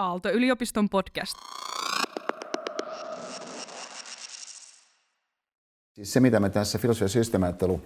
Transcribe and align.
Aalto-yliopiston 0.00 0.88
podcast. 0.88 1.34
Siis 5.94 6.12
se, 6.12 6.20
mitä 6.20 6.40
me 6.40 6.50
tässä 6.50 6.78
filosofia- 6.78 7.04
ja 7.04 7.08
systeemiajattelu 7.08 7.80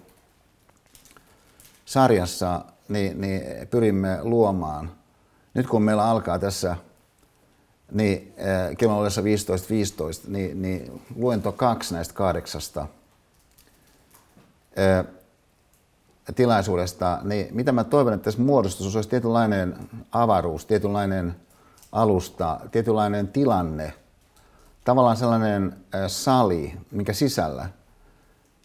sarjassa 1.84 2.64
niin, 2.88 3.20
niin 3.20 3.42
pyrimme 3.70 4.18
luomaan, 4.22 4.92
nyt 5.54 5.66
kun 5.66 5.82
meillä 5.82 6.04
alkaa 6.04 6.38
tässä 6.38 6.76
niin, 7.92 8.34
äh, 8.38 8.76
kello 8.76 8.98
ollessa 8.98 9.20
15.15, 9.20 9.26
15, 9.70 10.30
niin, 10.30 10.62
niin 10.62 11.02
luento 11.16 11.52
kaksi 11.52 11.94
näistä 11.94 12.14
kahdeksasta 12.14 12.86
äh, 14.78 15.06
tilaisuudesta, 16.34 17.20
niin 17.22 17.48
mitä 17.50 17.72
mä 17.72 17.84
toivon, 17.84 18.12
että 18.12 18.24
tässä 18.24 18.40
muodostus 18.40 18.96
olisi 18.96 19.08
tietynlainen 19.08 19.76
avaruus, 20.12 20.66
tietynlainen 20.66 21.43
alusta, 21.94 22.60
tietynlainen 22.72 23.28
tilanne, 23.28 23.92
tavallaan 24.84 25.16
sellainen 25.16 25.76
sali, 26.06 26.78
mikä 26.90 27.12
sisällä. 27.12 27.68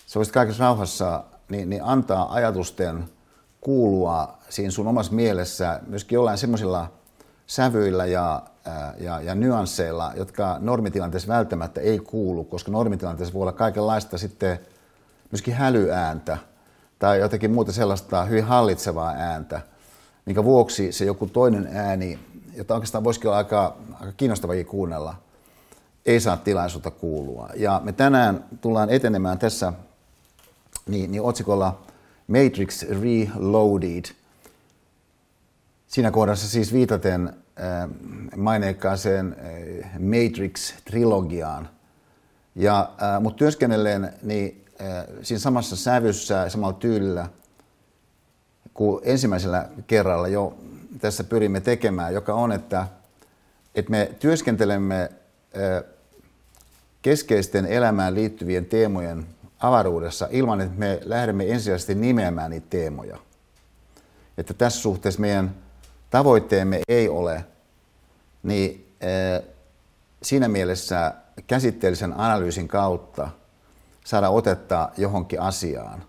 Sä 0.05 0.19
voisit 0.19 0.33
kaikessa 0.33 0.63
rauhassa 0.63 1.23
niin, 1.49 1.69
niin 1.69 1.83
antaa 1.83 2.33
ajatusten 2.33 3.09
kuulua 3.61 4.37
siinä 4.49 4.71
sun 4.71 4.87
omassa 4.87 5.13
mielessä 5.13 5.79
myöskin 5.87 6.15
jollain 6.15 6.37
semmoisilla 6.37 6.91
sävyillä 7.47 8.05
ja, 8.05 8.43
ja, 8.99 9.21
ja 9.21 9.35
nyansseilla, 9.35 10.11
jotka 10.15 10.57
normitilanteessa 10.59 11.33
välttämättä 11.33 11.81
ei 11.81 11.99
kuulu, 11.99 12.43
koska 12.43 12.71
normitilanteessa 12.71 13.33
voi 13.33 13.41
olla 13.41 13.51
kaikenlaista 13.51 14.17
sitten 14.17 14.59
myöskin 15.31 15.53
hälyääntä 15.53 16.37
tai 16.99 17.19
jotenkin 17.19 17.51
muuta 17.51 17.71
sellaista 17.71 18.25
hyvin 18.25 18.43
hallitsevaa 18.43 19.13
ääntä, 19.17 19.61
minkä 20.25 20.43
vuoksi 20.43 20.91
se 20.91 21.05
joku 21.05 21.27
toinen 21.27 21.69
ääni 21.73 22.19
jota 22.53 22.73
oikeastaan 22.73 23.03
voisikin 23.03 23.27
olla 23.27 23.37
aika, 23.37 23.77
aika 23.93 24.13
kiinnostavakin 24.17 24.65
kuunnella, 24.65 25.15
ei 26.05 26.19
saa 26.19 26.37
tilaisuutta 26.37 26.91
kuulua. 26.91 27.49
Ja 27.55 27.81
me 27.83 27.91
tänään 27.91 28.45
tullaan 28.61 28.89
etenemään 28.89 29.39
tässä 29.39 29.73
niin, 30.87 31.11
niin 31.11 31.21
otsikolla 31.21 31.79
Matrix 32.27 32.83
Reloaded. 32.83 34.05
Siinä 35.87 36.11
kohdassa 36.11 36.47
siis 36.47 36.73
viitaten 36.73 37.27
äh, 37.27 37.89
maineikkaaseen 38.37 39.35
äh, 39.39 39.99
Matrix-trilogiaan. 39.99 41.69
Ja, 42.55 42.91
äh, 43.01 43.21
mutta 43.21 43.37
työskennellen 43.37 44.13
niin, 44.23 44.65
äh, 44.81 45.05
siinä 45.21 45.39
samassa 45.39 45.75
sävyssä 45.75 46.33
ja 46.33 46.49
samalla 46.49 46.73
tyylillä 46.73 47.29
kuin 48.73 49.01
ensimmäisellä 49.03 49.69
kerralla 49.87 50.27
jo 50.27 50.57
tässä 50.97 51.23
pyrimme 51.23 51.61
tekemään, 51.61 52.13
joka 52.13 52.33
on, 52.33 52.51
että, 52.51 52.87
että 53.75 53.91
me 53.91 54.11
työskentelemme 54.19 55.09
keskeisten 57.01 57.65
elämään 57.65 58.15
liittyvien 58.15 58.65
teemojen 58.65 59.25
avaruudessa 59.59 60.27
ilman, 60.31 60.61
että 60.61 60.79
me 60.79 60.99
lähdemme 61.03 61.51
ensisijaisesti 61.51 61.95
nimeämään 61.95 62.51
niitä 62.51 62.67
teemoja. 62.69 63.17
Että 64.37 64.53
tässä 64.53 64.81
suhteessa 64.81 65.21
meidän 65.21 65.55
tavoitteemme 66.09 66.81
ei 66.87 67.09
ole 67.09 67.45
niin 68.43 68.95
siinä 70.23 70.47
mielessä 70.47 71.13
käsitteellisen 71.47 72.19
analyysin 72.19 72.67
kautta 72.67 73.29
saada 74.05 74.29
otetta 74.29 74.89
johonkin 74.97 75.41
asiaan, 75.41 76.03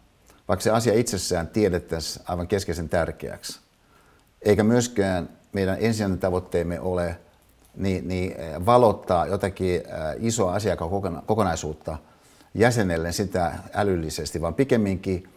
vaikka 0.49 0.63
se 0.63 0.71
asia 0.71 0.95
itsessään 0.95 1.49
tiedettäisiin 1.49 2.25
aivan 2.29 2.49
keskeisen 2.49 2.89
tärkeäksi 2.89 3.61
eikä 4.43 4.65
myöskään 4.65 5.29
meidän 5.53 5.77
ensisijainen 5.81 6.19
tavoitteemme 6.19 6.81
ole 6.81 7.17
niin, 7.77 8.09
niin 8.09 8.35
valottaa 8.67 9.27
jotakin 9.27 9.83
isoa 10.19 10.55
asiakaskokonaisuutta 10.55 11.99
jäsenelle 12.55 13.13
sitä 13.13 13.55
älyllisesti, 13.75 14.41
vaan 14.41 14.55
pikemminkin 14.55 15.29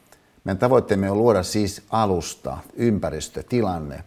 meidän 0.44 0.58
tavoitteemme 0.58 1.12
on 1.12 1.18
luoda 1.18 1.44
siis 1.44 1.82
alusta, 1.90 2.58
ympäristö, 2.74 3.44
tilanne, 3.44 4.04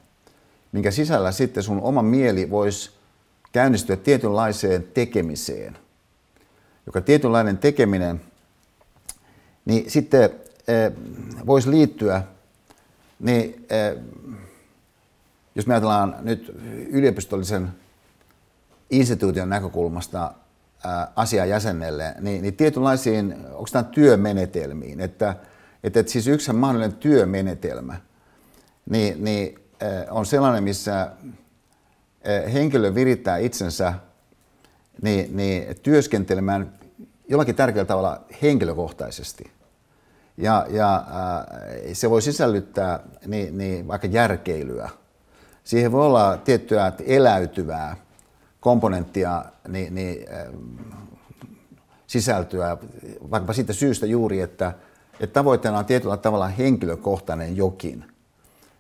minkä 0.73 0.91
sisällä 0.91 1.33
sitten 1.33 1.63
sun 1.63 1.81
oma 1.81 2.03
mieli 2.03 2.51
voisi 2.51 2.91
käynnistyä 3.53 3.97
tietynlaiseen 3.97 4.89
tekemiseen, 4.95 5.79
joka 6.87 7.01
tietynlainen 7.01 7.59
tekeminen 7.59 8.21
niin 9.65 9.91
sitten 9.91 10.31
voisi 11.47 11.71
liittyä 11.71 12.23
niin, 13.21 13.67
jos 15.57 15.67
me 15.67 15.75
ajatellaan 15.75 16.17
nyt 16.21 16.57
yliopistollisen 16.91 17.69
instituution 18.91 19.49
näkökulmasta 19.49 20.35
asiaa 21.17 21.47
jäsenelle, 21.47 22.15
niin, 22.21 22.43
niin 22.43 22.57
tietynlaisiin, 22.57 23.37
onko 23.53 23.69
tämä 23.73 23.83
työmenetelmiin, 23.83 25.01
että, 25.01 25.37
että, 25.85 26.01
että 26.01 26.13
siis 26.13 26.27
yksi 26.27 26.53
mahdollinen 26.53 26.97
työmenetelmä 26.97 28.01
niin, 28.91 29.25
niin 29.25 29.59
on 30.11 30.27
sellainen, 30.27 30.65
missä 30.65 31.11
henkilö 32.53 32.95
virittää 32.95 33.37
itsensä 33.37 33.95
niin, 35.03 35.37
niin 35.37 35.77
työskentelemään 35.83 36.73
jollakin 37.29 37.55
tärkeällä 37.55 37.89
tavalla 37.89 38.21
henkilökohtaisesti. 38.43 39.51
Ja, 40.37 40.67
ja 40.71 41.05
se 41.93 42.11
voi 42.11 42.23
sisällyttää 42.23 43.01
niin, 43.27 43.59
niin, 43.59 43.89
vaikka 43.89 44.07
järkeilyä, 44.07 44.91
siihen 45.67 45.93
voi 45.93 46.07
olla 46.07 46.37
tiettyä 46.37 46.93
eläytyvää 47.07 47.97
komponenttia, 48.61 49.45
niin, 49.69 49.95
niin, 49.95 50.27
äh, 50.33 50.47
sisältöä, 52.07 52.77
vaikkapa 53.31 53.53
siitä 53.53 53.73
syystä 53.73 54.07
juuri, 54.07 54.41
että, 54.41 54.73
että 55.21 55.35
tavoitteena 55.35 55.79
on 55.79 55.85
tietyllä 55.85 56.17
tavalla 56.17 56.49
henkilökohtainen 56.49 57.57
jokin. 57.57 58.05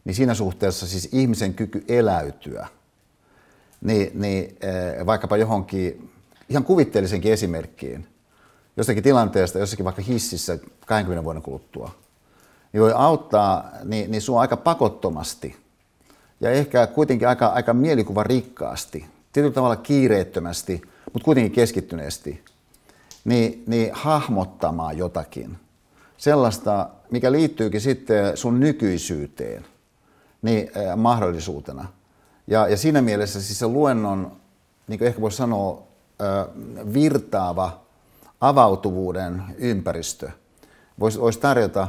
Niin 0.04 0.14
siinä 0.14 0.34
suhteessa 0.34 0.86
siis 0.86 1.08
ihmisen 1.12 1.54
kyky 1.54 1.84
eläytyä, 1.88 2.66
niin, 3.80 4.10
niin 4.14 4.56
äh, 4.64 5.06
vaikkapa 5.06 5.36
johonkin 5.36 6.10
ihan 6.48 6.64
kuvitteellisenkin 6.64 7.32
esimerkkiin, 7.32 8.08
jostakin 8.76 9.02
tilanteesta, 9.02 9.58
jossakin 9.58 9.84
vaikka 9.84 10.02
hississä 10.02 10.58
20 10.86 11.24
vuoden 11.24 11.42
kuluttua, 11.42 11.90
niin 12.72 12.82
voi 12.82 12.92
auttaa 12.94 13.70
niin, 13.84 14.10
niin 14.10 14.22
sua 14.22 14.40
aika 14.40 14.56
pakottomasti– 14.56 15.56
ja 16.40 16.50
ehkä 16.50 16.86
kuitenkin 16.86 17.28
aika, 17.28 17.46
aika 17.46 17.74
mielikuva 17.74 18.22
rikkaasti, 18.22 19.06
tietyllä 19.32 19.54
tavalla 19.54 19.76
kiireettömästi, 19.76 20.82
mutta 21.12 21.24
kuitenkin 21.24 21.52
keskittyneesti, 21.52 22.44
niin, 23.24 23.64
niin 23.66 23.90
hahmottamaan 23.92 24.98
jotakin. 24.98 25.56
Sellaista, 26.16 26.88
mikä 27.10 27.32
liittyykin 27.32 27.80
sitten 27.80 28.36
sun 28.36 28.60
nykyisyyteen 28.60 29.66
niin, 30.42 30.70
äh, 30.76 30.96
mahdollisuutena. 30.96 31.88
Ja, 32.46 32.68
ja 32.68 32.76
siinä 32.76 33.02
mielessä 33.02 33.42
siis 33.42 33.58
se 33.58 33.66
luennon, 33.66 34.32
niin 34.88 34.98
kuin 34.98 35.08
ehkä 35.08 35.20
voisi 35.20 35.36
sanoa, 35.36 35.82
äh, 36.22 36.46
virtaava 36.94 37.80
avautuvuuden 38.40 39.42
ympäristö 39.58 40.30
voisi, 41.00 41.20
voisi 41.20 41.40
tarjota 41.40 41.88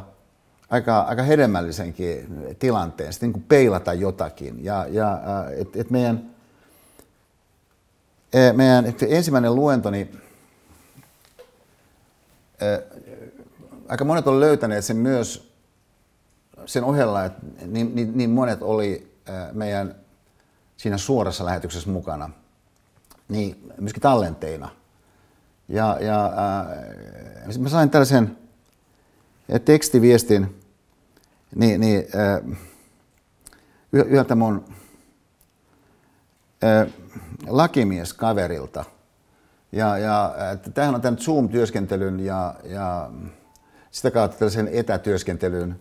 aika, 0.70 1.00
aika 1.02 1.24
hedelmällisenkin 1.24 2.28
tilanteen, 2.60 3.14
sitten 3.14 3.28
niin 3.28 3.34
kuin 3.34 3.46
peilata 3.48 3.94
jotakin. 3.94 4.64
Ja, 4.64 4.86
ja 4.90 5.14
äh, 5.14 5.60
et, 5.60 5.76
et 5.76 5.90
meidän, 5.90 6.30
e, 8.34 8.54
meidän 8.54 8.86
et 8.86 9.04
ensimmäinen 9.04 9.56
luento, 9.56 9.92
niin 9.92 10.22
äh, 12.62 13.00
aika 13.88 14.06
monet 14.06 14.28
on 14.28 14.40
löytäneet 14.40 14.86
sen 14.86 14.98
myös 14.98 15.54
sen 16.66 16.84
ohella, 16.84 17.26
että 17.26 17.42
niin, 17.66 17.96
niin, 17.96 18.18
niin 18.18 18.30
monet 18.30 18.62
oli 18.62 19.14
äh, 19.30 19.54
meidän 19.54 19.96
siinä 20.78 20.98
suorassa 20.98 21.46
lähetyksessä 21.46 21.90
mukana, 21.90 22.30
niin 23.30 23.72
myöskin 23.80 24.02
tallenteina. 24.02 24.70
Ja, 25.70 25.98
ja 26.02 26.26
äh, 26.26 27.58
mä 27.58 27.70
sain 27.70 27.90
tällaisen 27.90 28.38
tekstiviestin 29.66 30.60
niin, 31.56 31.82
niin, 31.82 32.06
äh, 32.16 32.60
yhdeltä 33.92 34.36
mun 34.36 34.66
äh, 36.64 36.94
lakimieskaverilta. 37.48 38.86
Ja, 39.72 39.98
ja 39.98 40.36
että 40.54 40.72
tämähän 40.72 40.96
on 40.96 41.02
tämän 41.02 41.20
Zoom-työskentelyn 41.20 42.20
ja, 42.20 42.56
ja 42.64 43.12
sitä 43.92 44.12
kautta 44.12 44.38
tällaisen 44.38 44.70
etätyöskentelyn 44.72 45.80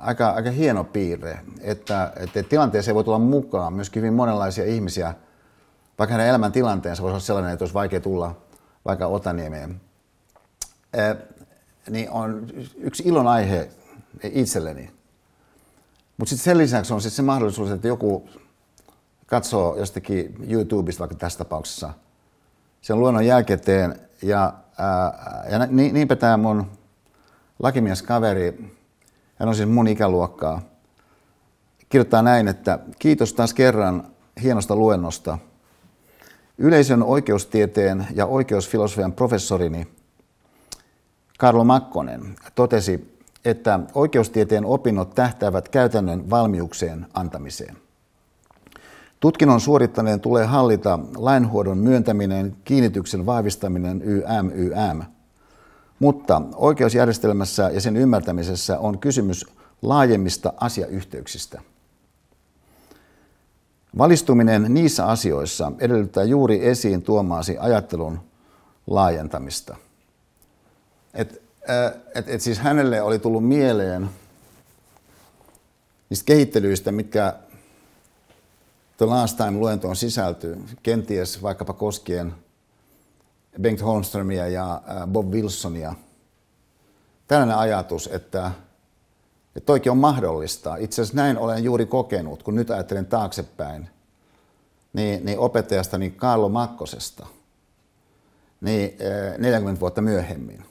aika, 0.00 0.30
aika 0.30 0.50
hieno 0.50 0.84
piirre, 0.84 1.38
että, 1.60 2.12
että 2.16 2.42
tilanteeseen 2.42 2.94
voi 2.94 3.04
tulla 3.04 3.18
mukaan 3.18 3.72
myöskin 3.72 4.00
hyvin 4.00 4.14
monenlaisia 4.14 4.64
ihmisiä, 4.64 5.14
vaikka 5.98 6.12
hänen 6.12 6.28
elämäntilanteensa 6.28 7.02
voisi 7.02 7.12
olla 7.12 7.20
sellainen, 7.20 7.52
että 7.52 7.62
olisi 7.62 7.74
vaikea 7.74 8.00
tulla 8.00 8.36
vaikka 8.84 9.06
Otaniemeen. 9.06 9.80
Niin 11.90 12.10
on 12.10 12.46
yksi 12.76 13.02
ilon 13.06 13.26
aihe 13.26 13.68
itselleni. 14.22 14.90
Mutta 16.16 16.30
sitten 16.30 16.44
sen 16.44 16.58
lisäksi 16.58 16.94
on 16.94 17.00
sit 17.00 17.12
se 17.12 17.22
mahdollisuus, 17.22 17.70
että 17.70 17.88
joku 17.88 18.28
katsoo 19.26 19.76
jostakin 19.76 20.36
YouTubesta 20.48 21.00
vaikka 21.00 21.16
tässä 21.16 21.38
tapauksessa 21.38 21.92
sen 22.80 23.00
luonnon 23.00 23.26
jälkiteen 23.26 24.00
ja, 24.22 24.52
ää, 24.78 25.44
ja 25.50 25.66
niinpä 25.66 26.16
tämä 26.16 26.36
mun 26.36 26.66
lakimieskaveri, 27.58 28.74
hän 29.36 29.48
on 29.48 29.54
siis 29.54 29.68
mun 29.68 29.88
ikäluokkaa, 29.88 30.62
kirjoittaa 31.88 32.22
näin, 32.22 32.48
että 32.48 32.78
kiitos 32.98 33.34
taas 33.34 33.54
kerran 33.54 34.06
hienosta 34.42 34.76
luennosta. 34.76 35.38
Yleisön 36.58 37.02
oikeustieteen 37.02 38.06
ja 38.14 38.26
oikeusfilosofian 38.26 39.12
professorini 39.12 39.88
Karlo 41.38 41.64
Makkonen 41.64 42.36
totesi, 42.54 43.18
että 43.44 43.80
oikeustieteen 43.94 44.64
opinnot 44.64 45.14
tähtäävät 45.14 45.68
käytännön 45.68 46.30
valmiuksien 46.30 47.06
antamiseen. 47.14 47.76
Tutkinnon 49.20 49.60
suorittaneen 49.60 50.20
tulee 50.20 50.44
hallita 50.44 50.98
lainhuodon 51.16 51.78
myöntäminen, 51.78 52.56
kiinnityksen 52.64 53.26
vahvistaminen 53.26 54.02
YM, 54.02 54.50
YM. 54.54 55.02
Mutta 55.98 56.42
oikeusjärjestelmässä 56.54 57.70
ja 57.70 57.80
sen 57.80 57.96
ymmärtämisessä 57.96 58.78
on 58.78 58.98
kysymys 58.98 59.46
laajemmista 59.82 60.52
asiayhteyksistä. 60.60 61.60
Valistuminen 63.98 64.66
niissä 64.68 65.06
asioissa 65.06 65.72
edellyttää 65.78 66.24
juuri 66.24 66.66
esiin 66.66 67.02
tuomaasi 67.02 67.58
ajattelun 67.58 68.20
laajentamista. 68.86 69.76
Et, 71.14 71.42
äh, 71.70 72.00
et, 72.14 72.28
et 72.28 72.40
siis 72.40 72.58
hänelle 72.58 73.02
oli 73.02 73.18
tullut 73.18 73.48
mieleen 73.48 74.10
niistä 76.10 76.24
kehittelyistä, 76.24 76.92
mitkä 76.92 77.34
The 78.96 79.06
Last 79.06 79.36
Time-luentoon 79.36 79.96
sisältyy, 79.96 80.64
kenties 80.82 81.42
vaikkapa 81.42 81.72
koskien 81.72 82.34
Bengt 83.62 83.82
Holmströmiä 83.82 84.48
ja 84.48 84.74
äh, 84.74 85.06
Bob 85.06 85.32
Wilsonia. 85.32 85.94
Tällainen 87.28 87.56
ajatus, 87.56 88.06
että, 88.12 88.50
että 89.56 89.66
toikin 89.66 89.92
on 89.92 89.98
mahdollista. 89.98 90.76
Itse 90.76 91.02
asiassa 91.02 91.16
näin 91.16 91.38
olen 91.38 91.64
juuri 91.64 91.86
kokenut, 91.86 92.42
kun 92.42 92.54
nyt 92.54 92.70
ajattelen 92.70 93.06
taaksepäin, 93.06 93.88
niin, 94.92 95.24
niin 95.24 95.38
opettajastani 95.38 96.10
Karlo 96.10 96.48
Makkosesta 96.48 97.26
niin 98.64 98.96
40 99.38 99.70
äh, 99.70 99.80
vuotta 99.80 100.00
myöhemmin. 100.00 100.64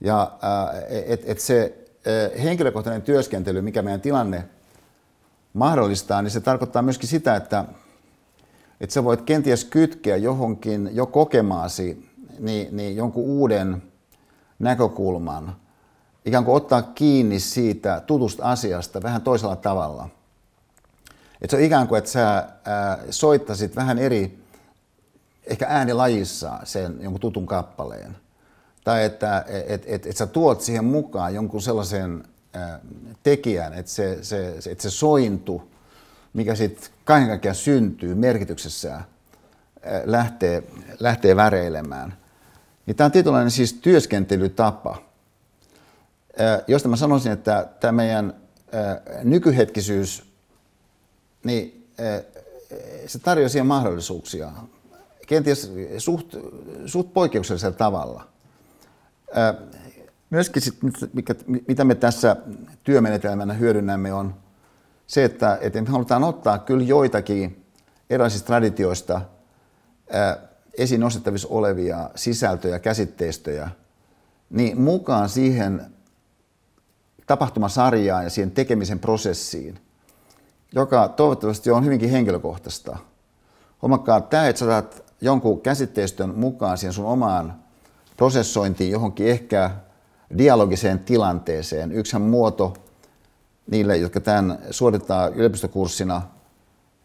Ja 0.00 0.22
äh, 0.22 0.82
et, 1.06 1.22
et 1.24 1.40
se 1.40 1.84
henkilökohtainen 2.42 3.02
työskentely, 3.02 3.62
mikä 3.62 3.82
meidän 3.82 4.00
tilanne 4.00 4.44
mahdollistaa, 5.52 6.22
niin 6.22 6.30
se 6.30 6.40
tarkoittaa 6.40 6.82
myöskin 6.82 7.08
sitä, 7.08 7.36
että, 7.36 7.64
että 8.80 8.94
sä 8.94 9.04
voit 9.04 9.22
kenties 9.22 9.64
kytkeä 9.64 10.16
johonkin 10.16 10.90
jo 10.92 11.06
kokemaasi 11.06 12.10
niin, 12.38 12.76
niin 12.76 12.96
jonkun 12.96 13.24
uuden 13.24 13.82
näkökulman, 14.58 15.56
ikään 16.24 16.44
kuin 16.44 16.56
ottaa 16.56 16.82
kiinni 16.82 17.40
siitä 17.40 18.02
tutusta 18.06 18.44
asiasta 18.44 19.02
vähän 19.02 19.22
toisella 19.22 19.56
tavalla. 19.56 20.08
Että 21.42 21.50
se 21.50 21.56
on 21.56 21.62
ikään 21.62 21.88
kuin, 21.88 21.98
että 21.98 22.10
sä 22.10 22.48
ää, 22.64 22.98
soittasit 23.10 23.76
vähän 23.76 23.98
eri, 23.98 24.44
ehkä 25.44 25.66
äänilajissa 25.68 26.58
sen 26.64 26.98
jonkun 27.00 27.20
tutun 27.20 27.46
kappaleen. 27.46 28.16
Tai 28.84 29.04
että 29.04 29.44
et, 29.66 29.82
et, 29.86 30.06
et 30.06 30.16
sä 30.16 30.26
tuot 30.26 30.60
siihen 30.60 30.84
mukaan 30.84 31.34
jonkun 31.34 31.62
sellaisen 31.62 32.24
tekijän, 33.22 33.74
että 33.74 33.92
se, 33.92 34.18
se, 34.22 34.48
että 34.70 34.82
se 34.82 34.90
sointu, 34.90 35.70
mikä 36.32 36.54
sitten 36.54 36.90
kaiken 37.04 37.28
kaikkiaan 37.28 37.54
syntyy 37.54 38.14
merkityksessään, 38.14 39.04
lähtee, 40.04 40.62
lähtee 41.00 41.36
väreilemään. 41.36 42.16
Niin 42.86 42.96
tämä 42.96 43.06
on 43.06 43.12
tietynlainen 43.12 43.50
siis 43.50 43.72
työskentelytapa, 43.72 45.02
josta 46.66 46.88
mä 46.88 46.96
sanoisin, 46.96 47.32
että 47.32 47.68
tämä 47.80 47.92
meidän 47.92 48.34
nykyhetkisyys, 49.22 50.32
niin 51.44 51.88
se 53.06 53.18
tarjoaa 53.18 53.48
siihen 53.48 53.66
mahdollisuuksia, 53.66 54.52
kenties 55.26 55.72
suht, 55.98 56.26
suht 56.86 57.12
poikkeuksellisella 57.14 57.76
tavalla 57.76 58.33
myöskin 60.30 60.62
sit, 60.62 60.74
mikä, 61.12 61.34
mitä 61.68 61.84
me 61.84 61.94
tässä 61.94 62.36
työmenetelmänä 62.84 63.54
hyödynnämme 63.54 64.12
on 64.12 64.34
se, 65.06 65.24
että, 65.24 65.58
että 65.60 65.82
me 65.82 65.88
halutaan 65.90 66.24
ottaa 66.24 66.58
kyllä 66.58 66.84
joitakin 66.84 67.64
erilaisista 68.10 68.46
traditioista 68.46 69.20
esiin 70.78 71.00
nostettavissa 71.00 71.48
olevia 71.50 72.10
sisältöjä, 72.14 72.78
käsitteistöjä, 72.78 73.70
niin 74.50 74.80
mukaan 74.80 75.28
siihen 75.28 75.94
tapahtumasarjaan 77.26 78.24
ja 78.24 78.30
siihen 78.30 78.50
tekemisen 78.50 78.98
prosessiin, 78.98 79.78
joka 80.74 81.08
toivottavasti 81.08 81.70
on 81.70 81.84
hyvinkin 81.84 82.10
henkilökohtaista. 82.10 82.98
Huomakkaa, 83.82 84.20
tämä, 84.20 84.48
että 84.48 84.58
saatat 84.58 85.04
jonkun 85.20 85.60
käsitteistön 85.60 86.34
mukaan 86.34 86.78
siihen 86.78 86.92
sun 86.92 87.06
omaan 87.06 87.63
prosessointiin 88.16 88.90
johonkin 88.90 89.26
ehkä 89.26 89.70
dialogiseen 90.38 90.98
tilanteeseen. 90.98 91.92
Yksihän 91.92 92.22
muoto 92.22 92.74
niille, 93.70 93.96
jotka 93.96 94.20
tämän 94.20 94.58
suorittaa 94.70 95.28
yliopistokurssina, 95.28 96.22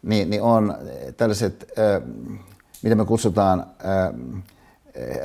niin, 0.02 0.30
niin 0.30 0.42
on 0.42 0.74
tällaiset, 1.16 1.72
äh, 1.78 2.02
mitä 2.82 2.94
me 2.94 3.04
kutsutaan 3.04 3.60
äh, 3.60 3.66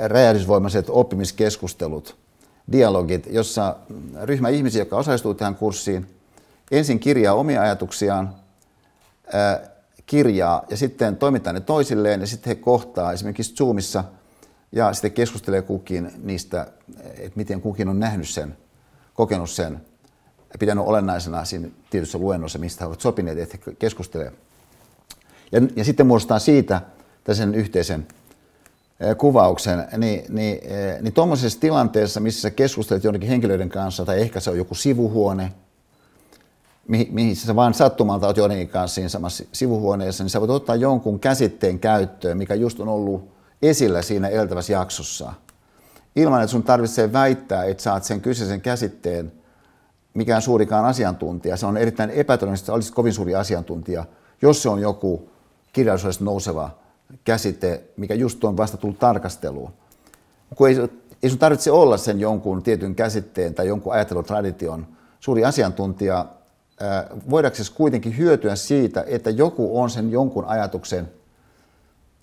räjähdysvoimaiset 0.06 0.86
oppimiskeskustelut, 0.90 2.16
dialogit, 2.72 3.28
jossa 3.30 3.76
ryhmä 4.24 4.50
ihmisiä, 4.50 4.82
jotka 4.82 4.98
osallistuu 4.98 5.34
tähän 5.34 5.56
kurssiin, 5.56 6.08
ensin 6.72 7.00
kirjaa 7.00 7.36
omia 7.36 7.62
ajatuksiaan, 7.62 8.36
äh, 9.36 9.70
kirjaa 10.06 10.64
ja 10.70 10.78
sitten 10.78 11.18
toimittaa 11.18 11.54
ne 11.54 11.60
toisilleen 11.60 12.22
ja 12.22 12.28
sitten 12.28 12.50
he 12.50 12.56
kohtaa 12.56 13.14
esimerkiksi 13.14 13.56
Zoomissa– 13.56 14.04
ja 14.76 14.94
sitten 14.94 15.12
keskustelee 15.12 15.62
kukin 15.62 16.12
niistä, 16.24 16.68
että 17.04 17.36
miten 17.36 17.62
kukin 17.62 17.90
on 17.90 18.00
nähnyt 18.00 18.30
sen, 18.30 18.58
kokenut 19.14 19.50
sen, 19.50 19.82
pitänyt 20.60 20.84
olennaisena 20.88 21.46
siinä 21.46 21.68
tietyssä 21.90 22.18
luennossa, 22.18 22.60
mistä 22.60 22.84
he 22.84 22.88
ovat 22.88 23.02
sopineet, 23.02 23.38
että 23.38 23.58
he 23.68 23.76
keskustelee. 23.80 24.32
Ja, 25.52 25.62
ja 25.76 25.86
sitten 25.86 26.08
muodostaa 26.08 26.40
siitä 26.40 26.82
sen 27.34 27.56
yhteisen 27.56 28.08
kuvauksen, 29.18 29.88
niin, 29.98 30.24
niin, 30.30 30.60
niin 31.02 31.14
tuommoisessa 31.14 31.60
tilanteessa, 31.60 32.20
missä 32.20 32.42
sä 32.42 32.52
keskustelet 32.52 33.04
jonnekin 33.04 33.30
henkilöiden 33.30 33.70
kanssa, 33.70 34.06
tai 34.06 34.22
ehkä 34.22 34.40
se 34.40 34.50
on 34.50 34.58
joku 34.58 34.76
sivuhuone, 34.76 35.52
mihin 36.88 37.36
sä 37.36 37.56
vaan 37.56 37.74
sattumalta 37.74 38.26
olet 38.26 38.38
joidenkin 38.38 38.70
kanssa 38.70 38.96
siinä 38.96 39.10
samassa 39.10 39.44
sivuhuoneessa, 39.52 40.24
niin 40.24 40.30
sä 40.30 40.40
voit 40.40 40.52
ottaa 40.52 40.76
jonkun 40.76 41.20
käsitteen 41.20 41.80
käyttöön, 41.80 42.38
mikä 42.38 42.56
just 42.56 42.80
on 42.80 42.88
ollut 42.88 43.35
esillä 43.70 44.02
siinä 44.02 44.28
eltävässä 44.28 44.74
jaksossa. 44.74 45.34
Ilman, 46.16 46.42
että 46.42 46.52
sun 46.52 46.64
tarvitsee 46.64 47.14
väittää, 47.14 47.64
että 47.64 47.84
saat 47.84 48.04
sen 48.04 48.22
kyseisen 48.22 48.62
käsitteen 48.62 49.32
mikään 50.14 50.42
suurikaan 50.42 50.86
asiantuntija. 50.86 51.58
Se 51.58 51.66
on 51.66 51.78
erittäin 51.78 52.10
epätodennäköistä, 52.10 52.64
että 52.64 52.74
olisit 52.74 52.96
kovin 52.96 53.14
suuri 53.14 53.36
asiantuntija, 53.36 54.06
jos 54.42 54.64
se 54.64 54.70
on 54.70 54.80
joku 54.80 55.30
kirjallisuudesta 55.74 56.24
nouseva 56.24 56.70
käsite, 57.24 57.84
mikä 57.98 58.14
just 58.14 58.44
on 58.44 58.58
vasta 58.58 58.78
tullut 58.78 59.00
tarkasteluun. 59.00 59.74
Kun 60.56 60.70
ei, 60.70 60.78
ei 61.24 61.30
sun 61.30 61.40
tarvitse 61.40 61.72
olla 61.72 61.98
sen 61.98 62.20
jonkun 62.20 62.64
tietyn 62.64 62.96
käsitteen 62.96 63.54
tai 63.54 63.68
jonkun 63.68 63.94
ajattelutradition 63.94 64.88
suuri 65.20 65.46
asiantuntija, 65.46 66.26
voidaanko 67.30 67.58
kuitenkin 67.76 68.18
hyötyä 68.18 68.56
siitä, 68.56 69.04
että 69.08 69.30
joku 69.30 69.82
on 69.82 69.90
sen 69.90 70.12
jonkun 70.12 70.46
ajatuksen 70.46 71.12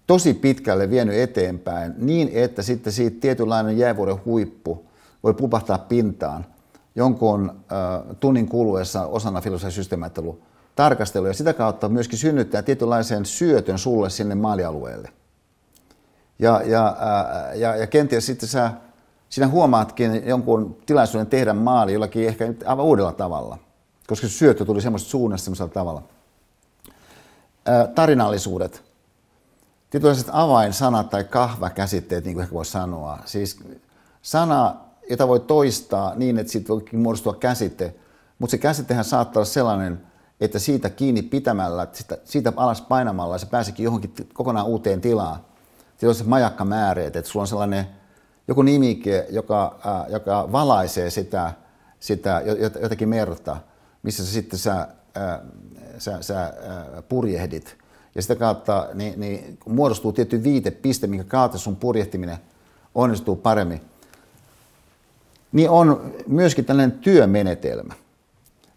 tosi 0.07 0.35
pitkälle 0.35 0.91
vienyt 0.91 1.17
eteenpäin 1.17 1.95
niin, 1.99 2.31
että 2.33 2.63
sitten 2.63 2.93
siitä 2.93 3.21
tietynlainen 3.21 3.79
jäävuoren 3.79 4.25
huippu 4.25 4.87
voi 5.23 5.35
pupahtaa 5.35 5.79
pintaan 5.79 6.47
jonkun 6.95 7.51
äh, 7.51 8.17
tunnin 8.21 8.49
kuluessa 8.49 9.07
osana 9.07 9.41
filosofisen 9.41 9.73
systeemiajattelun 9.73 10.43
tarkastelu 10.77 11.27
ja 11.27 11.33
sitä 11.33 11.53
kautta 11.53 11.89
myöskin 11.89 12.19
synnyttää 12.19 12.63
tietynlaisen 12.63 13.27
syötön 13.27 13.79
sulle 13.79 14.11
sinne 14.11 14.35
maalialueelle. 14.35 15.13
Ja, 16.39 16.63
ja, 16.65 16.87
äh, 16.89 17.59
ja, 17.59 17.77
ja 17.77 17.87
kenties 17.87 18.27
sitten 18.27 18.49
sä, 18.49 18.71
sinä 19.29 19.49
huomaatkin 19.49 20.23
jonkun 20.27 20.77
tilaisuuden 20.87 21.27
tehdä 21.27 21.53
maali 21.53 21.93
jollakin 21.93 22.29
ehkä 22.29 22.55
aivan 22.65 22.85
uudella 22.85 23.13
tavalla, 23.13 23.59
koska 24.07 24.29
syöttö 24.29 24.65
tuli 24.65 24.81
semmoista 24.81 25.11
suunnasta 25.11 25.45
semmoisella 25.45 25.73
tavalla. 25.73 26.03
Äh, 27.69 27.89
tarinallisuudet 27.95 28.92
tietynlaiset 29.93 30.29
avainsanat 30.33 31.11
tai 31.11 31.25
kahvakäsitteet, 31.25 32.25
niin 32.25 32.35
kuin 32.35 32.43
ehkä 32.43 32.55
voi 32.55 32.65
sanoa. 32.65 33.19
Siis 33.25 33.59
sana, 34.23 34.77
jota 35.11 35.29
voi 35.29 35.41
toistaa 35.41 36.13
niin, 36.17 36.39
että 36.39 36.53
siitä 36.53 36.69
voi 36.69 36.85
muodostua 36.93 37.35
käsite, 37.35 37.95
mutta 38.39 38.51
se 38.51 38.59
käsitehän 38.59 39.05
saattaa 39.05 39.41
olla 39.41 39.51
sellainen, 39.51 40.03
että 40.41 40.59
siitä 40.59 40.91
kiinni 40.91 41.23
pitämällä, 41.23 41.87
siitä, 41.93 42.19
siitä 42.25 42.53
alas 42.57 42.81
painamalla 42.81 43.39
se 43.39 43.47
pääsikin 43.47 43.85
johonkin 43.85 44.15
kokonaan 44.33 44.67
uuteen 44.67 45.01
tilaan. 45.01 45.37
Se 45.97 46.25
majakkamääreet, 46.25 47.17
että 47.17 47.31
sulla 47.31 47.43
on 47.43 47.49
sellainen 47.49 47.87
joku 48.49 48.63
nimike, 48.63 49.27
joka, 49.31 49.79
äh, 49.87 50.11
joka 50.13 50.53
valaisee 50.53 51.11
sitä, 51.11 51.53
sitä 52.01 52.43
jotakin 52.83 53.09
merta, 53.09 53.57
missä 54.03 54.27
sä 54.27 54.33
sitten 54.33 54.59
sä, 54.59 54.89
äh, 55.17 55.41
sä, 55.99 56.23
sä 56.23 56.43
äh, 56.43 56.53
purjehdit. 57.09 57.82
Ja 58.15 58.23
sitä 58.23 58.37
kautta 58.37 58.89
niin, 58.95 59.21
niin 59.21 59.59
muodostuu 59.67 60.13
tietty 60.13 60.43
viitepiste, 60.45 61.07
minkä 61.07 61.25
kautta 61.25 61.59
sun 61.59 61.77
purjehtiminen 61.77 62.37
onnistuu 62.95 63.37
paremmin. 63.37 63.81
Niin 65.53 65.71
on 65.71 66.13
myöskin 66.27 66.65
tällainen 66.65 66.99
työmenetelmä. 66.99 67.95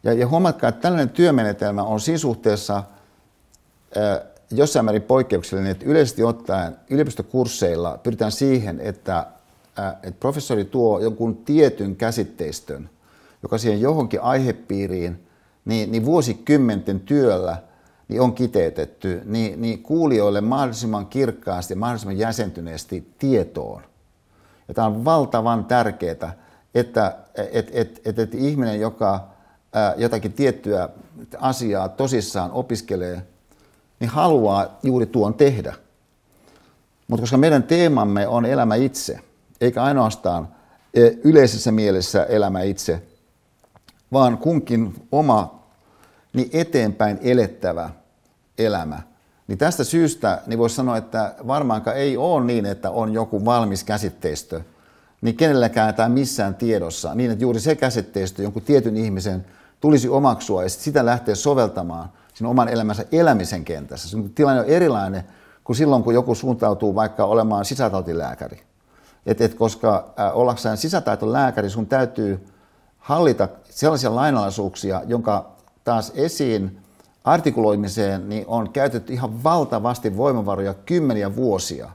Ja, 0.03 0.13
ja 0.13 0.27
huomatkaa, 0.27 0.69
että 0.69 0.81
tällainen 0.81 1.09
työmenetelmä 1.09 1.83
on 1.83 1.99
siinä 1.99 2.17
suhteessa 2.17 2.77
äh, 2.77 4.19
jossain 4.51 4.85
määrin 4.85 5.01
poikkeuksellinen, 5.01 5.71
että 5.71 5.85
yleisesti 5.85 6.23
ottaen 6.23 6.75
yliopistokursseilla 6.89 7.99
pyritään 8.03 8.31
siihen, 8.31 8.79
että, 8.79 9.17
äh, 9.79 9.93
että 10.03 10.19
professori 10.19 10.65
tuo 10.65 10.99
jonkun 10.99 11.35
tietyn 11.35 11.95
käsitteistön, 11.95 12.89
joka 13.43 13.57
siihen 13.57 13.81
johonkin 13.81 14.21
aihepiiriin, 14.21 15.27
niin, 15.65 15.91
niin 15.91 16.05
vuosikymmenten 16.05 16.99
työllä 16.99 17.57
niin 18.07 18.21
on 18.21 18.33
kiteytetty, 18.33 19.21
niin, 19.25 19.61
niin 19.61 19.83
kuulijoille 19.83 20.41
mahdollisimman 20.41 21.07
kirkkaasti 21.07 21.73
ja 21.73 21.77
mahdollisimman 21.77 22.17
jäsentyneesti 22.17 23.13
tietoon. 23.19 23.81
Ja 24.67 24.73
tämä 24.73 24.87
on 24.87 25.05
valtavan 25.05 25.65
tärkeää, 25.65 26.33
että 26.75 27.15
et, 27.51 27.69
et, 27.73 28.01
et, 28.05 28.19
et 28.19 28.35
ihminen, 28.35 28.79
joka 28.79 29.27
jotakin 29.97 30.33
tiettyä 30.33 30.89
asiaa 31.39 31.89
tosissaan 31.89 32.51
opiskelee, 32.51 33.21
niin 33.99 34.09
haluaa 34.09 34.79
juuri 34.83 35.05
tuon 35.05 35.33
tehdä. 35.33 35.73
Mutta 37.07 37.21
koska 37.21 37.37
meidän 37.37 37.63
teemamme 37.63 38.27
on 38.27 38.45
elämä 38.45 38.75
itse, 38.75 39.19
eikä 39.61 39.83
ainoastaan 39.83 40.47
yleisessä 41.23 41.71
mielessä 41.71 42.23
elämä 42.23 42.61
itse, 42.61 43.01
vaan 44.11 44.37
kunkin 44.37 45.07
oma 45.11 45.54
niin 46.35 46.49
eteenpäin 46.53 47.19
elettävä 47.21 47.89
elämä. 48.57 49.01
Niin 49.47 49.57
tästä 49.57 49.83
syystä 49.83 50.41
niin 50.47 50.59
voisi 50.59 50.75
sanoa, 50.75 50.97
että 50.97 51.35
varmaankaan 51.47 51.97
ei 51.97 52.17
ole 52.17 52.45
niin, 52.45 52.65
että 52.65 52.91
on 52.91 53.13
joku 53.13 53.45
valmis 53.45 53.83
käsitteistö, 53.83 54.61
niin 55.21 55.37
kenelläkään 55.37 55.95
tämä 55.95 56.09
missään 56.09 56.55
tiedossa, 56.55 57.15
niin 57.15 57.31
että 57.31 57.43
juuri 57.43 57.59
se 57.59 57.75
käsitteistö 57.75 58.43
jonkun 58.43 58.61
tietyn 58.61 58.97
ihmisen 58.97 59.45
tulisi 59.79 60.09
omaksua 60.09 60.63
ja 60.63 60.69
sitä 60.69 61.05
lähteä 61.05 61.35
soveltamaan 61.35 62.09
sinun 62.33 62.51
oman 62.51 62.67
elämänsä 62.67 63.05
elämisen 63.11 63.65
kentässä. 63.65 64.09
Se 64.09 64.17
tilanne 64.35 64.61
on 64.61 64.67
erilainen 64.67 65.23
kuin 65.63 65.75
silloin, 65.75 66.03
kun 66.03 66.13
joku 66.13 66.35
suuntautuu 66.35 66.95
vaikka 66.95 67.25
olemaan 67.25 67.65
sisätautilääkäri. 67.65 68.61
Et, 69.25 69.41
et 69.41 69.53
koska 69.53 70.13
äh, 70.19 70.37
ollakseen 70.37 70.77
sisätaitolääkäri 70.77 71.69
sun 71.69 71.85
täytyy 71.87 72.47
hallita 72.97 73.47
sellaisia 73.69 74.15
lainalaisuuksia, 74.15 75.01
jonka 75.07 75.54
taas 75.85 76.11
esiin 76.15 76.77
artikuloimiseen 77.23 78.29
niin 78.29 78.45
on 78.47 78.69
käytetty 78.69 79.13
ihan 79.13 79.43
valtavasti 79.43 80.17
voimavaroja 80.17 80.73
kymmeniä 80.73 81.35
vuosia. 81.35 81.89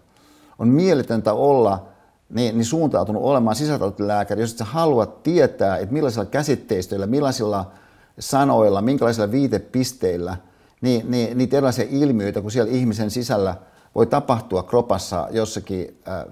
On 0.59 0.69
mieletöntä 0.69 1.33
olla 1.33 1.87
niin, 2.31 2.59
niin 2.59 2.65
suuntautunut 2.65 3.23
olemaan 3.23 3.57
sisätautilääkäri, 3.57 4.41
jos 4.41 4.53
et 4.53 4.59
sä 4.59 4.65
haluat 4.65 5.23
tietää, 5.23 5.77
että 5.77 5.93
millaisilla 5.93 6.27
käsitteistöillä, 6.27 7.07
millaisilla 7.07 7.71
sanoilla, 8.19 8.83
minkälaisilla 8.83 9.31
viitepisteillä 9.31 10.37
niin, 10.81 11.11
niin, 11.11 11.39
niitä 11.39 11.57
erilaisia 11.57 11.87
ilmiöitä, 11.91 12.41
kun 12.41 12.51
siellä 12.51 12.73
ihmisen 12.73 13.11
sisällä 13.11 13.55
voi 13.95 14.07
tapahtua 14.07 14.63
kropassa 14.63 15.29
jossakin 15.31 16.01
äh, 16.09 16.25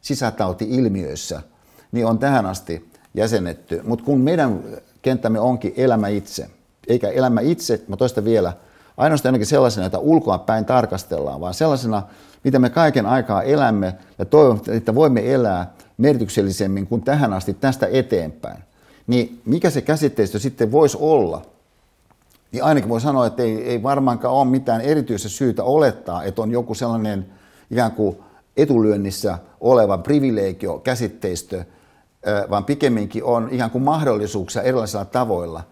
sisätauti-ilmiöissä, 0.00 1.42
niin 1.92 2.06
on 2.06 2.18
tähän 2.18 2.46
asti 2.46 2.90
jäsennetty. 3.14 3.80
Mutta 3.84 4.04
kun 4.04 4.20
meidän 4.20 4.64
kenttämme 5.02 5.40
onkin 5.40 5.74
elämä 5.76 6.08
itse, 6.08 6.50
eikä 6.88 7.08
elämä 7.08 7.40
itse, 7.40 7.80
mä 7.88 7.96
toista 7.96 8.24
vielä, 8.24 8.52
ainoastaan 8.96 9.30
ainakin 9.30 9.46
sellaisena, 9.46 9.86
että 9.86 9.98
ulkoa 9.98 10.38
päin 10.38 10.64
tarkastellaan, 10.64 11.40
vaan 11.40 11.54
sellaisena, 11.54 12.02
mitä 12.44 12.58
me 12.58 12.70
kaiken 12.70 13.06
aikaa 13.06 13.42
elämme 13.42 13.94
ja 14.18 14.24
toivon, 14.24 14.60
että 14.68 14.94
voimme 14.94 15.32
elää 15.32 15.72
merkityksellisemmin 15.98 16.86
kuin 16.86 17.02
tähän 17.02 17.32
asti 17.32 17.54
tästä 17.54 17.86
eteenpäin. 17.92 18.58
Niin 19.06 19.40
mikä 19.44 19.70
se 19.70 19.80
käsitteistö 19.80 20.38
sitten 20.38 20.72
voisi 20.72 20.98
olla? 21.00 21.42
Niin 22.52 22.64
ainakin 22.64 22.88
voi 22.88 23.00
sanoa, 23.00 23.26
että 23.26 23.42
ei, 23.42 23.64
ei 23.64 23.82
varmaankaan 23.82 24.34
ole 24.34 24.44
mitään 24.44 24.80
erityistä 24.80 25.28
syytä 25.28 25.64
olettaa, 25.64 26.24
että 26.24 26.42
on 26.42 26.50
joku 26.50 26.74
sellainen 26.74 27.26
ikään 27.70 27.92
kuin 27.92 28.16
etulyönnissä 28.56 29.38
oleva 29.60 29.98
privilegio 29.98 30.78
käsitteistö, 30.78 31.64
vaan 32.50 32.64
pikemminkin 32.64 33.24
on 33.24 33.48
ikään 33.50 33.70
kuin 33.70 33.84
mahdollisuuksia 33.84 34.62
erilaisilla 34.62 35.04
tavoilla, 35.04 35.62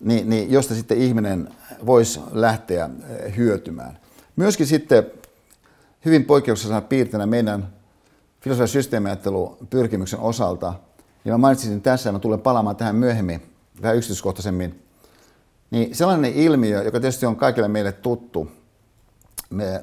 niin, 0.00 0.30
niin 0.30 0.52
josta 0.52 0.74
sitten 0.74 0.98
ihminen 0.98 1.48
voisi 1.86 2.20
lähteä 2.32 2.90
hyötymään. 3.36 3.98
Myöskin 4.36 4.66
sitten 4.66 5.06
hyvin 6.04 6.24
poikkeuksellisena 6.24 6.80
piirteenä 6.80 7.26
meidän 7.26 7.68
filosofian 8.40 8.68
systeemiajattelun 8.68 9.56
pyrkimyksen 9.70 10.20
osalta, 10.20 10.74
ja 11.24 11.32
mä 11.32 11.38
mainitsisin 11.38 11.82
tässä, 11.82 12.08
ja 12.08 12.12
mä 12.12 12.18
tulen 12.18 12.40
palaamaan 12.40 12.76
tähän 12.76 12.96
myöhemmin 12.96 13.42
vähän 13.82 13.96
yksityiskohtaisemmin, 13.96 14.82
niin 15.70 15.96
sellainen 15.96 16.32
ilmiö, 16.32 16.82
joka 16.82 17.00
tietysti 17.00 17.26
on 17.26 17.36
kaikille 17.36 17.68
meille 17.68 17.92
tuttu, 17.92 18.50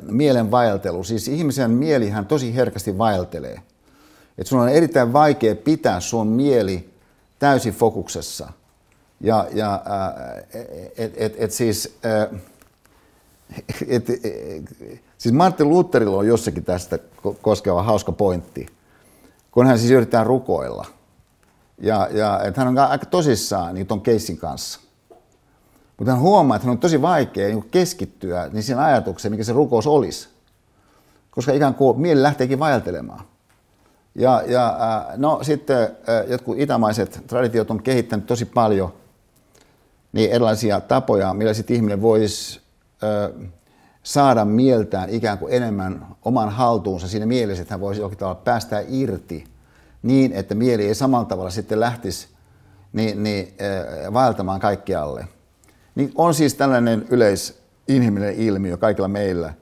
mielen 0.02 0.52
vaeltelu. 0.52 1.04
Siis 1.04 1.28
ihmisen 1.28 1.72
mielihän 1.72 2.26
tosi 2.26 2.56
herkästi 2.56 2.98
vaeltelee. 2.98 3.62
Että 4.38 4.50
sun 4.50 4.60
on 4.60 4.70
erittäin 4.70 5.14
vaikea 5.14 5.56
pitää 5.56 6.00
sun 6.00 6.28
mieli 6.28 6.94
täysin 7.40 7.74
fokuksessa. 7.74 8.50
Ja, 9.22 9.48
ja 9.54 9.84
et, 10.98 11.14
et, 11.18 11.36
et 11.38 11.52
siis, 11.52 11.98
et, 13.88 14.10
et, 14.10 14.22
Siis 15.18 15.34
Martin 15.34 15.70
Lutherilla 15.70 16.18
on 16.18 16.28
jossakin 16.28 16.66
tästä 16.66 17.00
koskeva 17.42 17.84
hauska 17.84 18.12
pointti, 18.12 18.66
kun 19.52 19.68
hän 19.68 19.80
siis 19.80 19.92
yrittää 19.92 20.24
rukoilla. 20.24 20.86
Ja, 21.82 22.08
ja 22.12 22.42
että 22.44 22.62
hän 22.62 22.68
on 22.68 22.78
aika 22.78 23.06
tosissaan 23.06 23.76
niin 23.76 23.88
ton 23.88 24.02
keissin 24.02 24.38
kanssa. 24.38 24.80
Mutta 25.98 26.12
hän 26.12 26.22
huomaa, 26.22 26.56
että 26.56 26.66
hän 26.66 26.72
on 26.72 26.78
tosi 26.78 27.02
vaikea 27.02 27.48
niin 27.48 27.70
keskittyä 27.72 28.50
niin 28.54 28.64
siihen 28.64 28.84
ajatukseen, 28.84 29.32
mikä 29.32 29.44
se 29.44 29.54
rukous 29.54 29.88
olisi. 29.88 30.30
Koska 31.32 31.54
ikään 31.54 31.74
kuin 31.74 32.02
mieli 32.02 32.22
lähteekin 32.22 32.60
vaeltelemaan. 32.60 33.26
Ja, 34.16 34.44
ja 34.48 34.78
no 35.16 35.40
sitten 35.42 35.98
jotkut 36.28 36.60
itämaiset 36.60 37.24
traditiot 37.28 37.72
on 37.72 37.84
kehittänyt 37.84 38.26
tosi 38.26 38.46
paljon 38.46 38.94
niin 40.14 40.32
erilaisia 40.32 40.80
tapoja, 40.82 41.34
millä 41.34 41.54
sitten 41.54 41.76
ihminen 41.76 42.02
voisi 42.02 42.62
saada 44.04 44.46
mieltään 44.46 45.10
ikään 45.10 45.38
kuin 45.38 45.54
enemmän 45.54 46.08
oman 46.26 46.50
haltuunsa 46.50 47.08
siinä 47.08 47.26
mielessä, 47.26 47.62
että 47.62 47.74
hän 47.74 47.82
voisi 47.82 48.02
jokin 48.02 48.18
tavalla 48.18 48.42
päästää 48.44 48.84
irti 48.88 49.44
niin, 50.04 50.34
että 50.34 50.56
mieli 50.56 50.88
ei 50.88 50.96
samalla 50.96 51.26
tavalla 51.26 51.50
sitten 51.50 51.80
lähtisi 51.80 52.28
niin, 52.94 53.24
niin, 53.24 53.54
äh, 53.62 54.14
vaeltamaan 54.14 54.60
kaikkialle. 54.60 55.28
Niin 55.96 56.12
on 56.16 56.34
siis 56.34 56.54
tällainen 56.54 57.06
yleisinhimillinen 57.10 58.36
ilmiö 58.36 58.78
kaikilla 58.78 59.08
meillä, 59.08 59.54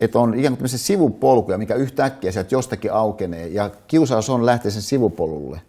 että 0.00 0.18
on 0.18 0.34
ikään 0.34 0.56
kuin 0.56 0.68
sivupolkuja, 0.68 1.58
mikä 1.58 1.74
yhtäkkiä 1.74 2.32
sieltä 2.32 2.54
jostakin 2.54 2.92
aukenee 2.92 3.46
ja 3.46 3.70
kiusaus 3.86 4.30
on 4.30 4.46
lähteä 4.46 4.70
sen 4.70 4.82
sivupolulle. 4.82 5.60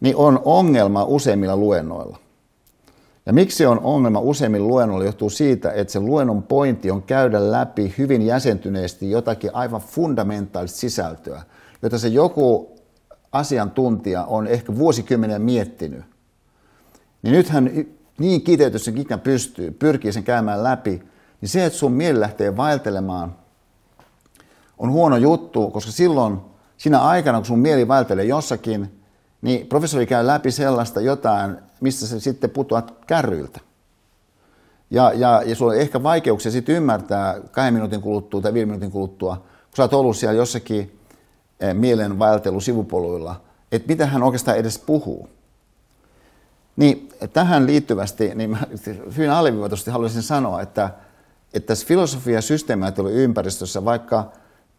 Niin 0.00 0.16
on 0.16 0.42
ongelma 0.44 1.04
useimmilla 1.04 1.56
luennoilla. 1.56 2.18
Ja 3.28 3.34
miksi 3.34 3.66
on 3.66 3.80
ongelma 3.80 4.20
useimmin 4.20 4.68
luennolla 4.68 5.04
johtuu 5.04 5.30
siitä, 5.30 5.72
että 5.72 5.92
se 5.92 6.00
luennon 6.00 6.42
pointti 6.42 6.90
on 6.90 7.02
käydä 7.02 7.52
läpi 7.52 7.94
hyvin 7.98 8.22
jäsentyneesti 8.22 9.10
jotakin 9.10 9.50
aivan 9.54 9.80
fundamentaalista 9.80 10.78
sisältöä, 10.78 11.42
jota 11.82 11.98
se 11.98 12.08
joku 12.08 12.76
asiantuntija 13.32 14.24
on 14.24 14.46
ehkä 14.46 14.76
vuosikymmenen 14.76 15.42
miettinyt. 15.42 16.04
Niin 17.22 17.32
nythän 17.32 17.70
niin 18.18 18.42
kiteytys 18.42 18.84
sen 18.84 18.98
ikinä 18.98 19.18
pystyy, 19.18 19.70
pyrkii 19.70 20.12
sen 20.12 20.24
käymään 20.24 20.64
läpi, 20.64 21.02
niin 21.40 21.48
se, 21.48 21.64
että 21.64 21.78
sun 21.78 21.92
mieli 21.92 22.20
lähtee 22.20 22.56
vaeltelemaan, 22.56 23.36
on 24.78 24.90
huono 24.90 25.16
juttu, 25.16 25.70
koska 25.70 25.90
silloin 25.90 26.38
siinä 26.76 27.00
aikana, 27.00 27.38
kun 27.38 27.46
sun 27.46 27.58
mieli 27.58 27.88
vaeltelee 27.88 28.24
jossakin, 28.24 29.00
niin 29.42 29.66
professori 29.66 30.06
käy 30.06 30.26
läpi 30.26 30.50
sellaista 30.50 31.00
jotain, 31.00 31.67
mistä 31.80 32.06
se 32.06 32.20
sitten 32.20 32.50
putoaa 32.50 32.86
kärryiltä. 33.06 33.60
Ja, 34.90 35.12
ja, 35.12 35.42
ja 35.46 35.54
sulla 35.54 35.72
on 35.72 35.78
ehkä 35.78 36.02
vaikeuksia 36.02 36.52
sitten 36.52 36.74
ymmärtää 36.74 37.40
kahden 37.50 37.74
minuutin 37.74 38.00
kuluttua 38.00 38.40
tai 38.40 38.54
viiden 38.54 38.68
minuutin 38.68 38.90
kuluttua, 38.90 39.36
kun 39.36 39.76
sä 39.76 39.82
oot 39.82 39.94
ollut 39.94 40.16
siellä 40.16 40.36
jossakin 40.36 41.00
eh, 41.60 41.74
mielen 41.74 42.18
vaeltelu 42.18 42.60
sivupoluilla, 42.60 43.40
että 43.72 43.88
mitä 43.88 44.06
hän 44.06 44.22
oikeastaan 44.22 44.56
edes 44.56 44.78
puhuu. 44.78 45.28
Niin 46.76 47.08
tähän 47.32 47.66
liittyvästi, 47.66 48.34
niin 48.34 48.50
mä 48.50 48.58
hyvin 49.16 49.30
aliviivatusti 49.30 49.90
haluaisin 49.90 50.22
sanoa, 50.22 50.62
että, 50.62 50.90
että 51.54 51.66
tässä 51.66 51.86
filosofia- 51.86 52.34
ja 52.34 52.40
systeemiajatteluympäristössä, 52.40 53.84
vaikka 53.84 54.32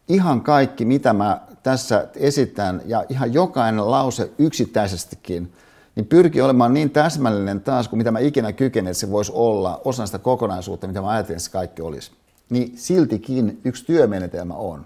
ihan 0.08 0.40
kaikki, 0.40 0.84
mitä 0.84 1.12
mä 1.12 1.40
tässä 1.62 2.08
esitän, 2.16 2.82
ja 2.84 3.04
ihan 3.08 3.34
jokainen 3.34 3.90
lause 3.90 4.30
yksittäisestikin, 4.38 5.52
niin 5.94 6.06
pyrkii 6.06 6.40
olemaan 6.40 6.74
niin 6.74 6.90
täsmällinen 6.90 7.60
taas 7.60 7.88
kuin 7.88 7.98
mitä 7.98 8.10
mä 8.10 8.18
ikinä 8.18 8.52
kykenen, 8.52 8.90
että 8.90 9.00
se 9.00 9.10
voisi 9.10 9.32
olla 9.34 9.80
osa 9.84 10.06
sitä 10.06 10.18
kokonaisuutta, 10.18 10.86
mitä 10.86 11.00
mä 11.00 11.08
ajattelin, 11.08 11.36
että 11.36 11.44
se 11.44 11.50
kaikki 11.50 11.82
olisi. 11.82 12.12
Niin 12.50 12.72
siltikin 12.76 13.60
yksi 13.64 13.86
työmenetelmä 13.86 14.54
on. 14.54 14.84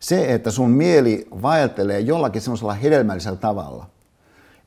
Se, 0.00 0.34
että 0.34 0.50
sun 0.50 0.70
mieli 0.70 1.28
vaeltelee 1.42 2.00
jollakin 2.00 2.42
semmoisella 2.42 2.74
hedelmällisellä 2.74 3.38
tavalla, 3.38 3.86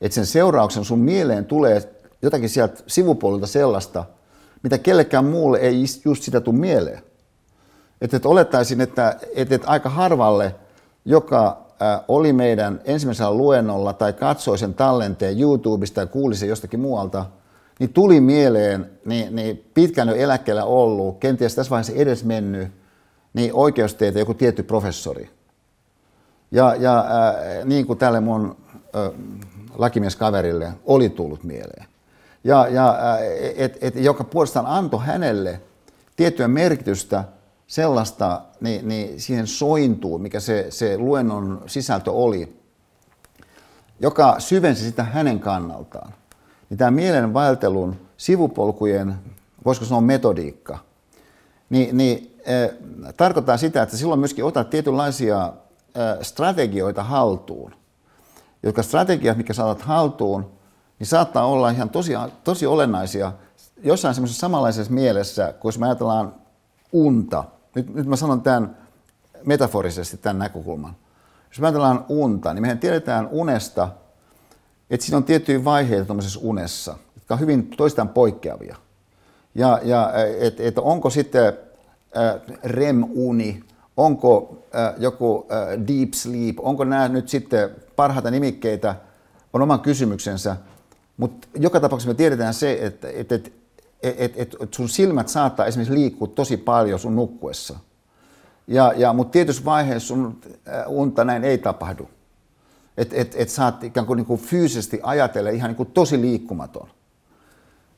että 0.00 0.14
sen 0.14 0.26
seurauksen 0.26 0.84
sun 0.84 0.98
mieleen 0.98 1.44
tulee 1.44 1.94
jotakin 2.22 2.48
sieltä 2.48 2.82
sivupuolelta 2.86 3.46
sellaista, 3.46 4.04
mitä 4.62 4.78
kellekään 4.78 5.24
muulle 5.24 5.58
ei 5.58 5.84
just 6.04 6.22
sitä 6.22 6.40
tule 6.40 6.56
mieleen. 6.56 7.02
Että, 8.00 8.16
että 8.16 8.28
olettaisin, 8.28 8.80
että, 8.80 9.16
että, 9.34 9.54
että 9.54 9.68
aika 9.68 9.88
harvalle, 9.88 10.54
joka 11.04 11.69
oli 12.08 12.32
meidän 12.32 12.80
ensimmäisellä 12.84 13.34
luennolla 13.34 13.92
tai 13.92 14.12
katsoi 14.12 14.58
sen 14.58 14.74
tallenteen 14.74 15.40
YouTubesta 15.40 15.94
tai 15.94 16.06
kuuli 16.06 16.36
sen 16.36 16.48
jostakin 16.48 16.80
muualta, 16.80 17.26
niin 17.78 17.92
tuli 17.92 18.20
mieleen 18.20 18.90
niin, 19.04 19.36
niin 19.36 19.70
pitkään 19.74 20.08
jo 20.08 20.14
eläkkeellä 20.14 20.64
ollut, 20.64 21.18
kenties 21.18 21.54
tässä 21.54 21.70
vaiheessa 21.70 21.92
edes 21.96 22.24
mennyt, 22.24 22.68
niin 23.34 23.54
oikeustieteen 23.54 24.22
joku 24.22 24.34
tietty 24.34 24.62
professori. 24.62 25.30
Ja, 26.50 26.74
ja 26.78 26.98
äh, 26.98 27.64
niin 27.64 27.86
kuin 27.86 27.98
tälle 27.98 28.20
mun 28.20 28.56
äh, 28.96 29.12
lakimieskaverille 29.78 30.72
oli 30.84 31.08
tullut 31.08 31.44
mieleen. 31.44 31.86
Ja, 32.44 32.68
ja 32.68 32.88
äh, 32.88 33.18
et, 33.56 33.78
et, 33.80 33.96
joka 33.96 34.24
puolestaan 34.24 34.66
antoi 34.66 35.00
hänelle 35.04 35.60
tiettyä 36.16 36.48
merkitystä 36.48 37.24
sellaista 37.70 38.42
niin, 38.60 38.88
niin 38.88 39.20
siihen 39.20 39.46
sointuun, 39.46 40.22
mikä 40.22 40.40
se, 40.40 40.66
se 40.70 40.98
luennon 40.98 41.62
sisältö 41.66 42.12
oli, 42.12 42.60
joka 44.00 44.40
syvensi 44.40 44.84
sitä 44.84 45.04
hänen 45.04 45.40
kannaltaan. 45.40 46.14
Niin 46.70 46.78
tämä 46.78 46.90
mielen 46.90 47.34
vaeltelun 47.34 47.96
sivupolkujen, 48.16 49.14
voisiko 49.64 49.86
sanoa 49.86 50.00
metodiikka, 50.00 50.78
niin, 51.70 51.96
niin 51.96 52.36
äh, 52.48 53.12
tarkoittaa 53.16 53.56
sitä, 53.56 53.82
että 53.82 53.96
silloin 53.96 54.20
myöskin 54.20 54.44
otat 54.44 54.70
tietynlaisia 54.70 55.44
äh, 55.44 55.52
strategioita 56.22 57.02
haltuun, 57.02 57.74
jotka 58.62 58.82
strategiat, 58.82 59.36
mikä 59.36 59.52
saatat 59.52 59.82
haltuun, 59.82 60.50
niin 60.98 61.06
saattaa 61.06 61.46
olla 61.46 61.70
ihan 61.70 61.90
tosi, 61.90 62.12
tosi 62.44 62.66
olennaisia 62.66 63.32
jossain 63.82 64.14
semmoisessa 64.14 64.40
samanlaisessa 64.40 64.92
mielessä, 64.92 65.54
kun 65.60 65.68
jos 65.68 65.78
me 65.78 65.86
ajatellaan 65.86 66.34
unta, 66.92 67.44
nyt, 67.74 67.94
nyt 67.94 68.06
mä 68.06 68.16
sanon 68.16 68.42
tämän 68.42 68.76
metaforisesti 69.44 70.16
tämän 70.16 70.38
näkökulman. 70.38 70.96
Jos 71.50 71.60
me 71.60 71.66
ajatellaan 71.66 72.04
unta, 72.08 72.54
niin 72.54 72.62
mehän 72.62 72.78
tiedetään 72.78 73.28
unesta, 73.30 73.88
että 74.90 75.06
siinä 75.06 75.16
on 75.16 75.24
tiettyjä 75.24 75.64
vaiheita 75.64 76.04
tuollaisessa 76.04 76.40
unessa, 76.42 76.94
jotka 77.14 77.34
on 77.34 77.40
hyvin 77.40 77.66
toistaan 77.76 78.08
poikkeavia. 78.08 78.76
Ja, 79.54 79.80
ja 79.82 80.12
että 80.40 80.62
et 80.62 80.78
onko 80.78 81.10
sitten 81.10 81.46
äh, 81.46 82.56
REM-uni, 82.64 83.64
onko 83.96 84.64
äh, 84.74 84.94
joku 84.98 85.46
äh, 85.52 85.86
deep 85.88 86.12
sleep, 86.14 86.56
onko 86.58 86.84
nämä 86.84 87.08
nyt 87.08 87.28
sitten 87.28 87.70
parhaita 87.96 88.30
nimikkeitä, 88.30 88.94
on 89.52 89.62
oma 89.62 89.78
kysymyksensä. 89.78 90.56
Mutta 91.16 91.48
joka 91.54 91.80
tapauksessa 91.80 92.10
me 92.10 92.14
tiedetään 92.14 92.54
se, 92.54 92.78
että, 92.80 93.08
että, 93.08 93.34
että 93.34 93.50
et, 94.02 94.32
et, 94.36 94.56
et 94.60 94.74
sun 94.74 94.88
silmät 94.88 95.28
saattaa 95.28 95.66
esimerkiksi 95.66 95.94
liikkua 95.94 96.28
tosi 96.28 96.56
paljon 96.56 96.98
sun 96.98 97.16
nukkuessa. 97.16 97.78
Ja, 98.66 98.92
ja, 98.96 99.12
mutta 99.12 99.32
tietyssä 99.32 99.64
vaiheessa 99.64 100.08
sun 100.08 100.40
äh, 100.68 100.84
unta 100.86 101.24
näin 101.24 101.44
ei 101.44 101.58
tapahdu. 101.58 102.08
Että 102.96 103.16
et, 103.16 103.34
et 103.38 103.48
saat 103.48 103.84
ikään 103.84 104.06
kuin, 104.06 104.16
niin 104.16 104.26
kuin 104.26 104.40
fyysisesti 104.40 105.00
ajatella 105.02 105.50
ihan 105.50 105.68
niin 105.68 105.76
kuin 105.76 105.90
tosi 105.90 106.20
liikkumaton. 106.20 106.88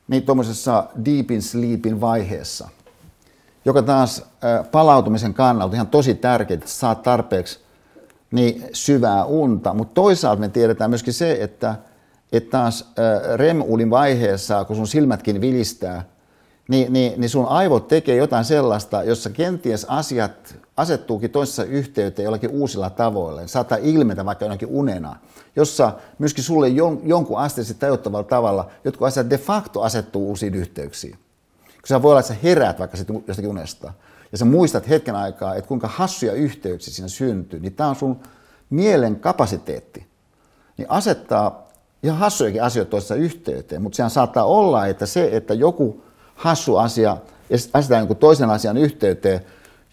Niin 0.07 0.23
tuommoisessa 0.23 0.87
deep 1.05 1.31
in 1.31 1.41
sleepin 1.41 2.01
vaiheessa, 2.01 2.69
joka 3.65 3.81
taas 3.81 4.19
äh, 4.19 4.71
palautumisen 4.71 5.33
kannalta 5.33 5.75
ihan 5.75 5.87
tosi 5.87 6.15
tärkeää, 6.15 6.55
että 6.55 6.69
saat 6.69 7.03
tarpeeksi 7.03 7.59
niin 8.31 8.63
syvää 8.73 9.25
unta. 9.25 9.73
Mutta 9.73 9.93
toisaalta 9.93 10.39
me 10.39 10.49
tiedetään 10.49 10.89
myöskin 10.89 11.13
se, 11.13 11.37
että 11.41 11.75
että 12.33 12.49
taas 12.49 12.91
REM-unin 13.35 13.89
vaiheessa, 13.89 14.65
kun 14.65 14.75
sun 14.75 14.87
silmätkin 14.87 15.41
vilistää, 15.41 16.03
niin, 16.67 16.93
niin, 16.93 17.13
niin 17.17 17.29
sun 17.29 17.47
aivot 17.47 17.87
tekee 17.87 18.15
jotain 18.15 18.45
sellaista, 18.45 19.03
jossa 19.03 19.29
kenties 19.29 19.85
asiat 19.89 20.55
asettuukin 20.77 21.31
toisessa 21.31 21.63
yhteyteen 21.63 22.23
jollakin 22.23 22.49
uusilla 22.49 22.89
tavoilla. 22.89 23.47
Saattaa 23.47 23.77
ilmetä 23.81 24.25
vaikka 24.25 24.45
jonakin 24.45 24.67
unena, 24.71 25.15
jossa 25.55 25.93
myöskin 26.19 26.43
sulle 26.43 26.67
jon, 26.67 27.01
jonkun 27.03 27.39
asteisesti 27.39 27.79
tajuttavalla 27.79 28.23
tavalla 28.23 28.69
jotkut 28.83 29.07
asiat 29.07 29.29
de 29.29 29.37
facto 29.37 29.81
asettuu 29.81 30.27
uusiin 30.27 30.55
yhteyksiin. 30.55 31.17
Sä 31.85 32.01
voi 32.01 32.11
olla, 32.11 32.19
että 32.19 32.33
sä 32.33 32.39
heräät 32.43 32.79
vaikka 32.79 32.97
jostakin 33.27 33.49
unesta, 33.49 33.93
ja 34.31 34.37
sä 34.37 34.45
muistat 34.45 34.89
hetken 34.89 35.15
aikaa, 35.15 35.55
että 35.55 35.67
kuinka 35.67 35.87
hassuja 35.87 36.33
yhteyksiä 36.33 36.93
siinä 36.93 37.07
syntyy, 37.07 37.59
niin 37.59 37.73
tämä 37.73 37.89
on 37.89 37.95
sun 37.95 38.19
mielen 38.69 39.19
kapasiteetti. 39.19 40.05
Niin 40.77 40.91
asettaa 40.91 41.62
ihan 42.03 42.17
hassujakin 42.17 42.63
asioita 42.63 42.89
toisessa 42.89 43.15
yhteyteen, 43.15 43.81
mutta 43.81 43.95
sehän 43.95 44.09
saattaa 44.09 44.45
olla, 44.45 44.87
että 44.87 45.05
se, 45.05 45.29
että 45.31 45.53
joku 45.53 46.03
hassu 46.35 46.77
asia 46.77 47.17
asetetaan 47.73 48.01
jonkun 48.01 48.17
toisen 48.17 48.49
asian 48.49 48.77
yhteyteen 48.77 49.41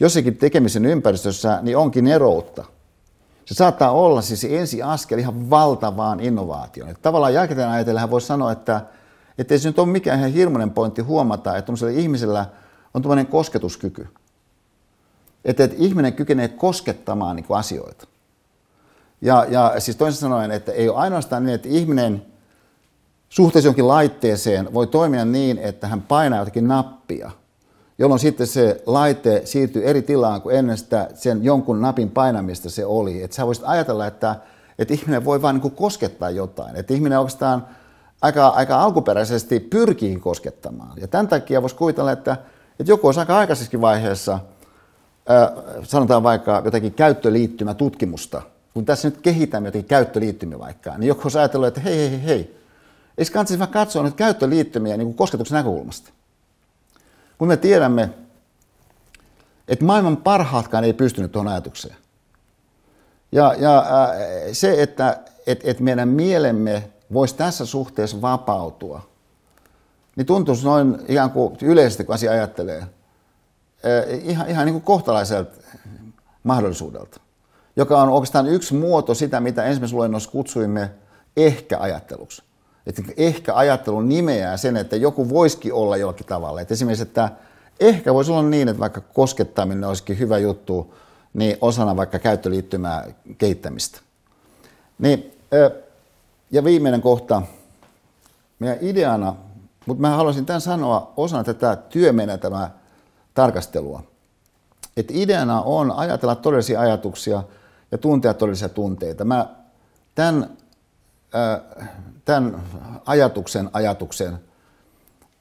jossakin 0.01 0.37
tekemisen 0.37 0.87
ympäristössä, 0.87 1.59
niin 1.63 1.77
onkin 1.77 2.07
eroutta. 2.07 2.65
Se 3.45 3.55
saattaa 3.55 3.91
olla 3.91 4.23
siis 4.23 4.45
ensi 4.45 4.83
askel 4.83 5.19
ihan 5.19 5.51
valtavaan 5.51 6.21
innovaatioon. 6.21 6.91
Että 6.91 7.03
tavallaan 7.03 7.35
jälkikäteen 7.35 7.69
ajatellen 7.69 8.11
voisi 8.11 8.27
sanoa, 8.27 8.53
että, 8.53 8.81
ei 9.51 9.59
se 9.59 9.69
nyt 9.69 9.79
ole 9.79 9.89
mikään 9.89 10.19
ihan 10.19 10.33
hirmuinen 10.33 10.71
pointti 10.71 11.03
huomata, 11.03 11.57
että 11.57 11.73
ihmisellä 11.95 12.47
on 12.95 13.03
tuollainen 13.03 13.27
kosketuskyky. 13.27 14.09
Että, 15.45 15.65
että 15.65 15.77
ihminen 15.79 16.13
kykenee 16.13 16.49
koskettamaan 16.49 17.37
niin 17.37 17.47
asioita. 17.49 18.07
Ja, 19.21 19.47
ja 19.49 19.75
siis 19.79 19.97
toisin 19.97 20.21
sanoen, 20.21 20.51
että 20.51 20.73
ei 20.73 20.89
ole 20.89 20.99
ainoastaan 20.99 21.45
niin, 21.45 21.55
että 21.55 21.69
ihminen 21.69 22.23
suhteessa 23.29 23.69
jonkin 23.69 23.89
laitteeseen 23.89 24.75
voi 24.75 24.87
toimia 24.87 25.25
niin, 25.25 25.59
että 25.59 25.89
hän 25.89 26.03
painaa 26.03 26.39
jotakin 26.39 26.69
nappia, 26.69 27.31
jolloin 27.99 28.21
sitten 28.21 28.47
se 28.47 28.83
laite 28.87 29.43
siirtyy 29.45 29.85
eri 29.85 30.03
tilaan 30.03 30.43
kuin 30.43 30.57
ennen 30.57 30.79
sitä 30.79 31.09
sen 31.15 31.45
jonkun 31.45 31.81
napin 31.81 32.11
painamista 32.11 32.71
se 32.71 32.85
oli. 32.85 33.23
Että 33.23 33.37
sä 33.37 33.47
voisit 33.47 33.65
ajatella, 33.67 34.07
että, 34.07 34.37
että 34.79 34.95
ihminen 34.95 35.25
voi 35.25 35.43
vain 35.43 35.61
niin 35.61 35.73
koskettaa 35.73 36.31
jotain. 36.31 36.77
Että 36.77 36.95
ihminen 36.95 37.19
oikeastaan 37.19 37.67
aika, 38.23 38.49
aika 38.49 38.83
alkuperäisesti 38.83 39.61
pyrkii 39.61 40.17
koskettamaan. 40.17 40.93
Ja 41.01 41.09
tämän 41.09 41.29
takia 41.29 41.63
voisi 41.63 41.77
kuvitella, 41.77 42.13
että, 42.13 42.37
että 42.81 42.93
joku 42.93 43.07
olisi 43.07 43.21
aika 43.21 43.39
aikaisessakin 43.39 43.81
vaiheessa, 43.81 44.33
äh, 45.31 45.65
sanotaan 45.83 46.23
vaikka 46.23 46.63
jotakin 46.65 46.95
käyttöliittymätutkimusta, 46.95 48.43
kun 48.75 48.85
tässä 48.85 49.09
nyt 49.09 49.21
kehitämme 49.21 49.69
jotenkin 49.69 49.89
käyttöliittymiä 49.89 50.59
vaikka, 50.59 50.99
niin 50.99 51.09
joku 51.09 51.21
olisi 51.25 51.39
ajatellut, 51.39 51.69
että 51.69 51.81
hei, 51.81 52.11
hei, 52.11 52.25
hei, 52.25 52.61
eikö 53.19 53.33
kannattaisi 53.33 53.59
vähän 53.59 53.73
katsoa 53.73 54.03
nyt 54.03 54.15
käyttöliittymiä 54.15 54.97
niin 54.97 55.07
kuin 55.07 55.17
kosketuksen 55.17 55.57
näkökulmasta? 55.57 56.11
Kun 57.39 57.49
me 57.49 57.57
tiedämme, 57.57 58.11
että 59.69 59.85
maailman 59.85 60.17
parhaatkaan 60.17 60.85
ei 60.85 60.93
pystynyt 60.93 61.33
tuohon 61.33 61.53
ajatukseen. 61.53 61.97
Ja, 63.33 63.55
ja 63.59 63.79
äh, 63.79 63.87
se, 64.53 64.83
että 64.83 65.21
et, 65.47 65.61
et 65.65 65.81
meidän 65.81 66.09
mielemme 66.09 66.91
voisi 67.13 67.35
tässä 67.35 67.67
suhteessa 67.67 68.21
vapautua, 68.21 69.11
niin 70.17 70.27
tuntuisi 70.27 70.65
noin 70.65 70.99
ihan 71.09 71.31
kuin 71.31 71.57
yleisesti, 71.63 72.05
kun 72.05 72.15
asia 72.15 72.33
ajattelee, 72.33 72.79
äh, 72.79 72.89
ihan, 74.23 74.49
ihan 74.49 74.67
niin 74.67 74.75
kuin 74.75 74.85
kohtalaiselta 74.85 75.57
mahdollisuudelta 76.43 77.21
joka 77.81 78.03
on 78.03 78.09
oikeastaan 78.09 78.47
yksi 78.47 78.75
muoto 78.75 79.15
sitä, 79.15 79.41
mitä 79.41 79.65
ensimmäisessä 79.65 79.97
luennossa 79.97 80.31
kutsuimme 80.31 80.91
ehkä-ajatteluksi. 81.37 82.43
Että 82.87 83.03
ehkä 83.17 83.57
ajattelu 83.57 84.01
nimeää 84.01 84.57
sen, 84.57 84.77
että 84.77 84.97
joku 84.97 85.29
voisikin 85.29 85.73
olla 85.73 85.97
jollakin 85.97 86.27
tavalla. 86.27 86.61
Että 86.61 86.75
esimerkiksi, 86.75 87.03
että 87.03 87.31
ehkä 87.81 88.15
voisi 88.15 88.33
olla 88.33 88.43
niin, 88.43 88.69
että 88.69 88.81
vaikka 88.81 89.01
koskettaminen 89.01 89.85
olisikin 89.85 90.19
hyvä 90.19 90.39
juttu, 90.39 90.95
niin 91.35 91.57
osana 91.61 91.97
vaikka 91.97 92.19
käyttöliittymää 92.19 93.07
kehittämistä. 93.39 94.01
Niin, 94.99 95.39
ja 96.51 96.65
viimeinen 96.65 97.03
kohta, 97.03 97.43
meidän 98.59 98.79
ideana, 98.81 99.35
mutta 99.87 100.01
mä 100.01 100.17
haluaisin 100.17 100.47
tämän 100.47 100.61
sanoa 100.61 101.13
osana 101.17 101.45
tätä 101.45 101.77
työmenetelmää 101.77 102.71
tarkastelua. 103.35 104.03
Että 104.97 105.13
ideana 105.17 105.63
on 105.63 105.91
ajatella 105.91 106.35
todellisia 106.35 106.81
ajatuksia– 106.81 107.43
ja 107.93 107.99
tuntea 107.99 108.35
todellisia 108.35 108.69
tunteita. 108.69 109.25
Mä 109.25 109.47
tämän 110.15 110.51
tämän 112.25 112.63
ajatuksen 113.07 113.71
ajatuksen 113.73 114.39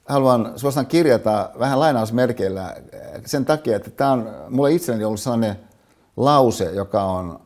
haluan 0.08 0.52
suosittain 0.56 0.86
kirjata 0.86 1.50
vähän 1.58 1.80
lainausmerkeillä 1.80 2.76
sen 3.26 3.44
takia, 3.44 3.76
että 3.76 3.90
tämä 3.90 4.12
on 4.12 4.34
mulle 4.48 4.72
itselleni 4.72 5.04
ollut 5.04 5.20
sellainen 5.20 5.56
lause, 6.16 6.64
joka 6.64 7.02
on, 7.02 7.40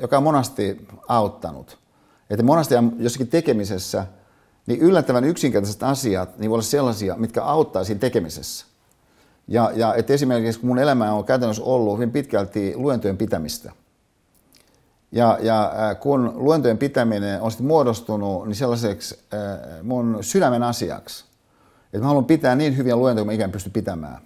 joka 0.00 0.16
on 0.16 0.22
monasti 0.22 0.86
auttanut. 1.08 1.78
Että 2.30 2.42
monasti 2.42 2.74
jossakin 2.98 3.28
tekemisessä, 3.28 4.06
niin 4.66 4.80
yllättävän 4.80 5.24
yksinkertaiset 5.24 5.82
asiat 5.82 6.38
niin 6.38 6.50
voi 6.50 6.54
olla 6.54 6.62
sellaisia, 6.62 7.16
mitkä 7.16 7.44
auttaa 7.44 7.84
siinä 7.84 7.98
tekemisessä. 7.98 8.66
Ja, 9.48 9.70
ja 9.74 9.94
että 9.94 10.12
esimerkiksi 10.12 10.60
kun 10.60 10.68
mun 10.68 10.78
elämä 10.78 11.12
on 11.12 11.24
käytännössä 11.24 11.62
ollut 11.62 11.94
hyvin 11.94 12.10
pitkälti 12.10 12.72
luentojen 12.76 13.16
pitämistä. 13.16 13.72
Ja, 15.12 15.38
ja 15.40 15.72
kun 16.00 16.32
luentojen 16.34 16.78
pitäminen 16.78 17.40
on 17.40 17.50
sitten 17.50 17.66
muodostunut 17.66 18.46
niin 18.46 18.54
sellaiseksi 18.54 19.18
mun 19.82 20.18
sydämen 20.20 20.62
asiaksi, 20.62 21.24
että 21.84 21.98
mä 21.98 22.06
haluan 22.06 22.24
pitää 22.24 22.56
niin 22.56 22.76
hyviä 22.76 22.96
luentoja 22.96 23.22
kuin 23.22 23.28
mä 23.28 23.32
ikään 23.32 23.52
pysty 23.52 23.70
pitämään, 23.70 24.18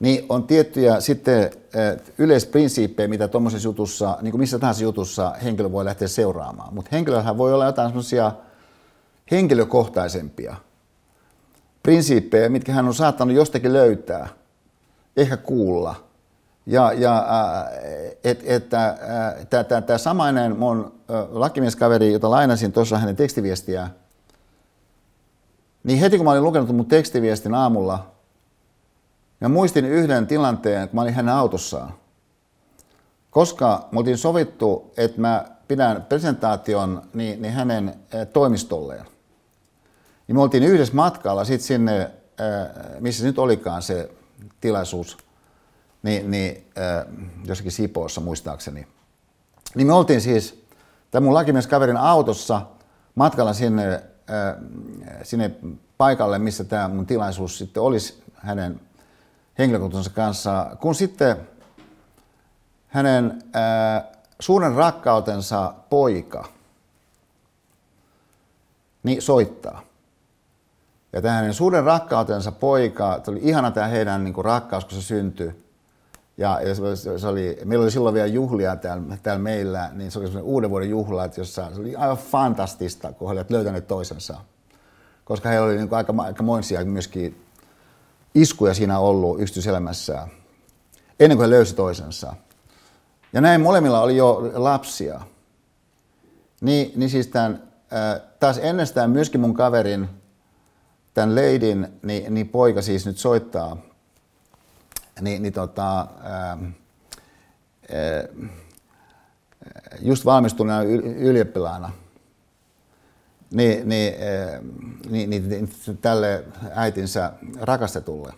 niin 0.00 0.26
on 0.28 0.46
tiettyjä 0.46 1.00
sitten 1.00 1.50
yleisprinsiippejä, 2.18 3.08
mitä 3.08 3.28
tuommoisessa 3.28 3.68
jutussa, 3.68 4.18
niin 4.22 4.30
kuin 4.30 4.40
missä 4.40 4.58
tahansa 4.58 4.82
jutussa 4.82 5.30
henkilö 5.44 5.72
voi 5.72 5.84
lähteä 5.84 6.08
seuraamaan. 6.08 6.74
Mutta 6.74 6.88
henkilöhän 6.92 7.38
voi 7.38 7.54
olla 7.54 7.66
jotain 7.66 7.88
semmoisia 7.88 8.32
henkilökohtaisempia 9.30 10.56
prinsiippejä, 11.82 12.48
mitkä 12.48 12.72
hän 12.72 12.86
on 12.86 12.94
saattanut 12.94 13.36
jostakin 13.36 13.72
löytää, 13.72 14.28
ehkä 15.16 15.36
kuulla. 15.36 16.09
Ja, 16.66 16.92
ja 16.92 17.26
että 18.24 19.82
tämä 19.86 19.98
samainen 19.98 20.56
mun 20.56 21.00
lakimieskaveri, 21.30 22.12
jota 22.12 22.30
lainasin 22.30 22.72
tuossa 22.72 22.98
hänen 22.98 23.16
tekstiviestiä, 23.16 23.90
niin 25.84 25.98
heti 25.98 26.16
kun 26.16 26.24
mä 26.24 26.30
olin 26.30 26.44
lukenut 26.44 26.68
mun 26.68 26.86
tekstiviestin 26.86 27.54
aamulla, 27.54 28.10
Mä 29.40 29.48
muistin 29.48 29.84
yhden 29.84 30.26
tilanteen, 30.26 30.88
kun 30.88 30.96
mä 30.96 31.02
olin 31.02 31.14
hänen 31.14 31.34
autossaan. 31.34 31.92
Koska 33.30 33.88
me 33.92 33.98
oltiin 33.98 34.18
sovittu, 34.18 34.92
että 34.96 35.20
mä 35.20 35.44
pidän 35.68 36.02
presentaation 36.02 37.02
niin, 37.14 37.42
niin 37.42 37.54
hänen 37.54 37.94
toimistolleen. 38.32 39.04
Niin 40.28 40.36
me 40.36 40.42
oltiin 40.42 40.62
yhdessä 40.62 40.94
matkalla 40.94 41.44
sitten 41.44 41.66
sinne, 41.66 42.10
missä 42.98 43.24
nyt 43.24 43.38
olikaan 43.38 43.82
se 43.82 44.10
tilaisuus, 44.60 45.18
niin, 46.02 46.30
niin 46.30 46.66
jossakin 47.44 47.72
Sipoossa 47.72 48.20
muistaakseni. 48.20 48.86
Niin 49.74 49.86
me 49.86 49.92
oltiin 49.92 50.20
siis 50.20 50.64
tämän 51.10 51.24
mun 51.24 51.34
lakimieskaverin 51.34 51.96
autossa 51.96 52.62
matkalla 53.14 53.52
sinne, 53.52 54.02
sinne 55.22 55.50
paikalle, 55.98 56.38
missä 56.38 56.64
tämä 56.64 56.88
mun 56.88 57.06
tilaisuus 57.06 57.58
sitten 57.58 57.82
olisi 57.82 58.22
hänen 58.34 58.80
henkilökuntansa 59.58 60.10
kanssa, 60.10 60.76
kun 60.80 60.94
sitten 60.94 61.36
hänen 62.88 63.42
ää, 63.52 64.12
suuren 64.40 64.74
rakkautensa 64.74 65.74
poika 65.90 66.44
niin 69.02 69.22
soittaa. 69.22 69.82
Ja 71.12 71.22
tämä 71.22 71.34
hänen 71.34 71.54
suuren 71.54 71.84
rakkautensa 71.84 72.52
poika, 72.52 73.22
oli 73.26 73.40
ihana 73.42 73.70
tämä 73.70 73.86
heidän 73.86 74.24
niin 74.24 74.34
kuin, 74.34 74.44
rakkaus, 74.44 74.84
kun 74.84 74.94
se 74.94 75.02
syntyi. 75.02 75.69
Ja, 76.40 76.60
ja 76.60 76.74
se, 76.74 77.18
se 77.18 77.26
oli, 77.26 77.58
meillä 77.64 77.82
oli 77.82 77.90
silloin 77.90 78.14
vielä 78.14 78.26
juhlia 78.26 78.76
täällä, 78.76 79.16
täällä 79.22 79.42
meillä, 79.42 79.90
niin 79.94 80.10
se 80.10 80.18
oli 80.18 80.26
sellainen 80.26 80.50
uuden 80.52 80.70
vuoden 80.70 80.90
juhla, 80.90 81.24
että 81.24 81.40
jossa, 81.40 81.70
se 81.74 81.80
oli 81.80 81.96
aivan 81.96 82.16
fantastista, 82.16 83.12
kun 83.12 83.28
he 83.28 83.32
olivat 83.32 83.50
löytäneet 83.50 83.86
toisensa. 83.86 84.36
Koska 85.24 85.48
he 85.48 85.60
oli 85.60 85.76
niin 85.76 85.88
kuin, 85.88 85.96
aika, 85.96 86.14
aika 86.18 86.42
moisia 86.42 86.84
myöskin 86.84 87.44
iskuja 88.34 88.74
siinä 88.74 88.98
ollut 88.98 89.40
yksityiselämässään, 89.40 90.28
ennen 91.20 91.38
kuin 91.38 91.44
he 91.44 91.50
löysi 91.50 91.74
toisensa. 91.74 92.34
Ja 93.32 93.40
näin 93.40 93.60
molemmilla 93.60 94.00
oli 94.00 94.16
jo 94.16 94.52
lapsia. 94.54 95.20
Niin, 96.60 96.92
niin 96.96 97.10
siis 97.10 97.26
tämän, 97.26 97.62
taas 98.40 98.58
ennestään 98.58 99.10
myöskin 99.10 99.40
mun 99.40 99.54
kaverin, 99.54 100.08
tämän 101.14 101.34
Leidin, 101.34 101.88
niin, 102.02 102.34
niin 102.34 102.48
poika 102.48 102.82
siis 102.82 103.06
nyt 103.06 103.18
soittaa, 103.18 103.76
niin, 105.20 105.42
niin 105.42 105.52
tota, 105.52 106.06
ää, 106.22 106.58
just 110.00 110.24
valmistuneena 110.24 110.82
ylioppilaana, 111.16 111.90
niin, 113.50 113.88
niin, 113.88 114.14
eh, 114.14 114.60
niin, 115.10 115.30
niin, 115.30 115.48
niin 115.48 115.68
tälle 116.00 116.44
äitinsä 116.74 117.32
rakastetulle. 117.60 118.32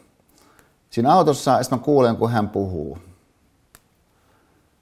Siinä 0.90 1.12
autossa 1.12 1.62
sitten 1.62 1.78
mä 1.78 1.84
kuulen, 1.84 2.16
kun 2.16 2.30
hän 2.30 2.48
puhuu. 2.48 2.98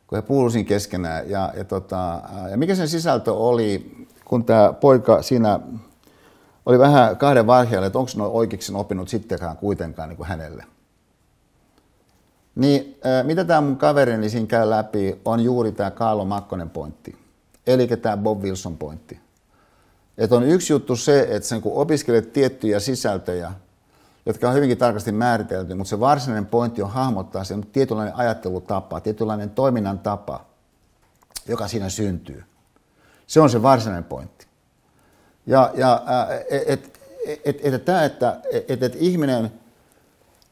Kun 0.06 0.16
he 0.18 0.22
puhuvat 0.22 0.52
siinä 0.52 0.68
keskenään. 0.68 1.30
Ja, 1.30 1.52
ja, 1.56 1.64
tota, 1.64 2.22
ja 2.50 2.56
mikä 2.56 2.74
sen 2.74 2.88
sisältö 2.88 3.32
oli, 3.32 3.96
kun 4.24 4.44
tämä 4.44 4.72
poika 4.72 5.22
siinä 5.22 5.60
oli 6.66 6.78
vähän 6.78 7.16
kahden 7.16 7.46
vaiheella, 7.46 7.86
että 7.86 7.98
onko 7.98 8.10
noin 8.16 8.32
oikeiksi 8.32 8.72
oppinut 8.74 9.08
sittenkään 9.08 9.56
kuitenkaan 9.56 10.08
niin 10.08 10.16
kuin 10.16 10.28
hänelle. 10.28 10.64
Niin 12.54 12.80
eh, 12.80 13.24
mitä 13.24 13.44
tämä 13.44 13.60
mun 13.60 13.76
kaverini 13.76 14.30
siinä 14.30 14.46
käy 14.46 14.70
läpi, 14.70 15.20
on 15.24 15.40
juuri 15.40 15.72
tämä 15.72 15.90
Kaalo 15.90 16.24
Makkonen 16.24 16.70
pointti. 16.70 17.16
Eli 17.66 17.86
tämä 17.86 18.16
Bob 18.16 18.42
Wilson 18.42 18.76
pointti. 18.76 19.20
Että 20.18 20.36
on 20.36 20.42
yksi 20.42 20.72
juttu 20.72 20.96
se, 20.96 21.20
että 21.30 21.48
sen 21.48 21.60
kun 21.60 21.72
opiskelet 21.74 22.32
tiettyjä 22.32 22.80
sisältöjä, 22.80 23.52
jotka 24.26 24.48
on 24.48 24.54
hyvinkin 24.54 24.78
tarkasti 24.78 25.12
määritelty, 25.12 25.74
mutta 25.74 25.88
se 25.88 26.00
varsinainen 26.00 26.46
pointti 26.46 26.82
on 26.82 26.90
hahmottaa 26.90 27.44
sen 27.44 27.66
tietynlainen 27.72 28.16
ajattelutapa, 28.16 29.00
tietynlainen 29.00 29.50
toiminnan 29.50 29.98
tapa, 29.98 30.44
joka 31.48 31.68
siinä 31.68 31.88
syntyy. 31.88 32.44
Se 33.26 33.40
on 33.40 33.50
se 33.50 33.62
varsinainen 33.62 34.04
pointti. 34.04 34.46
Ja, 35.46 35.70
ja 35.74 36.02
että 36.50 36.88
et, 37.26 37.40
et, 37.44 37.60
et, 37.64 37.74
et, 37.74 37.88
että 38.04 38.40
et, 38.68 38.82
et 38.82 38.96
ihminen 38.98 39.52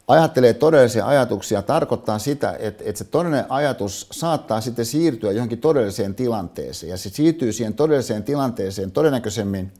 ajattelee 0.09 0.53
todellisia 0.53 1.05
ajatuksia, 1.07 1.61
tarkoittaa 1.61 2.19
sitä, 2.19 2.55
että, 2.59 2.83
että 2.85 2.97
se 2.97 3.03
todellinen 3.03 3.45
ajatus 3.49 4.07
saattaa 4.11 4.61
sitten 4.61 4.85
siirtyä 4.85 5.31
johonkin 5.31 5.59
todelliseen 5.59 6.15
tilanteeseen. 6.15 6.89
Ja 6.89 6.97
se 6.97 7.09
siirtyy 7.09 7.53
siihen 7.53 7.73
todelliseen 7.73 8.23
tilanteeseen 8.23 8.91
todennäköisemmin, 8.91 9.71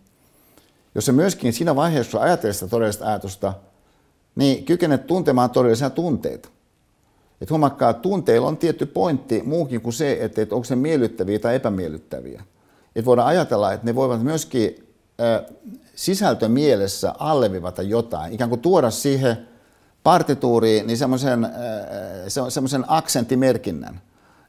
jos 0.96 1.06
se 1.06 1.12
myöskin 1.12 1.54
siinä 1.54 1.76
vaiheessa, 1.76 2.12
kun 2.12 2.22
ajattelee 2.22 2.54
sitä 2.54 2.68
todellista 2.68 3.06
ajatusta, 3.06 3.54
niin 4.36 4.66
kykenet 4.66 5.08
tuntemaan 5.08 5.50
todellisia 5.50 5.90
tunteita. 5.90 6.50
Että 7.42 7.54
huomakkaa, 7.54 7.90
että 7.90 8.02
tunteilla 8.02 8.48
on 8.48 8.58
tietty 8.58 8.86
pointti 8.86 9.42
muukin 9.46 9.82
kuin 9.82 9.94
se, 9.94 10.18
että, 10.22 10.42
että 10.42 10.56
onko 10.56 10.66
se 10.66 10.76
miellyttäviä 10.76 11.40
tai 11.40 11.56
epämiellyttäviä. 11.56 12.44
Että 12.96 13.06
voidaan 13.06 13.28
ajatella, 13.28 13.74
että 13.74 13.86
ne 13.86 13.96
voivat 13.96 14.24
myöskin 14.24 14.88
äh, 15.22 15.56
sisältömielessä 15.96 17.14
allevivata 17.20 17.82
jotain, 17.82 18.34
ikään 18.34 18.50
kuin 18.50 18.62
tuoda 18.62 18.92
siihen 18.92 19.49
partituuriin 20.04 20.88
niin 20.88 20.98
semmoisen, 20.98 21.46
äh, 21.46 21.52
semmoisen 22.50 22.86
aksenttimerkinnän. 22.88 24.02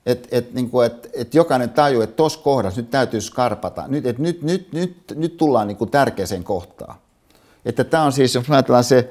Että 0.07 0.29
et, 0.33 0.55
niin 0.55 0.71
et, 0.87 1.11
et 1.13 1.35
jokainen 1.35 1.71
tajuu, 1.71 2.03
että 2.03 2.17
tuossa 2.17 2.41
kohdassa 2.41 2.81
nyt 2.81 2.91
täytyy 2.91 3.21
skarpata. 3.21 3.85
Nyt, 3.89 4.07
et 4.07 4.19
nyt, 4.19 4.43
nyt, 4.43 4.73
nyt, 4.73 4.97
nyt 5.15 5.37
tullaan 5.37 5.69
niin 5.69 5.77
kuin 5.77 5.91
tärkeäseen 5.91 6.45
kohtaan. 6.45 6.95
Että 7.65 7.85
tämä 7.85 8.03
on 8.03 8.13
siis, 8.13 8.35
jos 8.35 8.51
ajatellaan 8.51 8.85
se 8.85 9.11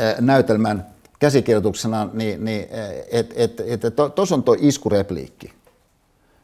äh, 0.00 0.14
näytelmän 0.20 0.86
käsikirjoituksena, 1.18 2.08
niin, 2.12 2.44
niin 2.44 2.68
että 3.10 3.34
et, 3.36 3.60
et, 3.66 3.84
et, 3.84 3.94
tuossa 4.14 4.34
on 4.34 4.42
tuo 4.42 4.56
iskurepliikki. 4.60 5.52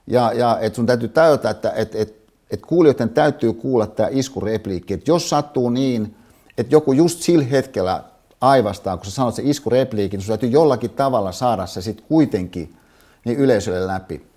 Ja, 0.06 0.32
ja 0.32 0.58
että 0.60 0.76
sun 0.76 0.86
täytyy 0.86 1.08
tajuta, 1.08 1.50
että 1.50 1.70
et, 1.70 1.94
et, 1.94 2.14
et 2.50 2.60
kuulijoiden 2.66 3.08
täytyy 3.08 3.52
kuulla 3.52 3.86
tämä 3.86 4.08
iskurepliikki. 4.12 4.94
Että 4.94 5.10
jos 5.10 5.30
sattuu 5.30 5.70
niin, 5.70 6.16
että 6.58 6.74
joku 6.74 6.92
just 6.92 7.22
sillä 7.22 7.44
hetkellä 7.44 8.04
aivastaa, 8.40 8.96
kun 8.96 9.06
sä 9.06 9.10
sanot 9.10 9.34
se 9.34 9.42
iskurepliikin, 9.44 10.20
sun 10.20 10.28
täytyy 10.28 10.48
jollakin 10.48 10.90
tavalla 10.90 11.32
saada 11.32 11.66
se 11.66 11.82
sitten 11.82 12.06
kuitenkin 12.08 12.76
niin 13.24 13.38
yleisölle 13.38 13.86
läpi. 13.86 14.30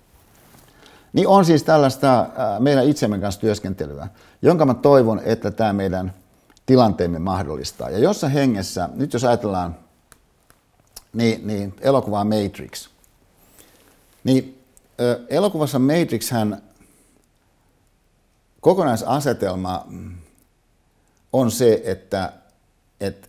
Niin 1.12 1.28
on 1.28 1.44
siis 1.44 1.62
tällaista 1.62 2.20
äh, 2.20 2.28
meidän 2.60 2.88
itsemme 2.88 3.18
kanssa 3.18 3.40
työskentelyä, 3.40 4.08
jonka 4.42 4.66
mä 4.66 4.74
toivon, 4.74 5.20
että 5.24 5.50
tämä 5.50 5.72
meidän 5.72 6.14
tilanteemme 6.66 7.18
mahdollistaa. 7.18 7.90
Ja 7.90 7.98
jossa 7.98 8.28
hengessä, 8.28 8.88
nyt 8.94 9.12
jos 9.12 9.24
ajatellaan 9.24 9.76
niin, 11.12 11.46
niin 11.46 11.74
elokuvaa 11.80 12.24
Matrix, 12.24 12.88
niin 14.24 14.64
elokuvassa 15.28 15.78
Matrix 15.78 16.30
hän 16.30 16.62
kokonaisasetelma 18.60 19.86
on 21.32 21.50
se, 21.50 21.82
että, 21.84 22.32
että 23.00 23.28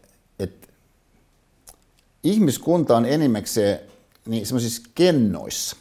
ihmiskunta 2.25 2.97
on 2.97 3.05
enimmäkseen 3.05 3.79
niin 4.25 4.45
semmoisissa 4.45 4.81
kennoissa. 4.95 5.75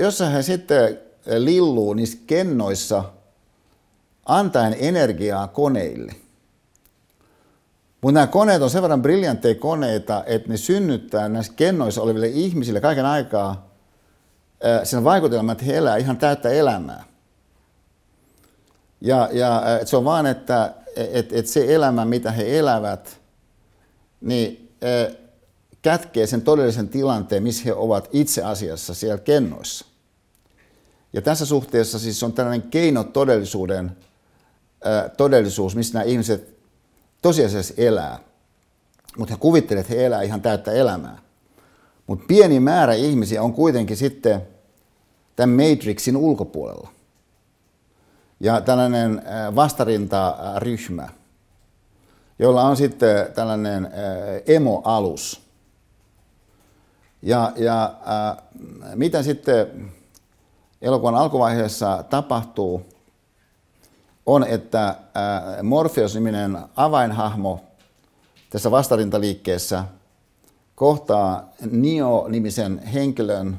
jossa 0.00 0.28
he 0.28 0.42
sitten 0.42 0.98
lilluu 1.38 1.94
niissä 1.94 2.18
kennoissa 2.26 3.04
antaen 4.26 4.76
energiaa 4.78 5.48
koneille. 5.48 6.12
Mutta 8.00 8.14
nämä 8.14 8.26
koneet 8.26 8.62
on 8.62 8.70
sen 8.70 8.82
verran 8.82 9.02
briljantteja 9.02 9.54
koneita, 9.54 10.24
että 10.26 10.48
ne 10.48 10.56
synnyttää 10.56 11.28
näissä 11.28 11.52
kennoissa 11.56 12.02
oleville 12.02 12.28
ihmisille 12.28 12.80
kaiken 12.80 13.06
aikaa 13.06 13.74
sen 14.84 15.04
vaikutelman, 15.04 15.52
että 15.52 15.64
he 15.64 15.76
elää 15.76 15.96
ihan 15.96 16.16
täyttä 16.16 16.48
elämää. 16.48 17.04
Ja, 19.00 19.28
ja 19.32 19.62
se 19.84 19.96
on 19.96 20.04
vaan, 20.04 20.26
että 20.26 20.74
et, 20.96 21.32
et 21.32 21.46
se 21.46 21.74
elämä, 21.74 22.04
mitä 22.04 22.30
he 22.30 22.58
elävät, 22.58 23.23
niin 24.24 24.76
kätkee 25.82 26.26
sen 26.26 26.42
todellisen 26.42 26.88
tilanteen, 26.88 27.42
missä 27.42 27.62
he 27.64 27.74
ovat 27.74 28.08
itse 28.12 28.42
asiassa 28.42 28.94
siellä 28.94 29.18
kennoissa. 29.18 29.86
Ja 31.12 31.22
tässä 31.22 31.46
suhteessa 31.46 31.98
siis 31.98 32.22
on 32.22 32.32
tällainen 32.32 32.70
keino 32.70 33.04
todellisuuden 33.04 33.96
todellisuus, 35.16 35.76
missä 35.76 35.94
nämä 35.98 36.04
ihmiset 36.04 36.58
tosiasiassa 37.22 37.74
elää. 37.76 38.18
Mutta 39.18 39.34
he 39.34 39.38
kuvittelevat, 39.38 39.86
että 39.86 39.98
he 39.98 40.06
elää 40.06 40.22
ihan 40.22 40.42
täyttä 40.42 40.72
elämää. 40.72 41.18
Mutta 42.06 42.24
pieni 42.28 42.60
määrä 42.60 42.94
ihmisiä 42.94 43.42
on 43.42 43.52
kuitenkin 43.52 43.96
sitten 43.96 44.46
tämän 45.36 45.56
Matrixin 45.56 46.16
ulkopuolella. 46.16 46.88
Ja 48.40 48.60
tällainen 48.60 49.22
vastarintaryhmä, 49.54 51.08
jolla 52.38 52.62
on 52.62 52.76
sitten 52.76 53.32
tällainen 53.34 53.90
emo-alus. 54.46 55.44
Ja, 57.24 57.52
ja 57.56 57.84
äh, 57.84 58.44
mitä 58.94 59.22
sitten 59.22 59.92
elokuvan 60.82 61.14
alkuvaiheessa 61.14 62.04
tapahtuu, 62.10 62.86
on, 64.26 64.44
että 64.44 64.88
äh, 64.88 64.96
Morpheus-niminen 65.62 66.58
avainhahmo 66.76 67.60
tässä 68.50 68.70
vastarintaliikkeessä 68.70 69.84
kohtaa 70.74 71.48
Neo-nimisen 71.70 72.78
henkilön 72.78 73.58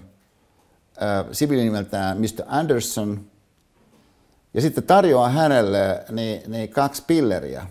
äh, 1.01 1.25
siviilinimeltään 1.31 2.17
Mr. 2.17 2.43
Anderson 2.47 3.25
ja 4.53 4.61
sitten 4.61 4.83
tarjoaa 4.83 5.29
hänelle 5.29 6.05
niin, 6.11 6.51
niin 6.51 6.69
kaksi 6.69 7.03
pilleriä. 7.07 7.67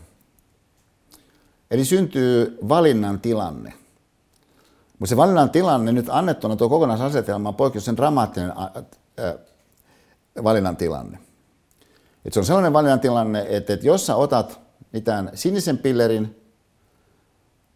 Eli 1.71 1.85
syntyy 1.85 2.59
valinnan 2.69 3.21
tilanne. 3.21 3.75
Mutta 4.99 5.11
se 5.11 5.17
valinnan 5.17 5.51
tilanne 5.51 5.93
nyt 5.93 6.07
annettuna 6.09 6.57
tuo 6.57 6.69
kokonaisasetelma 6.69 7.49
on 7.49 7.55
poikkeuksellisen 7.55 7.97
dramaattinen 7.97 8.53
valinnan 10.45 10.77
tilanne. 10.77 11.19
Et 12.25 12.33
se 12.33 12.41
on 12.41 12.47
sellainen 12.47 12.73
valinnan 12.73 13.01
tilanne, 13.01 13.47
että, 13.49 13.73
että 13.73 13.87
jos 13.87 14.07
sä 14.07 14.17
otat 14.17 14.61
mitään 14.93 15.31
sinisen 15.35 15.79
pillerin, 15.79 16.41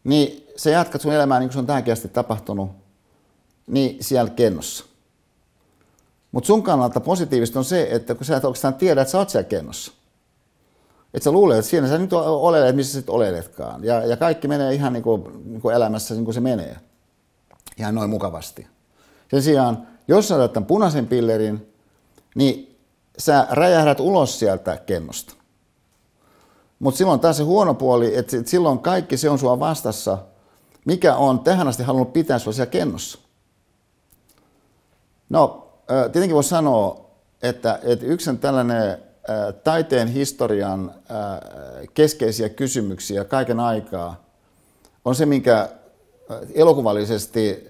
niin 0.04 0.46
sä 0.56 0.70
jatkat 0.70 1.00
sun 1.00 1.12
elämää 1.12 1.38
niin 1.38 1.48
kuin 1.48 1.52
se 1.52 1.58
on 1.58 1.66
tähänkin 1.66 1.92
asti 1.92 2.08
tapahtunut, 2.08 2.70
niin 3.66 4.04
siellä 4.04 4.30
kennossa. 4.30 4.84
Mutta 6.32 6.46
sun 6.46 6.62
kannalta 6.62 7.00
positiivista 7.00 7.58
on 7.58 7.64
se, 7.64 7.88
että 7.90 8.14
kun 8.14 8.24
sä 8.24 8.36
et 8.36 8.44
oikeastaan 8.44 8.74
tiedä, 8.74 9.00
että 9.00 9.12
sä 9.12 9.18
oot 9.18 9.30
siellä 9.30 9.48
kennossa. 9.48 9.92
Että 11.14 11.24
sä 11.24 11.32
luulet, 11.32 11.58
että 11.58 11.70
siinä 11.70 11.88
sä 11.88 11.98
nyt 11.98 12.12
olelet, 12.12 12.76
missä 12.76 13.00
sä 13.00 13.12
oleletkaan. 13.12 13.84
Ja, 13.84 14.06
ja 14.06 14.16
kaikki 14.16 14.48
menee 14.48 14.74
ihan 14.74 14.92
niin 14.92 15.02
kuin, 15.02 15.22
niin 15.44 15.60
kuin 15.60 15.74
elämässä 15.74 16.14
niin 16.14 16.24
kuin 16.24 16.34
se 16.34 16.40
menee. 16.40 16.76
Ihan 17.78 17.94
noin 17.94 18.10
mukavasti. 18.10 18.66
Sen 19.30 19.42
sijaan, 19.42 19.86
jos 20.08 20.28
sä 20.28 20.34
otat 20.34 20.52
tämän 20.52 20.66
punaisen 20.66 21.06
pillerin, 21.06 21.74
niin 22.34 22.78
sä 23.18 23.46
räjähdät 23.50 24.00
ulos 24.00 24.38
sieltä 24.38 24.76
kennosta. 24.76 25.34
Mutta 26.78 26.98
silloin 26.98 27.20
taas 27.20 27.36
se 27.36 27.42
huono 27.42 27.74
puoli, 27.74 28.16
että 28.16 28.36
silloin 28.44 28.78
kaikki 28.78 29.16
se 29.16 29.30
on 29.30 29.38
sua 29.38 29.60
vastassa, 29.60 30.18
mikä 30.84 31.16
on 31.16 31.40
tähän 31.40 31.68
asti 31.68 31.82
halunnut 31.82 32.12
pitää 32.12 32.38
sua 32.38 32.52
siellä 32.52 32.70
kennossa. 32.70 33.18
No, 35.28 35.68
tietenkin 36.12 36.34
voi 36.34 36.44
sanoa, 36.44 37.10
että, 37.42 37.78
että 37.82 38.06
yksi 38.06 38.36
tällainen 38.36 38.98
taiteen 39.64 40.08
historian 40.08 40.94
keskeisiä 41.94 42.48
kysymyksiä 42.48 43.24
kaiken 43.24 43.60
aikaa 43.60 44.24
on 45.04 45.14
se, 45.14 45.26
minkä 45.26 45.68
elokuvallisesti 46.54 47.68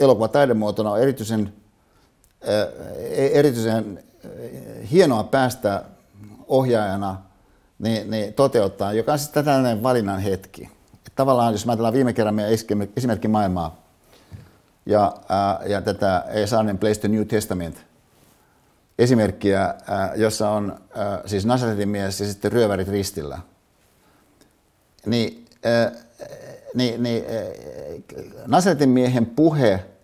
elokuvataidemuotona 0.00 0.90
on 0.90 1.00
erityisen 1.00 1.52
E-, 3.10 3.38
erityisen 3.38 4.04
hienoa 4.90 5.24
päästä 5.24 5.82
ohjaajana 6.48 7.22
niin, 7.78 8.10
niin 8.10 8.34
toteuttaa, 8.34 8.92
joka 8.92 9.12
on 9.12 9.18
sitten 9.18 9.44
tällainen 9.44 9.82
valinnan 9.82 10.20
hetki. 10.20 10.68
Et 11.06 11.12
tavallaan, 11.16 11.52
jos 11.52 11.66
ajatellaan 11.68 11.94
viime 11.94 12.12
kerran 12.12 12.34
meidän 12.34 12.52
esimerkki 12.96 13.28
maailmaa 13.28 13.76
ja, 14.86 15.16
ja 15.66 15.82
tätä 15.82 16.24
Esanen 16.28 16.78
Place 16.78 17.00
the 17.00 17.08
New 17.08 17.26
Testament 17.26 17.76
esimerkkiä, 18.98 19.74
ää, 19.86 20.12
jossa 20.16 20.50
on 20.50 20.80
ää, 20.94 21.22
siis 21.26 21.46
Nasaretin 21.46 21.88
mies 21.88 22.20
ja 22.20 22.26
sitten 22.26 22.52
ryövärit 22.52 22.88
ristillä, 22.88 23.38
niin, 25.06 25.44
ää, 25.64 25.92
niin, 26.74 27.02
niin 27.02 27.24
Nasaretin 28.46 28.88
miehen 28.88 29.26
puhe– 29.26 29.80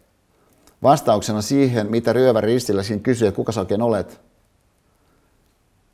vastauksena 0.83 1.43
siihen, 1.43 1.91
mitä 1.91 2.13
ryöväri 2.13 2.53
ristillä 2.55 2.83
siinä 2.83 3.03
kysyy, 3.03 3.29
että 3.29 3.37
kuka 3.37 3.53
sä 3.53 3.61
oikein 3.61 3.83
olet, 3.83 4.21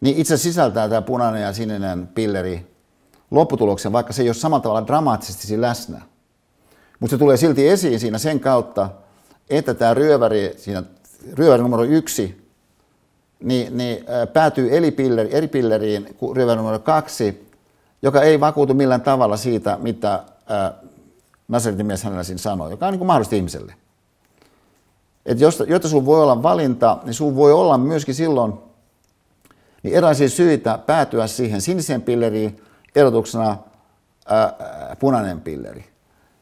niin 0.00 0.16
itse 0.16 0.36
sisältää 0.36 0.88
tämä 0.88 1.02
punainen 1.02 1.42
ja 1.42 1.52
sininen 1.52 2.06
pilleri 2.06 2.76
lopputuloksen, 3.30 3.92
vaikka 3.92 4.12
se 4.12 4.22
ei 4.22 4.28
ole 4.28 4.34
samalla 4.34 4.62
tavalla 4.62 4.86
dramaattisesti 4.86 5.60
läsnä. 5.60 6.00
Mutta 7.00 7.10
se 7.10 7.18
tulee 7.18 7.36
silti 7.36 7.68
esiin 7.68 8.00
siinä 8.00 8.18
sen 8.18 8.40
kautta, 8.40 8.90
että 9.50 9.74
tämä 9.74 9.94
ryöväri, 9.94 10.54
siinä 10.56 10.82
ryöväri 11.32 11.62
numero 11.62 11.84
yksi, 11.84 12.45
niin, 13.40 13.76
niin 13.76 14.04
päätyy 14.32 14.76
eri, 14.76 14.90
pilleri, 14.90 15.34
eri 15.34 15.48
pilleriin 15.48 16.14
kuin 16.18 16.36
ryöväri 16.36 16.56
numero 16.56 16.78
kaksi, 16.78 17.50
joka 18.02 18.22
ei 18.22 18.40
vakuutu 18.40 18.74
millään 18.74 19.00
tavalla 19.00 19.36
siitä, 19.36 19.78
mitä 19.80 20.22
Naseritin 21.48 21.86
mies 21.86 22.02
hänellä 22.02 22.22
siinä 22.22 22.38
sanoi, 22.38 22.70
joka 22.70 22.86
on 22.86 22.92
niin 22.92 22.98
kuin 22.98 23.06
mahdollista 23.06 23.36
ihmiselle. 23.36 23.74
Että 25.26 25.44
jos, 25.44 25.62
jotta 25.66 25.88
sinulla 25.88 26.06
voi 26.06 26.22
olla 26.22 26.42
valinta, 26.42 26.98
niin 27.04 27.14
sinulla 27.14 27.36
voi 27.36 27.52
olla 27.52 27.78
myöskin 27.78 28.14
silloin 28.14 28.54
niin 29.82 29.94
erilaisia 29.94 30.28
syitä 30.28 30.78
päätyä 30.86 31.26
siihen 31.26 31.60
siniseen 31.60 32.02
pilleriin 32.02 32.62
erotuksena 32.96 33.56
ää, 34.26 34.54
punainen 34.98 35.40
pilleri. 35.40 35.84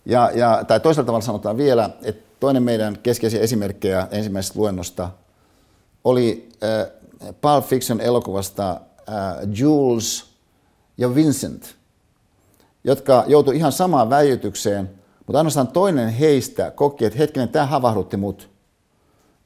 Ja, 0.04 0.30
ja, 0.35 0.64
tai 0.66 0.80
toisella 0.80 1.07
tavalla 1.07 1.24
sanotaan 1.24 1.57
vielä, 1.57 1.90
että 2.02 2.24
toinen 2.40 2.62
meidän 2.62 2.98
keskeisiä 3.02 3.40
esimerkkejä 3.40 4.09
ensimmäisestä 4.11 4.59
luennosta 4.59 5.11
oli 6.05 6.49
äh, 6.62 6.87
Pulp 7.40 7.64
Fiction 7.64 8.01
elokuvasta 8.01 8.71
äh, 8.71 8.79
Jules 9.55 10.25
ja 10.99 11.14
Vincent, 11.14 11.75
jotka 12.85 13.25
joutuivat 13.27 13.59
ihan 13.59 13.73
samaan 13.73 14.11
väijytykseen, 14.11 14.90
mutta 15.27 15.38
ainoastaan 15.38 15.69
toinen 15.69 16.09
heistä 16.09 16.71
koki, 16.71 17.05
että 17.05 17.19
hetkinen, 17.19 17.49
tämä 17.49 17.67
havahdutti 17.67 18.17
mut. 18.17 18.51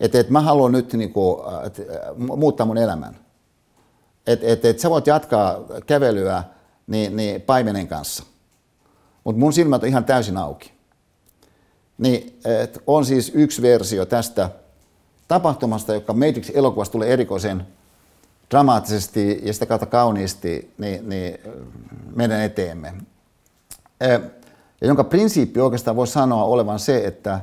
Että 0.01 0.21
et 0.21 0.31
mä 0.31 0.40
haluan 0.40 0.73
nyt 0.73 0.92
niinku, 0.92 1.42
et, 1.66 1.81
muuttaa 2.37 2.66
mun 2.66 2.79
elämän. 2.79 3.16
Että 4.27 4.47
et, 4.47 4.64
et 4.64 4.81
sä 4.81 4.90
voit 4.90 5.07
jatkaa 5.07 5.59
kävelyä 5.87 6.44
niin, 6.87 7.16
niin 7.16 7.42
paimenen 7.42 7.88
kanssa. 7.88 8.25
Mutta 9.25 9.40
mun 9.40 9.53
silmät 9.53 9.83
on 9.83 9.88
ihan 9.88 10.05
täysin 10.05 10.37
auki. 10.37 10.73
Niin, 11.99 12.40
et 12.44 12.79
on 12.87 13.05
siis 13.05 13.33
yksi 13.35 13.62
versio 13.62 14.07
tästä 14.07 14.51
tapahtumasta, 15.28 15.94
joka 15.94 16.12
Matrix-elokuvasta 16.12 16.92
tulee 16.92 17.12
erikoisen 17.12 17.66
dramaattisesti 18.50 19.40
ja 19.42 19.52
sitä 19.52 19.66
kautta 19.66 19.86
kauniisti 19.86 20.74
niin, 20.78 21.08
niin 21.08 21.38
meidän 22.14 22.40
eteemme. 22.40 22.94
Ja 24.80 24.86
jonka 24.88 25.04
prinsiippi 25.04 25.60
oikeastaan 25.60 25.96
voi 25.96 26.06
sanoa 26.06 26.44
olevan 26.44 26.78
se, 26.78 27.06
että 27.06 27.40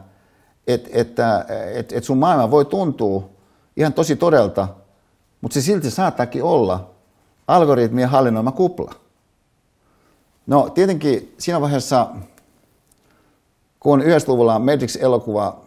että 0.67 0.89
että 0.93 1.45
et, 1.73 1.91
et 1.91 2.03
sun 2.03 2.17
maailma 2.17 2.51
voi 2.51 2.65
tuntua 2.65 3.29
ihan 3.77 3.93
tosi 3.93 4.15
todelta, 4.15 4.67
mutta 5.41 5.53
se 5.53 5.61
silti 5.61 5.91
saattaakin 5.91 6.43
olla 6.43 6.89
algoritmien 7.47 8.09
hallinnoima 8.09 8.51
kupla. 8.51 8.93
No 10.47 10.69
tietenkin 10.69 11.35
siinä 11.37 11.61
vaiheessa, 11.61 12.07
kun 13.79 14.01
90-luvulla 14.01 14.59
Matrix-elokuva 14.59 15.57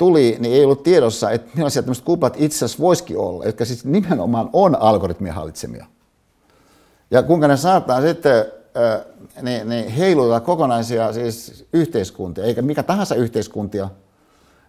tuli, 0.00 0.36
niin 0.40 0.54
ei 0.54 0.64
ollut 0.64 0.82
tiedossa, 0.82 1.30
että 1.30 1.50
millaisia 1.54 1.82
tämmöiset 1.82 2.04
kuplat 2.04 2.34
itse 2.36 2.64
asiassa 2.64 2.82
voisikin 2.82 3.18
olla, 3.18 3.44
jotka 3.44 3.64
siis 3.64 3.84
nimenomaan 3.84 4.50
on 4.52 4.76
algoritmien 4.82 5.34
hallitsemia. 5.34 5.86
Ja 7.10 7.22
kuinka 7.22 7.48
ne 7.48 7.56
saattaa 7.56 8.00
sitten 8.00 8.44
niin, 9.42 9.68
niin 9.68 9.88
heiluttaa 9.88 10.40
kokonaisia 10.40 11.12
siis 11.12 11.66
yhteiskuntia, 11.72 12.44
eikä 12.44 12.62
mikä 12.62 12.82
tahansa 12.82 13.14
yhteiskuntia, 13.14 13.88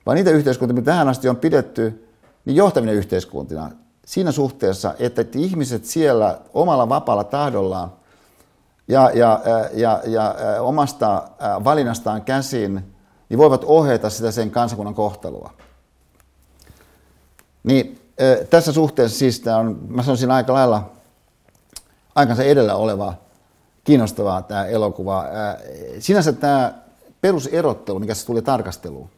vaan 0.05 0.15
niitä 0.15 0.31
yhteiskuntia, 0.31 0.75
mitä 0.75 0.91
tähän 0.91 1.09
asti 1.09 1.29
on 1.29 1.35
pidetty 1.37 2.07
niin 2.45 2.55
johtavina 2.55 2.91
yhteiskuntina 2.91 3.71
siinä 4.05 4.31
suhteessa, 4.31 4.95
että 4.99 5.25
ihmiset 5.35 5.85
siellä 5.85 6.39
omalla 6.53 6.89
vapaalla 6.89 7.23
tahdollaan 7.23 7.93
ja, 8.87 9.11
ja, 9.13 9.41
ja, 9.73 10.01
ja 10.05 10.35
omasta 10.61 11.23
valinnastaan 11.63 12.21
käsin 12.21 12.90
niin 13.31 13.37
voivat 13.37 13.63
ohjata 13.63 14.09
sitä 14.09 14.31
sen 14.31 14.51
kansakunnan 14.51 14.95
kohtelua. 14.95 15.53
Niin 17.63 17.99
tässä 18.49 18.71
suhteessa 18.71 19.17
siis 19.17 19.39
tämä 19.39 19.57
on, 19.57 19.79
mä 19.87 20.03
sanoisin 20.03 20.31
aika 20.31 20.53
lailla 20.53 20.91
aikansa 22.15 22.43
edellä 22.43 22.75
oleva 22.75 23.13
kiinnostavaa 23.83 24.41
tämä 24.41 24.65
elokuva. 24.65 25.25
Sinänsä 25.99 26.33
tämä 26.33 26.73
peruserottelu, 27.21 27.99
mikä 27.99 28.13
se 28.13 28.25
tuli 28.25 28.41
tarkasteluun, 28.41 29.09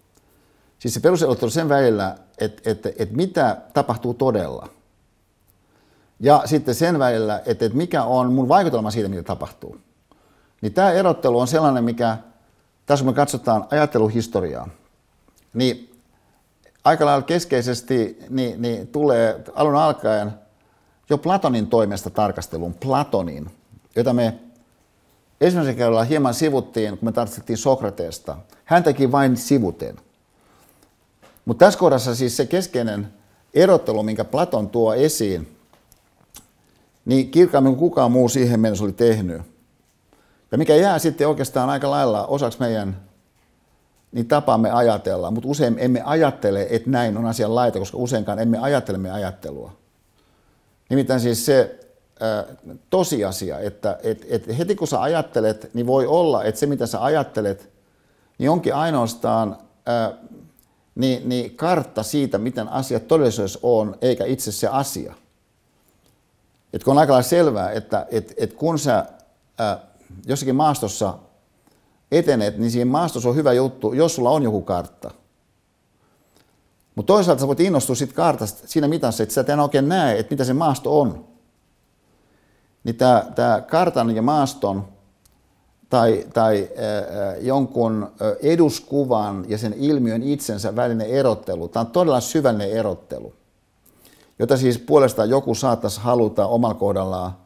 siis 0.79 0.93
se 0.93 0.99
peruserottelu 0.99 1.51
sen 1.51 1.69
välillä, 1.69 2.15
että, 2.37 2.71
että, 2.71 2.89
että 2.89 3.15
mitä 3.15 3.57
tapahtuu 3.73 4.13
todella, 4.13 4.69
ja 6.19 6.41
sitten 6.45 6.75
sen 6.75 6.99
välillä, 6.99 7.37
että, 7.45 7.65
että 7.65 7.77
mikä 7.77 8.03
on 8.03 8.33
mun 8.33 8.47
vaikutelma 8.47 8.91
siitä, 8.91 9.09
mitä 9.09 9.23
tapahtuu. 9.23 9.77
Niin 10.61 10.73
tämä 10.73 10.91
erottelu 10.91 11.39
on 11.39 11.47
sellainen, 11.47 11.83
mikä, 11.83 12.17
tässä 12.85 13.05
kun 13.05 13.13
me 13.13 13.15
katsotaan 13.15 13.67
ajatteluhistoriaa, 13.71 14.69
niin 15.53 15.99
aika 16.83 17.05
lailla 17.05 17.21
keskeisesti 17.21 18.17
niin, 18.29 18.61
niin 18.61 18.87
tulee 18.87 19.43
alun 19.55 19.75
alkaen 19.75 20.33
jo 21.09 21.17
Platonin 21.17 21.67
toimesta 21.67 22.09
tarkasteluun, 22.09 22.73
Platonin, 22.73 23.51
jota 23.95 24.13
me 24.13 24.39
ensimmäisen 25.41 25.75
kerralla 25.75 26.03
hieman 26.03 26.33
sivuttiin, 26.33 26.97
kun 26.97 27.07
me 27.07 27.11
tarkastettiin 27.11 27.57
Sokrateesta. 27.57 28.37
Hän 28.65 28.83
teki 28.83 29.11
vain 29.11 29.37
sivuten. 29.37 29.95
Mutta 31.45 31.65
tässä 31.65 31.79
kohdassa 31.79 32.15
siis 32.15 32.37
se 32.37 32.45
keskeinen 32.45 33.13
erottelu, 33.53 34.03
minkä 34.03 34.25
Platon 34.25 34.69
tuo 34.69 34.93
esiin, 34.93 35.57
niin 37.05 37.31
kirkkaammin 37.31 37.75
kuin 37.75 37.79
kukaan 37.79 38.11
muu 38.11 38.29
siihen 38.29 38.59
mennessä 38.59 38.83
oli 38.83 38.93
tehnyt. 38.93 39.52
Ja 40.53 40.57
mikä 40.57 40.75
jää 40.75 40.99
sitten 40.99 41.27
oikeastaan 41.27 41.69
aika 41.69 41.91
lailla 41.91 42.25
osaksi 42.25 42.59
meidän 42.59 42.97
niin 44.11 44.27
tapaamme 44.27 44.71
ajatella, 44.71 45.31
mutta 45.31 45.49
usein 45.49 45.75
emme 45.79 46.01
ajattele, 46.05 46.67
että 46.69 46.89
näin 46.89 47.17
on 47.17 47.25
asian 47.25 47.55
laita, 47.55 47.79
koska 47.79 47.97
useinkaan 47.97 48.39
emme 48.39 48.57
ajattele 48.57 49.11
ajattelua. 49.11 49.71
Nimittäin 50.89 51.19
siis 51.19 51.45
se 51.45 51.79
äh, 52.21 52.57
tosiasia, 52.89 53.59
että 53.59 53.99
et, 54.03 54.25
et 54.29 54.57
heti 54.57 54.75
kun 54.75 54.87
sä 54.87 55.01
ajattelet, 55.01 55.69
niin 55.73 55.87
voi 55.87 56.07
olla, 56.07 56.43
että 56.43 56.59
se 56.59 56.65
mitä 56.65 56.87
sä 56.87 57.03
ajattelet, 57.03 57.69
niin 58.37 58.49
onkin 58.49 58.75
ainoastaan 58.75 59.57
äh, 59.89 60.17
niin, 60.95 61.29
niin 61.29 61.55
kartta 61.55 62.03
siitä, 62.03 62.37
miten 62.37 62.69
asiat 62.69 63.07
todellisuudessa 63.07 63.59
on, 63.63 63.97
eikä 64.01 64.25
itse 64.25 64.51
se 64.51 64.67
asia. 64.67 65.13
Et 66.73 66.83
kun 66.83 66.91
on 66.91 66.97
aika 66.97 67.21
selvää, 67.21 67.71
että 67.71 68.07
et, 68.11 68.33
et 68.37 68.53
kun 68.53 68.79
sä 68.79 69.05
äh, 69.59 69.77
jossakin 70.25 70.55
maastossa 70.55 71.17
etenet, 72.11 72.57
niin 72.57 72.71
siinä 72.71 72.91
maastossa 72.91 73.29
on 73.29 73.35
hyvä 73.35 73.53
juttu, 73.53 73.93
jos 73.93 74.15
sulla 74.15 74.29
on 74.29 74.43
joku 74.43 74.61
kartta. 74.61 75.11
Mutta 76.95 77.13
toisaalta 77.13 77.41
sä 77.41 77.47
voit 77.47 77.59
innostua 77.59 77.95
siitä 77.95 78.13
kartasta 78.13 78.67
siinä 78.67 78.87
mitassa, 78.87 79.23
että 79.23 79.35
sä 79.35 79.41
et 79.41 79.49
enää 79.49 79.63
oikein 79.63 79.89
näe, 79.89 80.19
että 80.19 80.33
mitä 80.33 80.43
se 80.43 80.53
maasto 80.53 80.99
on. 80.99 81.25
Niin 82.83 82.95
tämä 83.35 83.61
kartan 83.61 84.15
ja 84.15 84.21
maaston 84.21 84.87
tai, 85.89 86.25
tai 86.33 86.69
äh, 86.71 87.43
jonkun 87.43 88.11
eduskuvan 88.41 89.45
ja 89.47 89.57
sen 89.57 89.73
ilmiön 89.73 90.23
itsensä 90.23 90.75
välinen 90.75 91.07
erottelu, 91.07 91.67
tämä 91.67 91.81
on 91.81 91.91
todella 91.91 92.21
syvällinen 92.21 92.71
erottelu, 92.71 93.33
jota 94.39 94.57
siis 94.57 94.77
puolestaan 94.77 95.29
joku 95.29 95.55
saattaisi 95.55 95.99
haluta 95.99 96.47
omalla 96.47 96.75
kohdallaan 96.75 97.42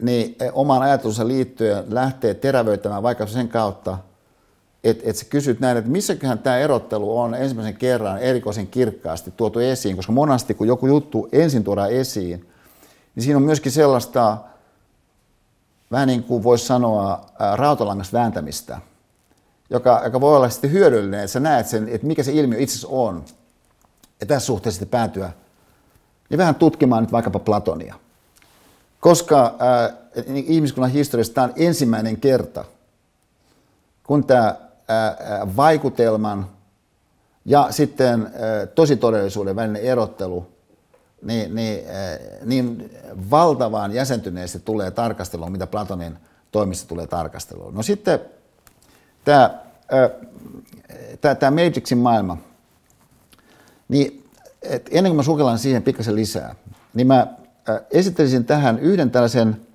niin 0.00 0.36
eh, 0.40 0.50
omaan 0.54 0.82
ajatusensa 0.82 1.28
liittyen 1.28 1.84
lähtee 1.88 2.34
terävöittämään 2.34 3.02
vaikka 3.02 3.26
sen 3.26 3.48
kautta, 3.48 3.98
että 4.84 5.02
et 5.06 5.16
sä 5.16 5.24
kysyt 5.24 5.60
näin, 5.60 5.78
että 5.78 5.90
missäköhän 5.90 6.38
tämä 6.38 6.58
erottelu 6.58 7.18
on 7.18 7.34
ensimmäisen 7.34 7.76
kerran 7.76 8.18
erikoisen 8.18 8.66
kirkkaasti 8.66 9.30
tuotu 9.30 9.58
esiin, 9.58 9.96
koska 9.96 10.12
monasti 10.12 10.54
kun 10.54 10.66
joku 10.66 10.86
juttu 10.86 11.28
ensin 11.32 11.64
tuodaan 11.64 11.90
esiin, 11.90 12.48
niin 13.14 13.24
siinä 13.24 13.36
on 13.36 13.42
myöskin 13.42 13.72
sellaista, 13.72 14.36
vähän 15.90 16.08
niin 16.08 16.22
kuin 16.22 16.42
voisi 16.42 16.66
sanoa, 16.66 17.26
rautalangasta 17.54 18.18
vääntämistä, 18.18 18.78
joka, 19.70 20.00
joka 20.04 20.20
voi 20.20 20.36
olla 20.36 20.48
sitten 20.48 20.72
hyödyllinen, 20.72 21.20
että 21.20 21.32
sä 21.32 21.40
näet 21.40 21.66
sen, 21.66 21.88
että 21.88 22.06
mikä 22.06 22.22
se 22.22 22.32
ilmiö 22.32 22.58
itse 22.58 22.86
on. 22.90 23.24
Ja 24.20 24.26
tässä 24.26 24.46
suhteessa 24.46 24.78
sitten 24.78 24.98
päätyä 24.98 25.32
niin 26.30 26.38
vähän 26.38 26.54
tutkimaan 26.54 27.02
nyt 27.02 27.12
vaikkapa 27.12 27.38
Platonia. 27.38 27.94
Koska 29.00 29.44
äh, 29.46 29.96
ihmiskunnan 30.34 30.90
historiassa 30.90 31.34
tämä 31.34 31.44
on 31.44 31.52
ensimmäinen 31.56 32.16
kerta, 32.16 32.64
kun 34.02 34.24
tämä 34.24 34.46
äh, 34.48 34.56
äh, 35.06 35.56
vaikutelman 35.56 36.46
ja 37.44 37.68
sitten 37.70 38.26
äh, 38.26 38.68
tositodellisuuden 38.74 39.56
välinen 39.56 39.82
erottelu 39.82 40.46
niin, 41.22 41.54
niin, 41.54 41.84
äh, 41.88 42.18
niin 42.44 42.90
valtavaan 43.30 43.92
jäsentyneesti 43.92 44.60
tulee 44.60 44.90
tarkasteluun, 44.90 45.52
mitä 45.52 45.66
Platonin 45.66 46.16
toimista 46.52 46.88
tulee 46.88 47.06
tarkasteluun. 47.06 47.74
No 47.74 47.82
sitten 47.82 48.20
tämä, 49.24 49.44
äh, 49.94 50.10
tämä, 51.20 51.34
tämä 51.34 51.64
Matrixin 51.64 51.98
maailma, 51.98 52.36
niin 53.88 54.24
et 54.62 54.88
ennen 54.90 55.10
kuin 55.10 55.16
mä 55.16 55.22
sukellan 55.22 55.58
siihen 55.58 55.82
pikkasen 55.82 56.16
lisää, 56.16 56.54
niin 56.94 57.06
mä 57.06 57.26
esittelisin 57.90 58.44
tähän 58.44 58.78
yhden 58.78 59.10
tällaisen 59.10 59.66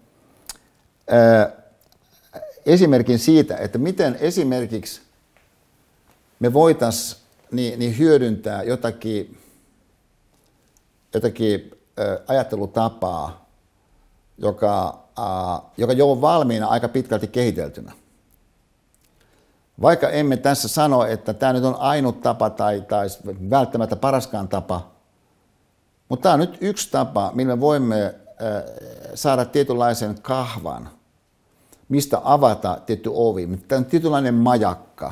esimerkin 2.66 3.20
siitä, 3.20 3.58
että 3.58 3.78
miten 3.78 4.18
esimerkiksi 4.20 5.02
me 6.40 6.54
voitaisiin 6.54 7.22
niin, 7.52 7.98
hyödyntää 7.98 8.64
jotakin, 8.64 9.38
jotakin 11.14 11.72
ajattelutapaa, 12.28 13.50
joka, 14.38 15.04
joka 15.78 15.94
jo 15.94 16.12
on 16.12 16.22
valmiina 16.22 16.68
aika 16.68 16.88
pitkälti 16.88 17.28
kehiteltynä. 17.28 17.92
Vaikka 19.82 20.10
emme 20.10 20.38
tässä 20.38 20.68
sano, 20.68 21.06
että 21.06 21.34
tämä 21.34 21.54
nyt 21.54 21.64
on 21.64 21.76
ainut 21.76 22.22
tapa 22.22 22.50
tai, 22.50 22.82
tai 22.82 23.08
välttämättä 23.50 23.96
paraskaan 23.96 24.48
tapa– 24.48 24.92
mutta 26.10 26.24
tämä 26.24 26.34
on 26.34 26.40
nyt 26.40 26.58
yksi 26.62 26.92
tapa, 26.92 27.32
millä 27.34 27.60
voimme 27.60 28.06
äh, 28.06 28.14
saada 29.16 29.46
tietynlaisen 29.46 30.22
kahvan, 30.22 30.90
mistä 31.90 32.22
avata 32.24 32.78
tietty 32.86 33.10
ovi. 33.14 33.60
Tämä 33.68 33.80
on 33.80 33.86
tietynlainen 33.86 34.34
majakka. 34.34 35.12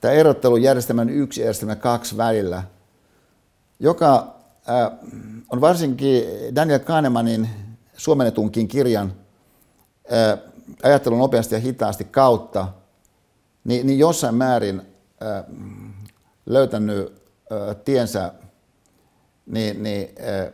Tämä 0.00 0.14
erottelu 0.14 0.56
järjestelmän 0.56 1.10
yksi 1.10 1.40
ja 1.40 1.44
järjestelmän 1.44 1.78
kaksi 1.78 2.16
välillä, 2.16 2.62
joka 3.80 4.34
äh, 4.68 4.98
on 5.50 5.60
varsinkin 5.60 6.24
Daniel 6.54 6.78
Kahnemanin 6.78 7.48
suomennetunkin 7.96 8.68
kirjan 8.68 9.12
äh, 10.12 10.38
ajattelun 10.82 11.18
nopeasti 11.18 11.54
ja 11.54 11.60
hitaasti 11.60 12.04
kautta, 12.04 12.68
niin, 13.64 13.86
niin 13.86 13.98
jossain 13.98 14.34
määrin 14.34 14.82
löytänyt 16.46 17.22
tiensä 17.84 18.32
niin, 19.50 19.82
niin 19.82 20.08
äh, 20.20 20.52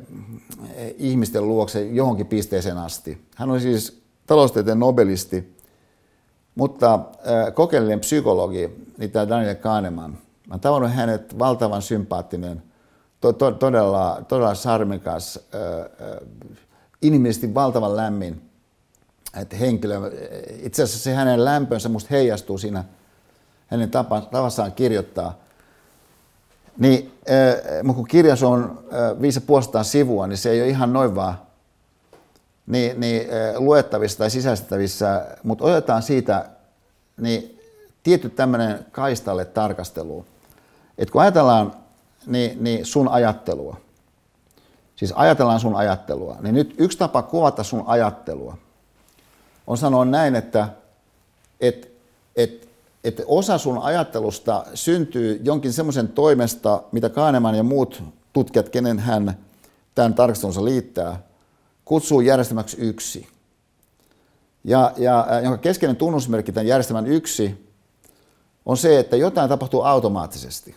ihmisten 0.98 1.48
luokse 1.48 1.84
johonkin 1.86 2.26
pisteeseen 2.26 2.78
asti. 2.78 3.26
Hän 3.34 3.50
on 3.50 3.60
siis 3.60 4.02
taloustieteen 4.26 4.78
nobelisti, 4.78 5.56
mutta 6.54 6.94
äh, 6.94 7.54
kokeellinen 7.54 8.00
psykologi, 8.00 8.70
niin 8.98 9.10
tämä 9.10 9.28
Daniel 9.28 9.54
Kahneman. 9.54 10.18
Mä 10.48 10.58
tavannut 10.58 10.92
hänet 10.92 11.38
valtavan 11.38 11.82
sympaattinen, 11.82 12.62
to, 13.20 13.32
to, 13.32 13.52
todella, 13.52 14.24
todella 14.28 14.54
sarmikas, 14.54 15.38
äh, 15.54 15.60
äh, 15.60 16.18
inhimillisesti 17.02 17.54
valtavan 17.54 17.96
lämmin 17.96 18.42
että 19.40 19.56
henkilö. 19.56 19.94
Itse 20.62 20.82
asiassa 20.82 21.04
se 21.04 21.14
hänen 21.14 21.44
lämpönsä 21.44 21.88
musta 21.88 22.08
heijastuu 22.10 22.58
siinä 22.58 22.84
hänen 23.66 23.90
tavassaan 24.30 24.72
kirjoittaa– 24.72 25.38
niin, 26.78 27.12
äh, 27.30 27.82
mutta 27.82 27.96
kun 27.96 28.08
kirjas 28.08 28.42
on 28.42 28.84
äh, 28.92 29.20
viisi 29.20 29.40
puolestaan 29.40 29.84
sivua, 29.84 30.26
niin 30.26 30.38
se 30.38 30.50
ei 30.50 30.60
ole 30.60 30.68
ihan 30.68 30.92
noin 30.92 31.14
vaan 31.14 31.38
niin, 32.66 33.00
niin, 33.00 33.20
äh, 33.22 33.56
luettavissa 33.58 34.18
tai 34.18 34.30
sisäistettävissä, 34.30 35.26
mutta 35.42 35.64
otetaan 35.64 36.02
siitä 36.02 36.48
niin, 37.16 37.60
tietty 38.02 38.28
tämmöinen 38.28 38.86
kaistalle 38.92 39.44
tarkasteluun. 39.44 40.26
Et 40.98 41.10
kun 41.10 41.22
ajatellaan 41.22 41.72
niin, 42.26 42.64
niin 42.64 42.86
sun 42.86 43.08
ajattelua, 43.08 43.76
siis 44.96 45.12
ajatellaan 45.12 45.60
sun 45.60 45.76
ajattelua, 45.76 46.36
niin 46.40 46.54
nyt 46.54 46.74
yksi 46.78 46.98
tapa 46.98 47.22
kuvata 47.22 47.62
sun 47.62 47.84
ajattelua 47.86 48.56
on 49.66 49.78
sanoa 49.78 50.04
näin, 50.04 50.36
että 50.36 50.68
et, 51.60 51.92
et, 52.36 52.65
että 53.08 53.22
osa 53.26 53.58
sun 53.58 53.78
ajattelusta 53.78 54.64
syntyy 54.74 55.40
jonkin 55.44 55.72
semmoisen 55.72 56.08
toimesta, 56.08 56.82
mitä 56.92 57.08
Kahneman 57.08 57.54
ja 57.54 57.62
muut 57.62 58.02
tutkijat, 58.32 58.68
kenen 58.68 58.98
hän 58.98 59.38
tämän 59.94 60.14
tarkastelunsa 60.14 60.64
liittää, 60.64 61.22
kutsuu 61.84 62.20
järjestelmäksi 62.20 62.76
yksi. 62.80 63.28
Ja, 64.64 64.92
ja 64.96 65.26
jonka 65.42 65.58
keskeinen 65.58 65.96
tunnusmerkki 65.96 66.52
tämän 66.52 66.66
järjestelmän 66.66 67.06
yksi 67.06 67.70
on 68.66 68.76
se, 68.76 68.98
että 68.98 69.16
jotain 69.16 69.48
tapahtuu 69.48 69.82
automaattisesti. 69.82 70.74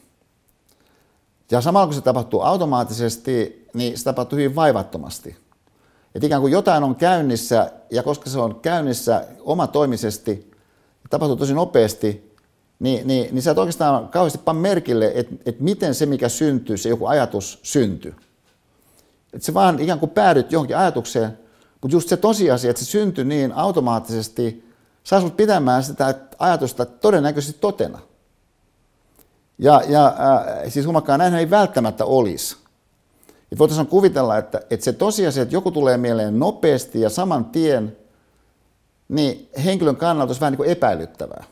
Ja 1.51 1.61
samalla 1.61 1.88
kun 1.88 1.95
se 1.95 2.01
tapahtuu 2.01 2.41
automaattisesti, 2.41 3.67
niin 3.73 3.97
se 3.97 4.03
tapahtuu 4.03 4.38
hyvin 4.38 4.55
vaivattomasti. 4.55 5.36
Että 6.15 6.25
ikään 6.25 6.41
kuin 6.41 6.53
jotain 6.53 6.84
on 6.84 6.95
käynnissä, 6.95 7.71
ja 7.91 8.03
koska 8.03 8.30
se 8.30 8.39
on 8.39 8.59
käynnissä 8.59 9.25
omatoimisesti, 9.39 10.48
tapahtuu 11.09 11.35
tosi 11.35 11.53
nopeasti, 11.53 12.33
niin, 12.79 13.07
niin, 13.07 13.35
niin 13.35 13.41
sä 13.41 13.51
et 13.51 13.57
oikeastaan 13.57 14.09
kauheasti 14.09 14.39
panna 14.45 14.61
merkille, 14.61 15.11
että, 15.15 15.35
että 15.45 15.63
miten 15.63 15.95
se, 15.95 16.05
mikä 16.05 16.29
syntyy, 16.29 16.77
se 16.77 16.89
joku 16.89 17.05
ajatus 17.05 17.59
syntyy. 17.63 18.15
Että 19.33 19.45
se 19.45 19.53
vaan 19.53 19.79
ikään 19.79 19.99
kuin 19.99 20.09
päädyt 20.09 20.51
johonkin 20.51 20.77
ajatukseen, 20.77 21.39
mutta 21.81 21.95
just 21.95 22.09
se 22.09 22.17
tosiasia, 22.17 22.69
että 22.69 22.85
se 22.85 22.91
syntyi 22.91 23.25
niin 23.25 23.51
automaattisesti, 23.51 24.69
saa 25.03 25.19
sinut 25.19 25.37
pitämään 25.37 25.83
sitä 25.83 26.15
ajatusta 26.39 26.85
todennäköisesti 26.85 27.61
totena. 27.61 27.99
Ja, 29.57 29.81
ja 29.87 30.07
äh, 30.07 30.71
siis 30.71 30.85
huomakkaa, 30.85 31.17
näin 31.17 31.33
ei 31.33 31.49
välttämättä 31.49 32.05
olisi. 32.05 32.55
Et 33.51 33.59
voitaisiin 33.59 33.87
kuvitella, 33.87 34.37
että, 34.37 34.61
että 34.69 34.83
se 34.83 34.93
tosiasia, 34.93 35.43
että 35.43 35.55
joku 35.55 35.71
tulee 35.71 35.97
mieleen 35.97 36.39
nopeasti 36.39 37.01
ja 37.01 37.09
saman 37.09 37.45
tien, 37.45 37.97
niin 39.10 39.49
henkilön 39.66 39.95
kannalta 39.95 40.30
olisi 40.30 40.41
vähän 40.41 40.51
niin 40.51 40.57
kuin 40.57 40.70
epäilyttävää. 40.70 41.43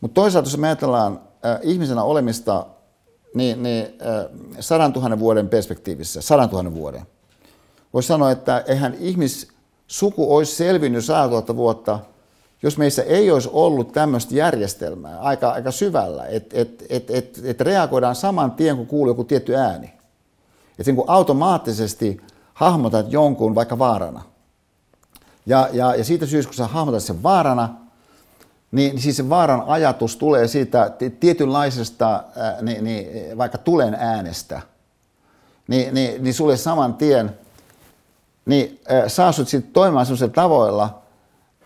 Mutta 0.00 0.14
toisaalta, 0.14 0.48
jos 0.48 0.58
me 0.58 0.66
ajatellaan 0.66 1.20
äh, 1.46 1.58
ihmisenä 1.62 2.02
olemista 2.02 2.66
niin, 3.34 3.62
niin 3.62 3.84
äh, 3.84 4.26
sadan 4.60 4.92
tuhannen 4.92 5.18
vuoden 5.18 5.48
perspektiivissä, 5.48 6.22
sadan 6.22 6.48
tuhannen 6.48 6.74
vuoden, 6.74 7.02
voisi 7.92 8.06
sanoa, 8.06 8.30
että 8.30 8.64
eihän 8.66 8.94
ihmissuku 9.00 10.36
olisi 10.36 10.54
selvinnyt 10.54 11.04
100 11.04 11.56
vuotta, 11.56 11.98
jos 12.62 12.78
meissä 12.78 13.02
ei 13.02 13.30
olisi 13.30 13.50
ollut 13.52 13.92
tämmöistä 13.92 14.34
järjestelmää 14.34 15.18
aika, 15.20 15.50
aika 15.50 15.70
syvällä, 15.70 16.26
että 16.26 16.56
et, 16.60 16.84
et, 16.88 17.10
et, 17.10 17.40
et 17.44 17.60
reagoidaan 17.60 18.14
saman 18.14 18.50
tien, 18.50 18.76
kun 18.76 18.86
kuuluu 18.86 19.10
joku 19.10 19.24
tietty 19.24 19.54
ääni. 19.54 19.92
Että 20.78 20.92
niin 20.92 21.04
automaattisesti 21.06 22.20
hahmotat 22.54 23.12
jonkun 23.12 23.54
vaikka 23.54 23.78
vaarana. 23.78 24.22
Ja, 25.46 25.68
ja, 25.72 25.94
ja 25.94 26.04
siitä 26.04 26.26
syystä, 26.26 26.48
kun 26.48 26.56
sä 26.56 26.66
hahmotat 26.66 27.02
sen 27.02 27.22
vaarana, 27.22 27.74
niin, 28.72 28.90
niin 28.90 29.02
siis 29.02 29.16
se 29.16 29.28
vaaran 29.28 29.62
ajatus 29.66 30.16
tulee 30.16 30.48
siitä 30.48 30.90
tietynlaisesta 31.20 32.24
ää, 32.36 32.62
niin, 32.62 32.84
niin, 32.84 33.38
vaikka 33.38 33.58
tulen 33.58 33.94
äänestä. 33.94 34.62
Niin, 35.68 35.94
niin, 35.94 36.24
niin 36.24 36.34
sulle 36.34 36.56
saman 36.56 36.94
tien 36.94 37.38
niin 38.46 38.80
ää, 38.88 39.08
saa 39.08 39.32
sut 39.32 39.48
sitten 39.48 39.72
toimimaan 39.72 40.06
sellaisilla 40.06 40.32
tavoilla, 40.32 41.02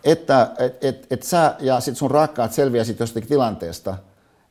että 0.03 0.51
et, 0.57 0.83
et, 0.83 1.07
et 1.09 1.23
sä 1.23 1.55
ja 1.59 1.79
sit 1.79 1.97
sun 1.97 2.11
rakkaat 2.11 2.53
selviää 2.53 2.83
sitten 2.83 3.03
jostakin 3.03 3.29
tilanteesta, 3.29 3.97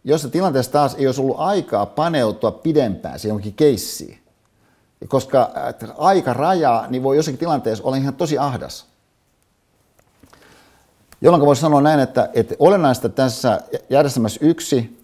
jossa 0.04 0.28
tilanteessa 0.28 0.72
taas 0.72 0.94
ei 0.94 1.06
olisi 1.06 1.20
ollut 1.20 1.36
aikaa 1.38 1.86
paneutua 1.86 2.50
pidempään 2.50 3.18
siihen 3.18 3.30
johonkin 3.30 3.54
keissiin. 3.54 4.18
Koska 5.08 5.50
aika 5.98 6.32
raja 6.32 6.86
niin 6.88 7.02
voi 7.02 7.16
jossakin 7.16 7.38
tilanteessa 7.38 7.84
olla 7.84 7.96
ihan 7.96 8.14
tosi 8.14 8.38
ahdas. 8.38 8.89
Jolloin 11.20 11.46
voisi 11.46 11.60
sanoa 11.60 11.80
näin, 11.80 12.00
että, 12.00 12.28
että 12.34 12.54
olennaista 12.58 13.08
tässä 13.08 13.60
järjestelmässä 13.90 14.40
yksi 14.42 15.00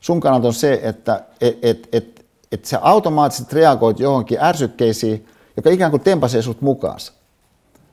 sun 0.00 0.20
kannalta 0.20 0.46
on 0.46 0.54
se, 0.54 0.80
että 0.82 1.24
et, 1.40 1.58
et, 1.62 1.88
et, 1.92 2.26
et 2.52 2.64
sä 2.64 2.78
automaattisesti 2.82 3.56
reagoit 3.56 4.00
johonkin 4.00 4.38
ärsykkeisiin, 4.40 5.26
joka 5.56 5.70
ikään 5.70 5.90
kuin 5.90 6.00
tempasee 6.00 6.42
sut 6.42 6.60
mukaan. 6.60 6.98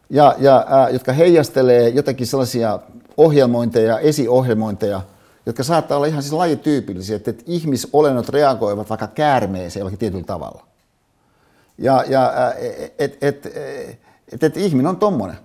Ja, 0.10 0.36
ja 0.38 0.66
ää, 0.70 0.90
jotka 0.90 1.14
heijastelee 1.14 1.90
jotakin 1.90 2.28
sellaisia 2.28 2.80
ohjelmointeja, 3.18 4.00
esiohjelmointeja, 4.00 5.02
jotka 5.46 5.64
saattaa 5.64 5.98
olla 5.98 6.08
ihan 6.08 6.24
siis 6.24 6.34
lajityypillisiä, 6.34 7.16
että, 7.16 7.32
että 7.32 7.44
ihmisolennot 7.48 8.30
reagoivat 8.30 8.90
vaikka 8.90 9.08
käärmeeseen 9.08 9.82
jollakin 9.82 10.00
tietyllä 10.00 10.24
tavalla. 10.24 10.64
Ja, 11.78 12.04
ja 12.08 12.34
että 13.00 13.28
et, 13.28 13.46
et, 13.46 13.46
et, 14.32 14.44
et 14.44 14.58
ihminen 14.58 14.88
on 14.88 14.98
tommonen. 14.98 15.38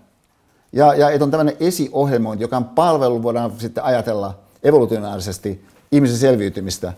Ja, 0.73 0.95
ja 0.95 1.11
että 1.11 1.25
on 1.25 1.31
tämmöinen 1.31 1.57
esiohjelmointi, 1.61 2.45
joka 2.45 2.57
on 2.57 2.65
palvelu, 2.65 3.23
voidaan 3.23 3.53
sitten 3.59 3.85
ajatella 3.85 4.39
evolutionaarisesti 4.63 5.65
ihmisen 5.93 6.19
selviytymistä, 6.19 6.93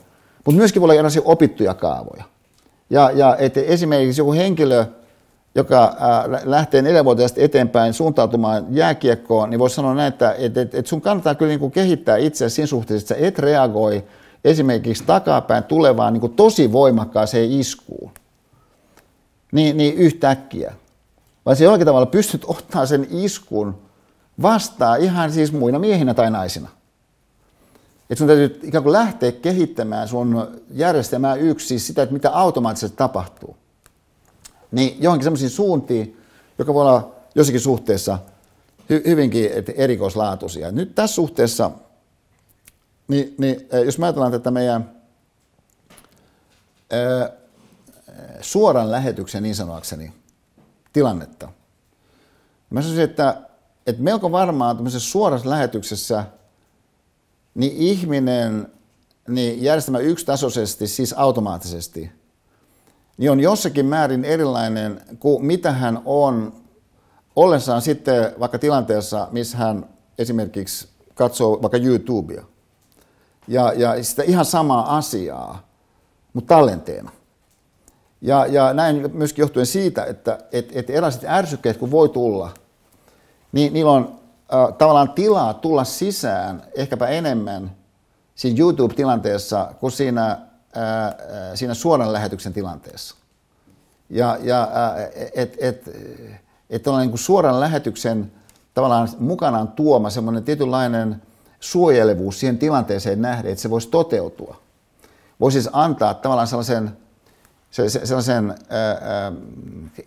mutta 0.45 0.59
myöskin 0.59 0.83
voi 0.83 0.99
olla 0.99 1.11
opittuja 1.25 1.75
kaavoja. 1.75 2.25
Ja, 2.91 3.11
ja 3.11 3.37
että 3.37 3.61
esimerkiksi 3.61 4.21
joku 4.21 4.33
henkilö, 4.33 4.85
joka 5.55 5.85
äh, 5.85 6.43
lähtee 6.45 6.83
neljänvuotiaasta 6.83 7.41
eteenpäin 7.41 7.95
suuntautumaan 7.95 8.67
jääkiekkoon, 8.71 9.51
niin 9.51 9.59
voisi 9.59 9.77
sanoa 9.77 9.95
näin, 9.95 10.13
että, 10.13 10.35
että, 10.39 10.61
että 10.61 10.83
sun 10.85 11.01
kannattaa 11.01 11.35
kyllä 11.35 11.49
niin 11.49 11.61
kuin 11.61 11.73
kehittää 11.73 12.17
itseäsi 12.17 12.55
siinä 12.55 12.67
suhteessa, 12.67 13.15
että 13.15 13.23
sä 13.23 13.29
et 13.29 13.39
reagoi 13.39 14.05
esimerkiksi 14.45 15.05
takapäin 15.07 15.65
tulevaan 15.65 16.13
niin 16.13 16.21
kuin 16.21 16.33
tosi 16.33 16.73
voimakkaaseen 16.73 17.53
iskuun, 17.53 18.11
niin, 19.53 19.77
niin 19.77 19.95
yhtäkkiä. 19.95 20.73
Vaan 21.47 21.57
se 21.57 21.65
jollakin 21.65 21.87
tavalla 21.87 22.07
pystyt 22.07 22.45
ottaa 22.47 22.87
sen 22.87 23.07
iskun 23.11 23.79
vastaan 24.43 25.01
ihan 25.01 25.33
siis 25.33 25.53
muina 25.53 25.79
miehinä 25.79 26.15
tai 26.15 26.31
naisina. 26.31 26.69
Että 28.11 28.19
sun 28.19 28.27
täytyy 28.27 28.61
ikään 28.63 28.85
kuin 28.85 28.93
lähteä 28.93 29.33
kehittämään 29.33 30.09
sun 30.09 30.61
järjestelmää 30.71 31.35
yksi, 31.35 31.67
siis 31.67 31.87
sitä, 31.87 32.03
että 32.03 32.13
mitä 32.13 32.31
automaattisesti 32.31 32.97
tapahtuu 32.97 33.57
niin 34.71 34.97
johonkin 35.03 35.25
semmoisiin 35.25 35.51
suuntiin, 35.51 36.17
joka 36.59 36.75
voi 36.75 36.83
olla 36.83 37.15
jossakin 37.35 37.61
suhteessa 37.61 38.19
hy- 38.93 39.09
hyvinkin 39.09 39.51
erikoislaatuisia. 39.77 40.73
Nyt 40.73 40.95
tässä 40.95 41.15
suhteessa, 41.15 41.71
niin, 43.09 43.35
niin 43.39 43.69
jos 43.85 43.99
me 43.99 44.07
ajatellaan 44.07 44.33
tätä 44.33 44.51
meidän 44.51 44.91
ää, 46.91 47.31
suoran 48.41 48.91
lähetyksen 48.91 49.43
niin 49.43 49.55
sanoakseni 49.55 50.13
tilannetta, 50.93 51.49
mä 52.71 52.83
sanoisin, 52.83 53.05
että, 53.05 53.43
että 53.87 54.03
melko 54.03 54.33
varmaan 54.33 54.77
tämmöisessä 54.77 55.11
suorassa 55.11 55.51
lähetyksessä 55.51 56.25
niin 57.55 57.73
ihminen 57.77 58.73
niin 59.29 59.63
järjestelmä 59.63 59.99
yksitasoisesti, 59.99 60.87
siis 60.87 61.13
automaattisesti– 61.13 62.11
niin 63.21 63.31
on 63.31 63.41
jossakin 63.41 63.87
määrin 63.87 64.25
erilainen 64.25 65.01
kuin 65.19 65.45
mitä 65.45 65.73
hän 65.73 66.03
on 66.05 66.53
ollessaan 67.37 67.83
sitten 67.83 68.33
vaikka 68.41 68.59
tilanteessa, 68.59 69.29
missä 69.31 69.59
hän 69.59 69.87
esimerkiksi 70.19 70.89
katsoo 71.15 71.63
vaikka 71.63 71.79
YouTubea. 71.79 72.45
Ja, 73.49 73.73
ja 73.73 74.05
sitä 74.05 74.23
ihan 74.23 74.45
samaa 74.45 74.97
asiaa, 74.97 75.69
mutta 76.33 76.55
tallenteena. 76.55 77.11
Ja, 78.21 78.47
ja 78.47 78.73
näin 78.73 79.11
myöskin 79.13 79.43
johtuen 79.43 79.67
siitä, 79.67 80.05
että 80.05 80.39
et, 80.53 80.69
et 80.75 80.91
erilaiset 80.91 81.25
ärsykkeet 81.25 81.77
kun 81.77 81.91
voi 81.91 82.09
tulla, 82.09 82.51
niin 83.53 83.73
niillä 83.73 83.93
on 83.93 84.21
äh, 84.55 84.75
tavallaan 84.79 85.13
tilaa 85.13 85.55
tulla 85.55 85.85
sisään 85.85 86.63
ehkäpä 86.75 87.07
enemmän 87.07 87.71
siinä 88.35 88.61
YouTube-tilanteessa 88.61 89.73
kuin 89.81 89.93
siinä 89.93 90.39
ää, 90.75 91.17
siinä 91.55 91.75
suoran 91.75 92.13
lähetyksen 92.13 92.53
tilanteessa. 92.53 93.15
Ja, 94.11 94.39
ja 94.43 94.69
että 95.35 95.59
et, 95.61 95.91
et 96.71 96.87
on 96.87 97.01
niin 97.01 97.19
suoran 97.19 97.61
lähetyksen 97.61 98.33
tavallaan 98.75 99.09
mukanaan 99.19 99.69
tuoma 99.69 100.11
semmoinen 100.11 100.45
tietynlainen 100.45 101.23
suojelevuus 101.61 102.41
siihen 102.41 102.59
tilanteeseen 102.59 103.23
nähden, 103.23 103.53
että 103.53 103.63
se 103.63 103.71
voisi 103.71 103.89
toteutua. 103.89 104.57
Voisi 105.41 105.63
siis 105.63 105.71
antaa 105.73 106.15
tavallaan 106.15 106.47
sellaisen, 106.47 106.97
sellaisen 107.71 108.55
ää, 108.69 109.33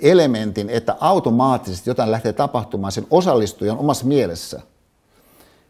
elementin, 0.01 0.69
että 0.69 0.95
automaattisesti 0.99 1.89
jotain 1.89 2.11
lähtee 2.11 2.33
tapahtumaan 2.33 2.91
sen 2.91 3.07
osallistujan 3.11 3.77
omassa 3.77 4.05
mielessä. 4.05 4.61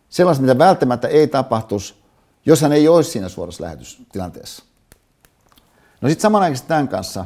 Sellaista, 0.10 0.42
mitä 0.42 0.58
välttämättä 0.58 1.08
ei 1.08 1.28
tapahtuisi, 1.28 1.94
jos 2.46 2.62
hän 2.62 2.74
ei 2.74 2.88
olisi 2.88 3.12
siinä 3.12 3.30
suorassa 3.30 3.64
lähetystilanteessa. 3.64 4.64
No 6.02 6.10
sitten 6.10 6.22
samanaikaisesti 6.22 6.68
tämän 6.68 6.88
kanssa, 6.88 7.26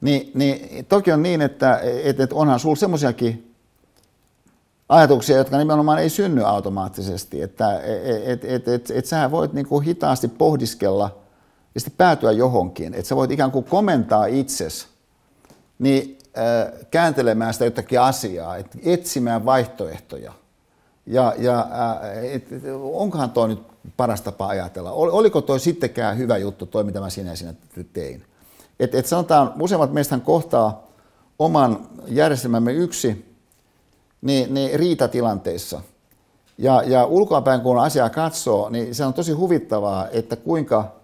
niin, 0.00 0.30
niin 0.34 0.84
toki 0.84 1.12
on 1.12 1.22
niin, 1.22 1.42
että, 1.42 1.80
että, 2.04 2.22
että 2.22 2.34
onhan 2.34 2.60
sinulla 2.60 2.76
semmoisiakin 2.76 3.54
ajatuksia, 4.88 5.36
jotka 5.36 5.58
nimenomaan 5.58 5.98
ei 5.98 6.10
synny 6.10 6.42
automaattisesti. 6.44 7.42
Että 7.42 7.80
et, 8.24 8.44
et, 8.44 8.68
et, 8.68 8.90
et 8.90 9.06
sä 9.06 9.30
voit 9.30 9.52
niin 9.52 9.66
kuin 9.66 9.84
hitaasti 9.84 10.28
pohdiskella 10.28 11.18
ja 11.78 11.80
sitten 11.80 11.96
päätyä 11.96 12.32
johonkin. 12.32 12.94
Että 12.94 13.08
sä 13.08 13.16
voit 13.16 13.30
ikään 13.30 13.50
kuin 13.50 13.64
komentaa 13.64 14.26
itsesi 14.26 14.86
niin, 15.78 16.18
kääntelemään 16.90 17.52
sitä 17.52 17.64
jotakin 17.64 18.00
asiaa, 18.00 18.56
että 18.56 18.78
etsimään 18.82 19.44
vaihtoehtoja. 19.44 20.32
Ja, 21.06 21.34
ja 21.38 21.66
et, 22.22 22.52
et, 22.52 22.62
onkohan 22.92 23.30
toi 23.30 23.48
nyt 23.48 23.62
paras 23.96 24.20
tapa 24.20 24.46
ajatella? 24.46 24.92
Oliko 24.92 25.40
toi 25.40 25.60
sittenkään 25.60 26.18
hyvä 26.18 26.36
juttu, 26.36 26.66
toi 26.66 26.84
mitä 26.84 27.00
mä 27.00 27.10
sinä 27.10 27.34
sinä 27.34 27.54
tein? 27.92 28.24
Et, 28.80 28.94
et 28.94 29.06
sanotaan, 29.06 29.52
useimmat 29.60 29.92
meistä 29.92 30.18
kohtaa 30.18 30.86
oman 31.38 31.88
järjestelmämme 32.06 32.72
yksi 32.72 33.34
niin, 34.22 34.54
niin 34.54 34.80
riitatilanteissa. 34.80 35.80
Ja, 36.58 36.82
ja 36.86 37.04
ulkoapäin 37.04 37.60
kun 37.60 37.78
asiaa 37.78 38.10
katsoo, 38.10 38.70
niin 38.70 38.94
se 38.94 39.04
on 39.04 39.14
tosi 39.14 39.32
huvittavaa, 39.32 40.08
että 40.08 40.36
kuinka 40.36 40.97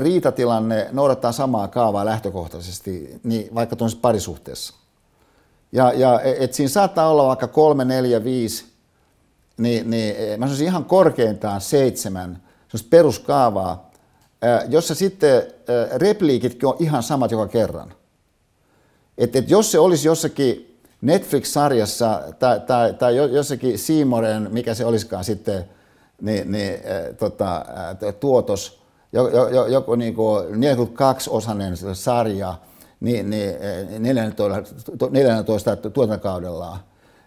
riitatilanne 0.00 0.88
noudattaa 0.92 1.32
samaa 1.32 1.68
kaavaa 1.68 2.04
lähtökohtaisesti, 2.04 3.20
niin 3.22 3.54
vaikka 3.54 3.76
tuossa 3.76 3.98
parisuhteessa. 4.02 4.74
Ja, 5.72 5.92
ja 5.92 6.20
et 6.20 6.54
siinä 6.54 6.68
saattaa 6.68 7.08
olla 7.08 7.26
vaikka 7.26 7.48
kolme, 7.48 7.84
neljä, 7.84 8.24
viisi, 8.24 8.64
niin, 9.56 9.90
niin 9.90 10.40
mä 10.40 10.46
sanoisin 10.46 10.66
ihan 10.66 10.84
korkeintaan 10.84 11.60
seitsemän 11.60 12.42
peruskaavaa, 12.90 13.90
jossa 14.68 14.94
sitten 14.94 15.42
repliikitkin 15.94 16.68
on 16.68 16.76
ihan 16.78 17.02
samat 17.02 17.30
joka 17.30 17.46
kerran. 17.46 17.94
Et, 19.18 19.36
et 19.36 19.50
jos 19.50 19.72
se 19.72 19.78
olisi 19.78 20.08
jossakin 20.08 20.80
Netflix-sarjassa 21.00 22.22
tai, 22.38 22.60
tai, 22.60 22.94
tai 22.94 23.16
jossakin 23.16 23.78
Seamoren, 23.78 24.48
mikä 24.52 24.74
se 24.74 24.84
olisikaan 24.84 25.24
sitten, 25.24 25.64
niin, 26.20 26.52
niin, 26.52 26.80
tota, 27.18 27.64
tuotos, 28.20 28.83
joku, 29.68 29.94
niin 29.94 30.14
42-osainen 30.14 31.94
sarja, 31.94 32.54
niin, 33.00 33.30
niin 33.30 33.54
14, 33.98 34.72
14 35.10 35.76
tuotantokaudellaan, 35.76 36.78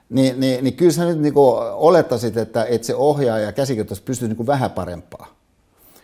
niin, 0.09 0.39
niin, 0.39 0.63
niin 0.63 0.73
kyllä 0.73 0.91
sä 0.91 1.05
nyt 1.05 1.19
niin 1.19 1.33
olettaisit, 1.73 2.37
että, 2.37 2.65
että 2.65 2.87
se 2.87 2.95
ohjaaja 2.95 3.45
ja 3.45 3.51
käsikirjoitus 3.51 4.01
pystyy 4.01 4.27
niin 4.27 4.47
vähän 4.47 4.71
parempaa. 4.71 5.27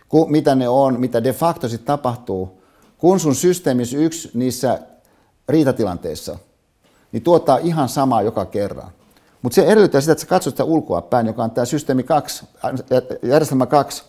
Kuin 0.08 0.32
mitä 0.32 0.54
ne 0.54 0.68
on, 0.68 1.00
mitä 1.00 1.24
de 1.24 1.32
facto 1.32 1.68
sitten 1.68 1.86
tapahtuu, 1.86 2.62
kun 2.98 3.20
sun 3.20 3.34
systeemissä 3.34 3.96
yksi 3.96 4.30
niissä 4.34 4.78
riitatilanteissa, 5.48 6.38
niin 7.12 7.22
tuottaa 7.22 7.58
ihan 7.58 7.88
samaa 7.88 8.22
joka 8.22 8.44
kerran. 8.44 8.90
Mutta 9.42 9.54
se 9.54 9.64
edellyttää 9.66 10.00
sitä, 10.00 10.12
että 10.12 10.22
sä 10.22 10.28
katsot 10.28 10.52
sitä 10.52 10.64
ulkoa 10.64 11.02
päin, 11.02 11.26
joka 11.26 11.44
on 11.44 11.50
tämä 11.50 11.64
systeemi 11.64 12.02
2, 12.02 12.46
järjestelmä 13.22 13.66
2 13.66 14.04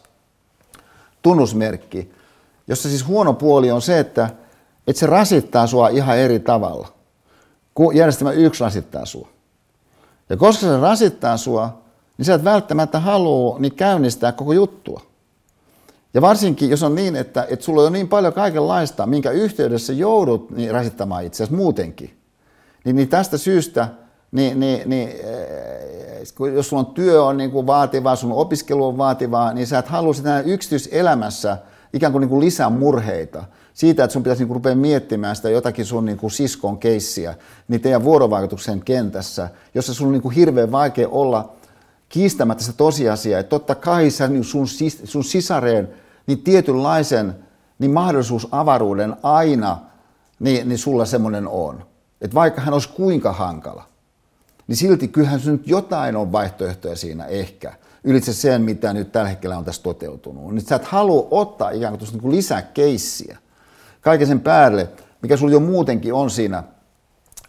tunnusmerkki, 1.26 2.12
jossa 2.68 2.90
siis 2.90 3.08
huono 3.08 3.34
puoli 3.34 3.72
on 3.72 3.82
se, 3.82 4.00
että, 4.00 4.30
että 4.88 5.00
se 5.00 5.06
rasittaa 5.06 5.68
sua 5.68 5.88
ihan 5.88 6.18
eri 6.18 6.40
tavalla 6.40 6.88
kuin 7.76 7.98
järjestelmä 7.98 8.32
1 8.32 8.64
rasittaa 8.64 9.06
sua. 9.06 9.28
Ja 10.30 10.38
koska 10.38 10.62
se 10.62 10.78
rasittaa 10.78 11.38
sua, 11.38 11.82
niin 12.18 12.26
sä 12.26 12.34
et 12.34 12.44
välttämättä 12.44 13.00
halua 13.00 13.60
niin 13.60 13.76
käynnistää 13.76 14.32
koko 14.32 14.54
juttua. 14.54 15.02
Ja 16.14 16.22
varsinkin, 16.22 16.70
jos 16.70 16.84
on 16.84 16.96
niin, 16.96 17.16
että, 17.16 17.48
että 17.50 17.66
sulla 17.66 17.82
on 17.82 17.94
niin 17.94 18.08
paljon 18.08 18.34
kaikenlaista, 18.34 19.06
minkä 19.06 19.32
yhteydessä 19.32 19.94
joudut 19.94 20.52
niin 20.52 20.72
rasittamaan 20.72 21.26
itseäsi 21.26 21.54
muutenkin, 21.54 22.18
niin, 22.86 22.96
niin 22.96 23.10
tästä 23.10 23.38
syystä, 23.38 23.88
niin, 24.32 24.60
niin, 24.60 24.90
niin, 24.90 25.10
eh, 26.48 26.54
jos 26.54 26.70
sulla 26.70 26.80
on 26.80 26.94
työ 26.94 27.24
on 27.24 27.38
niin 27.38 27.52
kuin 27.52 27.68
vaativaa, 27.68 28.16
sun 28.16 28.32
opiskelu 28.32 28.88
on 28.88 28.98
vaativaa, 28.98 29.54
niin 29.54 29.68
sä 29.68 29.80
et 29.80 29.88
halua 29.88 30.14
sitä 30.14 30.40
yksityiselämässä 30.40 31.58
ikään 31.94 32.12
kuin, 32.12 32.22
niin 32.22 32.30
kuin 32.30 32.46
lisää 32.46 32.70
murheita 32.70 33.44
siitä, 33.74 34.04
että 34.04 34.14
sun 34.14 34.24
pitäisi 34.24 34.42
niin 34.42 34.48
kuin 34.48 34.56
rupea 34.56 34.76
miettimään 34.76 35.36
sitä 35.36 35.50
jotakin 35.50 35.86
sun 35.86 36.06
niin 36.06 36.18
kuin 36.18 36.32
siskon 36.32 36.78
keissiä, 36.78 37.36
niin 37.68 37.82
teidän 37.82 38.04
vuorovaikutuksen 38.04 38.82
kentässä, 38.82 39.50
jossa 39.76 39.94
sun 39.94 40.08
on 40.08 40.14
niin 40.14 40.22
kuin 40.22 40.36
hirveän 40.36 40.72
vaikea 40.72 41.10
olla 41.10 41.54
kiistämättä 42.10 42.64
sitä 42.64 42.78
tosiasiaa, 42.78 43.40
että 43.40 43.50
totta 43.50 43.76
kai 43.76 44.10
sä, 44.10 44.28
niin 44.28 44.44
sun, 44.44 44.68
sun 45.04 45.24
sisareen 45.24 45.90
niin 46.28 46.44
tietynlaisen 46.44 47.36
niin 47.80 47.92
mahdollisuus 47.92 48.48
avaruuden 48.52 49.16
aina, 49.24 49.78
niin, 50.40 50.70
niin 50.70 50.78
sulla 50.78 51.06
semmoinen 51.06 51.48
on. 51.48 51.86
Että 52.22 52.36
vaikka 52.36 52.62
hän 52.62 52.74
olisi 52.74 52.90
kuinka 52.90 53.34
hankala, 53.34 53.84
niin 54.68 54.76
silti 54.76 55.08
kyllähän 55.08 55.40
se 55.40 55.52
nyt 55.52 55.68
jotain 55.68 56.16
on 56.16 56.32
vaihtoehtoja 56.32 56.96
siinä 56.96 57.26
ehkä, 57.26 57.74
ylitse 58.04 58.34
sen, 58.34 58.62
mitä 58.62 58.94
nyt 58.94 59.12
tällä 59.12 59.30
hetkellä 59.30 59.58
on 59.58 59.66
tässä 59.66 59.84
toteutunut. 59.84 60.54
Niin 60.54 60.66
sä 60.66 60.76
et 60.76 60.86
halua 60.86 61.28
ottaa 61.32 61.70
ikään 61.70 61.98
kuin, 61.98 62.10
niin 62.12 62.32
lisää 62.32 62.62
keissiä 62.62 63.38
kaiken 64.02 64.28
sen 64.28 64.42
päälle, 64.42 64.90
mikä 65.22 65.38
sulla 65.38 65.52
jo 65.52 65.60
muutenkin 65.60 66.14
on 66.14 66.30
siinä 66.30 66.64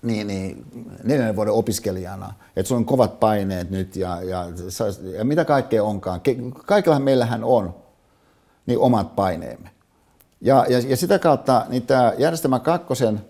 niin, 0.03 0.27
niin, 0.27 0.65
neljännen 1.05 1.37
vuoden 1.37 1.53
opiskelijana, 1.53 2.33
että 2.57 2.69
sulla 2.69 2.79
on 2.79 2.87
kovat 2.87 3.21
paineet 3.21 3.71
nyt 3.71 3.97
ja, 3.97 4.23
ja, 4.23 4.47
ja 5.19 5.25
mitä 5.25 5.45
kaikkea 5.45 5.85
onkaan. 5.85 6.21
Kaikillahan 6.67 7.03
meillähän 7.03 7.45
on 7.45 7.75
niin 8.67 8.79
omat 8.79 9.17
paineemme. 9.17 9.71
Ja, 10.41 10.67
ja, 10.69 10.79
ja 10.79 10.97
sitä 10.97 11.19
kautta 11.19 11.67
niin 11.69 11.83
tämä 11.83 12.13
järjestelmä 12.19 12.59
kakkosen 12.59 13.21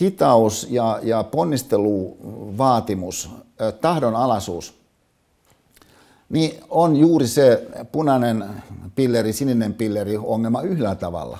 hitaus 0.00 0.66
ja, 0.70 1.00
ja 1.02 1.24
ponnisteluvaatimus, 1.24 3.30
tahdon 3.80 4.16
alaisuus, 4.16 4.74
niin 6.28 6.60
on 6.70 6.96
juuri 6.96 7.26
se 7.26 7.66
punainen 7.92 8.44
pilleri, 8.94 9.32
sininen 9.32 9.74
pilleri 9.74 10.16
ongelma 10.16 10.62
yhdellä 10.62 10.94
tavalla. 10.94 11.38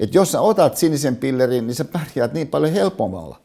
Että 0.00 0.18
jos 0.18 0.32
sä 0.32 0.40
otat 0.40 0.76
sinisen 0.76 1.16
pillerin, 1.16 1.66
niin 1.66 1.74
sä 1.74 1.84
pärjäät 1.84 2.32
niin 2.32 2.48
paljon 2.48 2.72
helpommalla. 2.72 3.40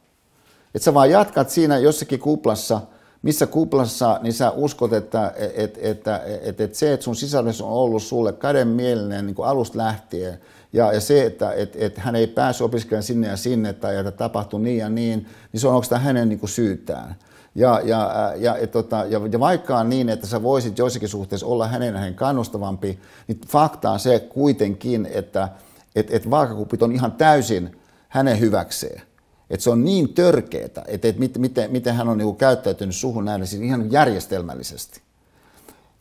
Että 0.76 0.86
sä 0.86 0.94
vaan 0.94 1.12
jatkat 1.12 1.50
siinä 1.50 1.78
jossakin 1.78 2.20
kuplassa, 2.20 2.82
missä 3.22 3.48
kuplassa, 3.48 4.20
niin 4.22 4.34
sä 4.34 4.52
uskot, 4.52 4.94
että, 4.94 5.34
että, 5.38 5.80
että, 5.82 6.22
että, 6.26 6.64
että 6.64 6.78
se, 6.78 6.94
että 6.94 7.04
sun 7.04 7.16
sisällössä 7.16 7.66
on 7.66 7.72
ollut 7.72 8.04
sulle 8.04 8.34
kädenmielinen 8.34 9.26
niin 9.26 9.36
alusta 9.44 9.78
lähtien, 9.78 10.42
ja, 10.74 10.93
ja 10.93 11.01
se, 11.01 11.26
että 11.26 11.53
et, 11.53 11.76
et 11.76 11.97
hän 11.97 12.15
ei 12.15 12.28
päässyt 12.28 12.65
opiskelemaan 12.65 13.03
sinne 13.03 13.28
ja 13.28 13.38
sinne 13.38 13.74
tai 13.74 13.97
että 13.97 14.11
tapahtui 14.11 14.59
niin 14.59 14.78
ja 14.78 14.89
niin, 14.89 15.28
niin 15.53 15.61
se 15.61 15.68
on 15.68 15.76
onko 15.76 15.95
hänen 15.95 16.30
niin 16.30 16.39
kuin 16.39 16.49
syytään. 16.49 17.15
Ja, 17.55 17.82
ja, 17.84 18.34
ja, 18.36 18.57
ja, 18.57 18.68
tota, 18.68 19.05
ja, 19.09 19.22
ja 19.32 19.39
vaikka 19.39 19.80
on 19.80 19.89
niin, 19.89 20.09
että 20.09 20.28
sä 20.28 20.43
voisit 20.43 20.78
joissakin 20.78 21.09
suhteessa 21.09 21.47
olla 21.47 21.68
hänen 21.68 21.95
hänen 21.95 22.15
kannustavampi, 22.15 22.99
niin 23.28 23.41
fakta 23.47 23.91
on 23.91 23.99
se 23.99 24.20
kuitenkin, 24.20 25.07
että 25.11 25.49
et, 25.95 26.13
et 26.13 26.30
vaakakupit 26.30 26.84
on 26.84 26.91
ihan 26.91 27.11
täysin 27.11 27.78
hänen 28.07 28.39
hyväkseen. 28.39 29.01
Että 29.49 29.63
se 29.63 29.70
on 29.70 29.86
niin 29.86 30.13
törkeetä, 30.13 30.84
että 30.88 31.07
et 31.07 31.20
mit, 31.20 31.38
miten, 31.38 31.72
miten 31.72 31.95
hän 31.95 32.09
on 32.09 32.18
niinku 32.18 32.34
käyttäytynyt 32.34 32.95
suhun 32.95 33.26
näin 33.26 33.47
siis 33.47 33.61
ihan 33.61 33.91
järjestelmällisesti. 33.91 35.01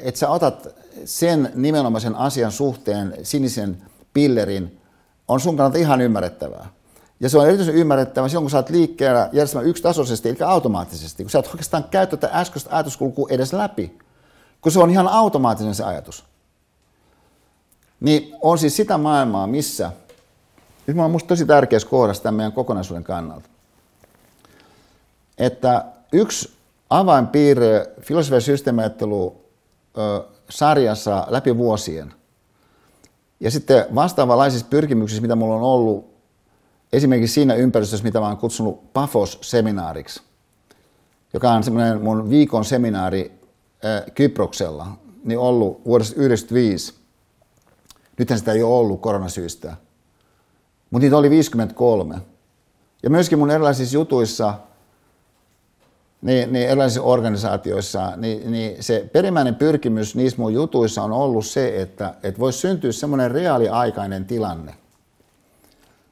et 0.01 0.15
sä 0.15 0.29
otat 0.29 0.82
sen 1.05 1.51
nimenomaisen 1.55 2.15
asian 2.15 2.51
suhteen 2.51 3.13
sinisen 3.23 3.81
pillerin 4.13 4.81
on 5.27 5.39
sun 5.39 5.57
kannalta 5.57 5.77
ihan 5.77 6.01
ymmärrettävää. 6.01 6.69
Ja 7.19 7.29
se 7.29 7.37
on 7.37 7.47
erityisen 7.47 7.75
ymmärrettävää 7.75 8.29
silloin, 8.29 8.43
kun 8.43 8.51
sä 8.51 8.57
oot 8.57 8.69
liikkeellä 8.69 9.29
järjestelmä 9.31 9.67
yksitasoisesti, 9.67 10.29
eli 10.29 10.37
automaattisesti, 10.45 11.23
kun 11.23 11.29
sä 11.29 11.39
et 11.39 11.47
oikeastaan 11.47 11.83
käy 11.83 12.07
tätä 12.07 12.29
äskeistä 12.33 12.75
ajatuskulkua 12.75 13.27
edes 13.29 13.53
läpi, 13.53 13.97
kun 14.61 14.71
se 14.71 14.79
on 14.79 14.89
ihan 14.89 15.07
automaattinen 15.07 15.75
se 15.75 15.83
ajatus. 15.83 16.23
Niin 17.99 18.35
on 18.41 18.57
siis 18.57 18.75
sitä 18.75 18.97
maailmaa, 18.97 19.47
missä, 19.47 19.91
nyt 20.87 20.97
on 20.97 21.11
musta 21.11 21.27
tosi 21.27 21.45
tärkeässä 21.45 21.89
kohdassa 21.89 22.23
tämän 22.23 22.35
meidän 22.35 22.53
kokonaisuuden 22.53 23.03
kannalta, 23.03 23.49
että 25.37 25.85
yksi 26.11 26.53
avainpiirre 26.89 27.87
filosofia 28.01 28.39
systeemiajattelu 28.39 29.45
sarjassa 30.53 31.27
läpi 31.29 31.57
vuosien. 31.57 32.13
Ja 33.39 33.51
sitten 33.51 33.85
vastaavanlaisissa 33.95 34.67
pyrkimyksissä, 34.69 35.21
mitä 35.21 35.35
mulla 35.35 35.55
on 35.55 35.61
ollut 35.61 36.13
esimerkiksi 36.93 37.33
siinä 37.33 37.55
ympäristössä, 37.55 38.03
mitä 38.03 38.19
mä 38.19 38.27
oon 38.27 38.37
kutsunut 38.37 38.93
Pafos-seminaariksi, 38.93 40.21
joka 41.33 41.51
on 41.51 41.63
semmoinen 41.63 42.01
mun 42.01 42.29
viikon 42.29 42.65
seminaari 42.65 43.31
äh, 43.85 44.03
Kyproksella, 44.15 44.87
niin 45.23 45.39
ollut 45.39 45.85
vuodesta 45.85 46.15
1995. 46.15 46.93
Nythän 48.17 48.39
sitä 48.39 48.51
ei 48.51 48.63
ole 48.63 48.73
ollut 48.73 49.01
koronasyistä. 49.01 49.75
Mutta 50.91 51.03
niitä 51.03 51.17
oli 51.17 51.29
53. 51.29 52.15
Ja 53.03 53.09
myöskin 53.09 53.39
mun 53.39 53.51
erilaisissa 53.51 53.95
jutuissa– 53.95 54.53
niin, 56.23 56.53
niin 56.53 56.69
erilaisissa 56.69 57.01
organisaatioissa, 57.01 58.13
niin, 58.17 58.51
niin 58.51 58.83
se 58.83 59.09
perimmäinen 59.13 59.55
pyrkimys 59.55 60.15
niissä 60.15 60.41
mun 60.41 60.53
jutuissa 60.53 61.03
on 61.03 61.11
ollut 61.11 61.45
se, 61.45 61.81
että, 61.81 62.13
että 62.23 62.39
voisi 62.39 62.59
syntyä 62.59 62.91
semmoinen 62.91 63.31
reaaliaikainen 63.31 64.25
tilanne, 64.25 64.75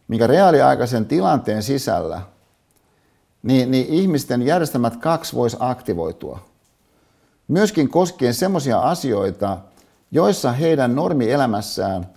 mikä 0.07 0.27
reaaliaikaisen 0.27 1.05
tilanteen 1.05 1.63
sisällä, 1.63 2.21
niin, 3.43 3.71
niin 3.71 3.87
ihmisten 3.87 4.41
järjestelmät 4.41 4.97
kaksi 4.97 5.35
voisi 5.35 5.57
aktivoitua. 5.59 6.39
Myöskin 7.47 7.89
koskien 7.89 8.33
semmoisia 8.33 8.79
asioita, 8.79 9.57
joissa 10.11 10.51
heidän 10.51 10.95
normielämässään 10.95 12.09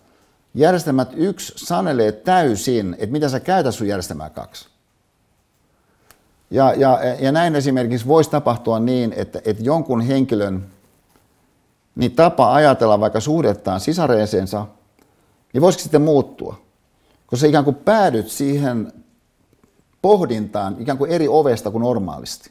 järjestelmät 0.55 1.09
yksi 1.17 1.53
sanelee 1.57 2.13
täysin, 2.13 2.95
että 2.99 3.13
mitä 3.13 3.29
sä 3.29 3.41
käytät 3.41 3.75
sun 3.75 3.89
järjestelmää 3.89 4.31
kaksi. 4.31 4.74
Ja, 6.55 6.75
ja, 6.77 6.99
ja 7.19 7.33
näin 7.33 7.57
esimerkiksi 7.57 8.09
voisi 8.09 8.31
tapahtua 8.31 8.79
niin, 8.79 9.13
että, 9.17 9.41
että 9.45 9.63
jonkun 9.63 10.01
henkilön 10.01 10.67
niin 11.95 12.13
tapa 12.13 12.55
ajatella 12.55 13.01
vaikka 13.01 13.21
suhdettaan 13.21 13.81
sisareeseensa, 13.81 14.67
niin 15.53 15.61
voisiko 15.61 15.83
sitten 15.83 16.03
muuttua? 16.03 16.61
Koska 17.27 17.41
sä 17.41 17.47
ikään 17.47 17.65
kuin 17.65 17.77
päädyt 17.77 18.29
siihen 18.29 18.93
pohdintaan 20.03 20.77
ikään 20.79 20.99
kuin 20.99 21.11
eri 21.11 21.29
ovesta 21.29 21.71
kuin 21.71 21.83
normaalisti. 21.83 22.51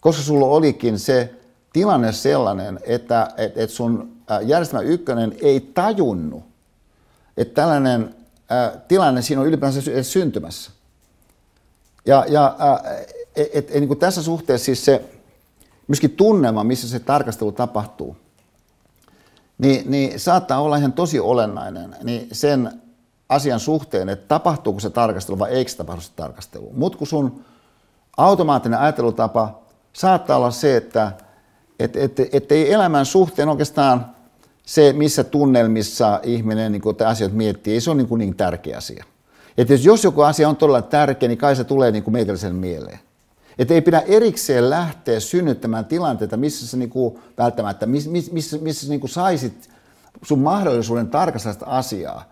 Koska 0.00 0.22
sulla 0.22 0.46
olikin 0.46 0.98
se 0.98 1.34
tilanne 1.72 2.12
sellainen, 2.12 2.80
että, 2.86 3.28
että, 3.36 3.62
että 3.62 3.76
sun 3.76 4.12
järjestelmä 4.44 4.82
ykkönen 4.82 5.36
ei 5.42 5.60
tajunnut, 5.60 6.44
että 7.36 7.54
tällainen 7.54 8.14
tilanne 8.88 9.22
siinä 9.22 9.40
on 9.40 9.48
ylipäänsä 9.48 9.80
syntymässä. 10.02 10.77
Ja, 12.08 12.24
ja 12.28 12.56
et, 13.36 13.48
et, 13.52 13.70
et, 13.70 13.80
niin 13.80 13.98
tässä 13.98 14.22
suhteessa 14.22 14.64
siis 14.64 14.84
se 14.84 15.04
myöskin 15.88 16.10
tunnelma, 16.10 16.64
missä 16.64 16.88
se 16.88 17.00
tarkastelu 17.00 17.52
tapahtuu, 17.52 18.16
niin, 19.58 19.90
niin 19.90 20.20
saattaa 20.20 20.60
olla 20.60 20.76
ihan 20.76 20.92
tosi 20.92 21.20
olennainen 21.20 21.96
niin 22.02 22.28
sen 22.32 22.82
asian 23.28 23.60
suhteen, 23.60 24.08
että 24.08 24.28
tapahtuuko 24.28 24.80
se 24.80 24.90
tarkastelu 24.90 25.38
vai 25.38 25.50
eikö 25.50 25.70
se 25.70 25.76
tapahdu 25.76 26.00
se 26.00 26.12
tarkastelu. 26.16 26.72
Mutta 26.76 26.98
kun 26.98 27.06
sun 27.06 27.44
automaattinen 28.16 28.78
ajattelutapa 28.78 29.58
saattaa 29.92 30.36
olla 30.36 30.50
se, 30.50 30.76
että 30.76 31.12
et, 31.78 31.96
et, 31.96 32.20
et 32.32 32.52
ei 32.52 32.72
elämän 32.72 33.06
suhteen 33.06 33.48
oikeastaan 33.48 34.06
se, 34.66 34.92
missä 34.92 35.24
tunnelmissa 35.24 36.20
ihminen 36.22 36.72
niin 36.72 36.82
asiat 37.06 37.32
miettii, 37.32 37.74
ei 37.74 37.80
se 37.80 37.90
ole 37.90 38.02
niin, 38.02 38.18
niin 38.18 38.36
tärkeä 38.36 38.76
asia. 38.76 39.04
Että 39.58 39.74
jos 39.74 40.04
joku 40.04 40.20
asia 40.20 40.48
on 40.48 40.56
todella 40.56 40.82
tärkeä, 40.82 41.28
niin 41.28 41.38
kai 41.38 41.56
se 41.56 41.64
tulee 41.64 41.90
niin 41.90 42.02
kuin 42.02 42.12
meikäläisen 42.12 42.54
mieleen. 42.54 42.98
Että 43.58 43.74
ei 43.74 43.82
pidä 43.82 44.00
erikseen 44.00 44.70
lähteä 44.70 45.20
synnyttämään 45.20 45.84
tilanteita, 45.84 46.36
missä 46.36 46.66
sä 46.66 46.76
niin 46.76 46.90
kuin 46.90 47.18
välttämättä, 47.38 47.86
missä, 47.86 48.10
missä, 48.10 48.58
missä 48.58 48.86
sä 48.86 48.90
niin 48.90 49.00
kuin 49.00 49.10
saisit 49.10 49.70
sun 50.22 50.38
mahdollisuuden 50.38 51.08
tarkastaa 51.08 51.52
sitä 51.52 51.66
asiaa 51.66 52.24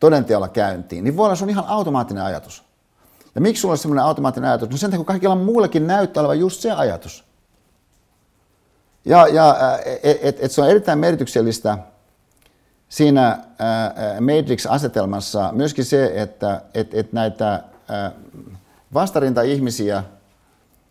todenteolla 0.00 0.48
käyntiin, 0.48 1.04
niin 1.04 1.16
voi 1.16 1.24
olla 1.24 1.36
sun 1.36 1.50
ihan 1.50 1.64
automaattinen 1.68 2.24
ajatus. 2.24 2.64
Ja 3.34 3.40
miksi 3.40 3.60
sulla 3.60 3.72
on 3.72 3.78
semmoinen 3.78 4.04
automaattinen 4.04 4.50
ajatus? 4.50 4.70
No 4.70 4.76
sen 4.76 4.90
takia, 4.90 4.98
kun 4.98 5.06
kaikilla 5.06 5.34
muillekin 5.34 5.86
näyttää 5.86 6.20
olevan 6.20 6.40
just 6.40 6.60
se 6.60 6.70
ajatus. 6.72 7.24
Ja, 9.04 9.26
ja 9.26 9.78
et, 10.02 10.18
et, 10.22 10.36
et 10.40 10.52
se 10.52 10.62
on 10.62 10.70
erittäin 10.70 10.98
merkityksellistä 10.98 11.78
siinä 12.90 13.38
Matrix-asetelmassa 14.20 15.52
myöskin 15.52 15.84
se, 15.84 16.12
että 16.14 16.62
et, 16.74 16.94
et 16.94 17.12
näitä 17.12 17.62
vastarinta-ihmisiä, 18.94 20.04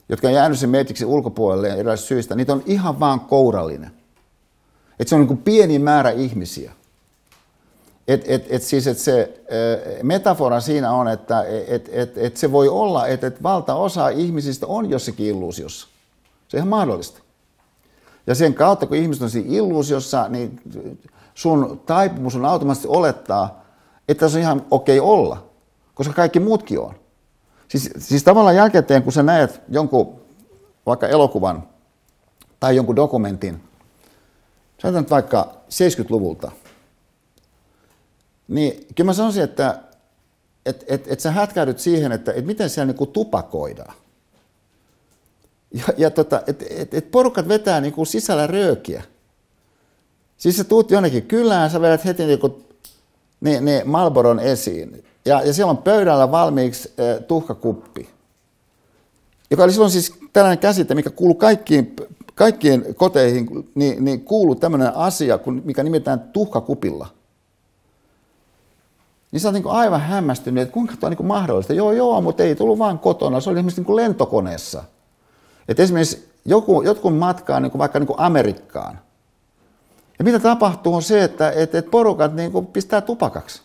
jotka 0.10 0.28
on 0.28 0.34
jäänyt 0.34 0.60
sen 0.60 0.70
Matrixin 0.70 1.08
ulkopuolelle 1.08 1.70
erilaisista 1.70 2.08
syistä, 2.08 2.36
niitä 2.36 2.54
on 2.54 2.64
ihan 2.66 3.00
vaan 3.00 3.20
kourallinen. 3.20 3.92
Et 5.00 5.08
se 5.08 5.16
on 5.16 5.22
niin 5.22 5.28
kuin 5.28 5.42
pieni 5.42 5.80
määrä 5.80 6.10
ihmisiä. 6.10 6.72
Et, 8.08 8.24
et, 8.28 8.46
et 8.50 8.64
siis, 8.64 8.88
et 8.88 8.98
se 8.98 9.42
metafora 10.04 10.60
siinä 10.60 10.92
on, 10.92 11.08
että 11.08 11.46
et, 11.68 11.90
et, 11.92 12.18
et 12.18 12.38
se 12.38 12.52
voi 12.52 12.68
olla, 12.68 13.08
että 13.08 13.28
et 13.28 13.44
valtaosa 13.44 14.10
ihmisistä 14.10 14.68
on 14.68 14.90
jossakin 14.90 15.26
illuusiossa. 15.26 15.88
Se 16.48 16.58
on 16.58 16.60
ihan 16.60 16.68
mahdollista. 16.68 17.22
Ja 18.28 18.36
sen 18.36 18.54
kautta, 18.54 18.86
kun 18.86 18.98
ihmiset 18.98 19.24
on 19.24 19.30
siinä 19.30 19.50
illuusiossa, 19.52 20.28
niin 20.30 20.62
sun 21.40 21.82
taipumus 21.86 22.36
on 22.36 22.46
automaattisesti 22.46 22.98
olettaa, 22.98 23.66
että 24.08 24.30
se 24.30 24.38
on 24.38 24.42
ihan 24.42 24.66
okei 24.72 25.00
okay 25.00 25.12
olla, 25.12 25.50
koska 25.94 26.14
kaikki 26.14 26.40
muutkin 26.40 26.80
on. 26.80 26.96
Siis, 27.68 27.90
siis 27.98 28.24
tavallaan 28.24 28.56
jälkikäteen, 28.56 29.04
kun 29.04 29.14
sä 29.14 29.24
näet 29.24 29.62
jonkun 29.70 30.22
vaikka 30.86 31.08
elokuvan 31.08 31.64
tai 32.60 32.76
jonkun 32.76 32.96
dokumentin, 32.96 33.64
sanotaan 34.82 35.04
nyt 35.04 35.12
vaikka 35.12 35.54
70-luvulta, 35.70 36.52
niin 38.48 38.88
kyllä 38.96 39.10
mä 39.10 39.14
sanoisin, 39.14 39.44
että 39.44 39.80
et, 40.66 40.86
et, 40.88 41.08
et 41.08 41.20
sä 41.20 41.32
hätkäydyt 41.32 41.80
siihen, 41.80 42.12
että 42.12 42.34
et 42.34 42.46
miten 42.46 42.70
siellä 42.70 42.86
niinku 42.86 43.06
tupakoidaan. 43.06 43.94
Ja, 45.74 45.84
ja 45.98 46.10
tota, 46.12 46.42
että 46.48 46.66
et, 46.70 46.94
et 46.94 47.12
porukat 47.12 47.48
vetää 47.48 47.82
niinku 47.82 48.06
sisällä 48.06 48.48
röökiä. 48.48 49.04
Siis 50.40 50.58
sä 50.58 50.64
tuut 50.64 50.92
jonnekin 50.92 51.24
kylään, 51.24 51.70
sä 51.70 51.82
vedät 51.82 52.06
heti 52.06 52.26
niinku, 52.26 52.64
ne, 53.42 53.62
ne 53.62 53.82
Malboron 53.86 54.40
esiin. 54.40 55.04
Ja, 55.26 55.42
ja 55.42 55.54
siellä 55.54 55.72
on 55.72 55.78
pöydällä 55.78 56.32
valmiiksi 56.32 56.94
äh, 57.00 57.24
tuhkakuppi. 57.28 58.10
Joka 59.52 59.64
oli 59.64 59.72
silloin 59.72 59.92
siis 59.92 60.14
tällainen 60.34 60.60
käsite, 60.60 60.96
mikä 60.96 61.10
kuuluu 61.10 61.36
kaikkiin, 61.36 61.96
kaikkien 62.36 62.96
koteihin, 62.96 63.70
niin, 63.76 64.06
niin 64.06 64.22
kuuluu 64.22 64.56
tämmöinen 64.56 64.96
asia, 64.96 65.40
mikä 65.64 65.84
nimetään 65.84 66.20
tuhkakupilla. 66.20 67.08
Niin 69.32 69.40
sä 69.40 69.48
oot 69.48 69.54
niin 69.54 69.68
aivan 69.68 70.02
hämmästynyt, 70.02 70.62
että 70.62 70.74
kuinka 70.74 70.94
tuo 71.00 71.10
on 71.10 71.16
niin 71.16 71.28
mahdollista. 71.28 71.74
Joo, 71.74 71.92
joo, 71.92 72.22
mutta 72.22 72.44
ei 72.44 72.56
tullut 72.56 72.80
vaan 72.80 73.00
kotona, 73.00 73.40
se 73.40 73.50
oli 73.50 73.60
esimerkiksi 73.60 73.82
niin 73.82 73.96
lentokoneessa. 73.96 74.84
Että 75.68 75.84
esimerkiksi 75.84 76.30
joku, 76.46 76.82
jotkut 76.82 77.18
matkaa 77.18 77.60
niin 77.60 77.72
kuin 77.72 77.80
vaikka 77.80 78.00
niin 78.00 78.08
kuin 78.08 78.20
Amerikkaan. 78.20 79.00
Ja 80.20 80.26
mitä 80.26 80.40
tapahtuu 80.40 80.96
on 80.96 81.02
se, 81.02 81.24
että 81.24 81.52
et, 81.52 81.76
et 81.76 81.92
porukat 81.92 82.34
niin 82.34 82.52
kuin 82.52 82.68
pistää 82.68 83.02
tupakaksi. 83.02 83.62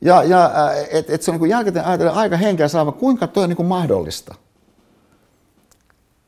Ja, 0.00 0.22
ja 0.22 0.50
että 0.90 1.14
et 1.14 1.22
se 1.22 1.30
on 1.30 1.40
niin 1.40 1.50
jälkikäteen 1.50 1.86
ajatellen 1.86 2.14
aika 2.14 2.36
henkeä 2.36 2.68
saava, 2.68 2.92
kuinka 2.92 3.26
tuo 3.26 3.42
on 3.42 3.48
niin 3.48 3.56
kuin 3.56 3.66
mahdollista. 3.66 4.34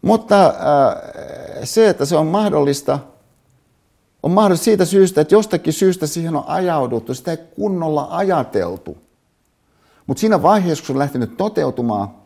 Mutta 0.02 0.46
äh, 0.46 0.54
se, 1.64 1.88
että 1.88 2.04
se 2.04 2.16
on 2.16 2.26
mahdollista, 2.26 2.98
on 4.22 4.30
mahdollista 4.30 4.64
siitä 4.64 4.84
syystä, 4.84 5.20
että 5.20 5.34
jostakin 5.34 5.72
syystä 5.72 6.06
siihen 6.06 6.36
on 6.36 6.44
ajauduttu, 6.46 7.14
sitä 7.14 7.30
ei 7.30 7.36
kunnolla 7.36 8.08
ajateltu. 8.10 8.98
Mutta 10.06 10.20
siinä 10.20 10.42
vaiheessa, 10.42 10.82
kun 10.82 10.86
se 10.86 10.92
on 10.92 10.98
lähtenyt 10.98 11.36
toteutumaan, 11.36 12.17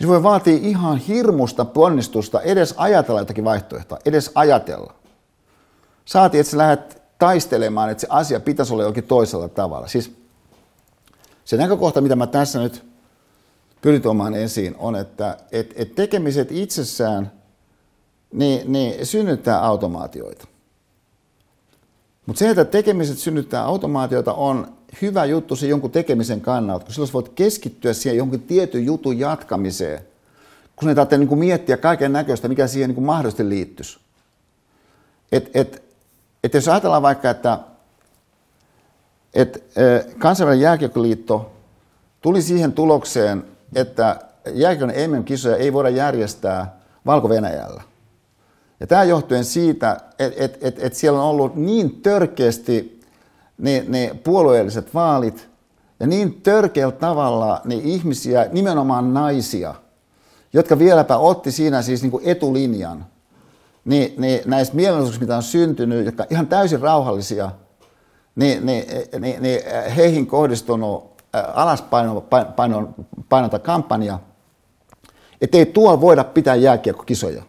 niin 0.00 0.06
se 0.06 0.08
voi 0.08 0.22
vaatia 0.22 0.58
ihan 0.62 0.98
hirmusta 0.98 1.64
ponnistusta 1.64 2.40
edes 2.40 2.74
ajatella 2.76 3.20
jotakin 3.20 3.44
vaihtoehtoa, 3.44 3.98
edes 4.04 4.30
ajatella. 4.34 4.94
Saati, 6.04 6.38
että 6.38 6.50
sä 6.50 6.58
lähdet 6.58 7.02
taistelemaan, 7.18 7.90
että 7.90 8.00
se 8.00 8.06
asia 8.10 8.40
pitäisi 8.40 8.72
olla 8.72 8.82
jokin 8.82 9.04
toisella 9.04 9.48
tavalla. 9.48 9.88
Siis 9.88 10.12
se 11.44 11.56
näkökohta, 11.56 12.00
mitä 12.00 12.16
mä 12.16 12.26
tässä 12.26 12.58
nyt 12.58 12.84
pyrin 13.82 14.02
tuomaan 14.02 14.34
esiin, 14.34 14.74
on, 14.78 14.96
että 14.96 15.36
et, 15.52 15.72
et 15.76 15.94
tekemiset 15.94 16.52
itsessään 16.52 17.32
niin, 18.32 18.72
niin 18.72 19.06
synnyttää 19.06 19.64
automaatioita. 19.64 20.46
Mutta 22.26 22.38
se, 22.38 22.50
että 22.50 22.64
tekemiset 22.64 23.18
synnyttää 23.18 23.64
automaatioita, 23.64 24.32
on 24.32 24.72
hyvä 25.02 25.24
juttu 25.24 25.56
se 25.56 25.66
jonkun 25.66 25.90
tekemisen 25.90 26.40
kannalta, 26.40 26.84
kun 26.84 26.94
silloin 26.94 27.12
voit 27.12 27.28
keskittyä 27.28 27.92
siihen 27.92 28.16
jonkun 28.16 28.40
tietyn 28.40 28.84
jutun 28.84 29.18
jatkamiseen, 29.18 30.00
kun 30.76 30.88
ne 30.88 30.94
tarvitsee 30.94 31.18
niin 31.18 31.38
miettiä 31.38 31.76
kaiken 31.76 32.12
näköistä, 32.12 32.48
mikä 32.48 32.66
siihen 32.66 32.90
niin 32.90 33.02
mahdollisesti 33.02 33.48
liittyisi. 33.48 33.98
Et, 35.32 35.50
et, 35.54 35.82
et 36.44 36.54
jos 36.54 36.68
ajatellaan 36.68 37.02
vaikka, 37.02 37.30
että 37.30 37.58
et, 39.34 39.64
kansainvälinen 40.18 40.64
jääkiekkoliitto 40.64 41.52
tuli 42.20 42.42
siihen 42.42 42.72
tulokseen, 42.72 43.44
että 43.74 44.16
jääkiekon 44.54 44.94
MM-kisoja 45.08 45.56
ei 45.56 45.72
voida 45.72 45.88
järjestää 45.88 46.76
Valko-Venäjällä. 47.06 47.82
Ja 48.80 48.86
tämä 48.86 49.04
johtuen 49.04 49.44
siitä, 49.44 50.00
että 50.18 50.44
et, 50.44 50.58
et, 50.60 50.84
et 50.84 50.94
siellä 50.94 51.22
on 51.22 51.28
ollut 51.28 51.56
niin 51.56 52.02
törkeästi 52.02 52.99
ne, 53.60 53.84
ne 53.88 54.10
puolueelliset 54.24 54.94
vaalit 54.94 55.48
ja 56.00 56.06
niin 56.06 56.42
törkeällä 56.42 56.92
tavalla 56.92 57.60
ne 57.64 57.74
ihmisiä, 57.74 58.48
nimenomaan 58.52 59.14
naisia, 59.14 59.74
jotka 60.52 60.78
vieläpä 60.78 61.16
otti 61.16 61.52
siinä 61.52 61.82
siis 61.82 62.02
niin 62.02 62.10
kuin 62.10 62.24
etulinjan 62.26 63.06
niin, 63.84 64.14
niin 64.18 64.40
näistä 64.46 64.76
mielenosoituksista, 64.76 65.24
mitä 65.24 65.36
on 65.36 65.42
syntynyt, 65.42 66.06
jotka 66.06 66.26
ihan 66.30 66.46
täysin 66.46 66.80
rauhallisia, 66.80 67.50
niin, 68.36 68.66
niin, 68.66 68.84
niin, 69.20 69.42
niin 69.42 69.60
heihin 69.96 70.26
kohdistunut 70.26 71.10
alaspainota 71.54 73.58
kampanja, 73.62 74.18
että 75.40 75.58
ei 75.58 75.66
tuolla 75.66 76.00
voida 76.00 76.24
pitää 76.24 76.54
jääkiekkokisoja. 76.54 77.42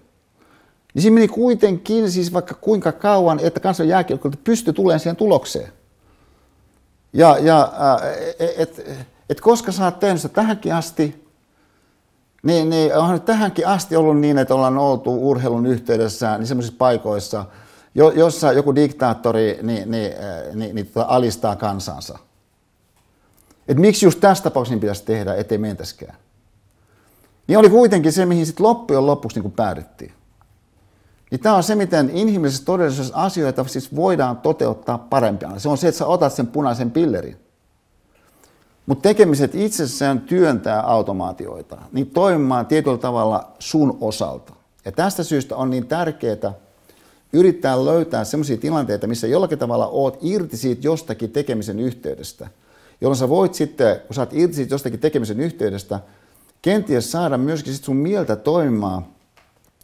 Niin 0.93 1.01
siinä 1.01 1.13
meni 1.13 1.27
kuitenkin 1.27 2.11
siis 2.11 2.33
vaikka 2.33 2.55
kuinka 2.55 2.91
kauan, 2.91 3.39
että 3.39 3.59
kansan 3.59 3.87
jääkiekko 3.87 4.31
pystyi 4.43 4.73
tulemaan 4.73 4.99
siihen 4.99 5.15
tulokseen. 5.15 5.71
Ja, 7.13 7.37
ja 7.39 7.71
et, 8.39 8.59
et, 8.59 8.97
et 9.29 9.41
koska 9.41 9.71
sä 9.71 9.85
oot 9.85 9.99
tehnyt 9.99 10.21
sitä 10.21 10.33
tähänkin 10.33 10.73
asti, 10.73 11.27
niin, 12.43 12.69
niin 12.69 12.97
onhan 12.97 13.21
tähänkin 13.21 13.67
asti 13.67 13.95
ollut 13.95 14.19
niin, 14.19 14.37
että 14.37 14.55
ollaan 14.55 14.77
oltu 14.77 15.29
urheilun 15.29 15.65
yhteydessä 15.65 16.37
niin 16.37 16.47
sellaisissa 16.47 16.77
paikoissa, 16.77 17.45
jo, 17.95 18.11
jossa 18.11 18.51
joku 18.51 18.75
diktaattori 18.75 19.59
niin, 19.61 19.91
niin, 19.91 20.13
niin, 20.53 20.75
niin 20.75 20.87
tota 20.87 21.05
alistaa 21.09 21.55
kansansa. 21.55 22.19
Et 23.67 23.77
miksi 23.77 24.05
just 24.05 24.19
tässä 24.19 24.43
tapauksessa 24.43 24.73
niin 24.73 24.81
pitäisi 24.81 25.05
tehdä, 25.05 25.35
ettei 25.35 25.57
mentäskään? 25.57 26.15
niin 27.47 27.59
oli 27.59 27.69
kuitenkin 27.69 28.13
se, 28.13 28.25
mihin 28.25 28.45
sitten 28.45 28.65
loppujen 28.65 29.05
lopuksi 29.05 29.39
niin 29.39 29.51
päädyttiin. 29.51 30.13
Niin 31.31 31.41
tämä 31.41 31.55
on 31.55 31.63
se, 31.63 31.75
miten 31.75 32.09
inhimillisessä 32.09 32.65
todellisuudessa 32.65 33.17
asioita 33.17 33.63
siis 33.67 33.95
voidaan 33.95 34.37
toteuttaa 34.37 34.97
parempia. 34.97 35.51
Se 35.57 35.69
on 35.69 35.77
se, 35.77 35.87
että 35.87 35.99
sä 35.99 36.05
otat 36.05 36.33
sen 36.33 36.47
punaisen 36.47 36.91
pillerin. 36.91 37.37
Mutta 38.85 39.09
tekemiset 39.09 39.55
itsessään 39.55 40.21
työntää 40.21 40.81
automaatioita, 40.81 41.77
niin 41.91 42.07
toimimaan 42.07 42.65
tietyllä 42.65 42.97
tavalla 42.97 43.51
sun 43.59 43.97
osalta. 44.01 44.53
Ja 44.85 44.91
tästä 44.91 45.23
syystä 45.23 45.55
on 45.55 45.69
niin 45.69 45.87
tärkeää 45.87 46.53
yrittää 47.33 47.85
löytää 47.85 48.23
sellaisia 48.23 48.57
tilanteita, 48.57 49.07
missä 49.07 49.27
jollakin 49.27 49.59
tavalla 49.59 49.87
oot 49.87 50.17
irti 50.21 50.57
siitä 50.57 50.87
jostakin 50.87 51.31
tekemisen 51.31 51.79
yhteydestä, 51.79 52.47
jolloin 53.01 53.17
sä 53.17 53.29
voit 53.29 53.53
sitten, 53.53 53.99
kun 54.07 54.15
sä 54.15 54.21
oot 54.21 54.33
irti 54.33 54.55
siitä 54.55 54.73
jostakin 54.73 54.99
tekemisen 54.99 55.39
yhteydestä, 55.39 55.99
kenties 56.61 57.11
saada 57.11 57.37
myöskin 57.37 57.73
sit 57.73 57.83
sun 57.83 57.95
mieltä 57.95 58.35
toimimaan 58.35 59.05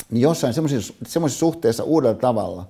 niin 0.09 0.21
jossain 0.21 0.53
semmoisessa 0.53 1.39
suhteessa 1.39 1.83
uudella 1.83 2.15
tavalla, 2.15 2.67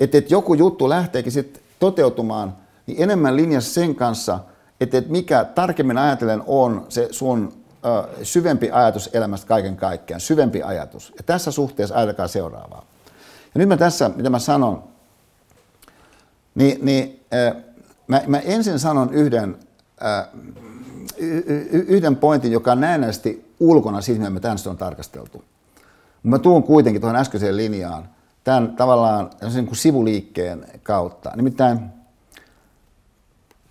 että, 0.00 0.18
että 0.18 0.34
joku 0.34 0.54
juttu 0.54 0.88
lähteekin 0.88 1.32
sitten 1.32 1.62
toteutumaan 1.78 2.56
niin 2.86 3.02
enemmän 3.02 3.36
linjassa 3.36 3.74
sen 3.74 3.94
kanssa, 3.94 4.38
että, 4.80 4.98
että 4.98 5.12
mikä 5.12 5.44
tarkemmin 5.44 5.98
ajatellen 5.98 6.42
on 6.46 6.86
se 6.88 7.08
sun 7.10 7.52
ö, 7.84 8.24
syvempi 8.24 8.70
ajatus 8.70 9.10
elämästä 9.12 9.46
kaiken 9.46 9.76
kaikkiaan, 9.76 10.20
syvempi 10.20 10.62
ajatus. 10.62 11.12
Ja 11.16 11.22
tässä 11.22 11.50
suhteessa 11.50 11.94
ajatelkaa 11.94 12.28
seuraavaa. 12.28 12.84
Ja 13.54 13.58
nyt 13.58 13.68
mä 13.68 13.76
tässä, 13.76 14.10
mitä 14.16 14.30
mä 14.30 14.38
sanon, 14.38 14.84
niin, 16.54 16.78
niin 16.82 17.24
äh, 17.34 17.62
mä, 18.06 18.22
mä 18.26 18.38
ensin 18.38 18.78
sanon 18.78 19.14
yhden, 19.14 19.56
äh, 20.04 20.28
yhden 21.72 22.16
pointin, 22.16 22.52
joka 22.52 22.72
on 22.72 22.80
näennäisesti 22.80 23.54
ulkona 23.60 24.00
siitä, 24.00 24.30
mitä 24.30 24.48
me 24.48 24.70
on 24.70 24.76
tarkasteltu. 24.76 25.44
Mä 26.22 26.38
tuun 26.38 26.62
kuitenkin 26.62 27.00
tuohon 27.00 27.20
äskeiseen 27.20 27.56
linjaan 27.56 28.08
tämän 28.44 28.76
tavallaan 28.76 29.30
sen 29.48 29.66
kuin 29.66 29.76
sivuliikkeen 29.76 30.66
kautta. 30.82 31.32
Nimittäin 31.36 31.80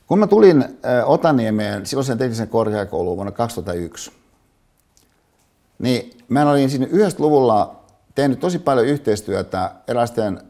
kun 0.07 0.19
mä 0.19 0.27
tulin 0.27 0.79
Otaniemeen 1.05 1.85
silloisen 1.85 2.17
teknisen 2.17 2.47
korkeakouluun 2.47 3.17
vuonna 3.17 3.31
2001, 3.31 4.11
niin 5.79 6.17
mä 6.29 6.51
olin 6.51 6.69
siinä 6.69 6.85
90-luvulla 6.85 7.75
tehnyt 8.15 8.39
tosi 8.39 8.59
paljon 8.59 8.87
yhteistyötä 8.87 9.71
erilaisten 9.87 10.41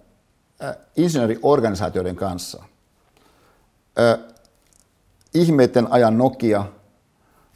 insinööriorganisaatioiden 0.98 2.16
kanssa. 2.16 2.64
Ihmeiden 5.34 5.92
ajan 5.92 6.18
Nokia, 6.18 6.66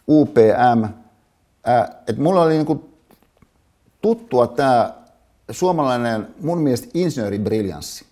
UPM, 0.08 0.86
että 2.08 2.22
mulla 2.22 2.42
oli 2.42 2.54
niinku 2.54 2.90
tuttua 4.06 4.48
tämä 4.48 4.94
suomalainen 5.52 6.28
mun 6.42 6.62
mielestä 6.62 6.88
insinööribrillanssi, 6.94 8.06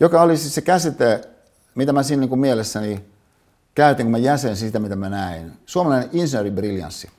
joka 0.00 0.22
oli 0.22 0.36
siis 0.36 0.54
se 0.54 0.60
käsite, 0.60 1.20
mitä 1.74 1.92
mä 1.92 2.02
siinä 2.02 2.26
niin 2.26 2.38
mielessäni 2.38 3.04
käytin, 3.74 4.06
kun 4.06 4.10
mä 4.10 4.18
jäsen 4.18 4.56
sitä, 4.56 4.78
mitä 4.78 4.96
mä 4.96 5.08
näin. 5.08 5.52
Suomalainen 5.66 6.08
insinööribrillanssi, 6.12 7.10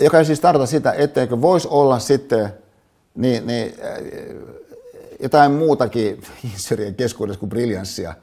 joka 0.00 0.18
ei 0.18 0.24
siis 0.24 0.40
tarkoita 0.40 0.70
sitä, 0.70 0.92
etteikö 0.92 1.40
voisi 1.40 1.68
olla 1.70 1.98
sitten 1.98 2.54
niin, 3.14 3.46
niin, 3.46 3.74
jotain 5.20 5.52
muutakin 5.52 6.22
insinöörien 6.52 6.94
keskuudessa 6.94 7.40
kuin 7.40 7.50
briljanssia. 7.50 8.14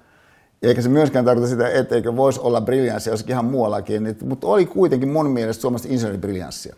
Eikä 0.63 0.81
se 0.81 0.89
myöskään 0.89 1.25
tarkoita 1.25 1.49
sitä, 1.49 1.69
etteikö 1.69 2.15
voisi 2.15 2.39
olla 2.39 2.61
briljanssia 2.61 3.13
jossakin 3.13 3.33
ihan 3.33 3.45
muuallakin, 3.45 4.15
mutta 4.25 4.47
oli 4.47 4.65
kuitenkin 4.65 5.09
mun 5.09 5.29
mielestä 5.29 5.61
suomalaista 5.61 5.87
insinööribrillanssia. 5.91 6.75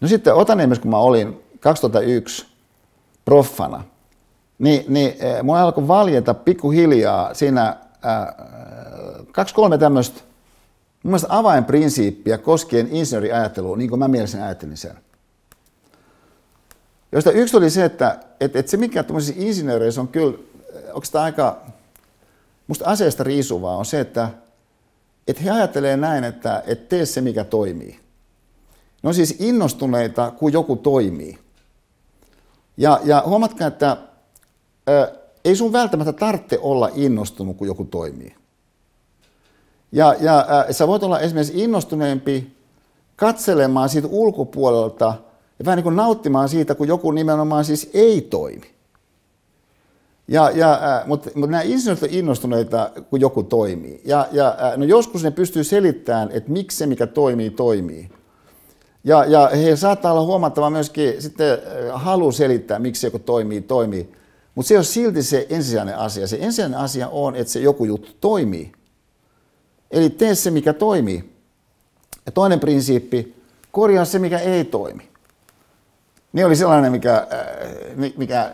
No 0.00 0.08
sitten 0.08 0.34
Otaniemessä, 0.34 0.82
kun 0.82 0.90
mä 0.90 0.98
olin 0.98 1.42
2001 1.60 2.46
proffana, 3.24 3.84
niin, 4.58 4.84
niin 4.88 5.14
eh, 5.18 5.42
mulla 5.42 5.62
alkoi 5.62 5.88
valjeta 5.88 6.34
pikkuhiljaa 6.34 7.34
siinä 7.34 7.68
äh, 7.68 7.76
kaksi-kolme 9.32 9.78
tämmöistä 9.78 10.20
mun 11.02 11.10
mielestä 11.10 11.28
avainprinsiippiä 11.30 12.38
koskien 12.38 12.88
insinööriajattelua, 12.90 13.76
niin 13.76 13.90
kuin 13.90 13.98
mä 13.98 14.08
mielestäni 14.08 14.42
ajattelin 14.44 14.76
sen. 14.76 14.96
Josta 17.12 17.30
yksi 17.30 17.56
oli 17.56 17.70
se, 17.70 17.84
että, 17.84 18.18
että, 18.40 18.58
että 18.58 18.70
se 18.70 18.76
mikä 18.76 19.02
tämmöisissä 19.02 19.42
insinööreissä 19.42 20.00
on 20.00 20.08
kyllä 20.08 20.38
oikeastaan 20.92 21.24
aika, 21.24 21.60
musta 22.72 22.84
aseesta 22.84 23.24
riisuvaa, 23.24 23.76
on 23.76 23.86
se, 23.86 24.00
että, 24.00 24.28
että 25.28 25.42
he 25.42 25.50
ajattelee 25.50 25.96
näin, 25.96 26.24
että, 26.24 26.62
että 26.66 26.88
tee 26.88 27.06
se, 27.06 27.20
mikä 27.20 27.44
toimii. 27.44 28.00
Ne 29.02 29.08
on 29.08 29.14
siis 29.14 29.36
innostuneita, 29.38 30.30
kun 30.30 30.52
joku 30.52 30.76
toimii. 30.76 31.38
Ja, 32.76 33.00
ja 33.04 33.22
huomatkaa, 33.26 33.68
että 33.68 33.90
ä, 33.90 35.12
ei 35.44 35.56
sun 35.56 35.72
välttämättä 35.72 36.12
tarvitse 36.12 36.58
olla 36.62 36.90
innostunut, 36.94 37.56
kun 37.56 37.66
joku 37.66 37.84
toimii. 37.84 38.34
Ja, 39.92 40.14
ja 40.20 40.38
ä, 40.68 40.72
sä 40.72 40.86
voit 40.86 41.02
olla 41.02 41.20
esimerkiksi 41.20 41.62
innostuneempi 41.62 42.56
katselemaan 43.16 43.88
siitä 43.88 44.08
ulkopuolelta 44.10 45.14
ja 45.58 45.64
vähän 45.64 45.76
niin 45.76 45.84
kuin 45.84 45.96
nauttimaan 45.96 46.48
siitä, 46.48 46.74
kun 46.74 46.88
joku 46.88 47.10
nimenomaan 47.10 47.64
siis 47.64 47.90
ei 47.94 48.20
toimi. 48.20 48.70
Ja, 50.28 50.50
ja, 50.50 51.02
mutta, 51.06 51.30
mutta 51.34 51.50
nämä 51.50 51.62
insinöörit 51.62 52.02
ovat 52.02 52.14
innostuneita, 52.14 52.90
kun 53.10 53.20
joku 53.20 53.42
toimii. 53.42 54.00
Ja, 54.04 54.28
ja 54.32 54.56
no 54.76 54.84
joskus 54.84 55.24
ne 55.24 55.30
pystyy 55.30 55.64
selittämään, 55.64 56.30
että 56.32 56.52
miksi 56.52 56.78
se, 56.78 56.86
mikä 56.86 57.06
toimii, 57.06 57.50
toimii. 57.50 58.10
Ja, 59.04 59.24
ja 59.24 59.46
he 59.48 59.76
saattaa 59.76 60.12
olla 60.12 60.26
huomattava 60.26 60.70
myöskin 60.70 61.22
sitten 61.22 61.58
halu 61.92 62.32
selittää, 62.32 62.78
miksi 62.78 63.06
joku 63.06 63.18
toimii, 63.18 63.60
toimii. 63.60 64.12
Mutta 64.54 64.68
se 64.68 64.78
on 64.78 64.84
silti 64.84 65.22
se 65.22 65.46
ensisijainen 65.50 65.98
asia. 65.98 66.26
Se 66.26 66.38
ensisijainen 66.40 66.78
asia 66.78 67.08
on, 67.08 67.36
että 67.36 67.52
se 67.52 67.60
joku 67.60 67.84
juttu 67.84 68.12
toimii. 68.20 68.72
Eli 69.90 70.10
tee 70.10 70.34
se, 70.34 70.50
mikä 70.50 70.72
toimii. 70.72 71.32
Ja 72.26 72.32
toinen 72.32 72.60
prinsiippi, 72.60 73.34
korjaa 73.72 74.04
se, 74.04 74.18
mikä 74.18 74.38
ei 74.38 74.64
toimi. 74.64 75.08
Niin 76.32 76.46
oli 76.46 76.56
sellainen, 76.56 76.92
mikä, 76.92 77.26
mikä 78.16 78.52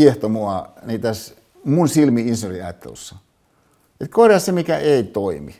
kiehtoi 0.00 0.30
mua 0.30 0.68
niin 0.86 1.00
tässä 1.00 1.34
mun 1.64 1.88
silmi 1.88 2.20
insinööriajattelussa. 2.20 3.16
Että 4.00 4.14
korjaa 4.14 4.38
se, 4.38 4.52
mikä 4.52 4.78
ei 4.78 5.02
toimi. 5.02 5.54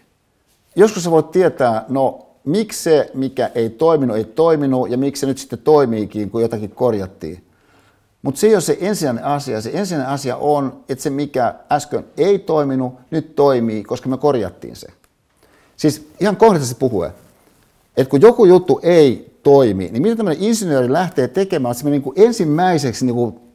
Joskus 0.77 1.05
sä 1.05 1.11
voit 1.11 1.31
tietää, 1.31 1.85
no 1.89 2.27
miksi 2.45 2.83
se, 2.83 3.11
mikä 3.15 3.51
ei 3.55 3.71
toiminut, 3.71 4.17
ei 4.17 4.25
toiminut 4.25 4.91
ja 4.91 4.99
miksi 4.99 5.21
se 5.21 5.27
nyt 5.27 5.39
sitten 5.39 5.59
toimiikin, 5.59 6.31
kun 6.31 6.43
jotakin 6.43 6.71
korjattiin. 6.71 7.45
Mutta 8.23 8.41
se 8.41 8.47
ei 8.47 8.55
ole 8.55 8.61
se 8.61 8.79
ensisijainen 8.81 9.25
asia. 9.25 9.61
Se 9.61 9.71
ensisijainen 9.75 10.09
asia 10.09 10.37
on, 10.37 10.85
että 10.89 11.03
se 11.03 11.11
mikä 11.11 11.55
äsken 11.73 12.05
ei 12.17 12.39
toiminut, 12.39 12.95
nyt 13.11 13.37
toimii, 13.37 13.83
koska 13.83 14.09
me 14.09 14.19
korjattiin 14.19 14.77
se. 14.77 14.87
Siis 15.77 16.09
ihan 16.21 16.37
kohdallisesti 16.37 16.75
puhuen, 16.79 17.11
että 17.97 18.11
kun 18.11 18.21
joku 18.21 18.45
juttu 18.45 18.81
ei 18.83 19.39
toimi, 19.43 19.89
niin 19.89 20.03
mitä 20.03 20.17
tämmöinen 20.17 20.43
insinööri 20.43 20.93
lähtee 20.93 21.29
tekemään, 21.29 21.73
että 21.73 21.83
se 21.83 21.91
niin 21.91 22.03
kuin 22.03 22.15
ensimmäiseksi 22.17 23.07
niin 23.07 23.15
kuin 23.15 23.50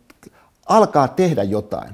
alkaa 0.65 1.07
tehdä 1.07 1.43
jotain. 1.43 1.89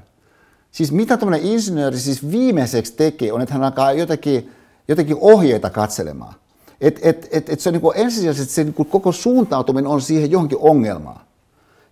Siis 0.72 0.92
mitä 0.92 1.18
tämmöinen 1.18 1.48
insinööri 1.48 2.00
siis 2.00 2.32
viimeiseksi 2.32 2.94
tekee, 2.94 3.34
on, 3.34 3.42
että 3.42 3.54
hän 3.54 3.64
alkaa 3.64 3.92
jotakin, 3.92 4.52
jotakin 4.88 5.18
ohjeita 5.22 5.70
katselemaan. 5.70 6.34
Et, 6.82 7.00
et, 7.02 7.28
et, 7.32 7.50
et 7.50 7.60
se 7.60 7.70
on 7.70 7.74
niin 7.74 7.92
ensisijaisesti 7.96 8.54
se 8.54 8.64
niin 8.64 8.74
koko 8.74 9.12
suuntautuminen 9.12 9.88
on 9.88 10.02
siihen 10.02 10.32
johonkin 10.32 10.58
ongelmaan. 10.62 11.22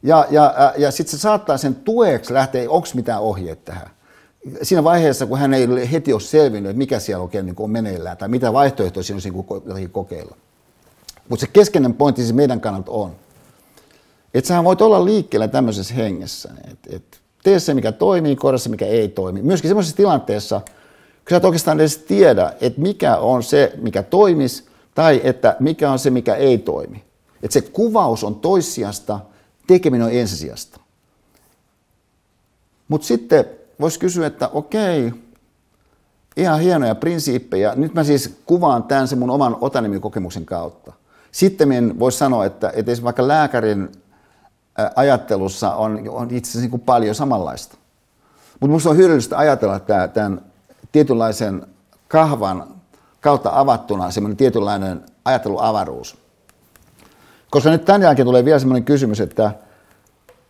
Ja, 0.04 0.28
ja, 0.30 0.74
ja 0.78 0.92
sitten 0.92 1.12
se 1.12 1.22
saattaa 1.22 1.58
sen 1.58 1.76
tueksi 1.76 2.34
lähteä, 2.34 2.70
onko 2.70 2.88
mitään 2.94 3.22
ohjeet 3.22 3.66
tähän. 3.66 3.90
Siinä 4.62 4.84
vaiheessa, 4.84 5.26
kun 5.26 5.40
hän 5.40 5.54
ei 5.54 5.92
heti 5.92 6.14
ole 6.14 6.22
selvinnyt, 6.22 6.70
että 6.70 6.78
mikä 6.78 7.00
siellä 7.00 7.24
oikein 7.24 7.46
niin 7.46 7.56
on 7.60 7.72
meneillään 7.72 8.18
tai 8.18 8.30
mitä 8.30 8.54
vaihtoehtoja 8.54 9.04
siinä 9.04 9.16
olisi 9.16 9.34
jotakin 9.66 9.90
kokeilla. 9.90 10.36
Mutta 11.30 11.46
se 11.46 11.52
keskeinen 11.54 11.94
pointti 11.94 12.22
siis 12.22 12.34
meidän 12.34 12.62
kannalta 12.62 12.92
on, 12.92 13.12
että 14.34 14.48
sä 14.48 14.64
voit 14.64 14.82
olla 14.82 15.06
liikkeellä 15.06 15.48
tämmöisessä 15.48 15.94
hengessä. 15.94 16.50
Että 16.72 16.96
et, 16.96 17.20
tee 17.44 17.60
se, 17.60 17.74
mikä 17.74 17.92
toimii, 17.92 18.36
korjaa 18.36 18.58
se, 18.58 18.70
mikä 18.70 18.86
ei 18.86 19.08
toimi. 19.08 19.42
Myöskin 19.42 19.70
semmoisessa 19.70 19.98
tilanteessa, 19.98 20.60
kun 20.60 21.30
sä 21.30 21.38
et 21.38 21.46
oikeastaan 21.46 21.80
edes 21.80 21.98
tiedä, 21.98 22.54
että 22.62 22.82
mikä 22.82 23.18
on 23.18 23.44
se, 23.44 23.74
mikä 23.82 24.04
toimisi, 24.04 24.64
tai 24.96 25.22
että 25.24 25.56
mikä 25.60 25.92
on 25.92 26.00
se, 26.00 26.10
mikä 26.10 26.36
ei 26.36 26.58
toimi. 26.58 27.04
Että 27.44 27.54
se 27.54 27.62
kuvaus 27.62 28.24
on 28.24 28.36
toissijasta, 28.36 29.20
tekeminen 29.68 30.08
on 30.08 30.14
ensisijasta. 30.14 30.80
Mutta 32.88 33.08
sitten 33.08 33.46
voisi 33.80 34.00
kysyä, 34.00 34.28
että 34.28 34.48
okei, 34.48 35.12
ihan 36.38 36.60
hienoja 36.60 36.96
prinsiippejä. 36.96 37.74
Nyt 37.76 37.94
mä 37.94 38.04
siis 38.04 38.40
kuvaan 38.46 38.84
tämän 38.84 39.08
sen 39.08 39.20
mun 39.20 39.30
oman 39.30 39.58
otanimikokemuksen 39.62 40.46
kautta. 40.46 40.94
Sitten 41.32 42.00
voisi 42.00 42.18
sanoa, 42.18 42.46
että, 42.46 42.72
että 42.76 42.92
vaikka 43.04 43.28
lääkärin 43.28 43.90
ajattelussa 44.96 45.76
on, 45.76 46.10
on 46.10 46.28
itse 46.32 46.52
asiassa 46.52 46.70
niin 46.70 46.86
paljon 46.86 47.16
samanlaista. 47.16 47.78
Mutta 48.52 48.68
minusta 48.68 48.90
on 48.90 48.98
hyödyllistä 48.98 49.38
ajatella 49.38 49.80
tämä, 49.80 50.08
tämän 50.08 50.42
tietynlaisen 50.92 51.68
kahvan 52.08 52.68
kautta 53.22 53.50
avattuna 53.54 54.12
semmoinen 54.12 54.38
tietynlainen 54.38 55.06
ajatteluavaruus. 55.26 56.18
Koska 57.50 57.70
nyt 57.70 57.86
tämän 57.86 58.02
jälkeen 58.02 58.26
tulee 58.26 58.46
vielä 58.46 58.60
semmoinen 58.60 58.86
kysymys, 58.86 59.20
että 59.20 59.52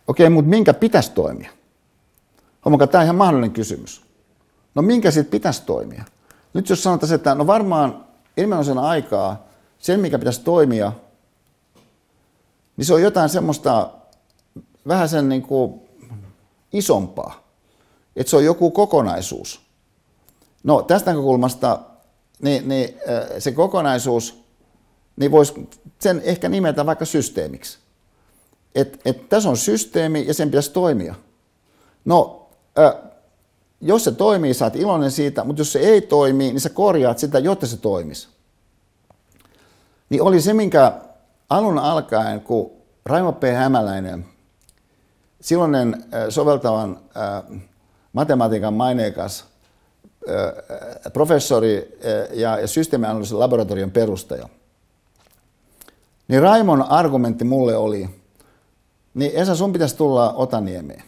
okei, 0.06 0.26
okay, 0.26 0.34
mutta 0.34 0.50
minkä 0.50 0.74
pitäisi 0.74 1.12
toimia? 1.12 1.50
Huomakaa, 2.64 2.86
tämä 2.86 3.04
ihan 3.04 3.16
mahdollinen 3.16 3.50
kysymys. 3.50 4.04
No 4.74 4.82
minkä 4.82 5.10
sitten 5.10 5.30
pitäisi 5.30 5.62
toimia? 5.66 6.04
Nyt 6.54 6.68
jos 6.68 6.82
sanotaan, 6.82 7.14
että 7.14 7.34
no 7.34 7.46
varmaan 7.46 8.04
enemmän 8.36 8.78
aikaa 8.78 9.46
sen, 9.78 10.00
mikä 10.00 10.18
pitäisi 10.18 10.40
toimia, 10.40 10.92
niin 12.76 12.84
se 12.84 12.94
on 12.94 13.02
jotain 13.02 13.28
semmoista 13.28 13.90
vähän 14.88 15.08
sen 15.08 15.28
niin 15.28 15.42
kuin 15.42 15.80
isompaa. 16.72 17.50
Että 18.16 18.30
se 18.30 18.36
on 18.36 18.44
joku 18.44 18.70
kokonaisuus. 18.70 19.60
No 20.62 20.82
tästä 20.82 21.10
näkökulmasta 21.10 21.78
niin, 22.42 22.68
niin 22.68 22.94
se 23.38 23.52
kokonaisuus, 23.52 24.44
niin 25.16 25.30
voisi 25.30 25.68
sen 25.98 26.20
ehkä 26.24 26.48
nimetä 26.48 26.86
vaikka 26.86 27.04
systeemiksi. 27.04 27.78
Että 28.74 28.98
et 29.04 29.28
tässä 29.28 29.48
on 29.48 29.56
systeemi 29.56 30.26
ja 30.26 30.34
sen 30.34 30.48
pitäisi 30.48 30.72
toimia. 30.72 31.14
No, 32.04 32.48
äh, 32.78 33.10
jos 33.80 34.04
se 34.04 34.12
toimii, 34.12 34.54
saat 34.54 34.76
iloinen 34.76 35.10
siitä, 35.10 35.44
mutta 35.44 35.60
jos 35.60 35.72
se 35.72 35.78
ei 35.78 36.00
toimi, 36.00 36.44
niin 36.44 36.60
sä 36.60 36.70
korjaat 36.70 37.18
sitä, 37.18 37.38
jotta 37.38 37.66
se 37.66 37.76
toimisi. 37.76 38.28
Niin 40.10 40.22
oli 40.22 40.40
se, 40.40 40.54
minkä 40.54 40.92
alun 41.50 41.78
alkaen, 41.78 42.40
kun 42.40 42.70
Raimo 43.06 43.32
P. 43.32 43.42
Hämäläinen, 43.42 44.26
silloinen 45.40 46.04
soveltavan 46.28 46.98
matematiikan 48.12 48.74
maineikas 48.74 49.44
professori 51.12 51.98
ja 52.32 52.66
systeemianalyysin 52.66 53.38
laboratorion 53.38 53.90
perustaja, 53.90 54.48
niin 56.28 56.42
Raimon 56.42 56.82
argumentti 56.82 57.44
mulle 57.44 57.76
oli, 57.76 58.10
niin 59.14 59.32
Esa, 59.34 59.56
sun 59.56 59.72
pitäisi 59.72 59.96
tulla 59.96 60.32
Otaniemeen. 60.32 61.02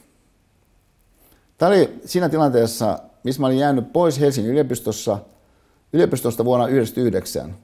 Tämä 1.58 1.68
oli 1.68 2.00
siinä 2.04 2.28
tilanteessa, 2.28 2.98
missä 3.24 3.40
mä 3.40 3.46
olin 3.46 3.58
jäänyt 3.58 3.92
pois 3.92 4.20
Helsingin 4.20 4.52
yliopistossa, 4.52 5.18
yliopistosta 5.92 6.44
vuonna 6.44 6.64
1999. 6.64 7.56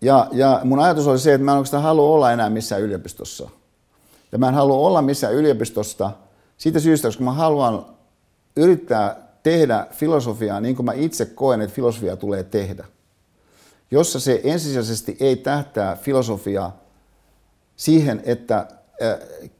Ja, 0.00 0.28
ja 0.32 0.60
mun 0.64 0.80
ajatus 0.80 1.06
oli 1.06 1.18
se, 1.18 1.34
että 1.34 1.44
mä 1.44 1.50
en 1.50 1.56
oikeastaan 1.56 1.82
halua 1.82 2.14
olla 2.14 2.32
enää 2.32 2.50
missään 2.50 2.82
yliopistossa. 2.82 3.48
Ja 4.34 4.38
mä 4.38 4.48
en 4.48 4.54
halua 4.54 4.76
olla 4.76 5.02
missään 5.02 5.34
yliopistosta 5.34 6.10
siitä 6.56 6.80
syystä, 6.80 7.08
koska 7.08 7.24
mä 7.24 7.32
haluan 7.32 7.86
yrittää 8.56 9.16
tehdä 9.42 9.86
filosofiaa 9.90 10.60
niin 10.60 10.76
kuin 10.76 10.86
mä 10.86 10.92
itse 10.92 11.26
koen, 11.26 11.60
että 11.60 11.74
filosofia 11.74 12.16
tulee 12.16 12.42
tehdä. 12.42 12.84
Jossa 13.90 14.20
se 14.20 14.40
ensisijaisesti 14.44 15.16
ei 15.20 15.36
tähtää 15.36 15.96
filosofiaa 15.96 16.80
siihen, 17.76 18.22
että 18.24 18.66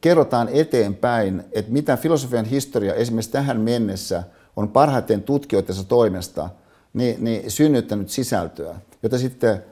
kerrotaan 0.01 0.49
eteenpäin, 0.53 1.45
että 1.53 1.73
mitä 1.73 1.97
filosofian 1.97 2.45
historia 2.45 2.95
esimerkiksi 2.95 3.33
tähän 3.33 3.61
mennessä 3.61 4.23
on 4.57 4.69
parhaiten 4.69 5.23
tutkijoidensa 5.23 5.85
toimesta 5.85 6.51
niin, 6.93 7.25
niin 7.25 7.51
synnyttänyt 7.51 8.11
sisältöä, 8.11 8.75
jota 9.03 9.19
sitten 9.19 9.65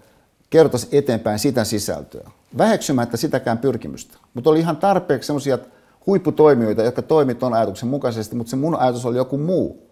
kerrotaisiin 0.51 0.95
eteenpäin 0.99 1.39
sitä 1.39 1.65
sisältöä. 1.65 2.31
Väheksymättä 2.59 3.17
sitäkään 3.17 3.59
pyrkimystä. 3.59 4.19
Mutta 4.35 4.51
oli 4.51 4.59
ihan 4.59 4.77
tarpeeksi 4.77 5.27
sellaisia 5.27 5.59
huipputoimijoita, 6.07 6.83
jotka 6.83 7.03
toimivat 7.03 7.39
tuon 7.39 7.55
ajatuksen 7.55 7.89
mukaisesti, 7.89 8.37
mutta 8.37 8.51
se 8.51 8.57
mun 8.57 8.77
ajatus 8.77 9.07
oli 9.07 9.17
joku 9.17 9.39
muu. 9.39 9.83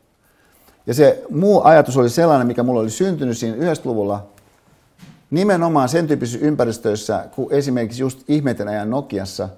Ja 0.87 0.95
se 0.95 1.25
muu 1.31 1.63
ajatus 1.65 1.97
oli 1.97 2.11
sellainen, 2.11 2.47
mikä 2.47 2.63
mulla 2.63 2.81
oli 2.81 2.91
syntynyt 2.91 3.39
siinä 3.39 3.57
90-luvulla, 3.57 4.27
nimenomaan 5.31 5.89
sen 5.89 6.07
tyyppisissä 6.07 6.47
ympäristöissä, 6.47 7.25
kuin 7.35 7.53
esimerkiksi 7.53 8.03
just 8.03 8.23
ihmeiden 8.29 8.69
ajan 8.69 8.91
Nokiassa, 8.91 9.49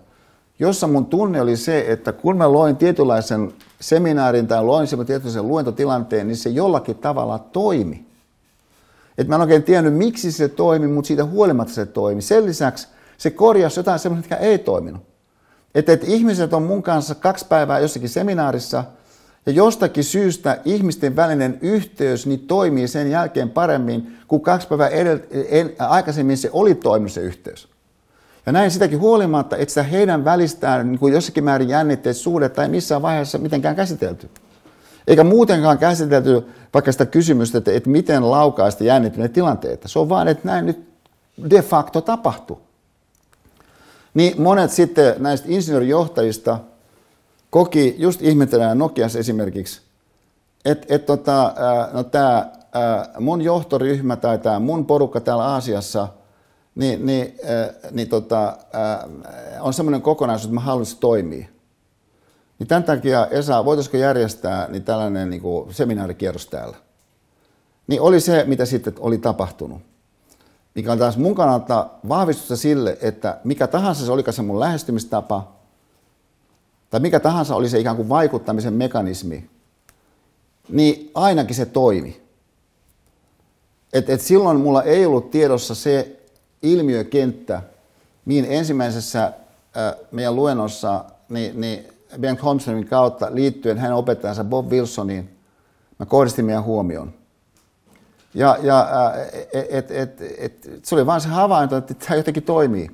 jossa 0.58 0.86
mun 0.86 1.06
tunne 1.06 1.40
oli 1.40 1.56
se, 1.56 1.84
että 1.88 2.12
kun 2.12 2.36
mä 2.36 2.52
loin 2.52 2.76
tietynlaisen 2.76 3.52
seminaarin 3.80 4.46
tai 4.46 4.64
loin 4.64 4.86
sen 4.86 5.06
tietynlaisen 5.06 5.48
luentotilanteen, 5.48 6.26
niin 6.28 6.36
se 6.36 6.50
jollakin 6.50 6.96
tavalla 6.96 7.38
toimi. 7.38 8.11
Et 9.18 9.28
mä 9.28 9.34
en 9.34 9.40
oikein 9.40 9.62
tiennyt, 9.62 9.94
miksi 9.94 10.32
se 10.32 10.48
toimi, 10.48 10.86
mutta 10.86 11.06
siitä 11.06 11.24
huolimatta 11.24 11.74
se 11.74 11.86
toimi. 11.86 12.22
Sen 12.22 12.46
lisäksi 12.46 12.88
se 13.18 13.30
korjasi 13.30 13.80
jotain 13.80 13.98
sellaista, 13.98 14.28
mikä 14.28 14.36
ei 14.36 14.58
toiminut. 14.58 15.02
Että 15.74 15.92
et 15.92 16.04
ihmiset 16.04 16.52
on 16.52 16.62
mun 16.62 16.82
kanssa 16.82 17.14
kaksi 17.14 17.46
päivää 17.48 17.78
jossakin 17.78 18.08
seminaarissa, 18.08 18.84
ja 19.46 19.52
jostakin 19.52 20.04
syystä 20.04 20.60
ihmisten 20.64 21.16
välinen 21.16 21.58
yhteys 21.60 22.26
niin 22.26 22.40
toimii 22.40 22.88
sen 22.88 23.10
jälkeen 23.10 23.50
paremmin, 23.50 24.16
kuin 24.28 24.42
kaksi 24.42 24.68
päivää 24.68 24.88
edel- 24.88 25.20
en, 25.48 25.72
aikaisemmin 25.78 26.36
se 26.36 26.50
oli 26.52 26.74
toiminut 26.74 27.12
se 27.12 27.20
yhteys. 27.20 27.68
Ja 28.46 28.52
näin 28.52 28.70
sitäkin 28.70 29.00
huolimatta, 29.00 29.56
että 29.56 29.68
sitä 29.68 29.82
heidän 29.82 30.24
välistään 30.24 30.92
niin 30.92 30.98
kuin 30.98 31.14
jossakin 31.14 31.44
määrin 31.44 31.68
jännitteet 31.68 32.16
suhdetta 32.16 32.62
ei 32.62 32.68
missään 32.68 33.02
vaiheessa 33.02 33.38
mitenkään 33.38 33.76
käsitelty. 33.76 34.30
Eikä 35.06 35.24
muutenkaan 35.24 35.78
käsitelty 35.78 36.46
vaikka 36.74 36.92
sitä 36.92 37.06
kysymystä, 37.06 37.58
että, 37.58 37.72
että 37.72 37.90
miten 37.90 38.30
laukaista 38.30 38.84
jännittyneitä 38.84 39.34
tilanteita. 39.34 39.88
Se 39.88 39.98
on 39.98 40.08
vain, 40.08 40.28
että 40.28 40.48
näin 40.48 40.66
nyt 40.66 40.88
de 41.50 41.62
facto 41.62 42.00
tapahtuu. 42.00 42.60
Niin 44.14 44.42
monet 44.42 44.70
sitten 44.70 45.14
näistä 45.18 45.46
insinöörijohtajista 45.50 46.58
koki 47.50 47.94
just 47.98 48.22
ihmetellään 48.22 48.78
Nokiassa 48.78 49.18
esimerkiksi, 49.18 49.80
että 50.64 50.86
et 50.94 51.06
tota, 51.06 51.54
no 51.92 52.02
tämä 52.02 52.52
mun 53.20 53.42
johtoryhmä 53.42 54.16
tai 54.16 54.38
tämä 54.38 54.58
mun 54.58 54.86
porukka 54.86 55.20
täällä 55.20 55.44
Aasiassa, 55.44 56.08
niin, 56.74 57.06
niin, 57.06 57.34
niin 57.90 58.08
tota, 58.08 58.56
on 59.60 59.72
semmoinen 59.72 60.02
kokonaisuus, 60.02 60.44
että 60.44 60.54
mä 60.54 60.60
haluaisin 60.60 60.98
toimia. 60.98 61.51
Niin 62.62 62.68
tämän 62.68 62.84
takia, 62.84 63.26
Esa, 63.26 63.64
voitaisiko 63.64 63.96
järjestää 63.96 64.68
niin 64.68 64.84
tällainen 64.84 65.30
niin 65.30 65.42
kuin 65.42 65.74
seminaarikierros 65.74 66.46
täällä? 66.46 66.76
Niin 67.86 68.00
oli 68.00 68.20
se, 68.20 68.44
mitä 68.46 68.66
sitten 68.66 68.94
oli 68.98 69.18
tapahtunut. 69.18 69.82
Mikä 70.74 70.92
on 70.92 70.98
taas 70.98 71.16
mun 71.16 71.34
kannalta 71.34 71.86
vahvistusta 72.08 72.56
sille, 72.56 72.98
että 73.00 73.40
mikä 73.44 73.66
tahansa 73.66 74.04
se 74.04 74.12
olikaan 74.12 74.32
se 74.32 74.42
mun 74.42 74.60
lähestymistapa, 74.60 75.52
tai 76.90 77.00
mikä 77.00 77.20
tahansa 77.20 77.56
oli 77.56 77.68
se 77.68 77.78
ikään 77.78 77.96
kuin 77.96 78.08
vaikuttamisen 78.08 78.74
mekanismi, 78.74 79.50
niin 80.68 81.10
ainakin 81.14 81.56
se 81.56 81.66
toimi. 81.66 82.22
Et, 83.92 84.10
et 84.10 84.20
silloin 84.20 84.60
mulla 84.60 84.82
ei 84.82 85.06
ollut 85.06 85.30
tiedossa 85.30 85.74
se 85.74 86.20
ilmiökenttä, 86.62 87.62
mihin 88.24 88.46
ensimmäisessä 88.48 89.24
äh, 89.24 89.32
meidän 90.10 90.36
luennossa 90.36 91.04
niin, 91.28 91.60
niin 91.60 91.91
Ben 92.20 92.38
Holmströmin 92.38 92.86
kautta 92.86 93.28
liittyen 93.30 93.78
hänen 93.78 93.96
opettajansa 93.96 94.44
Bob 94.44 94.70
Wilsoniin, 94.70 95.36
mä 95.98 96.06
kohdistin 96.06 96.44
meidän 96.44 96.64
huomioon. 96.64 97.14
Ja, 98.34 98.58
ja 98.62 98.88
et, 99.52 99.90
et, 99.90 99.90
et, 99.90 100.20
et, 100.38 100.68
se 100.82 100.94
oli 100.94 101.06
vain 101.06 101.20
se 101.20 101.28
havainto, 101.28 101.76
että 101.76 101.94
tämä 101.94 102.16
jotenkin 102.16 102.42
toimii. 102.42 102.90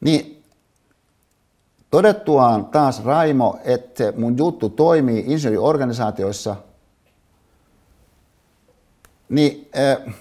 Niin 0.00 0.44
todettuaan 1.90 2.66
taas 2.66 3.04
Raimo, 3.04 3.58
että 3.64 4.12
mun 4.16 4.38
juttu 4.38 4.68
toimii 4.68 5.24
insinööriorganisaatioissa, 5.26 6.56
niin, 9.28 9.70
äh, 9.78 10.14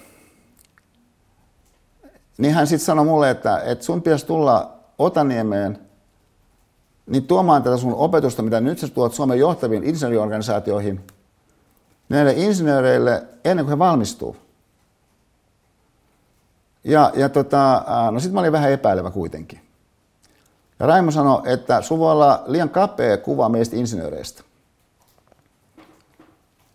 niin 2.38 2.54
hän 2.54 2.68
sitten 2.68 2.86
sanoi 2.86 3.06
mulle, 3.06 3.30
että, 3.30 3.62
että 3.66 3.86
sun 3.86 4.02
pitäisi 4.02 4.26
tulla 4.26 4.74
Otaniemeen 5.00 5.83
niin 7.06 7.28
tuomaan 7.28 7.64
tätä 7.64 7.78
sun 7.78 7.94
opetusta, 7.94 8.42
mitä 8.42 8.62
nyt 8.62 8.80
sä 8.80 8.88
tuot 8.88 9.14
Suomen 9.14 9.40
johtaviin 9.40 9.84
insinööriorganisaatioihin, 9.84 11.08
näille 12.10 12.34
insinööreille 12.34 13.24
ennen 13.46 13.66
kuin 13.66 13.74
he 13.74 13.80
valmistuu. 13.80 14.36
Ja, 16.84 17.12
ja 17.16 17.30
tota, 17.30 17.84
no 18.12 18.20
sitten 18.20 18.34
mä 18.34 18.40
olin 18.40 18.52
vähän 18.52 18.72
epäilevä 18.72 19.12
kuitenkin. 19.12 19.60
Ja 20.80 20.86
Raimo 20.86 21.12
sanoi, 21.12 21.42
että 21.46 21.82
sun 21.82 22.00
voi 22.00 22.12
olla 22.12 22.44
liian 22.46 22.70
kapea 22.70 23.18
kuva 23.18 23.50
meistä 23.50 23.76
insinööreistä. 23.76 24.44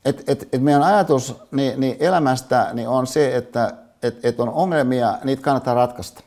Et, 0.05 0.25
et, 0.27 0.49
et 0.53 0.63
meidän 0.63 0.83
ajatus 0.83 1.35
niin, 1.51 1.81
niin 1.81 1.97
elämästä 2.01 2.71
niin 2.73 2.89
on 2.89 3.07
se, 3.07 3.37
että 3.37 3.75
et, 4.03 4.25
et 4.25 4.41
on 4.41 4.49
ongelmia, 4.49 5.19
niitä 5.25 5.43
kannattaa 5.43 5.75
ratkaista. 5.75 6.21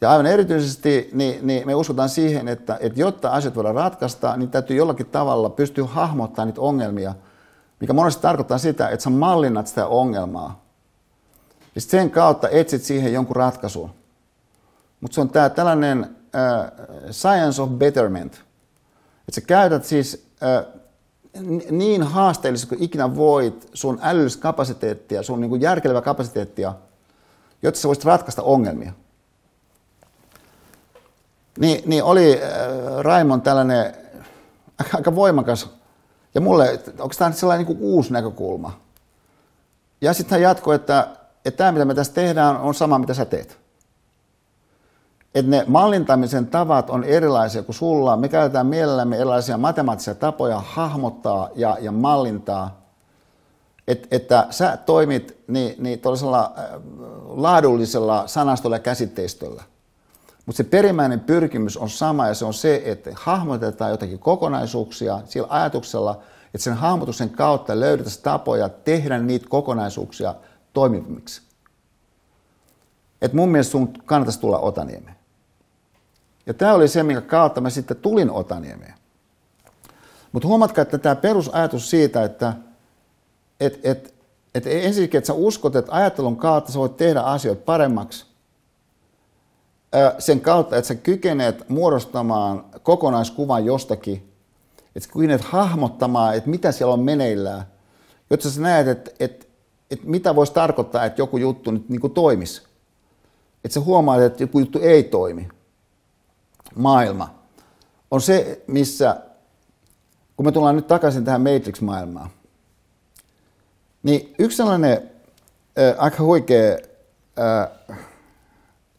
Ja 0.00 0.10
aivan 0.10 0.26
erityisesti 0.26 1.10
niin, 1.12 1.46
niin 1.46 1.66
me 1.66 1.74
uskotaan 1.74 2.08
siihen, 2.08 2.48
että, 2.48 2.78
että 2.80 3.00
jotta 3.00 3.30
asiat 3.30 3.56
voidaan 3.56 3.74
ratkaista, 3.74 4.36
niin 4.36 4.50
täytyy 4.50 4.76
jollakin 4.76 5.06
tavalla 5.06 5.50
pystyä 5.50 5.84
hahmottamaan 5.86 6.48
niitä 6.48 6.60
ongelmia, 6.60 7.14
mikä 7.80 7.92
monesti 7.92 8.22
tarkoittaa 8.22 8.58
sitä, 8.58 8.88
että 8.88 9.04
sä 9.04 9.10
mallinnat 9.10 9.66
sitä 9.66 9.86
ongelmaa. 9.86 10.64
Ja 11.74 11.80
sen 11.80 12.10
kautta 12.10 12.48
etsit 12.48 12.82
siihen 12.82 13.12
jonkun 13.12 13.36
ratkaisun. 13.36 13.90
Mutta 15.00 15.14
se 15.14 15.20
on 15.20 15.28
tää 15.28 15.48
tällainen 15.48 16.16
äh, 16.34 16.72
science 17.10 17.62
of 17.62 17.70
betterment. 17.70 18.34
Että 19.28 19.34
sä 19.34 19.40
käytät 19.40 19.84
siis 19.84 20.26
äh, 20.42 20.64
niin 21.70 22.02
haasteellisesti 22.02 22.68
kuin 22.68 22.82
ikinä 22.82 23.16
voit 23.16 23.70
sun 23.74 23.98
älyllistä 24.02 24.42
kapasiteettia, 24.42 25.22
sun 25.22 25.40
niin 25.40 25.60
järkelevä 25.60 26.00
kapasiteettia, 26.00 26.74
jotta 27.62 27.80
sä 27.80 27.88
voisit 27.88 28.04
ratkaista 28.04 28.42
ongelmia. 28.42 28.92
Niin, 31.58 31.82
niin 31.86 32.04
oli 32.04 32.42
äh, 32.42 32.48
Raimon 32.98 33.42
tällainen 33.42 33.94
aika 34.94 35.14
voimakas, 35.14 35.70
ja 36.34 36.40
mulle, 36.40 36.80
onko 36.98 37.14
tämä 37.18 37.32
sellainen 37.32 37.66
niin 37.66 37.76
kuin 37.76 37.88
uusi 37.90 38.12
näkökulma. 38.12 38.80
Ja 40.00 40.12
sitten 40.12 40.30
hän 40.30 40.42
jatkoi, 40.42 40.74
että, 40.74 41.08
että 41.44 41.58
tämä 41.58 41.72
mitä 41.72 41.84
me 41.84 41.94
tässä 41.94 42.12
tehdään 42.12 42.56
on 42.56 42.74
sama 42.74 42.98
mitä 42.98 43.14
sä 43.14 43.24
teet 43.24 43.66
että 45.36 45.50
ne 45.50 45.64
mallintamisen 45.66 46.46
tavat 46.46 46.90
on 46.90 47.04
erilaisia 47.04 47.62
kuin 47.62 47.76
sulla. 47.76 48.16
Me 48.16 48.28
käytetään 48.28 48.66
mielellämme 48.66 49.16
erilaisia 49.16 49.58
matemaattisia 49.58 50.14
tapoja 50.14 50.62
hahmottaa 50.66 51.48
ja, 51.54 51.76
ja 51.80 51.92
mallintaa. 51.92 52.86
Et, 53.88 54.08
että 54.10 54.46
sä 54.50 54.76
toimit 54.76 55.36
niin, 55.48 55.74
niin 55.78 56.00
äh, 56.34 56.64
laadullisella 57.26 58.26
sanastolla 58.26 58.76
ja 58.76 58.80
käsitteistöllä. 58.80 59.62
Mutta 60.46 60.56
se 60.56 60.64
perimmäinen 60.64 61.20
pyrkimys 61.20 61.76
on 61.76 61.90
sama 61.90 62.28
ja 62.28 62.34
se 62.34 62.44
on 62.44 62.54
se, 62.54 62.82
että 62.84 63.10
hahmotetaan 63.14 63.90
jotakin 63.90 64.18
kokonaisuuksia 64.18 65.20
sillä 65.24 65.46
ajatuksella, 65.50 66.22
että 66.54 66.64
sen 66.64 66.74
hahmotuksen 66.74 67.30
kautta 67.30 67.80
löydetään 67.80 68.16
tapoja 68.22 68.68
tehdä 68.68 69.18
niitä 69.18 69.46
kokonaisuuksia 69.48 70.34
toimiviksi. 70.72 71.42
Et 73.22 73.32
mun 73.32 73.48
mielestä 73.48 73.70
sun 73.70 73.92
kannattaisi 74.04 74.40
tulla 74.40 74.58
Otaniemeen. 74.58 75.16
Ja 76.46 76.54
tämä 76.54 76.74
oli 76.74 76.88
se, 76.88 77.02
minkä 77.02 77.20
kautta 77.20 77.60
mä 77.60 77.70
sitten 77.70 77.96
tulin 77.96 78.30
Otaniemeen. 78.30 78.94
Mutta 80.32 80.48
huomatkaa, 80.48 80.82
että 80.82 80.98
tämä 80.98 81.14
perusajatus 81.14 81.90
siitä, 81.90 82.24
että 82.24 82.52
et, 83.60 83.80
et, 83.82 84.14
et 84.54 84.66
ensinnäkin, 84.66 85.18
että 85.18 85.26
sä 85.26 85.32
uskot, 85.32 85.76
että 85.76 85.92
ajattelun 85.92 86.36
kautta 86.36 86.72
sä 86.72 86.78
voit 86.78 86.96
tehdä 86.96 87.20
asioita 87.20 87.62
paremmaksi, 87.64 88.26
sen 90.18 90.40
kautta, 90.40 90.76
että 90.76 90.88
sä 90.88 90.94
kykenet 90.94 91.68
muodostamaan 91.68 92.64
kokonaiskuvan 92.82 93.64
jostakin, 93.64 94.32
että 94.86 95.06
sä 95.06 95.12
kykenet 95.12 95.40
hahmottamaan, 95.40 96.36
että 96.36 96.50
mitä 96.50 96.72
siellä 96.72 96.94
on 96.94 97.00
meneillään, 97.00 97.66
jotta 98.30 98.50
sä 98.50 98.60
näet, 98.60 98.88
että, 98.88 99.10
että, 99.20 99.46
että 99.90 100.06
mitä 100.06 100.36
voisi 100.36 100.52
tarkoittaa, 100.52 101.04
että 101.04 101.20
joku 101.20 101.36
juttu 101.36 101.70
nyt 101.70 101.88
niin 101.88 102.00
kuin 102.00 102.12
toimisi. 102.12 102.62
Että 103.64 103.74
sä 103.74 103.80
huomaat, 103.80 104.22
että 104.22 104.42
joku 104.42 104.58
juttu 104.58 104.78
ei 104.82 105.02
toimi 105.02 105.48
maailma 106.74 107.36
on 108.10 108.20
se, 108.20 108.62
missä, 108.66 109.20
kun 110.36 110.46
me 110.46 110.52
tullaan 110.52 110.76
nyt 110.76 110.86
takaisin 110.86 111.24
tähän 111.24 111.40
Matrix-maailmaan, 111.40 112.30
niin 114.02 114.34
yksi 114.38 114.56
sellainen 114.56 115.10
äh, 115.78 115.94
aika 115.98 116.22
huikea 116.22 116.78
äh, 117.38 117.98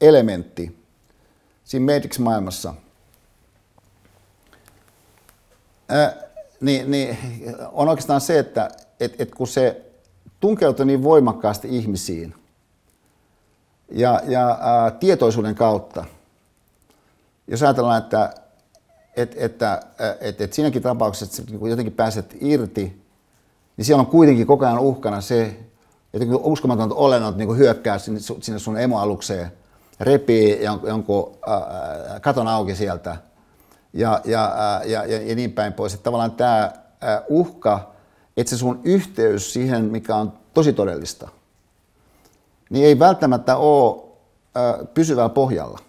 elementti 0.02 0.77
siinä 1.68 1.94
Matrix-maailmassa, 1.94 2.74
äh, 5.92 6.14
niin, 6.62 6.92
niin 6.92 7.18
on 7.72 7.90
oikeastaan 7.90 8.22
se, 8.22 8.40
että 8.40 8.70
et, 9.00 9.22
et 9.22 9.36
kun 9.36 9.48
se 9.48 9.82
tunkeutuu 10.40 10.86
niin 10.86 11.04
voimakkaasti 11.04 11.78
ihmisiin 11.78 12.36
ja, 13.92 14.22
ja 14.28 14.58
ää, 14.62 14.92
tietoisuuden 14.92 15.56
kautta– 15.56 16.06
jos 17.48 17.64
ajatellaan, 17.64 17.98
että, 17.98 18.34
että, 19.16 19.36
että, 19.40 19.82
että, 20.20 20.44
että 20.44 20.56
siinäkin 20.56 20.82
tapauksessa, 20.82 21.42
että 21.42 21.58
kun 21.58 21.70
jotenkin 21.70 21.94
pääset 21.94 22.38
irti, 22.42 23.02
niin 23.78 23.86
siellä 23.86 24.02
on 24.02 24.08
kuitenkin 24.08 24.48
koko 24.48 24.66
ajan 24.66 24.80
uhkana 24.80 25.22
se, 25.22 25.60
että 26.14 26.26
kun 26.26 26.42
uskomatonta 26.44 26.96
olennot 26.96 27.38
niin 27.38 27.58
hyökkää 27.58 28.00
sinne, 28.00 28.20
sinne 28.42 28.60
sun 28.60 28.78
emoalukseen, 28.78 29.52
repii 30.00 30.64
jonkun 30.64 31.38
äh, 31.48 32.22
katon 32.22 32.48
auki 32.48 32.76
sieltä 32.76 33.18
ja, 33.94 34.22
ja, 34.26 34.46
äh, 34.46 34.88
ja, 34.88 35.06
ja, 35.06 35.22
ja 35.22 35.36
niin 35.36 35.52
päin 35.52 35.74
pois. 35.74 35.94
Että 35.94 36.04
tavallaan 36.04 36.32
tämä 36.32 36.64
äh, 36.64 36.72
uhka, 37.30 37.92
että 38.38 38.50
se 38.50 38.58
sun 38.58 38.82
yhteys 38.84 39.54
siihen, 39.54 39.86
mikä 39.86 40.16
on 40.16 40.34
tosi 40.54 40.74
todellista, 40.74 41.30
niin 42.70 42.86
ei 42.86 43.00
välttämättä 43.00 43.58
ole 43.58 44.04
äh, 44.58 44.88
pysyvällä 44.94 45.30
pohjalla 45.30 45.80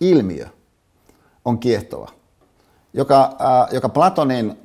ilmiö 0.00 0.46
on 1.44 1.58
kiehtova, 1.58 2.08
joka, 2.92 3.36
äh, 3.40 3.74
joka 3.74 3.88
Platonin 3.88 4.58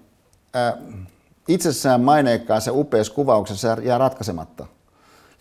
äh, 0.56 0.74
itsessään 1.48 2.02
maineikkaassa 2.02 2.72
upeassa 2.74 3.14
kuvauksessa 3.14 3.78
jää 3.82 3.98
ratkaisematta. 3.98 4.66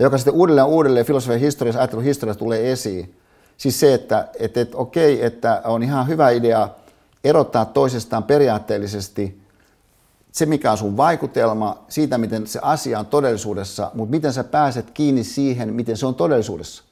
Ja 0.01 0.07
joka 0.07 0.19
sitten 0.19 0.35
uudelleen 0.35 0.67
uudelleen 0.67 1.07
filosofian 1.07 1.41
historiassa, 1.41 1.81
ajattelun 1.81 2.05
historiassa 2.05 2.39
tulee 2.39 2.73
esiin. 2.73 3.15
Siis 3.57 3.81
se, 3.81 3.95
että, 3.95 4.29
että, 4.39 4.61
että 4.61 4.77
okei, 4.77 5.25
että 5.25 5.63
on 5.65 5.83
ihan 5.83 6.09
hyvä 6.09 6.31
idea 6.31 6.69
erottaa 7.25 7.65
toisestaan 7.65 8.25
periaatteellisesti 8.25 9.41
se, 10.33 10.47
mikä 10.47 10.73
on 10.73 10.79
sun 10.79 10.97
vaikutelma 10.97 11.85
siitä, 11.89 12.19
miten 12.19 12.47
se 12.47 12.59
asia 12.63 12.99
on 12.99 13.07
todellisuudessa, 13.07 13.91
mutta 13.95 14.11
miten 14.11 14.33
sä 14.33 14.45
pääset 14.45 14.91
kiinni 14.91 15.25
siihen, 15.25 15.75
miten 15.75 15.97
se 15.97 16.07
on 16.07 16.15
todellisuudessa 16.15 16.85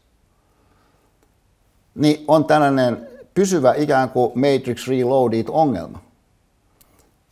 niin 1.99 2.25
on 2.29 2.45
tällainen 2.45 3.09
pysyvä 3.35 3.75
ikään 3.75 4.11
kuin 4.11 4.33
Matrix 4.35 4.89
Reloaded-ongelma. 4.89 5.99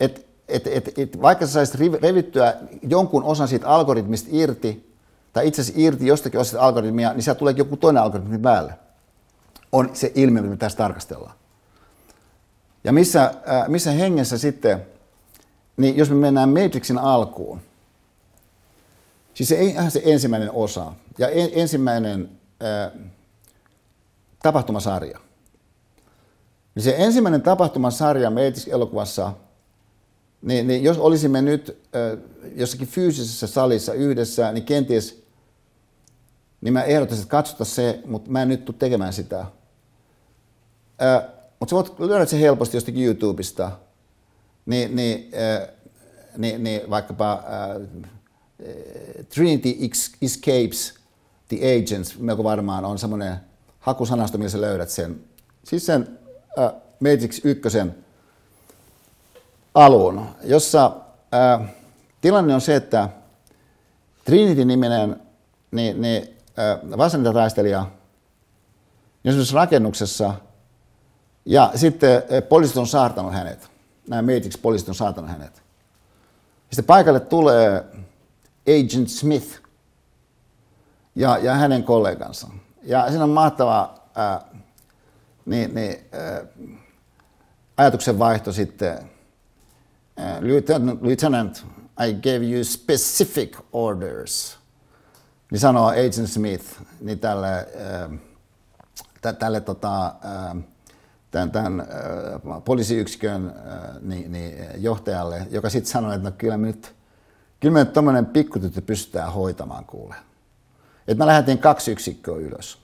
Et, 0.00 0.26
et, 0.48 0.66
et, 0.66 0.98
et, 0.98 1.22
vaikka 1.22 1.46
sä 1.46 1.52
saisit 1.52 1.80
revittyä 2.02 2.54
jonkun 2.88 3.24
osan 3.24 3.48
siitä 3.48 3.68
algoritmista 3.68 4.28
irti, 4.32 4.95
tai 5.36 5.48
itse 5.48 5.62
asiassa 5.62 5.80
irti 5.80 6.06
jostakin 6.06 6.40
osasta 6.40 6.60
algoritmia, 6.60 7.12
niin 7.12 7.22
sieltä 7.22 7.38
tulee 7.38 7.54
joku 7.56 7.76
toinen 7.76 8.02
algoritmi 8.02 8.38
päälle. 8.38 8.74
On 9.72 9.90
se 9.92 10.12
ilmiö, 10.14 10.42
mitä 10.42 10.56
tässä 10.56 10.78
tarkastellaan. 10.78 11.34
Ja 12.84 12.92
missä, 12.92 13.24
äh, 13.24 13.68
missä 13.68 13.90
hengessä 13.90 14.38
sitten, 14.38 14.86
niin 15.76 15.96
jos 15.96 16.10
me 16.10 16.14
mennään 16.14 16.48
Matrixin 16.48 16.98
alkuun, 16.98 17.60
siis 19.34 19.48
se, 19.48 19.74
se 19.88 20.02
ensimmäinen 20.04 20.50
osa, 20.52 20.92
ja 21.18 21.28
en, 21.28 21.50
ensimmäinen 21.52 22.30
äh, 22.62 22.92
tapahtumasarja. 24.42 25.18
Niin 26.74 26.82
se 26.82 26.94
ensimmäinen 26.98 27.42
tapahtumasarja 27.42 28.30
Matrix-elokuvassa, 28.30 29.32
niin, 30.42 30.66
niin 30.66 30.84
jos 30.84 30.98
olisimme 30.98 31.42
nyt 31.42 31.78
äh, 31.96 32.18
jossakin 32.54 32.88
fyysisessä 32.88 33.46
salissa 33.46 33.92
yhdessä, 33.92 34.52
niin 34.52 34.64
kenties, 34.64 35.25
niin 36.60 36.72
mä 36.72 36.82
ehdottaisin, 36.82 37.22
että 37.22 37.30
katsota 37.30 37.64
se, 37.64 38.02
mutta 38.06 38.30
mä 38.30 38.42
en 38.42 38.48
nyt 38.48 38.64
tule 38.64 38.76
tekemään 38.78 39.12
sitä. 39.12 39.46
Mutta 41.60 41.70
sä 41.70 41.76
voit 41.76 42.10
löydät 42.10 42.28
se 42.28 42.40
helposti 42.40 42.76
jostakin 42.76 43.04
YouTubesta, 43.04 43.70
niin, 44.66 44.96
niin, 44.96 45.30
äh, 45.34 45.68
niin, 46.36 46.64
niin 46.64 46.90
vaikkapa 46.90 47.32
äh, 47.32 47.88
Trinity 49.28 49.68
Escapes 50.22 50.94
the 51.48 51.56
Agents, 51.56 52.18
melko 52.18 52.44
varmaan 52.44 52.84
on 52.84 52.98
semmoinen 52.98 53.36
hakusanasto, 53.80 54.38
millä 54.38 54.50
sä 54.50 54.60
löydät 54.60 54.90
sen. 54.90 55.20
Siis 55.64 55.86
sen 55.86 56.18
äh, 56.58 56.72
Matrix 57.00 57.40
1 57.44 57.78
alun, 59.74 60.26
jossa 60.44 60.96
äh, 61.34 61.68
tilanne 62.20 62.54
on 62.54 62.60
se, 62.60 62.76
että 62.76 63.08
Trinity-niminen 64.24 65.20
niin, 65.70 66.00
niin, 66.02 66.35
äh, 66.58 66.98
vasentataistelija 66.98 67.86
niin 69.24 69.54
rakennuksessa 69.54 70.34
ja 71.44 71.72
sitten 71.74 72.22
poliisit 72.48 72.76
on 72.76 72.86
saartanut 72.86 73.32
hänet. 73.32 73.70
Nämä 74.08 74.22
Matrix-poliisit 74.22 74.88
on 74.88 74.94
saartanut 74.94 75.30
hänet. 75.30 75.62
Sitten 76.70 76.84
paikalle 76.84 77.20
tulee 77.20 77.84
Agent 78.68 79.08
Smith 79.08 79.60
ja, 81.14 81.38
ja 81.38 81.54
hänen 81.54 81.84
kollegansa. 81.84 82.48
Ja 82.82 83.08
siinä 83.08 83.24
on 83.24 83.30
mahtava 83.30 83.94
ää, 84.14 84.40
niin, 85.46 85.74
niin, 85.74 85.96
ää, 86.12 86.42
ajatuksen 87.76 88.18
vaihto 88.18 88.52
sitten. 88.52 89.10
Lieutenant, 91.00 91.66
I 92.08 92.12
gave 92.12 92.46
you 92.46 92.64
specific 92.64 93.58
orders. 93.72 94.55
Niin 95.50 95.60
sanoo 95.60 95.88
Agent 95.88 96.28
Smith 96.28 96.64
niin 97.00 97.18
tälle, 97.18 97.68
ää, 99.22 99.32
tälle 99.32 99.60
tota, 99.60 100.04
ää, 100.04 100.56
tämän, 101.30 101.50
tämän 101.50 101.80
ää, 101.80 102.60
poliisiyksikön 102.64 103.54
niin, 104.00 104.32
niin, 104.32 104.54
johtajalle, 104.76 105.46
joka 105.50 105.70
sitten 105.70 105.92
sanoi, 105.92 106.14
että 106.14 106.30
no 106.30 106.34
kyllä 106.38 106.56
me 106.56 106.66
nyt, 106.66 106.94
kyllä 107.60 107.72
me 107.72 107.78
nyt 107.78 107.92
tuommoinen 107.92 108.26
pikkutyttö 108.26 108.80
pystytään 108.80 109.32
hoitamaan 109.32 109.84
kuule. 109.84 110.14
Että 111.08 111.24
mä 111.24 111.26
lähetin 111.26 111.58
kaksi 111.58 111.92
yksikköä 111.92 112.36
ylös. 112.36 112.78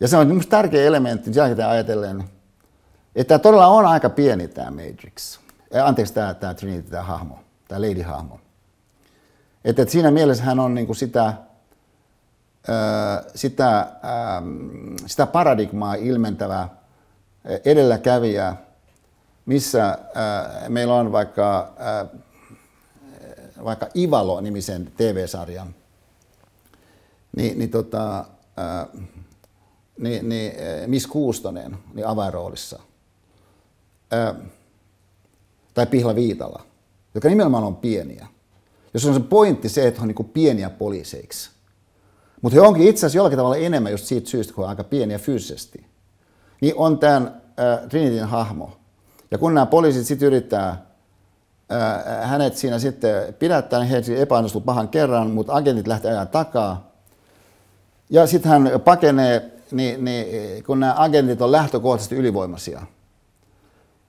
Ja 0.00 0.08
se 0.08 0.16
on 0.16 0.26
minusta 0.26 0.50
tärkeä 0.50 0.84
elementti 0.84 1.30
jälkeen 1.34 1.68
ajatellen, 1.68 2.24
että 3.14 3.28
tämä 3.28 3.38
todella 3.38 3.66
on 3.66 3.86
aika 3.86 4.10
pieni 4.10 4.48
tämä 4.48 4.70
Matrix. 4.70 5.38
anteeksi, 5.84 6.14
tämä, 6.14 6.34
tämä 6.34 6.54
Trinity, 6.54 6.90
tämä 6.90 7.02
hahmo, 7.02 7.38
tämä 7.68 7.80
Lady-hahmo. 7.80 8.40
Että, 9.64 9.82
että 9.82 9.92
siinä 9.92 10.10
mielessä 10.10 10.44
hän 10.44 10.60
on 10.60 10.74
niin 10.74 10.86
kuin 10.86 10.96
sitä, 10.96 11.34
sitä, 13.34 13.86
sitä 15.06 15.26
paradigmaa 15.26 15.94
ilmentävä 15.94 16.68
edelläkävijä, 17.64 18.56
missä 19.46 19.98
meillä 20.68 20.94
on 20.94 21.12
vaikka, 21.12 21.72
vaikka 23.64 23.88
Ivalo-nimisen 23.96 24.92
TV-sarjan, 24.96 25.74
niin, 27.36 27.58
niin, 27.58 27.70
tota, 27.70 28.24
niin, 29.98 30.28
niin 30.28 30.52
Miss 30.86 31.06
Kuustonen 31.06 31.78
niin 31.94 32.06
avainroolissa. 32.06 32.80
Tai 35.74 35.86
Pihla 35.86 36.14
Viitala, 36.14 36.62
joka 37.14 37.28
nimenomaan 37.28 37.64
on 37.64 37.76
pieniä. 37.76 38.26
Jos 38.94 39.06
on 39.06 39.14
se 39.14 39.20
pointti 39.20 39.68
se, 39.68 39.86
että 39.86 40.02
on 40.02 40.08
niin 40.08 40.30
pieniä 40.32 40.70
poliiseiksi. 40.70 41.50
Mutta 42.42 42.54
he 42.54 42.60
onkin 42.60 42.88
itse 42.88 43.00
asiassa 43.00 43.18
jollakin 43.18 43.36
tavalla 43.36 43.56
enemmän 43.56 43.92
just 43.92 44.04
siitä 44.04 44.30
syystä, 44.30 44.54
kun 44.54 44.64
on 44.64 44.70
aika 44.70 44.84
pieniä 44.84 45.18
fyysisesti. 45.18 45.86
Niin 46.60 46.74
on 46.76 46.98
tämän 46.98 47.42
äh, 47.60 47.88
Trinityn 47.88 48.28
hahmo. 48.28 48.70
Ja 49.30 49.38
kun 49.38 49.54
nämä 49.54 49.66
poliisit 49.66 50.06
sitten 50.06 50.26
yrittää 50.26 50.68
äh, 50.68 52.30
hänet 52.30 52.56
siinä 52.56 52.78
sitten 52.78 53.34
pidättää, 53.34 53.80
niin 53.80 53.88
he 53.88 54.22
epäonnistuu 54.22 54.60
pahan 54.60 54.88
kerran, 54.88 55.30
mutta 55.30 55.54
agentit 55.54 55.86
lähtee 55.86 56.10
ajan 56.10 56.28
takaa. 56.28 56.90
Ja 58.10 58.26
sitten 58.26 58.52
hän 58.52 58.70
pakenee, 58.84 59.52
niin, 59.70 60.04
niin, 60.04 60.64
kun 60.64 60.80
nämä 60.80 60.94
agentit 60.96 61.42
on 61.42 61.52
lähtökohtaisesti 61.52 62.16
ylivoimaisia. 62.16 62.82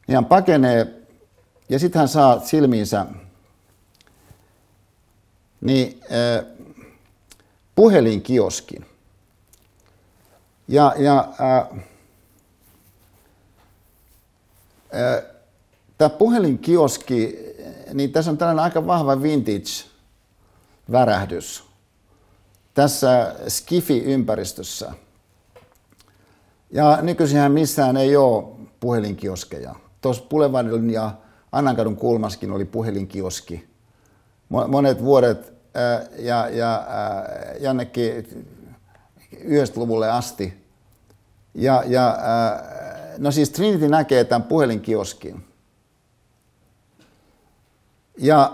Niin 0.08 0.16
hän 0.16 0.26
pakenee 0.26 1.02
ja 1.70 1.80
sitten 1.80 2.00
hän 2.00 2.08
saa 2.08 2.40
silmiinsä 2.40 3.06
niin, 5.62 6.02
äh, 6.04 6.46
puhelinkioskin. 7.76 8.86
Ja, 10.68 10.94
ja 10.98 11.34
äh, 11.42 11.58
äh, 14.96 15.24
tämä 15.98 16.10
puhelinkioski, 16.10 17.38
niin 17.94 18.12
tässä 18.12 18.32
on 18.32 18.38
tällainen 18.38 18.64
aika 18.64 18.88
vahva 18.88 19.22
vintage-värähdys 19.22 21.72
tässä 22.74 23.36
Skifi-ympäristössä. 23.48 24.94
Ja 26.72 27.00
nykyisinhän 27.02 27.52
missään 27.52 27.98
ei 27.98 28.16
ole 28.16 28.44
puhelinkioskeja. 28.80 29.76
Tuossa 30.02 30.24
Boulevardin 30.30 30.90
ja 30.90 31.12
Annankadun 31.52 31.98
kulmaskin 31.98 32.52
oli 32.52 32.66
puhelinkioski. 32.66 33.71
Monet 34.52 35.04
vuodet 35.04 35.54
ja, 36.20 36.50
ja 36.50 36.84
jonnekin 37.60 38.28
90-luvulle 39.36 40.10
asti. 40.10 40.62
Ja, 41.54 41.84
ja, 41.88 42.18
no 43.18 43.32
siis 43.32 43.50
Trinity 43.50 43.88
näkee 43.88 44.24
tämän 44.24 44.44
puhelinkioskin. 44.44 45.44
Ja 48.18 48.52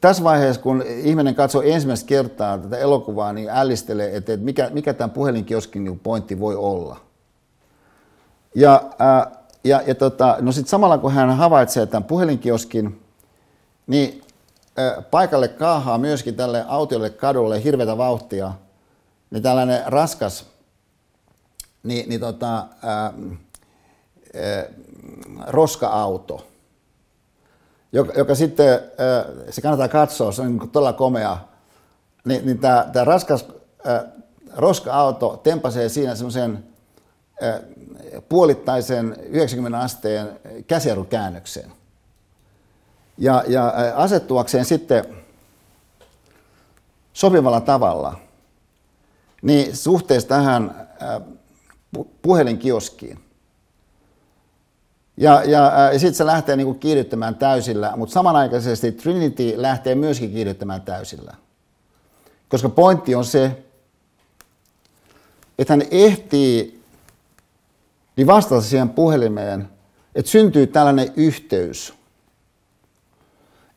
tässä 0.00 0.24
vaiheessa, 0.24 0.62
kun 0.62 0.82
ihminen 0.82 1.34
katsoo 1.34 1.62
ensimmäistä 1.62 2.06
kertaa 2.06 2.58
tätä 2.58 2.78
elokuvaa, 2.78 3.32
niin 3.32 3.50
ällistelee, 3.50 4.16
että, 4.16 4.36
mikä, 4.36 4.70
mikä 4.72 4.94
tämän 4.94 5.10
puhelinkioskin 5.10 5.84
niin 5.84 5.98
pointti 5.98 6.40
voi 6.40 6.56
olla. 6.56 7.00
Ja, 8.54 8.82
ja, 9.64 9.82
ja 9.86 9.94
tota, 9.94 10.36
no 10.40 10.52
sitten 10.52 10.70
samalla 10.70 10.98
kun 10.98 11.12
hän 11.12 11.36
havaitsee 11.36 11.86
tämän 11.86 12.04
puhelinkioskin, 12.04 13.00
niin 13.86 14.22
paikalle 15.10 15.48
kaahaa 15.48 15.98
myöskin 15.98 16.34
tälle 16.34 16.64
autiolle 16.68 17.10
kadulle 17.10 17.64
hirveätä 17.64 17.98
vauhtia, 17.98 18.52
niin 19.30 19.42
tällainen 19.42 19.82
raskas 19.86 20.46
niin, 21.82 22.08
niin 22.08 22.20
tota, 22.20 22.56
ää, 22.56 22.66
ää, 22.82 23.12
roska-auto, 25.46 26.46
joka, 27.92 28.12
joka 28.12 28.34
sitten, 28.34 28.68
ää, 28.68 29.24
se 29.50 29.60
kannattaa 29.60 29.88
katsoa, 29.88 30.32
se 30.32 30.42
on 30.42 30.56
niin 30.56 30.70
todella 30.70 30.92
komea, 30.92 31.38
niin, 32.24 32.46
niin 32.46 32.58
tämä, 32.58 32.88
tämä 32.92 33.04
raskas 33.04 33.46
ää, 33.84 34.04
roska-auto 34.56 35.40
tempasee 35.42 35.88
siinä 35.88 36.14
semmoisen 36.14 36.64
puolittaisen 38.28 39.16
90 39.22 39.78
asteen 39.80 40.40
käsijarrukäännökseen 40.66 41.72
ja, 43.18 43.44
ja 43.48 43.72
asettuakseen 43.94 44.64
sitten 44.64 45.04
sopivalla 47.12 47.60
tavalla 47.60 48.16
niin 49.42 49.76
suhteessa 49.76 50.28
tähän 50.28 50.88
puhelinkioskiin. 52.22 53.18
Ja, 55.16 55.42
ja, 55.44 55.72
ja 55.92 55.98
sitten 55.98 56.14
se 56.14 56.26
lähtee 56.26 56.56
niin 56.56 56.66
kuin 56.66 56.78
kiihdyttämään 56.78 57.34
täysillä, 57.34 57.92
mutta 57.96 58.12
samanaikaisesti 58.12 58.92
Trinity 58.92 59.52
lähtee 59.56 59.94
myöskin 59.94 60.32
kiihdyttämään 60.32 60.82
täysillä. 60.82 61.34
Koska 62.48 62.68
pointti 62.68 63.14
on 63.14 63.24
se, 63.24 63.64
että 65.58 65.72
hän 65.72 65.82
ehtii 65.90 66.82
niin 68.16 68.26
vastata 68.26 68.60
siihen 68.60 68.88
puhelimeen, 68.90 69.68
että 70.14 70.30
syntyy 70.30 70.66
tällainen 70.66 71.12
yhteys– 71.16 71.92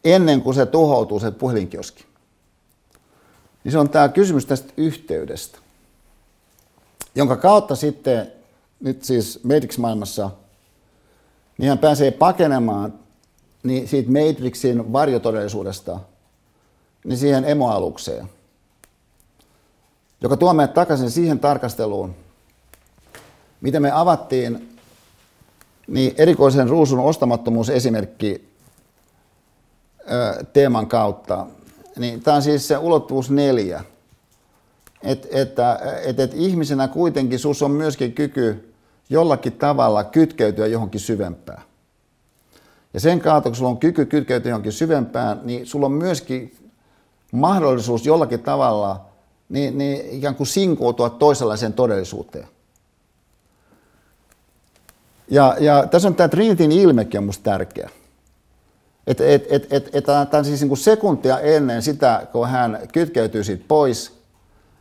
ennen 0.04 0.42
kuin 0.42 0.56
se 0.56 0.66
tuhoutuu 0.66 1.20
se 1.20 1.32
puhelinkioski. 1.32 2.06
Niin 3.64 3.72
se 3.72 3.78
on 3.78 3.90
tämä 3.90 4.10
kysymys 4.10 4.46
tästä 4.46 4.74
yhteydestä, 4.78 5.58
jonka 7.16 7.36
kautta 7.38 7.76
sitten 7.76 8.32
nyt 8.80 9.04
siis 9.04 9.40
Matrix-maailmassa 9.44 10.30
niin 11.58 11.70
hän 11.70 11.78
pääsee 11.78 12.12
pakenemaan 12.12 12.94
niin 13.64 13.88
siitä 13.88 14.12
Matrixin 14.12 14.94
varjotodellisuudesta 14.94 16.00
niin 17.04 17.18
siihen 17.18 17.46
emoalukseen, 17.46 18.30
joka 20.22 20.38
tuo 20.38 20.54
meidät 20.54 20.74
takaisin 20.74 21.12
siihen 21.12 21.40
tarkasteluun, 21.40 22.16
mitä 23.62 23.80
me 23.80 23.92
avattiin 23.92 24.78
niin 25.88 26.14
erikoisen 26.18 26.70
ruusun 26.70 27.00
ostamattomuusesimerkki 27.00 28.49
teeman 30.54 30.88
kautta, 30.88 31.46
niin 31.98 32.22
tämä 32.22 32.36
on 32.36 32.42
siis 32.42 32.68
se 32.68 32.78
ulottuvuus 32.78 33.30
neljä. 33.30 33.84
Et, 35.04 35.28
että 35.32 35.80
et, 36.04 36.20
et 36.20 36.32
ihmisenä 36.34 36.88
kuitenkin 36.88 37.40
sus 37.40 37.62
on 37.62 37.72
myöskin 37.72 38.14
kyky 38.14 38.74
jollakin 39.10 39.54
tavalla 39.54 40.04
kytkeytyä 40.04 40.68
johonkin 40.68 41.02
syvempään. 41.02 41.62
Ja 42.94 43.00
sen 43.00 43.20
kautta, 43.20 43.50
kun 43.50 43.56
sulla 43.56 43.70
on 43.70 43.78
kyky 43.78 44.06
kytkeytyä 44.06 44.50
johonkin 44.50 44.72
syvempään, 44.72 45.40
niin 45.44 45.68
sulla 45.68 45.86
on 45.86 45.92
myöskin 45.92 46.56
mahdollisuus 47.32 48.06
jollakin 48.06 48.40
tavalla 48.40 49.06
niin, 49.50 49.78
niin 49.78 50.10
ikään 50.10 50.36
kuin 50.36 50.48
sinkoutua 50.48 51.10
toisenlaiseen 51.10 51.74
todellisuuteen. 51.74 52.48
Ja, 55.30 55.56
ja 55.60 55.88
tässä 55.88 56.08
on 56.08 56.16
tämä 56.16 56.28
Trinityn 56.28 56.72
ilmekin 56.72 57.18
on 57.18 57.24
musta 57.24 57.44
tärkeä. 57.44 57.90
Että 59.08 59.24
et, 59.28 59.46
et, 59.50 59.74
et, 59.74 59.90
et, 59.96 60.06
tämä 60.06 60.44
siis 60.44 60.60
niin 60.60 60.68
kuin 60.68 60.78
sekuntia 60.78 61.40
ennen 61.40 61.82
sitä, 61.82 62.28
kun 62.32 62.50
hän 62.50 62.80
kytkeytyy 62.94 63.44
siitä 63.44 63.66
pois, 63.68 64.20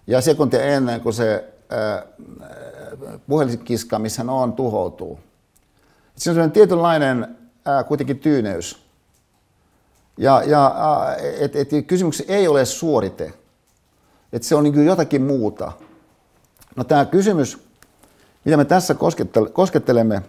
ja 0.07 0.21
sekuntia 0.21 0.63
ennen 0.63 1.01
kuin 1.01 1.15
se 1.15 1.45
puhelinkiska, 3.29 3.99
missä 3.99 4.23
hän 4.23 4.31
on, 4.31 4.53
tuhoutuu. 4.53 5.19
Et 6.17 6.23
se 6.23 6.31
on 6.31 6.35
sellainen 6.35 6.53
tietynlainen 6.53 7.37
ää, 7.65 7.85
kuitenkin 7.85 8.19
tyyneys. 8.19 8.89
Ja, 10.17 10.43
ja 10.47 10.75
et, 11.39 11.57
et, 11.57 11.69
kysymyksessä 11.87 12.33
ei 12.33 12.49
ole 12.49 12.65
suorite, 12.65 13.33
että 14.33 14.49
se 14.49 14.55
on 14.55 14.65
niin 14.65 14.87
jotakin 14.87 15.23
muuta. 15.23 15.73
No 16.77 16.85
tämä 16.85 17.05
kysymys, 17.05 17.59
mitä 18.45 18.57
me 18.57 18.65
tässä 18.65 18.95
koskettelemme, 19.53 20.23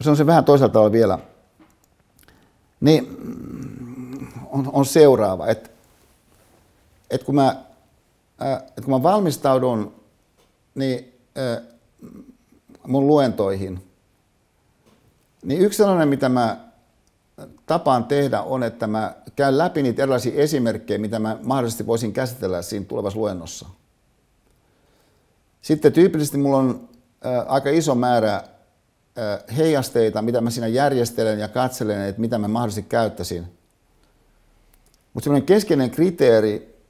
se 0.00 0.10
on 0.10 0.16
se 0.16 0.26
vähän 0.26 0.44
toisaalta 0.44 0.92
vielä– 0.92 1.18
niin 2.80 3.16
on, 4.50 4.70
on 4.72 4.86
seuraava, 4.86 5.46
että 5.46 5.70
et 7.10 7.24
kun, 7.24 7.34
mä, 7.34 7.64
et 8.78 8.84
kun 8.84 8.94
mä 8.94 9.02
valmistaudun 9.02 9.94
niin, 10.74 11.12
mun 12.86 13.06
luentoihin, 13.06 13.90
niin 15.44 15.60
yksi 15.60 15.76
sellainen, 15.76 16.08
mitä 16.08 16.28
mä 16.28 16.68
tapaan 17.66 18.04
tehdä 18.04 18.42
on, 18.42 18.62
että 18.62 18.86
mä 18.86 19.14
käyn 19.36 19.58
läpi 19.58 19.82
niitä 19.82 20.02
erilaisia 20.02 20.42
esimerkkejä, 20.42 20.98
mitä 20.98 21.18
mä 21.18 21.38
mahdollisesti 21.42 21.86
voisin 21.86 22.12
käsitellä 22.12 22.62
siinä 22.62 22.86
tulevassa 22.86 23.18
luennossa. 23.18 23.66
Sitten 25.62 25.92
tyypillisesti 25.92 26.38
mulla 26.38 26.58
on 26.58 26.88
aika 27.46 27.70
iso 27.70 27.94
määrä 27.94 28.44
heijasteita, 29.56 30.22
mitä 30.22 30.40
mä 30.40 30.50
siinä 30.50 30.66
järjestelen 30.66 31.38
ja 31.38 31.48
katselen, 31.48 32.08
että 32.08 32.20
mitä 32.20 32.38
mä 32.38 32.48
mahdollisesti 32.48 32.88
käyttäisin. 32.88 33.44
Mutta 35.14 35.24
semmoinen 35.24 35.46
keskeinen 35.46 35.90
kriteeri, 35.90 36.84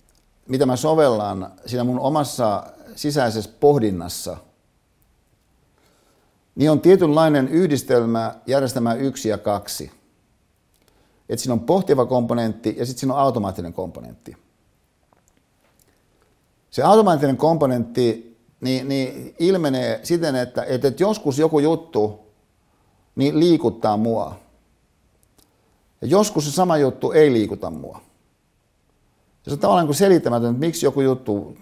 mitä 0.49 0.67
mä 0.67 0.77
sovellan 0.77 1.53
siinä 1.67 1.85
mun 1.85 2.01
omassa 2.01 2.67
sisäisessä 2.97 3.51
pohdinnassa, 3.61 4.37
niin 6.55 6.71
on 6.71 6.81
tietynlainen 6.81 7.49
yhdistelmä 7.49 8.35
järjestelmä 8.47 8.95
yksi 8.95 9.29
ja 9.29 9.39
kaksi. 9.39 9.91
Että 11.29 11.43
siinä 11.43 11.53
on 11.53 11.61
pohtiva 11.61 12.07
komponentti 12.07 12.75
ja 12.79 12.87
sitten 12.87 13.01
siinä 13.01 13.15
on 13.15 13.21
automaattinen 13.21 13.73
komponentti. 13.73 14.37
Se 16.71 16.83
automaattinen 16.83 17.37
komponentti 17.37 18.34
niin, 18.61 18.89
niin 18.89 19.35
ilmenee 19.39 20.01
siten, 20.03 20.37
että, 20.37 20.63
että 20.63 20.93
joskus 20.99 21.39
joku 21.39 21.59
juttu 21.59 22.21
niin 23.17 23.41
liikuttaa 23.41 23.97
mua. 23.97 24.37
Ja 26.01 26.07
joskus 26.07 26.45
se 26.45 26.51
sama 26.51 26.77
juttu 26.77 27.13
ei 27.13 27.33
liikuta 27.33 27.71
mua. 27.71 28.01
Ja 29.45 29.51
se 29.51 29.53
on 29.53 29.59
tavallaan 29.59 29.87
kuin 29.87 29.97
selittämätön, 29.97 30.51
että 30.51 30.61
miksi 30.61 30.87
joku 30.87 31.01
juttu 31.01 31.57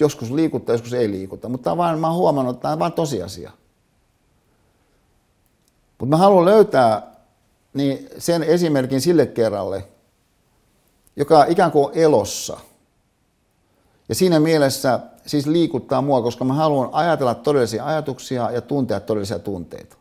joskus 0.00 0.30
liikuttaa, 0.30 0.74
joskus 0.74 0.92
ei 0.92 1.10
liikuta. 1.10 1.48
Mutta 1.48 1.76
vaan, 1.76 1.98
mä 1.98 2.06
oon 2.06 2.16
huomannut, 2.16 2.56
että 2.56 2.62
tämä 2.62 2.72
on 2.72 2.78
vain 2.78 2.92
tosiasia. 2.92 3.50
Mutta 5.98 6.10
mä 6.10 6.16
haluan 6.16 6.44
löytää 6.44 7.14
niin 7.74 8.08
sen 8.18 8.42
esimerkin 8.42 9.00
sille 9.00 9.26
kerralle, 9.26 9.88
joka 11.16 11.44
ikään 11.44 11.72
kuin 11.72 11.86
on 11.86 11.92
elossa. 11.94 12.60
Ja 14.08 14.14
siinä 14.14 14.40
mielessä 14.40 15.00
siis 15.28 15.46
liikuttaa 15.46 16.02
mua, 16.02 16.22
koska 16.22 16.44
mä 16.44 16.54
haluan 16.54 16.88
ajatella 16.92 17.34
todellisia 17.34 17.86
ajatuksia 17.86 18.50
ja 18.50 18.60
tuntea 18.60 19.00
todellisia 19.00 19.38
tunteita. 19.38 19.96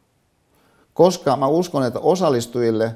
Koska 0.93 1.35
mä 1.35 1.47
uskon, 1.47 1.83
että 1.83 1.99
osallistujille 1.99 2.95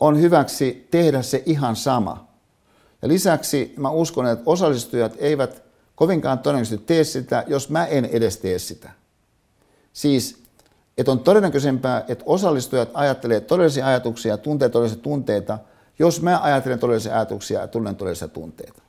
on 0.00 0.20
hyväksi 0.20 0.88
tehdä 0.90 1.22
se 1.22 1.42
ihan 1.46 1.76
sama. 1.76 2.26
Ja 3.02 3.08
lisäksi 3.08 3.74
mä 3.76 3.90
uskon, 3.90 4.26
että 4.26 4.42
osallistujat 4.46 5.12
eivät 5.18 5.62
kovinkaan 5.94 6.38
todennäköisesti 6.38 6.86
tee 6.86 7.04
sitä, 7.04 7.44
jos 7.46 7.70
mä 7.70 7.86
en 7.86 8.04
edes 8.04 8.36
tee 8.36 8.58
sitä. 8.58 8.90
Siis, 9.92 10.42
että 10.98 11.12
on 11.12 11.20
todennäköisempää, 11.20 12.04
että 12.08 12.24
osallistujat 12.26 12.88
ajattelee 12.94 13.40
todellisia 13.40 13.86
ajatuksia 13.86 14.32
ja 14.32 14.38
tuntee 14.38 14.68
todellisia 14.68 15.02
tunteita, 15.02 15.58
jos 15.98 16.22
mä 16.22 16.40
ajattelen 16.42 16.78
todellisia 16.78 17.14
ajatuksia 17.14 17.60
ja 17.60 17.68
tunnen 17.68 17.96
todellisia 17.96 18.28
tunteita. 18.28 18.82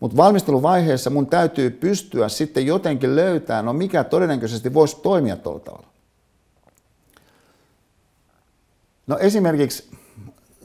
Mutta 0.00 0.16
valmisteluvaiheessa 0.16 1.10
mun 1.10 1.26
täytyy 1.26 1.70
pystyä 1.70 2.28
sitten 2.28 2.66
jotenkin 2.66 3.16
löytämään, 3.16 3.64
no 3.64 3.72
mikä 3.72 4.04
todennäköisesti 4.04 4.74
voisi 4.74 4.96
toimia 5.02 5.36
tuolla 5.36 5.60
tavalla. 5.60 5.86
No 9.06 9.18
esimerkiksi, 9.18 9.90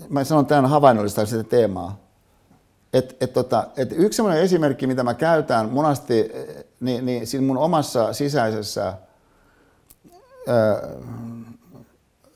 mä 0.09 0.23
sanon 0.23 0.45
tämän 0.45 0.65
havainnollista 0.65 1.25
sitä 1.25 1.43
teemaa, 1.43 1.99
että 2.93 3.15
et 3.21 3.33
tota, 3.33 3.67
et 3.77 3.91
yksi 3.95 4.17
sellainen 4.17 4.43
esimerkki, 4.43 4.87
mitä 4.87 5.03
mä 5.03 5.13
käytän 5.13 5.69
monasti 5.69 6.31
niin, 6.79 7.05
niin 7.05 7.27
siinä 7.27 7.47
mun 7.47 7.57
omassa 7.57 8.13
sisäisessä 8.13 8.85
ää, 8.85 8.97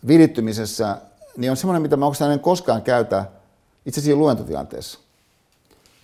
virittymisessä, 0.08 0.98
niin 1.38 1.52
on 1.52 1.58
semmoinen, 1.58 1.82
mitä 1.82 1.98
mä 1.98 2.06
oikeastaan 2.06 2.32
en 2.32 2.40
koskaan 2.40 2.82
käytä 2.82 3.26
itse 3.86 4.02
siinä 4.02 4.20
luentotilanteessa. 4.20 5.00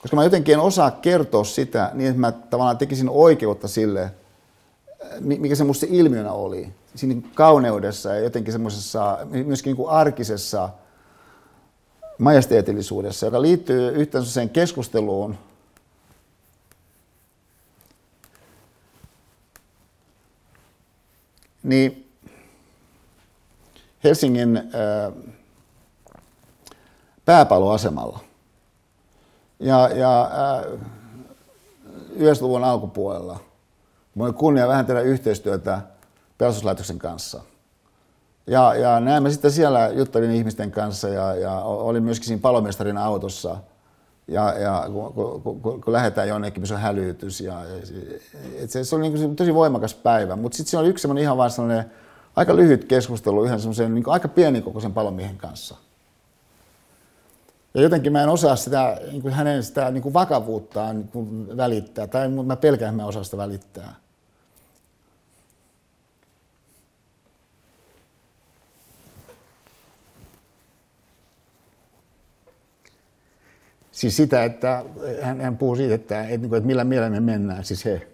Koska 0.04 0.16
mä 0.16 0.24
jotenkin 0.24 0.54
en 0.54 0.60
osaa 0.60 0.92
kertoa 0.92 1.44
sitä 1.44 1.92
niin, 1.94 2.10
että 2.10 2.20
mä 2.20 2.32
tavallaan 2.32 2.78
tekisin 2.78 3.10
oikeutta 3.10 3.68
sille, 3.68 4.12
mikä 5.20 5.56
se 5.56 5.64
musta 5.64 5.86
ilmiönä 5.90 6.32
oli. 6.32 6.74
Siinä 6.96 7.22
kauneudessa 7.36 8.14
ja 8.16 8.20
jotenkin 8.20 8.52
semmoisessa, 8.52 9.18
myöskin 9.46 9.70
niin 9.70 9.76
kuin 9.76 9.90
arkisessa 9.90 10.70
majesteetillisuudessa, 12.18 13.26
joka 13.26 13.42
liittyy 13.42 13.90
yhteen 13.90 14.26
sen 14.26 14.50
keskusteluun, 14.50 15.38
niin 21.64 22.10
Helsingin 24.04 24.62
pääpaloasemalla– 27.26 28.20
ja, 29.64 29.90
ja 29.96 30.22
äh, 30.22 30.80
90-luvun 32.18 32.64
alkupuolella 32.64 33.40
mulla 34.16 34.30
oli 34.30 34.38
kunnia 34.38 34.68
vähän 34.68 34.86
tehdä 34.86 35.02
yhteistyötä 35.02 35.82
pelastuslaitoksen 36.38 37.00
kanssa. 37.00 37.42
Ja, 38.48 38.76
ja 38.76 39.00
näin 39.00 39.24
mä 39.24 39.30
sitten 39.30 39.52
siellä 39.52 39.88
juttelin 39.88 40.32
ihmisten 40.32 40.72
kanssa 40.72 41.10
ja, 41.10 41.36
ja 41.36 41.52
olin 41.62 42.04
myöskin 42.04 42.28
siinä 42.28 42.42
palomestarin 42.42 42.98
autossa. 42.98 43.58
Ja, 44.28 44.60
ja 44.60 44.84
kun, 44.92 45.14
kun, 45.14 45.62
kun, 45.62 45.82
kun 45.82 45.94
lähdetään 45.94 46.28
jonnekin, 46.28 46.62
missä 46.62 46.76
on 46.76 46.82
hälytys. 46.82 47.42
Ja, 47.42 47.62
et 48.56 48.70
se, 48.70 48.84
se 48.84 48.96
oli 48.96 49.10
niin 49.10 49.36
tosi 49.36 49.54
voimakas 49.54 49.94
päivä. 49.94 50.36
Mutta 50.36 50.56
sitten 50.56 50.72
siinä 50.72 50.82
oli 50.82 50.90
yksi 50.90 51.08
ihan 51.20 51.38
vaan 51.38 51.52
sellainen 51.52 51.92
aika 52.36 52.56
lyhyt 52.56 52.86
keskustelu 52.86 53.44
yhden 53.44 53.60
semmoisen 53.60 53.94
niin 53.94 54.04
aika 54.08 54.28
pienikokoisen 54.28 54.94
palomiehen 54.94 55.38
kanssa. 55.38 55.76
Ja 57.74 57.82
jotenkin 57.82 58.12
mä 58.12 58.24
en 58.24 58.30
osaa 58.30 58.56
sitä, 58.56 59.02
niin 59.12 59.22
kuin 59.22 59.34
hänen 59.34 59.64
sitä 59.64 59.92
niin 59.92 60.02
kuin 60.04 60.14
vakavuuttaan 60.14 60.96
niin 60.96 61.08
kuin 61.08 61.58
välittää, 61.58 62.08
tai 62.08 62.30
mä 62.30 62.56
pelkään, 62.56 62.90
että 62.90 63.04
mä 63.04 63.08
osaan 63.08 63.26
sitä 63.26 63.38
välittää. 63.38 63.96
Siis 73.92 74.18
sitä, 74.18 74.44
että 74.44 74.86
hän, 75.22 75.42
hän 75.42 75.58
puhuu 75.58 75.76
siitä, 75.76 75.96
että, 75.96 76.22
että, 76.24 76.48
että 76.58 76.68
millä 76.68 76.84
mielellä 76.84 77.10
me 77.10 77.20
mennään, 77.20 77.64
siis 77.64 77.86
he. 77.86 78.13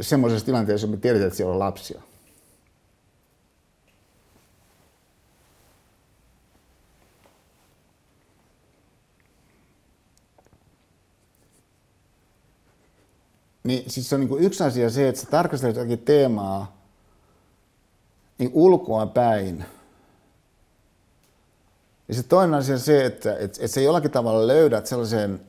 Semmoisessa 0.00 0.46
tilanteessa, 0.46 0.86
me 0.86 0.96
tiedetään, 0.96 1.26
että 1.26 1.36
siellä 1.36 1.52
on 1.52 1.58
lapsia. 1.58 2.02
Niin 13.64 13.90
siis 13.90 14.08
se 14.08 14.14
on 14.14 14.20
niin 14.20 14.38
yksi 14.38 14.64
asia 14.64 14.90
se, 14.90 15.08
että 15.08 15.20
sä 15.20 15.26
tarkastelet 15.26 15.76
jotakin 15.76 15.98
teemaa 15.98 16.76
niin 18.38 18.50
ulkoa 18.54 19.06
päin. 19.06 19.64
Ja 22.08 22.14
se 22.14 22.22
toinen 22.22 22.54
asia 22.54 22.78
se, 22.78 23.04
että, 23.04 23.32
että, 23.32 23.44
että 23.44 23.68
sä 23.68 23.80
jollakin 23.80 24.10
tavalla 24.10 24.46
löydät 24.46 24.86
sellaisen 24.86 25.40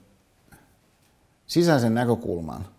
sisäisen 1.48 1.94
näkökulman, 1.94 2.75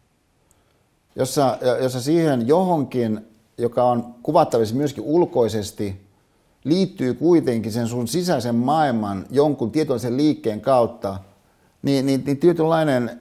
jossa, 1.16 1.59
jossa 1.82 2.01
siihen 2.01 2.48
johonkin, 2.48 3.20
joka 3.59 3.84
on 3.84 4.14
kuvattavissa 4.22 4.74
myöskin 4.74 5.05
ulkoisesti, 5.05 6.06
liittyy 6.64 7.14
kuitenkin 7.14 7.72
sen 7.72 7.88
sun 7.88 8.09
sisäisen 8.09 8.55
maailman 8.55 9.26
jonkun 9.30 9.70
tietoisen 9.70 10.16
liikkeen 10.16 10.60
kautta, 10.60 11.18
niin, 11.82 12.06
niin, 12.06 12.22
niin 12.26 12.36
tietynlainen 12.36 13.20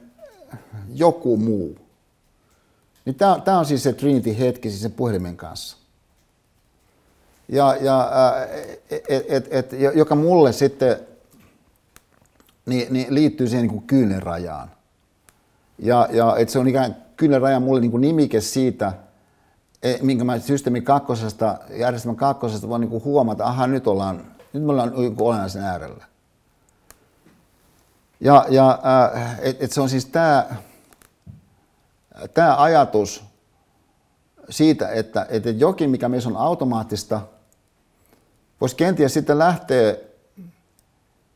joku 0.93 1.37
muu. 1.37 1.77
Niin 3.05 3.15
Tämä 3.15 3.59
on 3.59 3.65
siis 3.65 3.83
se 3.83 3.93
Trinity-hetki 3.93 4.69
siis 4.69 4.81
sen 4.81 4.91
puhelimen 4.91 5.37
kanssa. 5.37 5.77
Ja, 7.49 7.75
ja, 7.81 8.11
et, 8.89 9.25
et, 9.29 9.47
et, 9.53 9.71
joka 9.95 10.15
mulle 10.15 10.53
sitten 10.53 10.97
niin, 12.65 12.93
niin 12.93 13.15
liittyy 13.15 13.47
siihen 13.47 13.67
niin 13.67 13.81
kyynel 13.81 14.19
rajaan. 14.19 14.71
Ja, 15.79 16.07
ja 16.11 16.35
että 16.37 16.51
se 16.51 16.59
on 16.59 16.67
ikään 16.67 17.04
raja 17.39 17.59
mulle 17.59 17.81
niin 17.81 17.91
kuin 17.91 18.01
nimike 18.01 18.41
siitä, 18.41 18.93
e, 19.83 19.97
minkä 20.01 20.23
mä 20.23 20.39
systeemi 20.39 20.81
kakkosesta, 20.81 21.57
järjestelmän 21.69 22.15
kakkosesta 22.15 22.69
voin 22.69 22.81
niin 22.81 23.03
huomata, 23.03 23.45
aha 23.45 23.67
nyt 23.67 23.87
ollaan, 23.87 24.25
nyt 24.53 24.63
me 24.63 24.71
ollaan 24.71 24.93
niin 24.95 25.15
olennaisen 25.19 25.63
äärellä. 25.63 26.05
Ja, 28.19 28.45
ja 28.49 28.79
äh, 29.13 29.39
et, 29.39 29.63
et 29.63 29.71
se 29.71 29.81
on 29.81 29.89
siis 29.89 30.05
tämä 30.05 30.45
tää 32.33 32.61
ajatus 32.61 33.23
siitä, 34.49 34.89
että, 34.89 35.25
että 35.29 35.49
jokin, 35.49 35.89
mikä 35.89 36.09
meissä 36.09 36.29
on 36.29 36.37
automaattista, 36.37 37.21
voisi 38.61 38.75
kenties 38.75 39.13
sitten 39.13 39.39
lähteä 39.39 39.95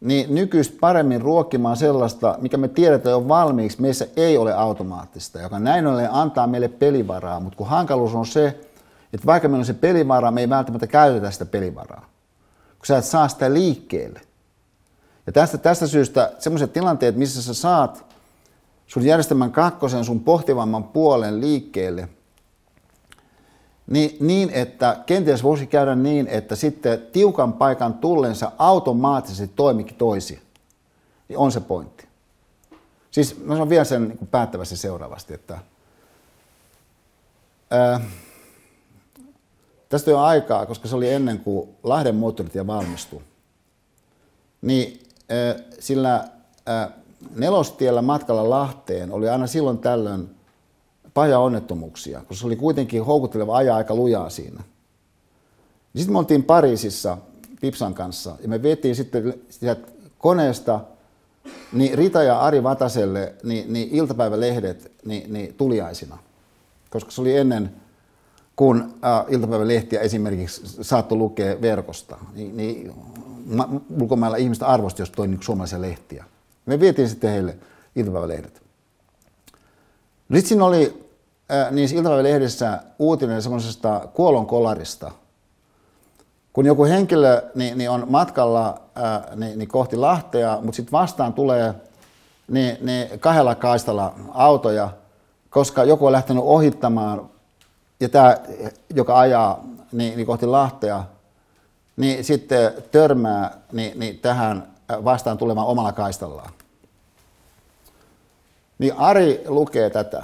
niin 0.02 0.36
nykyistä 0.36 0.78
paremmin 0.80 1.22
ruokkimaan 1.22 1.78
sellaista, 1.78 2.38
mikä 2.42 2.58
me 2.58 2.68
tiedetään 2.68 3.12
jo 3.12 3.28
valmiiksi, 3.28 3.82
meissä 3.82 4.08
ei 4.16 4.38
ole 4.38 4.54
automaattista, 4.54 5.40
joka 5.42 5.60
näin 5.60 5.88
ollen 5.88 6.12
antaa 6.12 6.48
meille 6.48 6.68
pelivaraa. 6.68 7.40
Mutta 7.40 7.58
kun 7.58 7.68
hankaluus 7.68 8.16
on 8.16 8.26
se, 8.26 8.48
että 9.14 9.26
vaikka 9.26 9.48
meillä 9.48 9.62
on 9.62 9.66
se 9.66 9.74
pelivara, 9.74 10.32
me 10.32 10.42
ei 10.42 10.50
välttämättä 10.50 10.88
käytetä 10.88 11.32
sitä 11.32 11.46
pelivaraa, 11.46 12.10
kun 12.78 12.86
sä 12.86 12.98
et 12.98 13.06
saa 13.06 13.28
sitä 13.28 13.54
liikkeelle. 13.54 14.22
Ja 15.28 15.34
tästä, 15.34 15.58
tästä 15.58 15.88
syystä 15.88 16.32
sellaiset 16.40 16.74
tilanteet, 16.74 17.16
missä 17.16 17.42
sä 17.42 17.54
saat 17.54 18.06
sun 18.88 19.06
järjestelmän 19.06 19.52
kakkosen, 19.52 20.06
sun 20.06 20.20
pohtivamman 20.20 20.84
puolen 20.84 21.42
liikkeelle, 21.42 22.10
niin, 23.90 24.18
niin 24.20 24.50
että 24.50 24.98
kenties 25.06 25.44
voisi 25.44 25.68
käydä 25.68 25.96
niin, 25.96 26.28
että 26.28 26.56
sitten 26.56 27.02
tiukan 27.12 27.54
paikan 27.54 27.94
tullensa 27.94 28.52
automaattisesti 28.58 29.54
toimikin 29.56 29.96
toisi. 29.96 30.42
Niin 31.28 31.38
on 31.38 31.52
se 31.52 31.60
pointti. 31.60 32.08
Siis 33.12 33.38
mä 33.38 33.54
sanon 33.54 33.70
vielä 33.70 33.84
sen 33.84 34.08
niin 34.08 34.28
päättävästi 34.32 34.78
seuraavasti, 34.78 35.34
että 35.34 35.60
ää, 37.72 38.02
tästä 39.90 40.12
on 40.12 40.24
aikaa, 40.24 40.66
koska 40.66 40.88
se 40.88 40.96
oli 40.96 41.10
ennen 41.10 41.40
kuin 41.40 41.70
Lahden 41.84 42.16
moottoritie 42.16 42.68
valmistui. 42.68 43.22
Niin 44.62 45.04
ää, 45.30 45.56
sillä 45.80 46.28
ää, 46.66 46.92
nelostiellä 47.36 48.02
matkalla 48.02 48.50
Lahteen 48.50 49.12
oli 49.12 49.30
aina 49.30 49.48
silloin 49.48 49.78
tällöin 49.78 50.39
paja 51.20 51.40
onnettomuuksia, 51.40 52.20
koska 52.20 52.42
se 52.42 52.46
oli 52.46 52.56
kuitenkin 52.56 53.06
houkutteleva 53.06 53.58
ajaa 53.58 53.78
aika 53.78 53.96
lujaa 53.96 54.30
siinä. 54.30 54.64
Sitten 55.96 56.14
me 56.14 56.20
oltiin 56.20 56.44
Pariisissa 56.44 57.18
Pipsan 57.62 57.94
kanssa 57.94 58.36
ja 58.42 58.48
me 58.48 58.62
vietiin 58.62 58.96
sitten 58.96 59.34
koneesta 60.18 60.80
niin 61.74 61.98
Rita 61.98 62.24
ja 62.24 62.40
Ari 62.40 62.64
Vataselle 62.64 63.34
niin, 63.44 63.74
niin 63.74 63.90
iltapäivälehdet 63.92 64.92
niin, 65.06 65.34
niin 65.34 65.54
tuliaisina, 65.54 66.18
koska 66.90 67.12
se 67.12 67.22
oli 67.22 67.38
ennen 67.38 67.72
kun 68.56 68.94
äh, 69.06 69.26
iltapäivälehtiä 69.30 70.00
esimerkiksi 70.00 70.62
saattoi 70.82 71.18
lukea 71.18 71.62
verkosta, 71.62 72.18
niin, 72.36 72.58
niin 72.58 72.94
ulkomailla 74.02 74.38
ihmistä 74.38 74.68
arvosti, 74.68 75.02
jos 75.02 75.10
toi 75.12 75.28
niin 75.28 75.44
suomalaisia 75.44 75.82
lehtiä. 75.82 76.26
Me 76.66 76.80
vietiin 76.80 77.10
sitten 77.10 77.30
heille 77.30 77.58
iltapäivälehdet. 77.96 78.62
Sitten 80.34 80.50
siinä 80.50 80.66
oli 80.66 81.09
äh, 81.52 81.72
niissä 81.72 81.96
iltapäivälehdissä 81.96 82.80
uutinen 83.00 83.42
semmoisesta 83.42 84.08
kuolonkolarista. 84.14 85.12
Kun 86.54 86.66
joku 86.66 86.86
henkilö 86.86 87.42
niin, 87.56 87.78
niin 87.78 87.90
on 87.90 88.06
matkalla 88.10 88.82
niin, 89.36 89.60
niin 89.60 89.70
kohti 89.70 89.96
Lahtea, 89.96 90.60
mutta 90.62 90.76
sitten 90.76 90.92
vastaan 90.92 91.34
tulee 91.34 91.74
niin, 92.48 92.78
niin 92.82 93.20
kahdella 93.20 93.56
kaistalla 93.56 94.14
autoja, 94.34 94.90
koska 95.50 95.84
joku 95.84 96.06
on 96.06 96.12
lähtenyt 96.12 96.44
ohittamaan, 96.46 97.30
ja 98.00 98.10
tämä, 98.10 98.38
joka 98.96 99.20
ajaa 99.20 99.64
niin, 99.92 100.16
niin 100.16 100.26
kohti 100.26 100.46
Lahtea, 100.46 101.04
niin 101.98 102.24
sitten 102.24 102.72
törmää 102.92 103.58
niin, 103.72 104.00
niin 104.00 104.20
tähän 104.20 104.68
vastaan 105.04 105.38
tulemaan 105.38 105.68
omalla 105.68 105.92
kaistallaan. 105.92 106.52
Niin 108.80 108.94
Ari 108.98 109.44
lukee 109.48 109.90
tätä 109.90 110.24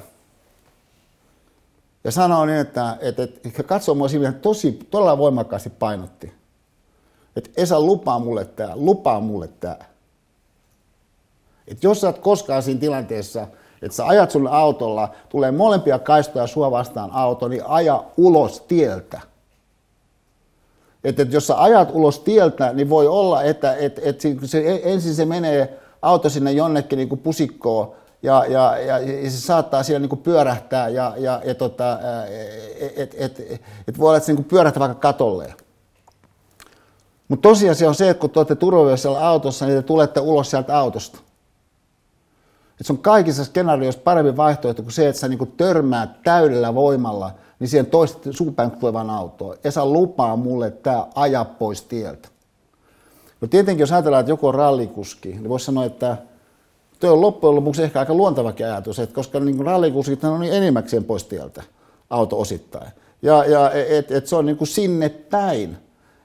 ja 2.05 2.11
sanoo 2.11 2.45
niin, 2.45 2.57
että, 2.57 2.97
että, 3.01 3.23
että 3.23 3.63
katsoo 3.63 3.95
mua 3.95 4.07
siinä 4.07 4.31
tosi, 4.31 4.79
todella 4.89 5.17
voimakkaasti 5.17 5.69
painotti. 5.69 6.33
Että 7.35 7.49
Esa 7.57 7.81
lupaa 7.81 8.19
mulle 8.19 8.45
tämä, 8.45 8.71
lupaa 8.75 9.19
mulle 9.19 9.49
tämä. 9.59 9.77
Että 11.67 11.87
jos 11.87 12.01
sä 12.01 12.07
oot 12.07 12.19
koskaan 12.19 12.63
siinä 12.63 12.79
tilanteessa, 12.79 13.47
että 13.81 13.95
sä 13.95 14.07
ajat 14.07 14.31
sun 14.31 14.47
autolla, 14.47 15.09
tulee 15.29 15.51
molempia 15.51 15.99
kaistoja 15.99 16.47
sua 16.47 16.71
vastaan 16.71 17.11
auto, 17.11 17.47
niin 17.47 17.65
aja 17.65 18.03
ulos 18.17 18.61
tieltä. 18.61 19.21
Että, 21.03 21.21
että 21.21 21.35
jos 21.35 21.47
sä 21.47 21.61
ajat 21.61 21.89
ulos 21.93 22.19
tieltä, 22.19 22.73
niin 22.73 22.89
voi 22.89 23.07
olla, 23.07 23.43
että, 23.43 23.75
että, 23.75 24.01
että 24.03 24.27
se, 24.45 24.81
ensin 24.83 25.15
se 25.15 25.25
menee 25.25 25.79
auto 26.01 26.29
sinne 26.29 26.51
jonnekin 26.51 26.97
niin 26.97 27.09
kuin 27.09 27.21
pusikkoon, 27.21 27.95
ja, 28.25 28.45
ja, 28.45 28.77
ja, 28.77 28.99
ja 28.99 29.31
se 29.31 29.39
saattaa 29.39 29.83
siellä 29.83 29.99
niin 29.99 30.09
kuin 30.09 30.21
pyörähtää 30.21 30.89
ja, 30.89 31.13
ja, 31.17 31.41
ja 31.45 31.55
tota, 31.55 31.99
et, 32.95 33.15
et, 33.17 33.39
et, 33.39 33.61
et 33.87 33.99
voi 33.99 34.07
olla, 34.07 34.17
että 34.17 34.25
se 34.25 34.31
niin 34.31 34.43
kuin 34.43 34.49
pyörähtää 34.49 34.79
vaikka 34.79 34.99
katolle. 34.99 35.53
Mutta 37.27 37.49
tosiasia 37.49 37.87
on 37.89 37.95
se, 37.95 38.09
että 38.09 38.21
kun 38.21 38.29
te 38.29 38.39
olette 38.39 38.55
turvallisella 38.55 39.27
autossa, 39.27 39.65
niin 39.65 39.77
te 39.77 39.81
tulette 39.81 40.19
ulos 40.19 40.49
sieltä 40.49 40.77
autosta. 40.77 41.19
Et 42.79 42.85
se 42.85 42.93
on 42.93 42.99
kaikissa 42.99 43.45
skenaarioissa 43.45 44.01
parempi 44.03 44.37
vaihtoehto 44.37 44.81
kuin 44.81 44.93
se, 44.93 45.07
että 45.07 45.19
sä 45.19 45.27
niin 45.27 45.53
törmäät 45.57 46.23
täydellä 46.23 46.75
voimalla 46.75 47.31
niin 47.59 47.67
siihen 47.67 47.85
toista 47.85 48.33
suupäin 48.33 48.71
tulevaan 48.71 49.09
autoon. 49.09 49.57
Esa 49.63 49.85
lupaa 49.85 50.35
mulle, 50.35 50.67
että 50.67 50.91
tämä 50.91 51.07
aja 51.15 51.45
pois 51.45 51.81
tieltä. 51.81 52.27
No 53.41 53.47
tietenkin, 53.47 53.81
jos 53.81 53.91
ajatellaan, 53.91 54.19
että 54.19 54.31
joku 54.31 54.47
on 54.47 54.55
rallikuski, 54.55 55.29
niin 55.29 55.49
voisi 55.49 55.65
sanoa, 55.65 55.85
että 55.85 56.17
Tuo 57.05 57.13
on 57.13 57.21
loppujen 57.21 57.55
lopuksi 57.55 57.83
ehkä 57.83 57.99
aika 57.99 58.13
luontavakin 58.13 58.65
ajatus, 58.65 58.99
että 58.99 59.15
koska 59.15 59.39
niin 59.39 59.65
rallikuskit 59.65 60.23
on 60.23 60.39
niin 60.39 60.53
enimmäkseen 60.53 61.03
pois 61.03 61.23
tieltä 61.23 61.63
auto 62.09 62.39
osittain. 62.39 62.87
Ja, 63.21 63.45
ja 63.45 63.71
et, 63.71 64.11
et 64.11 64.27
se 64.27 64.35
on 64.35 64.45
niin 64.45 64.57
kuin 64.57 64.67
sinne 64.67 65.09
päin, 65.09 65.77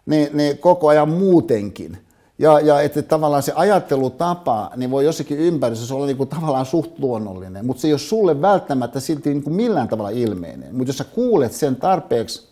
niin, 0.06 0.28
niin 0.32 0.58
koko 0.58 0.88
ajan 0.88 1.08
muutenkin. 1.08 1.98
Ja, 2.38 2.60
ja 2.60 2.80
että 2.80 3.02
tavallaan 3.02 3.42
se 3.42 3.52
ajattelutapa 3.56 4.70
niin 4.76 4.90
voi 4.90 5.04
jossakin 5.04 5.38
ympäristössä 5.38 5.94
olla 5.94 6.06
niin 6.06 6.16
kuin 6.16 6.28
tavallaan 6.28 6.66
suht 6.66 6.98
luonnollinen, 6.98 7.66
mutta 7.66 7.80
se 7.80 7.88
ei 7.88 7.92
ole 7.92 7.98
sulle 7.98 8.42
välttämättä 8.42 9.00
silti 9.00 9.30
niin 9.30 9.42
kuin 9.42 9.54
millään 9.54 9.88
tavalla 9.88 10.10
ilmeinen. 10.10 10.74
Mutta 10.74 10.88
jos 10.88 10.98
sä 10.98 11.04
kuulet 11.04 11.52
sen 11.52 11.76
tarpeeksi 11.76 12.48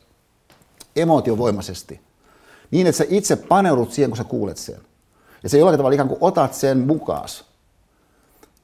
emotiovoimaisesti, 0.96 2.00
niin 2.70 2.86
että 2.86 2.98
sä 2.98 3.04
itse 3.08 3.36
paneudut 3.36 3.92
siihen, 3.92 4.10
kun 4.10 4.16
sä 4.16 4.24
kuulet 4.24 4.56
sen, 4.56 4.80
ja 5.42 5.48
sä 5.48 5.58
jollakin 5.58 5.78
tavalla 5.78 5.94
ikään 5.94 6.08
kuin 6.08 6.18
otat 6.20 6.54
sen 6.54 6.78
mukaan, 6.78 7.28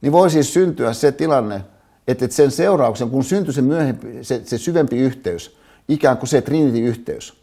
niin 0.05 0.13
voi 0.13 0.31
siis 0.31 0.53
syntyä 0.55 0.93
se 0.93 1.13
tilanne, 1.13 1.65
että 2.09 2.27
sen 2.29 2.51
seurauksen, 2.51 3.11
kun 3.11 3.25
syntyy 3.25 3.53
se, 3.53 3.63
myöhempi, 3.63 4.19
se, 4.23 4.43
se 4.45 4.59
syvempi 4.59 4.97
yhteys, 4.97 5.57
ikään 5.89 6.17
kuin 6.17 6.29
se 6.29 6.43
Trinity-yhteys, 6.43 7.35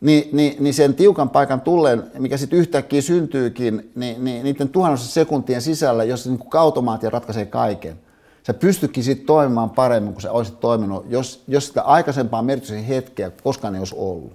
niin, 0.00 0.28
niin, 0.32 0.56
niin 0.60 0.74
sen 0.74 0.94
tiukan 0.94 1.30
paikan 1.30 1.60
tulleen, 1.60 2.02
mikä 2.18 2.36
sitten 2.36 2.58
yhtäkkiä 2.58 3.02
syntyykin, 3.02 3.90
niin, 3.94 4.24
niin 4.24 4.44
niiden 4.44 4.68
tuhannossa 4.68 5.12
sekuntien 5.12 5.62
sisällä, 5.62 6.04
jos 6.04 6.26
niin 6.26 6.38
kuin 6.38 6.60
automaatio 6.60 7.10
ratkaisee 7.10 7.46
kaiken, 7.46 8.00
sä 8.46 8.54
pystytkin 8.54 9.04
sitten 9.04 9.26
toimimaan 9.26 9.70
paremmin 9.70 10.12
kuin 10.12 10.22
sä 10.22 10.32
olisit 10.32 10.60
toiminut, 10.60 11.06
jos, 11.08 11.44
jos 11.48 11.66
sitä 11.66 11.82
aikaisempaa 11.82 12.42
merkityksen 12.42 12.84
hetkeä 12.84 13.30
koskaan 13.42 13.74
ei 13.74 13.78
olisi 13.78 13.94
ollut. 13.98 14.32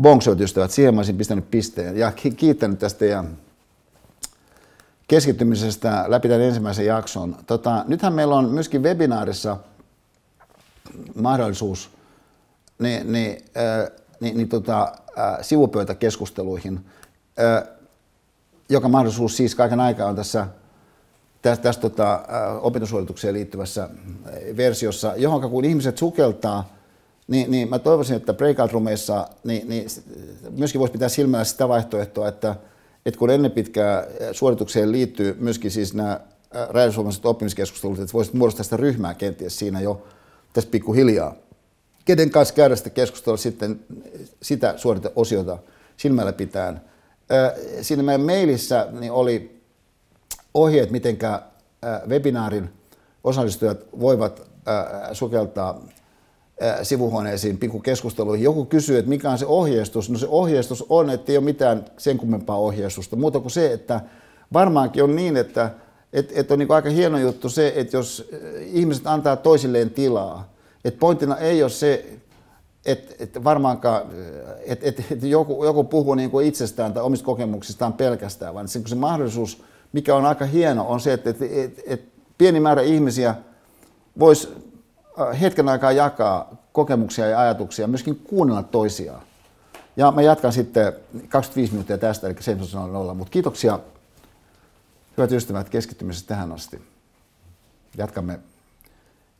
Bonkshot 0.00 0.40
ystävät, 0.40 0.70
siihen 0.70 0.94
mä 0.94 0.98
olisin 0.98 1.18
pistänyt 1.18 1.50
pisteen 1.50 1.96
ja 1.96 2.12
kiittänyt 2.36 2.78
tästä 2.78 2.98
teidän 2.98 3.43
keskittymisestä 5.08 6.04
läpi 6.08 6.28
tämän 6.28 6.42
ensimmäisen 6.42 6.86
jakson. 6.86 7.36
Tota, 7.46 7.84
nythän 7.88 8.12
meillä 8.12 8.34
on 8.34 8.50
myöskin 8.50 8.82
webinaarissa 8.82 9.56
mahdollisuus 11.14 11.90
niin, 12.78 13.12
niin, 13.12 13.44
äh, 13.56 13.90
niin, 14.20 14.36
niin 14.36 14.48
tota, 14.48 14.92
äh, 15.18 15.38
sivupöytäkeskusteluihin, 15.42 16.80
äh, 17.40 17.68
joka 18.68 18.88
mahdollisuus 18.88 19.36
siis 19.36 19.54
kaiken 19.54 19.80
aikaa 19.80 20.08
on 20.08 20.16
tässä, 20.16 20.46
tässä, 21.42 21.62
tässä 21.62 21.80
tota, 21.80 22.24
opintosuoritukseen 22.60 23.34
liittyvässä 23.34 23.88
versiossa, 24.56 25.12
johon 25.16 25.50
kun 25.50 25.64
ihmiset 25.64 25.98
sukeltaa, 25.98 26.74
niin, 27.28 27.50
niin 27.50 27.68
mä 27.68 27.78
toivoisin, 27.78 28.16
että 28.16 28.34
breakout-rumeissa 28.34 29.28
niin, 29.44 29.68
niin 29.68 29.86
myöskin 30.50 30.78
voisi 30.78 30.92
pitää 30.92 31.08
silmällä 31.08 31.44
sitä 31.44 31.68
vaihtoehtoa, 31.68 32.28
että 32.28 32.56
että 33.06 33.18
kun 33.18 33.30
ennen 33.30 33.50
pitkää 33.50 34.06
suoritukseen 34.32 34.92
liittyy 34.92 35.36
myöskin 35.40 35.70
siis 35.70 35.94
nämä 35.94 36.20
räjähdysvoimaiset 36.70 37.26
oppimiskeskustelut, 37.26 37.98
että 37.98 38.12
voisit 38.12 38.34
muodostaa 38.34 38.64
sitä 38.64 38.76
ryhmää 38.76 39.14
kenties 39.14 39.58
siinä 39.58 39.80
jo 39.80 40.06
tässä 40.52 40.70
pikkuhiljaa. 40.70 41.34
Kenen 42.04 42.30
kanssa 42.30 42.54
käydä 42.54 42.76
sitä 42.76 42.90
keskustelua 42.90 43.36
sitten 43.36 43.80
sitä 44.42 44.74
suoriteosiota 44.76 45.58
silmällä 45.96 46.32
pitään. 46.32 46.80
Siinä 47.80 48.02
meidän 48.02 48.20
mailissa 48.20 48.86
niin 49.00 49.12
oli 49.12 49.60
ohjeet, 50.54 50.90
miten 50.90 51.18
webinaarin 52.08 52.70
osallistujat 53.24 53.78
voivat 54.00 54.42
sukeltaa 55.12 55.82
sivuhuoneisiin 56.82 57.58
pikkukeskusteluihin. 57.58 58.44
Joku 58.44 58.64
kysyy, 58.64 58.98
että 58.98 59.08
mikä 59.08 59.30
on 59.30 59.38
se 59.38 59.46
ohjeistus. 59.46 60.10
No 60.10 60.18
se 60.18 60.26
ohjeistus 60.28 60.84
on, 60.88 61.10
että 61.10 61.32
ei 61.32 61.38
ole 61.38 61.44
mitään 61.44 61.84
sen 61.98 62.18
kummempaa 62.18 62.58
ohjeistusta, 62.58 63.16
muuta 63.16 63.40
kuin 63.40 63.50
se, 63.50 63.72
että 63.72 64.00
varmaankin 64.52 65.04
on 65.04 65.16
niin, 65.16 65.36
että 65.36 65.70
et, 66.12 66.32
et 66.34 66.50
on 66.50 66.58
niin 66.58 66.72
aika 66.72 66.90
hieno 66.90 67.18
juttu 67.18 67.48
se, 67.48 67.72
että 67.76 67.96
jos 67.96 68.30
ihmiset 68.60 69.06
antaa 69.06 69.36
toisilleen 69.36 69.90
tilaa, 69.90 70.52
että 70.84 71.00
pointtina 71.00 71.36
ei 71.36 71.62
ole 71.62 71.70
se, 71.70 72.06
että, 72.86 73.14
että 73.18 73.44
varmaankaan, 73.44 74.02
että, 74.66 74.88
että, 74.88 75.02
että 75.10 75.26
joku, 75.26 75.64
joku 75.64 75.84
puhuu 75.84 76.14
niin 76.14 76.30
kuin 76.30 76.46
itsestään 76.46 76.92
tai 76.92 77.02
omista 77.02 77.26
kokemuksistaan 77.26 77.92
pelkästään, 77.92 78.54
vaan 78.54 78.68
se, 78.68 78.80
se 78.86 78.94
mahdollisuus, 78.94 79.62
mikä 79.92 80.16
on 80.16 80.26
aika 80.26 80.44
hieno, 80.44 80.88
on 80.88 81.00
se, 81.00 81.12
että, 81.12 81.30
että, 81.30 81.44
että, 81.50 81.82
että 81.86 82.06
pieni 82.38 82.60
määrä 82.60 82.82
ihmisiä 82.82 83.34
voisi 84.18 84.48
Äh, 84.48 84.73
hetken 85.40 85.68
aikaa 85.68 85.92
jakaa 85.92 86.56
kokemuksia 86.72 87.26
ja 87.26 87.40
ajatuksia, 87.40 87.86
myöskin 87.86 88.16
kuunnella 88.16 88.62
toisiaan. 88.62 89.22
Ja 89.96 90.10
mä 90.10 90.22
jatkan 90.22 90.52
sitten 90.52 90.92
25 91.28 91.72
minuuttia 91.72 91.98
tästä, 91.98 92.26
eli 92.26 92.34
7.00, 92.34 93.14
mutta 93.14 93.30
kiitoksia 93.30 93.78
hyvät 95.16 95.32
ystävät 95.32 95.68
keskittymisestä 95.68 96.28
tähän 96.28 96.52
asti. 96.52 96.82
Jatkamme 97.96 98.40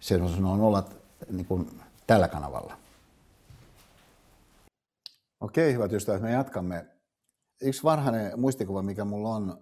7.00 0.00 0.90
niin 1.30 1.80
tällä 2.06 2.28
kanavalla. 2.28 2.76
Okei, 5.40 5.72
hyvät 5.72 5.92
ystävät, 5.92 6.22
me 6.22 6.32
jatkamme. 6.32 6.86
Yksi 7.60 7.82
varhainen 7.82 8.40
muistikuva, 8.40 8.82
mikä 8.82 9.04
mulla 9.04 9.28
on 9.28 9.58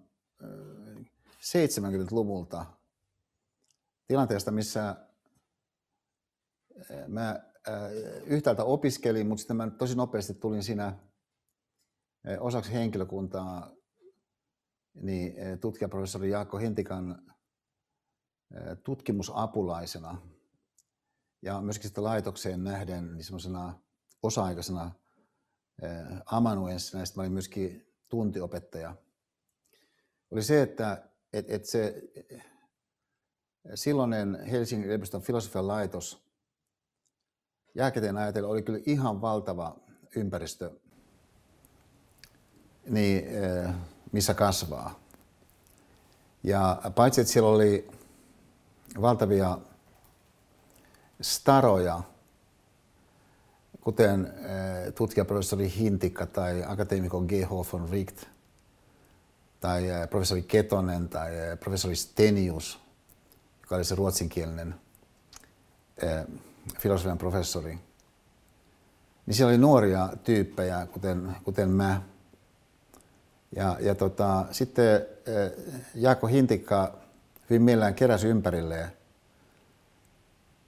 70-luvulta, 1.40 2.66
tilanteesta, 4.06 4.50
missä 4.50 4.96
mä 7.08 7.52
yhtäältä 8.26 8.64
opiskelin, 8.64 9.26
mutta 9.26 9.40
sitten 9.40 9.56
mä 9.56 9.70
tosi 9.70 9.96
nopeasti 9.96 10.34
tulin 10.34 10.62
siinä 10.62 10.98
osaksi 12.40 12.72
henkilökuntaa 12.72 13.72
niin 14.94 15.34
tutkijaprofessori 15.60 16.30
Jaakko 16.30 16.58
Hintikan 16.58 17.32
tutkimusapulaisena. 18.84 20.22
Ja 21.42 21.60
myöskin 21.60 21.88
sitten 21.88 22.04
laitokseen 22.04 22.64
nähden 22.64 23.14
niin 23.14 23.24
semmoisena 23.24 23.80
osa-aikaisena 24.22 24.90
amanuenssina, 26.26 27.02
ja 27.02 27.06
sitten 27.06 27.20
mä 27.20 27.22
olin 27.22 27.32
myöskin 27.32 27.94
tuntiopettaja, 28.08 28.96
oli 30.30 30.42
se, 30.42 30.62
että 30.62 31.08
et, 31.32 31.50
et 31.50 31.64
se 31.64 32.02
silloinen 33.74 34.44
Helsingin 34.44 34.86
yliopiston 34.86 35.22
filosofian 35.22 35.68
laitos 35.68 36.31
jälkikäteen 37.74 38.16
ajatellen 38.16 38.50
oli 38.50 38.62
kyllä 38.62 38.78
ihan 38.86 39.20
valtava 39.20 39.76
ympäristö, 40.16 40.70
niin, 42.88 43.24
missä 44.12 44.34
kasvaa. 44.34 45.00
Ja 46.42 46.82
paitsi, 46.94 47.20
että 47.20 47.32
siellä 47.32 47.50
oli 47.50 47.88
valtavia 49.00 49.58
staroja, 51.20 52.02
kuten 53.80 54.26
eh, 54.26 54.92
tutkijaprofessori 54.94 55.72
Hintikka 55.78 56.26
tai 56.26 56.64
akateemikko 56.66 57.20
G.H. 57.20 57.50
von 57.72 57.88
Richt 57.90 58.24
tai 59.60 59.88
eh, 59.88 60.08
professori 60.08 60.42
Ketonen 60.42 61.08
tai 61.08 61.38
eh, 61.38 61.58
professori 61.58 61.96
Stenius, 61.96 62.80
joka 63.60 63.76
oli 63.76 63.84
se 63.84 63.94
ruotsinkielinen 63.94 64.74
filosofian 66.78 67.18
professori. 67.18 67.78
Niin 69.26 69.34
siellä 69.34 69.50
oli 69.50 69.58
nuoria 69.58 70.08
tyyppejä, 70.24 70.86
kuten, 70.92 71.36
kuten 71.44 71.68
mä. 71.68 72.02
Ja, 73.56 73.76
ja 73.80 73.94
tota, 73.94 74.44
sitten 74.50 75.06
Jaakko 75.94 76.26
Hintikka 76.26 76.98
hyvin 77.50 77.62
mielellään 77.62 77.94
keräsi 77.94 78.28
ympärilleen 78.28 78.92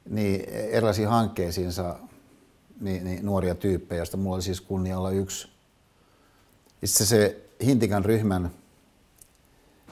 niin 0.09 0.45
erilaisiin 0.49 1.09
hankkeisiinsa 1.09 1.99
niin, 2.81 3.05
niin 3.05 3.27
nuoria 3.27 3.55
tyyppejä, 3.55 3.99
joista 3.99 4.17
mulla 4.17 4.35
oli 4.35 4.43
siis 4.43 4.61
kunnia 4.61 4.99
olla 4.99 5.11
yksi. 5.11 5.49
Itse 6.83 7.07
se 7.07 7.41
Hintikan 7.65 8.05
ryhmän 8.05 8.51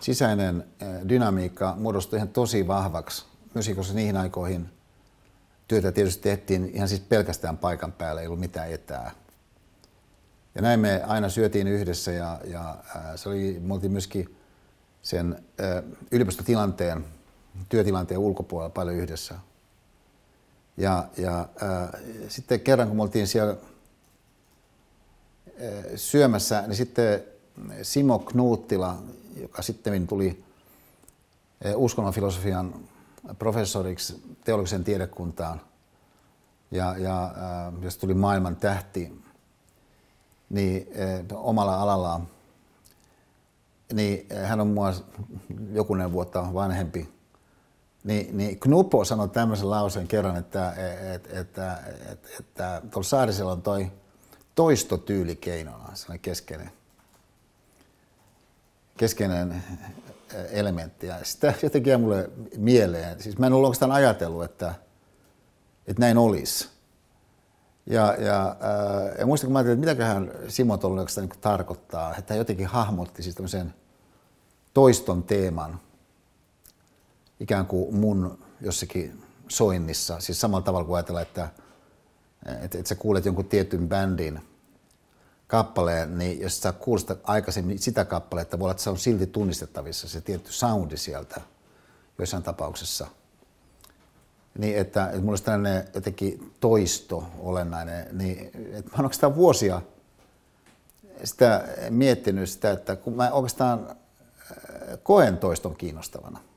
sisäinen 0.00 0.64
dynamiikka 1.08 1.76
muodostui 1.78 2.16
ihan 2.16 2.28
tosi 2.28 2.66
vahvaksi, 2.66 3.24
myös 3.54 3.70
koska 3.76 3.94
niihin 3.94 4.16
aikoihin 4.16 4.68
työtä 5.72 5.92
tietysti 5.92 6.22
tehtiin 6.22 6.70
ihan 6.74 6.88
siis 6.88 7.00
pelkästään 7.00 7.58
paikan 7.58 7.92
päällä, 7.92 8.20
ei 8.20 8.26
ollut 8.26 8.40
mitään 8.40 8.72
etää. 8.72 9.10
Ja 10.54 10.62
näin 10.62 10.80
me 10.80 11.02
aina 11.06 11.28
syötiin 11.28 11.68
yhdessä 11.68 12.12
ja, 12.12 12.40
ja 12.44 12.76
se 13.16 13.28
oli, 13.28 13.60
me 13.60 13.74
oltiin 13.74 13.92
myöskin 13.92 14.36
sen 15.02 15.44
yliopistotilanteen, 16.10 17.04
työtilanteen 17.68 18.20
ulkopuolella 18.20 18.70
paljon 18.70 18.96
yhdessä. 18.96 19.34
Ja, 20.76 21.08
ja 21.16 21.48
ää, 21.60 21.98
sitten 22.28 22.60
kerran 22.60 22.88
kun 22.88 22.96
me 22.96 23.02
oltiin 23.02 23.26
siellä 23.26 23.52
ää, 23.52 23.56
syömässä, 25.96 26.62
niin 26.66 26.76
sitten 26.76 27.24
Simo 27.82 28.18
Knuuttila, 28.18 29.02
joka 29.36 29.62
sitten 29.62 30.06
tuli 30.06 30.44
uskonnonfilosofian 31.76 32.74
professoriksi 33.38 34.22
teologisen 34.44 34.84
tiedekuntaan. 34.84 35.60
Ja, 36.70 36.94
ja 36.98 37.22
ää, 37.36 37.72
jos 37.80 37.98
tuli 37.98 38.14
maailman 38.14 38.56
tähti, 38.56 39.22
niin 40.50 40.88
ää, 40.98 41.38
omalla 41.38 41.82
alallaan, 41.82 42.28
niin 43.92 44.26
hän 44.44 44.60
on 44.60 44.66
mua 44.66 44.92
jokunen 45.72 46.12
vuotta 46.12 46.54
vanhempi. 46.54 47.12
Niin, 48.04 48.36
niin 48.36 48.60
Knupo 48.60 49.04
sanoi 49.04 49.28
tämmöisen 49.28 49.70
lauseen 49.70 50.08
kerran, 50.08 50.36
että, 50.36 50.74
että, 51.14 51.40
että, 51.40 51.78
että, 52.10 52.28
että 52.40 52.82
tuolla 52.90 53.08
Saarisella 53.08 53.52
on 53.52 53.62
toi 53.62 53.92
toistotyyli 54.54 55.36
keinona, 55.36 55.94
sellainen 55.94 56.20
keskeinen, 56.20 56.72
keskeinen 59.02 59.62
elementti. 60.50 61.06
Ja 61.06 61.14
sitä 61.22 61.54
jotenkin 61.62 61.90
jää 61.90 61.98
mulle 61.98 62.30
mieleen. 62.56 63.22
Siis 63.22 63.38
mä 63.38 63.46
en 63.46 63.52
ollut 63.52 63.66
oikeastaan 63.66 63.92
ajatellut, 63.92 64.44
että, 64.44 64.74
että 65.86 66.00
näin 66.00 66.18
olisi. 66.18 66.68
Ja, 67.86 68.16
ja, 68.18 68.56
ää, 68.60 69.14
ja 69.18 69.26
muistan, 69.26 69.48
kun 69.48 69.52
mä 69.52 69.58
ajattelin, 69.58 69.78
että 69.78 69.90
mitäköhän 69.90 70.30
Simo 70.48 70.76
tuolla 70.76 71.04
niin 71.16 71.30
tarkoittaa, 71.40 72.16
että 72.16 72.34
hän 72.34 72.38
jotenkin 72.38 72.66
hahmotti 72.66 73.22
siis 73.22 73.34
tämmöisen 73.34 73.74
toiston 74.74 75.22
teeman– 75.22 75.80
ikään 77.42 77.66
kuin 77.66 77.94
mun 77.94 78.38
jossakin 78.60 79.22
soinnissa. 79.48 80.20
Siis 80.20 80.40
samalla 80.40 80.64
tavalla 80.64 80.86
kuin 80.86 80.96
ajatellaan, 80.96 81.22
että, 81.22 81.48
että, 82.46 82.78
että 82.78 82.88
sä 82.88 82.94
kuulet 82.94 83.24
jonkun 83.24 83.44
tietyn 83.44 83.88
bändin 83.88 84.40
kappaleen, 85.52 86.18
niin 86.18 86.40
jos 86.40 86.60
sä 86.60 86.72
kuulet 86.72 87.20
aikaisemmin 87.22 87.78
sitä 87.78 88.04
kappaletta, 88.04 88.58
voi 88.58 88.64
olla, 88.64 88.70
että 88.70 88.82
se 88.82 88.90
on 88.90 88.98
silti 88.98 89.26
tunnistettavissa, 89.26 90.08
se 90.08 90.20
tietty 90.20 90.52
soundi 90.52 90.96
sieltä 90.96 91.40
joissain 92.18 92.42
tapauksessa. 92.42 93.06
Niin, 94.58 94.76
että, 94.76 95.06
että 95.06 95.18
mulla 95.18 95.32
olisi 95.32 95.44
tällainen 95.44 95.88
jotenkin 95.94 96.54
toisto 96.60 97.24
olennainen, 97.38 98.18
niin 98.18 98.50
että 98.72 98.90
mä 98.90 98.96
olen 98.98 99.12
sitä 99.12 99.34
vuosia 99.34 99.82
sitä 101.24 101.64
miettinyt 101.90 102.50
sitä, 102.50 102.70
että 102.70 102.96
kun 102.96 103.16
mä 103.16 103.30
oikeastaan 103.30 103.86
äh, 103.90 103.96
koen 105.02 105.38
toiston 105.38 105.76
kiinnostavana– 105.76 106.40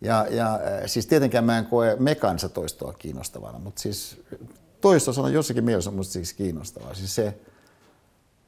ja, 0.00 0.26
ja 0.30 0.60
siis 0.86 1.06
tietenkään 1.06 1.44
mä 1.44 1.58
en 1.58 1.66
koe 1.66 1.96
mekansa 1.98 2.48
toistoa 2.48 2.92
kiinnostavana, 2.92 3.58
mutta 3.58 3.80
siis 3.80 4.20
toisto 4.80 5.22
on 5.22 5.32
jossakin 5.32 5.64
mielessä 5.64 5.90
musta 5.90 6.12
siis 6.12 6.32
kiinnostavaa. 6.32 6.94
Siis 6.94 7.14
se, 7.14 7.34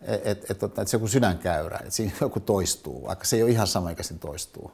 että 0.04 0.30
et, 0.30 0.62
et, 0.62 0.78
et 0.78 0.88
se 0.88 0.96
joku 0.96 1.08
sydänkäyrä, 1.08 1.78
että 1.78 1.90
siinä 1.90 2.12
joku 2.20 2.40
toistuu, 2.40 3.06
vaikka 3.06 3.24
se 3.24 3.36
ei 3.36 3.42
ole 3.42 3.50
ihan 3.50 3.66
sama, 3.66 3.88
mikä 3.88 4.02
siinä 4.02 4.20
toistuu. 4.20 4.72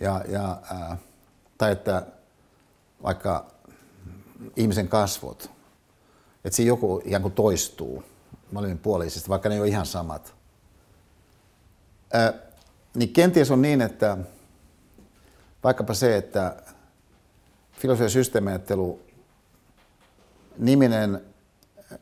Ja, 0.00 0.24
ja, 0.28 0.58
ää, 0.70 0.98
tai 1.58 1.72
että 1.72 2.06
vaikka 3.02 3.46
ihmisen 4.56 4.88
kasvot, 4.88 5.50
että 6.44 6.56
siinä 6.56 6.68
joku 6.68 7.02
ikään 7.04 7.22
kuin 7.22 7.34
toistuu 7.34 8.04
puolisesti, 8.82 9.28
vaikka 9.28 9.48
ne 9.48 9.54
ei 9.54 9.60
ole 9.60 9.68
ihan 9.68 9.86
samat. 9.86 10.34
Ää, 12.12 12.32
niin 12.94 13.12
kenties 13.12 13.50
on 13.50 13.62
niin, 13.62 13.80
että 13.80 14.18
Vaikkapa 15.66 15.94
se, 15.94 16.16
että 16.16 16.62
filosofian 17.72 18.10
systeemiajattelu 18.10 19.00
niminen 20.58 21.24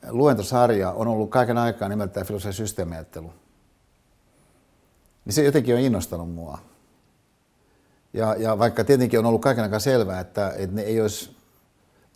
luentosarja 0.09 0.91
on 0.91 1.09
ollut 1.09 1.31
kaiken 1.31 1.59
aikaa 1.59 1.89
nimeltään 1.89 2.27
filosofian 2.27 2.55
systeemiajattelu. 2.55 3.33
Niin 5.25 5.33
se 5.33 5.45
jotenkin 5.45 5.75
on 5.75 5.81
innostanut 5.81 6.35
mua. 6.35 6.59
Ja, 8.13 8.35
ja 8.35 8.59
vaikka 8.59 8.85
tietenkin 8.85 9.19
on 9.19 9.27
ollut 9.27 9.43
kaiken 9.43 9.65
aikaa 9.65 9.79
selvää, 9.79 10.21
että, 10.21 10.53
että 10.57 10.77
ne 10.77 10.83
ei 10.83 11.01
olisi 11.01 11.37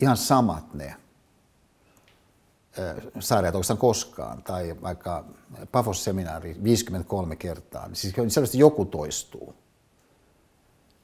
ihan 0.01 0.17
samat 0.17 0.75
ne 0.75 0.95
sarjat 3.21 3.55
oikeastaan 3.55 3.79
koskaan, 3.79 4.43
tai 4.43 4.77
vaikka 4.83 5.25
Pafos-seminaari 5.73 6.57
53 6.63 7.37
kertaa, 7.37 7.87
niin 7.87 7.97
siis 7.97 8.15
selvästi 8.29 8.59
joku 8.59 8.85
toistuu. 8.85 9.55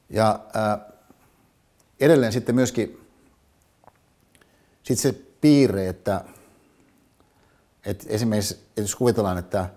Ja 0.09 0.39
ää, 0.53 0.89
edelleen 1.99 2.33
sitten 2.33 2.55
myöskin 2.55 3.07
sit 4.83 4.99
se 4.99 5.11
piirre, 5.41 5.87
että, 5.87 6.25
että 7.85 8.05
esimerkiksi 8.07 8.53
että 8.53 8.81
jos 8.81 8.95
kuvitellaan, 8.95 9.37
että 9.37 9.69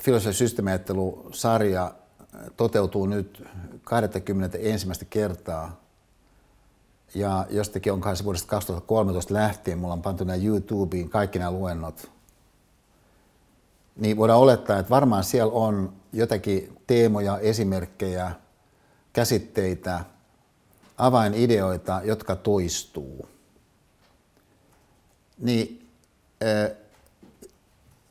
filosofian 0.00 0.34
systeemiajattelu-sarja 0.34 1.94
toteutuu 2.56 3.06
nyt 3.06 3.44
21. 3.84 5.06
kertaa 5.10 5.80
Ja 7.14 7.46
jostakin 7.50 7.92
on 7.92 8.16
se 8.16 8.24
vuodesta 8.24 8.48
2013 8.48 9.34
lähtien, 9.34 9.78
mulla 9.78 9.92
on 9.94 10.02
pantu 10.02 10.24
nämä 10.24 10.36
YouTubeen 10.36 11.08
kaikki 11.08 11.38
nämä 11.38 11.50
luennot. 11.50 12.10
Niin 13.96 14.16
voidaan 14.16 14.40
olettaa, 14.40 14.78
että 14.78 14.90
varmaan 14.90 15.24
siellä 15.24 15.52
on 15.52 15.92
jotakin 16.12 16.78
teemoja, 16.86 17.38
esimerkkejä, 17.38 18.32
käsitteitä, 19.12 20.04
avainideoita, 20.98 22.00
jotka 22.04 22.36
toistuu. 22.36 23.28
Niin 25.38 25.88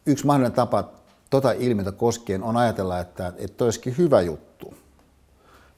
yksi 0.06 0.26
mahdollinen 0.26 0.56
tapa 0.56 0.90
tota 1.30 1.52
ilmiötä 1.52 1.92
koskien 1.92 2.44
on 2.44 2.58
ajatella, 2.58 3.00
että, 3.00 3.34
että 3.38 3.64
olisikin 3.64 3.98
hyvä 3.98 4.22
juttu. 4.22 4.74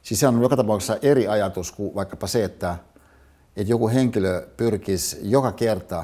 Siis 0.03 0.19
se 0.19 0.27
on 0.27 0.41
joka 0.41 0.57
tapauksessa 0.57 0.97
eri 1.01 1.27
ajatus 1.27 1.71
kuin 1.71 1.95
vaikkapa 1.95 2.27
se, 2.27 2.43
että, 2.43 2.77
että 3.55 3.71
joku 3.71 3.89
henkilö 3.89 4.47
pyrkisi 4.57 5.17
joka 5.21 5.51
kerta 5.51 6.03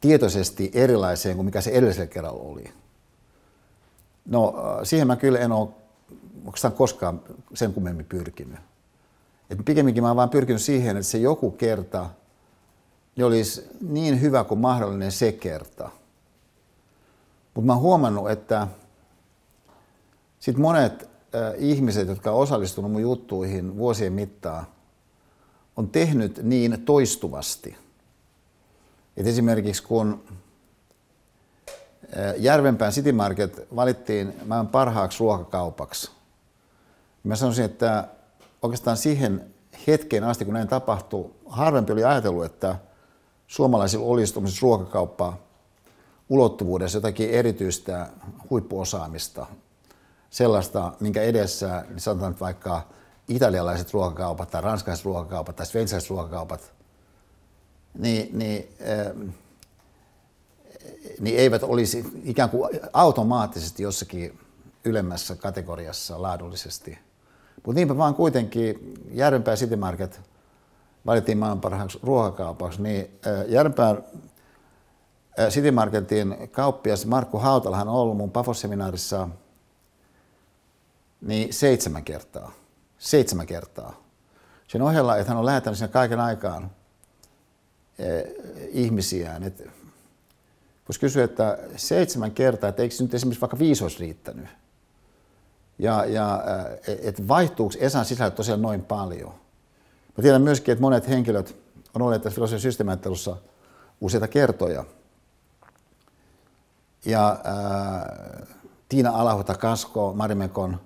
tietoisesti 0.00 0.70
erilaiseen 0.74 1.36
kuin 1.36 1.46
mikä 1.46 1.60
se 1.60 1.70
edellisellä 1.70 2.06
kerralla 2.06 2.42
oli. 2.42 2.64
No 4.26 4.54
siihen 4.82 5.06
mä 5.06 5.16
kyllä 5.16 5.38
en 5.38 5.52
ole 5.52 5.68
oikeastaan 6.44 6.74
koskaan 6.74 7.22
sen 7.54 7.72
kummemmin 7.72 8.06
pyrkinyt. 8.06 8.58
Et 9.50 9.58
pikemminkin 9.64 10.02
mä 10.02 10.08
oon 10.08 10.16
vaan 10.16 10.30
pyrkinyt 10.30 10.62
siihen, 10.62 10.96
että 10.96 11.10
se 11.10 11.18
joku 11.18 11.50
kerta 11.50 12.10
niin 13.20 13.26
olisi 13.26 13.68
niin 13.80 14.20
hyvä 14.20 14.44
kuin 14.44 14.60
mahdollinen 14.60 15.12
se 15.12 15.32
kerta. 15.32 15.90
Mutta 17.54 17.66
mä 17.66 17.72
oon 17.72 17.82
huomannut, 17.82 18.30
että 18.30 18.68
sit 20.38 20.56
monet 20.56 21.02
äh, 21.02 21.52
ihmiset, 21.56 22.08
jotka 22.08 22.30
on 22.30 22.38
osallistunut 22.38 22.92
mun 22.92 23.02
juttuihin 23.02 23.76
vuosien 23.76 24.12
mittaan, 24.12 24.66
on 25.76 25.88
tehnyt 25.88 26.42
niin 26.42 26.82
toistuvasti. 26.84 27.76
Et 29.16 29.26
esimerkiksi 29.26 29.82
kun 29.82 30.24
Järvenpään 32.36 32.92
City 32.92 33.12
Market 33.12 33.66
valittiin 33.76 34.34
maailman 34.46 34.68
parhaaksi 34.68 35.20
ruokakaupaksi, 35.20 36.10
mä 37.24 37.36
sanoisin, 37.36 37.64
että 37.64 38.08
oikeastaan 38.62 38.96
siihen 38.96 39.54
hetkeen 39.86 40.24
asti, 40.24 40.44
kun 40.44 40.54
näin 40.54 40.68
tapahtui, 40.68 41.30
harvempi 41.46 41.92
oli 41.92 42.04
ajatellut, 42.04 42.44
että 42.44 42.76
suomalaisilla 43.50 44.06
olisi 44.06 44.60
ruokakauppaa 44.62 45.36
ulottuvuudessa 46.28 46.96
jotakin 46.98 47.30
erityistä 47.30 48.08
huippuosaamista, 48.50 49.46
sellaista, 50.30 50.92
minkä 51.00 51.22
edessä, 51.22 51.84
niin 51.88 52.00
sanotaan 52.00 52.36
vaikka 52.40 52.82
italialaiset 53.28 53.92
ruokakaupat 53.92 54.50
tai 54.50 54.62
ranskalaiset 54.62 55.04
ruokakaupat 55.04 55.56
tai 55.56 55.66
sveitsiläiset 55.66 56.10
ruokakaupat, 56.10 56.72
niin, 57.98 58.38
niin, 58.38 58.68
äh, 58.80 59.32
niin 61.20 61.38
eivät 61.38 61.62
olisi 61.62 62.04
ikään 62.24 62.50
kuin 62.50 62.80
automaattisesti 62.92 63.82
jossakin 63.82 64.38
ylemmässä 64.84 65.36
kategoriassa 65.36 66.22
laadullisesti. 66.22 66.98
Mutta 67.56 67.72
niinpä 67.78 67.96
vaan 67.96 68.14
kuitenkin 68.14 68.94
Järvenpää 69.12 69.56
City 69.56 69.76
Market 69.76 70.29
valittiin 71.06 71.38
maailman 71.38 71.60
parhaaksi 71.60 71.98
ruokakaupaksi, 72.02 72.82
niin 72.82 73.20
Järvenpään 73.46 74.04
City 75.48 75.70
Marketin 75.70 76.48
kauppias 76.50 77.06
Markku 77.06 77.38
Hautalahan 77.38 77.88
on 77.88 77.94
ollut 77.94 78.16
mun 78.16 78.30
Pafos-seminaarissa 78.30 79.28
niin 81.20 81.52
seitsemän 81.52 82.04
kertaa. 82.04 82.52
Seitsemän 82.98 83.46
kertaa. 83.46 84.02
Sen 84.68 84.82
ohella, 84.82 85.16
että 85.16 85.30
hän 85.30 85.38
on 85.38 85.46
lähettänyt 85.46 85.78
sinne 85.78 85.92
kaiken 85.92 86.20
aikaan 86.20 86.70
ihmisiään. 88.68 89.42
Et, 89.42 89.68
voisi 90.88 91.00
kysyä, 91.00 91.24
että 91.24 91.58
seitsemän 91.76 92.30
kertaa, 92.30 92.68
että 92.70 92.82
eikö 92.82 92.94
nyt 93.00 93.14
esimerkiksi 93.14 93.40
vaikka 93.40 93.58
viisi 93.58 93.84
olisi 93.84 93.98
riittänyt? 93.98 94.46
Ja, 95.78 96.04
ja 96.04 96.42
että 97.02 97.28
vaihtuuko 97.28 97.74
Esan 97.78 98.04
sisällä 98.04 98.30
tosiaan 98.30 98.62
noin 98.62 98.84
paljon? 98.84 99.34
Mä 100.16 100.22
tiedän 100.22 100.42
myöskin, 100.42 100.72
että 100.72 100.82
monet 100.82 101.08
henkilöt 101.08 101.56
on 101.94 102.02
olleet 102.02 102.22
tässä 102.22 102.34
filosofian 102.34 102.60
systeemiajattelussa 102.60 103.36
useita 104.00 104.28
kertoja– 104.28 104.84
ja 107.04 107.30
äh, 107.30 108.48
Tiina 108.88 109.10
Alahuta 109.10 109.54
Kasko, 109.54 110.12
Marimekon 110.12 110.80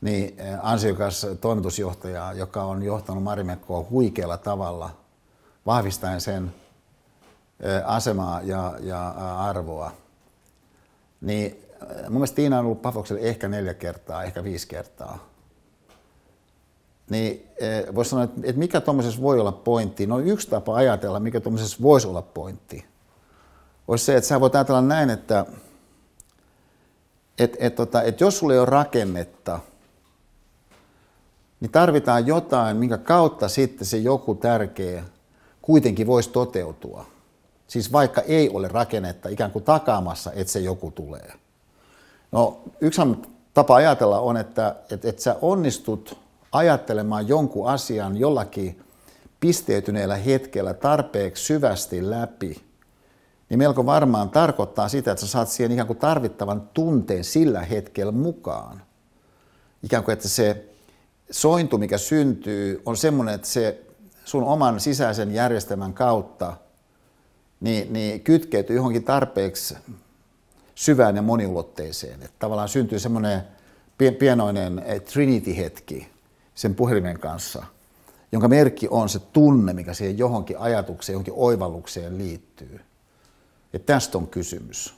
niin 0.00 0.40
äh, 0.40 0.58
ansiokas 0.62 1.26
toimitusjohtaja, 1.40 2.32
joka 2.32 2.64
on 2.64 2.82
johtanut 2.82 3.22
Marimekkoa 3.22 3.86
huikealla 3.90 4.36
tavalla, 4.36 4.90
vahvistaen 5.66 6.20
sen 6.20 6.54
äh, 7.66 7.82
asemaa 7.84 8.42
ja, 8.42 8.74
ja 8.80 9.08
arvoa. 9.38 9.92
Niin 11.20 11.64
mun 12.02 12.12
mielestä 12.12 12.36
Tiina 12.36 12.58
on 12.58 12.64
ollut 12.64 12.82
Pafokselle 12.82 13.20
ehkä 13.20 13.48
neljä 13.48 13.74
kertaa, 13.74 14.22
ehkä 14.22 14.44
viisi 14.44 14.68
kertaa. 14.68 15.28
Niin 17.10 17.46
äh, 17.62 17.94
voisi 17.94 18.10
sanoa, 18.10 18.24
että, 18.24 18.52
mikä 18.52 18.80
tuommoisessa 18.80 19.22
voi 19.22 19.40
olla 19.40 19.52
pointti? 19.52 20.06
No 20.06 20.18
yksi 20.18 20.50
tapa 20.50 20.74
ajatella, 20.74 21.20
mikä 21.20 21.40
tuommoisessa 21.40 21.78
voisi 21.82 22.08
olla 22.08 22.22
pointti– 22.22 22.84
olisi 23.88 24.04
se, 24.04 24.16
että 24.16 24.28
sä 24.28 24.40
voit 24.40 24.54
ajatella 24.54 24.82
näin, 24.82 25.10
että 25.10 25.46
et, 27.38 27.56
et, 27.60 27.74
tota, 27.74 28.02
et 28.02 28.20
jos 28.20 28.38
sulla 28.38 28.52
ei 28.52 28.58
ole 28.58 28.66
rakennetta, 28.66 29.60
niin 31.60 31.70
tarvitaan 31.70 32.26
jotain, 32.26 32.76
minkä 32.76 32.98
kautta 32.98 33.48
sitten 33.48 33.86
se 33.86 33.96
joku 33.96 34.34
tärkeä 34.34 35.04
kuitenkin 35.62 36.06
voisi 36.06 36.30
toteutua. 36.30 37.06
Siis 37.66 37.92
vaikka 37.92 38.20
ei 38.20 38.50
ole 38.50 38.68
rakennetta 38.68 39.28
ikään 39.28 39.50
kuin 39.50 39.64
takaamassa, 39.64 40.32
että 40.32 40.52
se 40.52 40.60
joku 40.60 40.90
tulee. 40.90 41.32
No 42.32 42.60
yksi 42.80 43.00
tapa 43.54 43.74
ajatella 43.74 44.20
on, 44.20 44.36
että, 44.36 44.76
että, 44.90 45.08
että 45.08 45.22
sä 45.22 45.36
onnistut 45.42 46.18
ajattelemaan 46.52 47.28
jonkun 47.28 47.68
asian 47.68 48.16
jollakin 48.16 48.80
pisteytyneellä 49.40 50.16
hetkellä 50.16 50.74
tarpeeksi 50.74 51.44
syvästi 51.44 52.10
läpi– 52.10 52.60
niin 53.48 53.58
melko 53.58 53.86
varmaan 53.86 54.30
tarkoittaa 54.30 54.88
sitä, 54.88 55.12
että 55.12 55.26
sä 55.26 55.32
saat 55.32 55.48
siihen 55.48 55.72
ikään 55.72 55.86
kuin 55.86 55.98
tarvittavan 55.98 56.70
tunteen 56.74 57.24
sillä 57.24 57.60
hetkellä 57.60 58.12
mukaan. 58.12 58.82
Ikään 59.82 60.04
kuin, 60.04 60.12
että 60.12 60.28
se 60.28 60.64
sointu, 61.30 61.78
mikä 61.78 61.98
syntyy, 61.98 62.82
on 62.86 62.96
semmoinen, 62.96 63.34
että 63.34 63.48
se 63.48 63.80
sun 64.24 64.44
oman 64.44 64.80
sisäisen 64.80 65.34
järjestelmän 65.34 65.92
kautta 65.92 66.56
niin, 67.60 67.92
niin 67.92 68.20
kytkeytyy 68.20 68.76
johonkin 68.76 69.04
tarpeeksi 69.04 69.76
syvään 70.74 71.16
ja 71.16 71.22
moniulotteiseen. 71.22 72.22
Että 72.22 72.36
tavallaan 72.38 72.68
syntyy 72.68 72.98
semmoinen 72.98 73.42
pienoinen 74.18 74.78
eh, 74.78 75.02
Trinity-hetki 75.02 76.08
sen 76.58 76.74
puhelimen 76.74 77.20
kanssa, 77.20 77.64
jonka 78.32 78.48
merkki 78.48 78.88
on 78.90 79.08
se 79.08 79.18
tunne, 79.18 79.72
mikä 79.72 79.94
siihen 79.94 80.18
johonkin 80.18 80.58
ajatukseen, 80.58 81.14
johonkin 81.14 81.34
oivallukseen 81.36 82.18
liittyy 82.18 82.80
että 83.72 83.92
tästä 83.92 84.18
on 84.18 84.26
kysymys, 84.26 84.94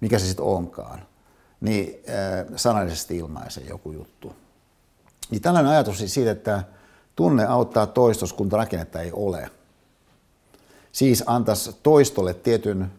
mikä 0.00 0.18
se 0.18 0.26
sitten 0.26 0.44
onkaan, 0.44 1.02
niin 1.60 2.00
äh, 2.08 2.46
sanallisesti 2.56 3.16
ilmaisee 3.16 3.64
joku 3.64 3.92
juttu. 3.92 4.36
Niin 5.30 5.42
tällainen 5.42 5.72
ajatus 5.72 5.98
siis 5.98 6.14
siitä, 6.14 6.30
että 6.30 6.62
tunne 7.16 7.46
auttaa 7.46 7.86
toistos, 7.86 8.32
kun 8.32 8.52
rakennetta 8.52 9.00
ei 9.00 9.12
ole. 9.12 9.50
Siis 10.92 11.24
antaisi 11.26 11.76
toistolle 11.82 12.34
tietyn 12.34 12.92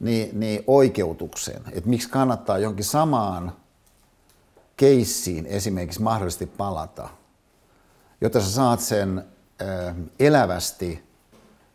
niin, 0.00 0.40
niin 0.40 0.64
oikeutuksen, 0.66 1.62
että 1.72 1.90
miksi 1.90 2.08
kannattaa 2.08 2.58
jonkin 2.58 2.84
samaan 2.84 3.52
keissiin 4.78 5.46
esimerkiksi 5.46 6.02
mahdollisesti 6.02 6.46
palata, 6.46 7.08
jotta 8.20 8.40
sä 8.40 8.50
saat 8.50 8.80
sen 8.80 9.24
elävästi 10.20 11.08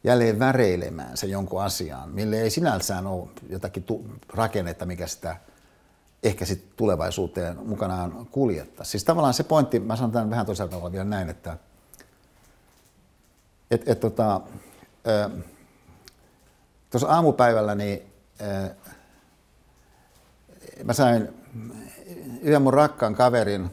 jälleen 0.04 0.40
väreilemään 0.40 1.18
se 1.18 1.28
jonkun 1.28 1.64
asiaan, 1.64 2.10
mille 2.10 2.42
ei 2.42 2.50
sinällään 2.50 3.08
ole 3.08 3.28
jotakin 3.50 3.86
rakennetta, 4.30 4.86
mikä 4.86 5.08
sitä 5.08 5.38
ehkä 6.24 6.46
sitten 6.46 6.74
tulevaisuuteen 6.76 7.68
mukanaan 7.68 8.28
kuljettaa. 8.32 8.86
Siis 8.86 9.04
tavallaan 9.04 9.34
se 9.34 9.44
pointti, 9.44 9.80
mä 9.80 9.96
sanon 9.96 10.12
tämän 10.12 10.30
vähän 10.30 10.46
toisaalta 10.46 10.72
tavalla 10.72 10.92
vielä 10.92 11.06
näin, 11.06 11.30
että 11.30 11.58
et, 13.72 13.90
et, 13.90 14.00
tota, 14.00 14.42
aamupäivällä 17.08 17.76
niin 17.76 18.02
ää, 18.40 18.76
mä 20.84 20.94
sain 20.94 21.30
yhden 22.44 22.62
mun 22.62 22.74
rakkaan 22.74 23.16
kaverin, 23.16 23.72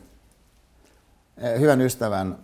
ää, 1.42 1.58
hyvän 1.58 1.80
ystävän 1.80 2.38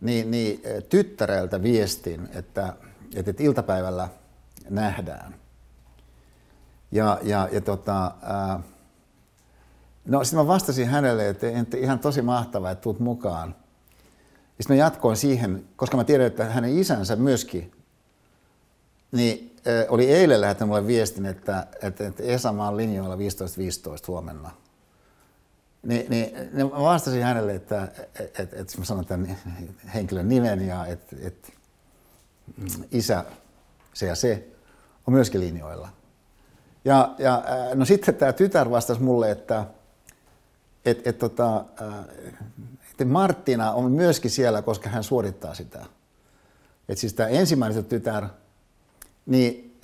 niin, 0.00 0.30
niin 0.30 0.62
tyttäreltä 0.88 1.62
viestin, 1.62 2.28
että, 2.32 2.74
että, 3.16 3.30
että 3.30 3.42
iltapäivällä 3.42 4.08
nähdään. 4.70 5.34
Ja, 6.92 7.18
ja, 7.22 7.48
ja 7.52 7.60
tota, 7.60 8.14
ää, 8.22 8.60
no 10.04 10.24
sitten 10.24 10.38
mä 10.40 10.46
vastasin 10.46 10.88
hänelle, 10.88 11.28
että, 11.28 11.50
että 11.50 11.76
ihan 11.76 11.98
tosi 11.98 12.22
mahtavaa, 12.22 12.70
että 12.70 12.82
tuut 12.82 13.00
mukaan. 13.00 13.54
sitten 14.60 14.76
mä 14.76 14.82
jatkoin 14.82 15.16
siihen, 15.16 15.64
koska 15.76 15.96
mä 15.96 16.04
tiedän, 16.04 16.26
että 16.26 16.44
hänen 16.44 16.78
isänsä 16.78 17.16
myöskin, 17.16 17.72
niin 19.12 19.56
äh, 19.66 19.86
oli 19.88 20.10
eilen 20.10 20.40
lähettänyt 20.40 20.68
mulle 20.68 20.86
viestin, 20.86 21.26
että, 21.26 21.66
että, 21.82 22.06
että 22.06 22.22
Esa, 22.22 22.50
on 22.50 22.76
linjoilla 22.76 23.16
15.15 23.16 23.20
huomenna. 24.08 24.63
Niin, 25.84 26.06
niin, 26.10 26.50
niin 26.52 26.66
mä 26.66 26.80
vastasin 26.80 27.22
hänelle, 27.22 27.54
että, 27.54 27.88
että, 28.20 28.42
että, 28.42 28.56
että 28.56 28.78
mä 28.78 28.84
sanon 28.84 29.06
tämän 29.06 29.36
henkilön 29.94 30.28
nimen 30.28 30.66
ja 30.66 30.86
että, 30.86 31.16
että 31.20 31.48
isä, 32.90 33.24
se 33.94 34.06
ja 34.06 34.14
se, 34.14 34.48
on 35.06 35.14
myöskin 35.14 35.40
linjoilla. 35.40 35.88
Ja, 36.84 37.14
ja 37.18 37.42
no 37.74 37.84
sitten 37.84 38.14
tämä 38.14 38.32
tytär 38.32 38.70
vastasi 38.70 39.02
mulle, 39.02 39.30
että, 39.30 39.64
että, 40.84 41.10
että, 41.10 41.28
tota, 41.28 41.64
että 42.90 43.04
Martina 43.04 43.72
on 43.72 43.92
myöskin 43.92 44.30
siellä, 44.30 44.62
koska 44.62 44.88
hän 44.88 45.04
suorittaa 45.04 45.54
sitä. 45.54 45.86
Että 46.88 47.00
siis 47.00 47.14
tämä 47.14 47.28
ensimmäinen 47.28 47.84
tytär 47.84 48.24
niin, 49.26 49.78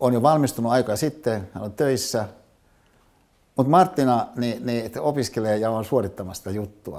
on 0.00 0.14
jo 0.14 0.22
valmistunut 0.22 0.72
aika 0.72 0.96
sitten, 0.96 1.48
hän 1.52 1.64
on 1.64 1.72
töissä, 1.72 2.28
mutta 3.58 3.70
Martina 3.70 4.26
niin, 4.36 4.66
niin, 4.66 5.00
opiskelee 5.00 5.56
ja 5.56 5.70
on 5.70 5.84
suorittamasta 5.84 6.50
juttua. 6.50 6.98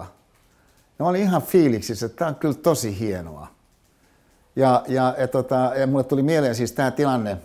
Ja 0.99 1.05
mä 1.05 1.09
olin 1.09 1.21
ihan 1.21 1.41
fiiliksissä, 1.41 2.05
että 2.05 2.17
tämä 2.17 2.29
on 2.29 2.35
kyllä 2.35 2.53
tosi 2.53 2.99
hienoa. 2.99 3.47
Ja, 4.55 4.83
ja, 4.87 5.15
ja, 5.17 5.27
tota, 5.27 5.55
ja 5.55 5.87
mulle 5.87 6.03
tuli 6.03 6.23
mieleen 6.23 6.55
siis 6.55 6.71
tämä 6.71 6.91
tilanne, 6.91 7.37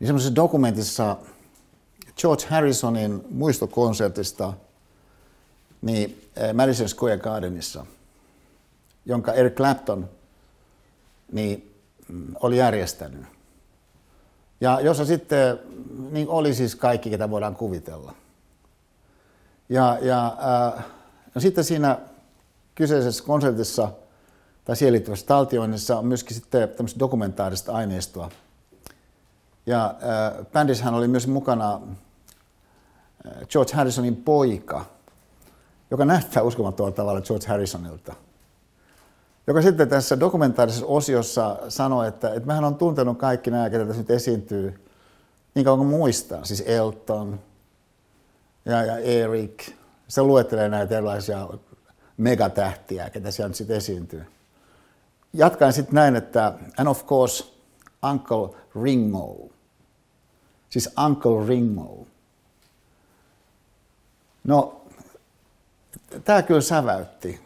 niin 0.00 0.06
semmoisessa 0.08 0.34
dokumentissa 0.34 1.16
George 2.20 2.46
Harrisonin 2.46 3.24
muistokonsertista 3.30 4.52
niin 5.82 6.30
eh, 6.36 6.54
Madison 6.54 6.88
Square 6.88 7.18
Gardenissa, 7.18 7.86
jonka 9.06 9.32
Eric 9.32 9.54
Clapton 9.54 10.10
niin, 11.32 11.74
mm, 12.08 12.34
oli 12.40 12.56
järjestänyt. 12.56 13.33
Ja 14.60 14.80
jossa 14.80 15.04
sitten 15.04 15.58
niin 16.10 16.28
oli 16.28 16.54
siis 16.54 16.76
kaikki, 16.76 17.10
ketä 17.10 17.30
voidaan 17.30 17.56
kuvitella. 17.56 18.14
Ja, 19.68 19.98
ja 20.02 20.36
äh, 20.76 20.84
no 21.34 21.40
sitten 21.40 21.64
siinä 21.64 21.98
kyseisessä 22.74 23.24
konsertissa– 23.24 23.88
tai 24.64 24.76
siihen 24.76 24.92
liittyvässä 24.92 25.26
taltioinnissa 25.26 25.98
on 25.98 26.06
myöskin 26.06 26.34
sitten 26.34 26.68
tämmöistä 26.68 26.98
dokumentaarista 26.98 27.72
aineistoa. 27.72 28.30
Ja 29.66 29.84
äh, 29.86 30.46
bändissähän 30.52 30.94
oli 30.94 31.08
myös 31.08 31.26
mukana 31.26 31.74
äh, 31.74 33.48
George 33.48 33.74
Harrisonin 33.74 34.16
poika, 34.16 34.84
joka 35.90 36.04
näyttää 36.04 36.42
uskomattomalla 36.42 36.96
tavalla 36.96 37.20
George 37.20 37.46
Harrisonilta. 37.46 38.14
Joka 39.46 39.62
sitten 39.62 39.88
tässä 39.88 40.20
dokumentaarisessa 40.20 40.86
osiossa 40.86 41.58
sanoi, 41.68 42.08
että, 42.08 42.28
että 42.28 42.46
mähän 42.46 42.64
on 42.64 42.74
tuntenut 42.74 43.18
kaikki 43.18 43.50
nämä, 43.50 43.70
ketä 43.70 43.86
tässä 43.86 44.02
nyt 44.02 44.10
esiintyy, 44.10 44.84
niin 45.54 45.64
kauan 45.64 45.78
kuin 45.78 45.88
muistaa. 45.88 46.44
Siis 46.44 46.60
Elton 46.66 47.40
ja, 48.64 48.84
ja 48.84 48.98
Eric. 48.98 49.70
Se 50.08 50.22
luettelee 50.22 50.68
näitä 50.68 50.96
erilaisia 50.96 51.48
megatähtiä, 52.16 53.10
ketä 53.10 53.30
siellä 53.30 53.48
nyt 53.48 53.56
sitten 53.56 53.76
esiintyy 53.76 54.26
jatkan 55.34 55.72
sitten 55.72 55.94
näin, 55.94 56.16
että 56.16 56.52
and 56.76 56.88
of 56.88 57.06
course 57.06 57.44
Uncle 58.10 58.60
Ringo. 58.82 59.48
Siis 60.70 60.90
Uncle 61.04 61.48
Ringo. 61.48 62.06
No, 64.44 64.82
tämä 66.24 66.42
kyllä 66.42 66.60
säväytti 66.60 67.43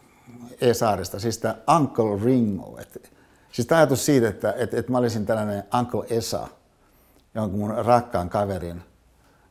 E-saaresta, 0.61 1.19
siis 1.19 1.37
tämä 1.37 1.55
Uncle 1.75 2.25
Ringo. 2.25 2.77
Et, 2.81 3.11
siis 3.51 3.67
tämä 3.67 3.79
ajatus 3.79 4.05
siitä, 4.05 4.29
että 4.29 4.53
et, 4.57 4.73
et 4.73 4.89
mä 4.89 4.97
olisin 4.97 5.25
tällainen 5.25 5.63
Uncle 5.79 6.05
Esa, 6.09 6.47
jonkun 7.35 7.59
mun 7.59 7.85
rakkaan 7.85 8.29
kaverin 8.29 8.81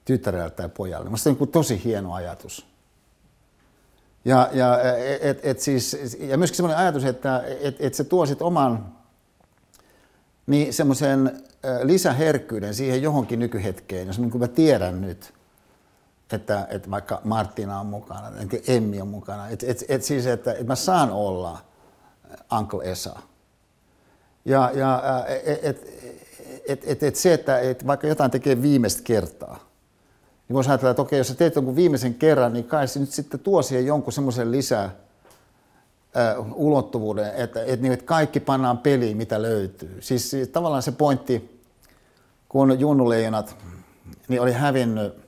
tyttärellä 0.04 0.50
tai 0.50 0.68
pojalle. 0.68 1.04
Minusta 1.04 1.30
se 1.30 1.36
on 1.40 1.48
tosi 1.48 1.84
hieno 1.84 2.14
ajatus. 2.14 2.66
Ja, 4.24 4.48
ja, 4.52 4.78
et, 5.20 5.40
et 5.42 5.60
siis, 5.60 6.16
ja 6.20 6.38
myöskin 6.38 6.56
sellainen 6.56 6.78
ajatus, 6.82 7.04
että 7.04 7.44
et, 7.60 7.76
et 7.80 7.94
se 7.94 8.04
tuo 8.04 8.26
sit 8.26 8.42
oman 8.42 8.94
niin 10.46 10.72
semmoisen 10.72 11.42
lisäherkkyyden 11.82 12.74
siihen 12.74 13.02
johonkin 13.02 13.38
nykyhetkeen, 13.38 14.06
jos 14.06 14.18
niin 14.18 14.38
mä 14.38 14.48
tiedän 14.48 15.00
nyt, 15.00 15.32
että, 16.36 16.66
että 16.70 16.90
vaikka 16.90 17.20
Martina 17.24 17.80
on 17.80 17.86
mukana, 17.86 18.32
että 18.40 18.72
Emmi 18.72 19.00
on 19.00 19.08
mukana, 19.08 19.48
että 19.48 19.66
et, 19.68 19.84
et 19.88 20.02
siis, 20.02 20.26
että, 20.26 20.52
että 20.52 20.64
mä 20.64 20.74
saan 20.74 21.10
olla 21.10 21.58
Uncle 22.58 22.90
Esa. 22.90 23.18
Ja, 24.44 24.70
ja 24.74 25.02
että 25.36 25.68
et, 25.68 25.86
et, 26.68 26.82
et, 26.84 27.02
et 27.02 27.16
se, 27.16 27.34
että 27.34 27.58
et 27.58 27.86
vaikka 27.86 28.06
jotain 28.06 28.30
tekee 28.30 28.62
viimeistä 28.62 29.02
kertaa, 29.04 29.68
niin 30.48 30.54
voisi 30.54 30.70
ajatella, 30.70 30.90
että 30.90 31.02
okei, 31.02 31.18
jos 31.18 31.28
sä 31.28 31.34
teet 31.34 31.54
jonkun 31.54 31.76
viimeisen 31.76 32.14
kerran, 32.14 32.52
niin 32.52 32.64
kai 32.64 32.88
se 32.88 33.00
nyt 33.00 33.10
sitten 33.10 33.40
tuo 33.40 33.62
siihen 33.62 33.86
jonkun 33.86 34.12
semmoisen 34.12 34.52
lisää 34.52 34.84
äh, 34.84 34.94
ulottuvuuden, 36.54 37.34
että, 37.34 37.60
että, 37.64 37.82
niin, 37.82 37.92
että 37.92 38.06
kaikki 38.06 38.40
pannaan 38.40 38.78
peliin, 38.78 39.16
mitä 39.16 39.42
löytyy. 39.42 39.98
Siis, 40.00 40.30
siis 40.30 40.48
tavallaan 40.48 40.82
se 40.82 40.92
pointti, 40.92 41.60
kun 42.48 42.80
junnuleijonat 42.80 43.56
niin 44.28 44.40
oli 44.40 44.52
hävinnyt 44.52 45.27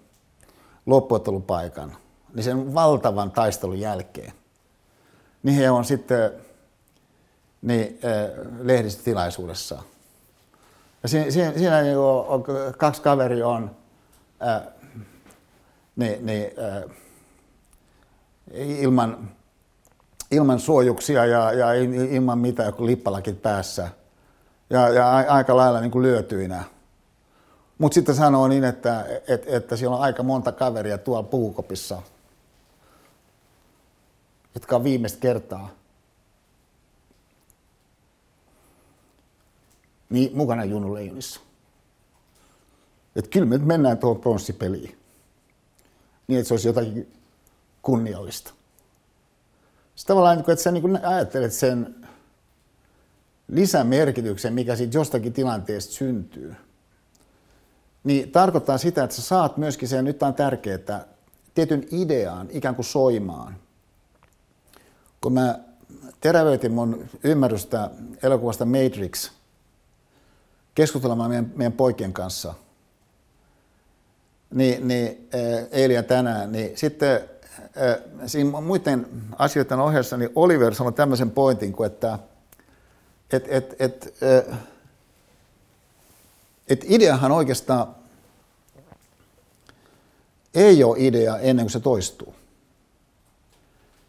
loppuottelupaikan, 0.90 1.96
niin 2.34 2.44
sen 2.44 2.74
valtavan 2.74 3.30
taistelun 3.30 3.80
jälkeen, 3.80 4.32
niin 5.42 5.56
he 5.56 5.70
on 5.70 5.84
sitten 5.84 6.30
niin, 7.62 7.98
lehdistötilaisuudessa. 8.60 9.82
Ja 11.02 11.08
siinä, 11.08 11.30
siinä, 11.30 11.52
siinä 11.52 11.78
on, 11.78 12.26
on, 12.26 12.44
kaksi 12.78 13.02
kaveria 13.02 13.48
on 13.48 13.70
äh, 14.48 14.62
niin, 15.96 16.26
niin, 16.26 16.50
äh, 16.58 16.96
ilman, 18.54 19.30
ilman 20.30 20.60
suojuksia 20.60 21.26
ja, 21.26 21.52
ja 21.52 21.72
ilman 22.10 22.38
mitä 22.38 22.62
joku 22.62 22.86
lippalakit 22.86 23.42
päässä 23.42 23.88
ja, 24.70 24.88
ja 24.88 25.10
aika 25.10 25.56
lailla 25.56 25.80
niin 25.80 25.90
kuin 25.90 26.02
lyötyinä. 26.02 26.64
Mutta 27.80 27.94
sitten 27.94 28.14
sanoo 28.14 28.48
niin, 28.48 28.64
että, 28.64 29.06
että, 29.28 29.56
että 29.56 29.76
siellä 29.76 29.96
on 29.96 30.02
aika 30.02 30.22
monta 30.22 30.52
kaveria 30.52 30.98
tuolla 30.98 31.22
puukopissa, 31.22 32.02
jotka 34.54 34.76
on 34.76 34.84
viimeistä 34.84 35.20
kertaa 35.20 35.70
niin 40.10 40.36
mukana 40.36 40.64
Junnu 40.64 40.94
Leijonissa. 40.94 41.40
Että 43.16 43.30
kyllä 43.30 43.46
me 43.46 43.58
mennään 43.58 43.98
tuohon 43.98 44.20
pronssipeliin 44.20 44.98
niin, 46.26 46.38
että 46.38 46.48
se 46.48 46.54
olisi 46.54 46.68
jotakin 46.68 47.12
kunniallista. 47.82 48.52
Sitten 49.94 50.14
tavallaan, 50.14 50.38
että 50.38 50.56
sä 50.56 50.70
niin 50.70 51.04
ajattelet 51.04 51.52
sen 51.52 51.94
lisämerkityksen, 53.48 54.52
mikä 54.52 54.76
siitä 54.76 54.96
jostakin 54.96 55.32
tilanteesta 55.32 55.92
syntyy, 55.92 56.54
niin 58.04 58.30
tarkoittaa 58.30 58.78
sitä, 58.78 59.04
että 59.04 59.16
sä 59.16 59.22
saat 59.22 59.56
myöskin 59.56 59.88
sen, 59.88 60.04
nyt 60.04 60.22
on 60.22 60.34
tärkeää, 60.34 61.04
tietyn 61.54 61.86
ideaan 61.90 62.48
ikään 62.50 62.74
kuin 62.74 62.86
soimaan. 62.86 63.56
Kun 65.20 65.32
mä 65.32 65.58
terävöitin 66.20 66.72
mun 66.72 67.08
ymmärrystä 67.24 67.90
elokuvasta 68.22 68.64
Matrix 68.64 69.30
keskustelemaan 70.74 71.30
meidän, 71.30 71.52
meidän 71.56 71.72
poikien 71.72 72.12
kanssa– 72.12 72.54
niin, 74.54 74.88
niin 74.88 75.28
eh, 75.32 75.66
eilen 75.70 75.94
ja 75.94 76.02
tänään, 76.02 76.52
niin 76.52 76.76
sitten 76.76 77.20
eh, 77.76 77.96
siinä 78.26 78.60
muiden 78.60 79.06
asioiden 79.38 79.78
ohessa 79.78 80.16
niin 80.16 80.30
Oliver 80.34 80.74
sanoi 80.74 80.92
tämmöisen 80.92 81.30
pointin 81.30 81.72
kuin, 81.72 81.86
että 81.86 82.18
et, 83.32 83.44
et, 83.48 83.76
et, 83.78 84.14
eh, 84.22 84.56
et 86.70 86.84
ideahan 86.88 87.32
oikeastaan 87.32 87.94
ei 90.54 90.84
ole 90.84 90.96
idea 90.98 91.38
ennen 91.38 91.64
kuin 91.64 91.72
se 91.72 91.80
toistuu. 91.80 92.34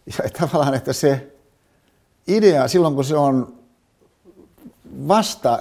Ja 0.05 0.29
tavallaan, 0.39 0.73
että 0.73 0.93
se 0.93 1.31
idea 2.27 2.67
silloin, 2.67 2.95
kun 2.95 3.05
se 3.05 3.17
on 3.17 3.55
vasta 5.07 5.59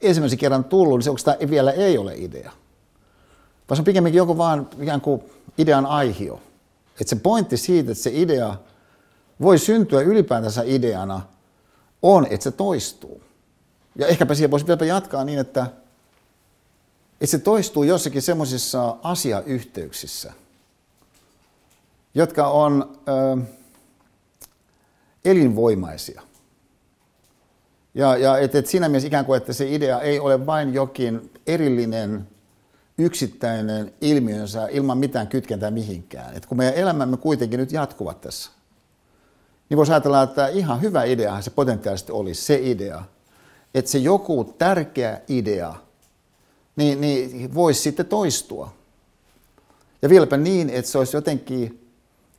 ensimmäisen 0.00 0.38
kerran 0.38 0.64
tullut, 0.64 0.98
niin 0.98 1.04
se 1.04 1.10
oikeastaan 1.10 1.50
vielä 1.50 1.70
ei 1.70 1.98
ole 1.98 2.14
idea 2.16 2.52
vaan 3.70 3.76
se 3.76 3.80
on 3.80 3.84
pikemminkin 3.84 4.18
joku 4.18 4.38
vaan 4.38 4.68
ikään 4.80 5.00
kuin 5.00 5.22
idean 5.58 5.86
aihio. 5.86 6.40
Että 7.00 7.10
se 7.10 7.16
pointti 7.16 7.56
siitä, 7.56 7.92
että 7.92 8.02
se 8.02 8.10
idea 8.14 8.56
voi 9.40 9.58
syntyä 9.58 10.00
ylipäätänsä 10.00 10.62
ideana, 10.66 11.20
on, 12.02 12.26
että 12.30 12.44
se 12.44 12.50
toistuu. 12.50 13.22
Ja 13.96 14.06
ehkäpä 14.06 14.34
siihen 14.34 14.50
voisi 14.50 14.66
vielä 14.66 14.84
jatkaa 14.84 15.24
niin, 15.24 15.38
että, 15.38 15.66
että 17.12 17.26
se 17.26 17.38
toistuu 17.38 17.82
jossakin 17.82 18.22
semmoisissa 18.22 18.96
asiayhteyksissä, 19.02 20.32
jotka 22.14 22.48
on 22.48 22.98
ö, 23.08 23.42
elinvoimaisia. 25.24 26.22
Ja, 27.94 28.16
ja 28.16 28.38
et, 28.38 28.54
et 28.54 28.66
siinä 28.66 28.88
mielessä 28.88 29.06
ikään 29.06 29.24
kuin, 29.24 29.36
että 29.36 29.52
se 29.52 29.74
idea 29.74 30.00
ei 30.00 30.20
ole 30.20 30.46
vain 30.46 30.74
jokin 30.74 31.32
erillinen 31.46 32.28
yksittäinen 32.98 33.94
ilmiönsä 34.00 34.68
ilman 34.70 34.98
mitään 34.98 35.28
kytkentää 35.28 35.70
mihinkään. 35.70 36.36
Et 36.36 36.46
kun 36.46 36.56
meidän 36.56 36.74
elämämme 36.74 37.16
kuitenkin 37.16 37.60
nyt 37.60 37.72
jatkuvat 37.72 38.20
tässä, 38.20 38.50
niin 39.68 39.76
voisi 39.76 39.92
ajatella, 39.92 40.22
että 40.22 40.48
ihan 40.48 40.80
hyvä 40.80 41.04
idea 41.04 41.40
se 41.40 41.50
potentiaalisesti 41.50 42.12
olisi 42.12 42.42
se 42.42 42.60
idea, 42.62 43.02
että 43.74 43.90
se 43.90 43.98
joku 43.98 44.44
tärkeä 44.44 45.20
idea 45.28 45.74
niin, 46.76 47.00
niin 47.00 47.54
voisi 47.54 47.80
sitten 47.80 48.06
toistua. 48.06 48.72
Ja 50.02 50.08
vieläpä 50.08 50.36
niin, 50.36 50.70
että 50.70 50.90
se 50.90 50.98
olisi 50.98 51.16
jotenkin 51.16 51.90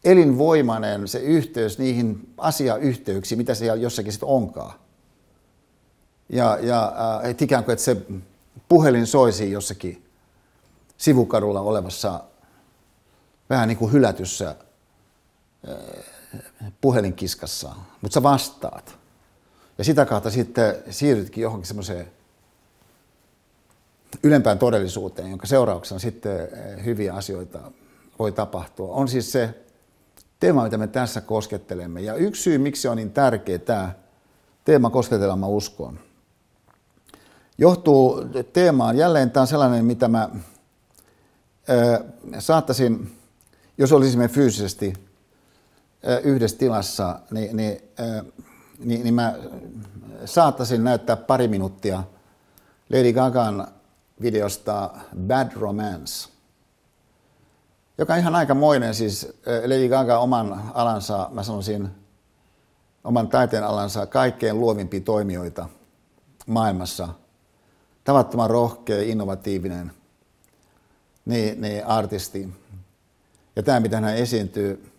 elinvoimainen 0.04 1.08
se 1.08 1.20
yhteys 1.20 1.80
niihin 1.80 2.34
asiayhteyksiin, 2.38 3.38
mitä 3.38 3.54
se 3.54 3.66
jossakin 3.66 4.12
sitten 4.12 4.30
onkaan. 4.30 4.74
Ja, 6.30 6.58
ja 6.62 6.94
äh, 7.24 7.30
että 7.30 7.46
ikään 7.46 7.64
kuin, 7.64 7.74
että 7.74 7.86
se 7.86 7.98
puhelin 8.70 9.08
soisi 9.08 9.52
jossakin 9.52 10.06
sivukadulla 10.98 11.62
olevassa 11.62 12.24
vähän 13.50 13.68
niin 13.68 13.78
kuin 13.78 13.92
hylätyssä 13.92 14.56
äh, 15.70 15.76
puhelinkiskassa, 16.82 17.76
mutta 18.02 18.14
sä 18.14 18.24
vastaat. 18.24 19.01
Ja 19.78 19.84
sitä 19.84 20.06
kautta 20.06 20.30
sitten 20.30 20.76
siirrytkin 20.90 21.42
johonkin 21.42 21.68
semmoiseen 21.68 22.12
ylempään 24.24 24.60
todellisuuteen, 24.60 25.30
jonka 25.30 25.48
seurauksena 25.48 26.00
sitten 26.00 26.40
äh, 26.42 26.86
hyviä 26.86 27.14
asioita 27.14 27.72
voi 28.20 28.32
tapahtua. 28.32 28.94
On 28.94 29.08
siis 29.08 29.32
se 29.32 29.54
teema, 30.40 30.64
mitä 30.64 30.78
me 30.78 30.88
tässä 30.88 31.22
koskettelemme. 31.22 32.02
Ja 32.02 32.16
yksi 32.16 32.42
syy, 32.42 32.58
miksi 32.58 32.88
on 32.88 32.98
niin 32.98 33.12
tärkeä 33.12 33.60
tämä 33.60 33.92
teema 34.66 34.90
kosketella, 34.90 35.48
uskon, 35.48 36.00
johtuu 37.58 38.26
teemaan. 38.54 38.98
Jälleen 38.98 39.32
tämä 39.32 39.42
on 39.42 39.48
sellainen, 39.48 39.86
mitä 39.86 40.08
mä 40.08 40.30
ö, 41.70 42.04
saattaisin, 42.40 43.18
jos 43.78 43.92
olisimme 43.92 44.28
fyysisesti 44.28 44.94
ö, 46.08 46.20
yhdessä 46.20 46.58
tilassa, 46.58 47.20
niin, 47.32 47.58
niin, 47.58 47.82
ö, 48.00 48.24
niin, 48.84 49.04
niin 49.04 49.14
mä 49.14 49.36
saattaisin 50.26 50.84
näyttää 50.84 51.16
pari 51.16 51.48
minuuttia 51.48 52.04
Lady 52.90 53.14
Gagan 53.14 53.68
videosta 54.22 54.90
Bad 55.28 55.52
Romance, 55.54 56.30
joka 57.98 58.14
on 58.14 58.20
ihan 58.20 58.36
aikamoinen. 58.36 58.96
Siis 58.96 59.28
Lady 59.66 59.90
Gaga 59.90 60.20
oman 60.20 60.72
alansa, 60.74 61.30
mä 61.32 61.44
sanoisin, 61.44 61.90
oman 63.04 63.28
taiteen 63.28 63.64
alansa 63.64 64.06
kaikkein 64.06 64.60
luovimpia 64.60 65.02
toimijoita 65.02 65.70
maailmassa– 66.48 67.10
tavattoman 68.04 68.50
rohkea, 68.50 69.02
innovatiivinen 69.02 69.92
niin, 71.26 71.62
niin 71.62 71.86
artisti. 71.86 72.50
Ja 73.56 73.64
tämä, 73.64 73.80
mitä 73.80 74.00
hän 74.00 74.16
esiintyy 74.16 74.91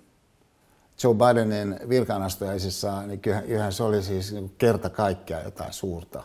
Joe 1.05 1.15
Bidenin 1.15 1.81
vilkanastajaisissa, 1.89 3.07
niin 3.07 3.20
kyllähän 3.20 3.73
se 3.73 3.83
oli 3.83 4.03
siis 4.03 4.35
kerta 4.59 4.91
kaikkea 4.91 5.43
jotain 5.43 5.73
suurta. 5.73 6.23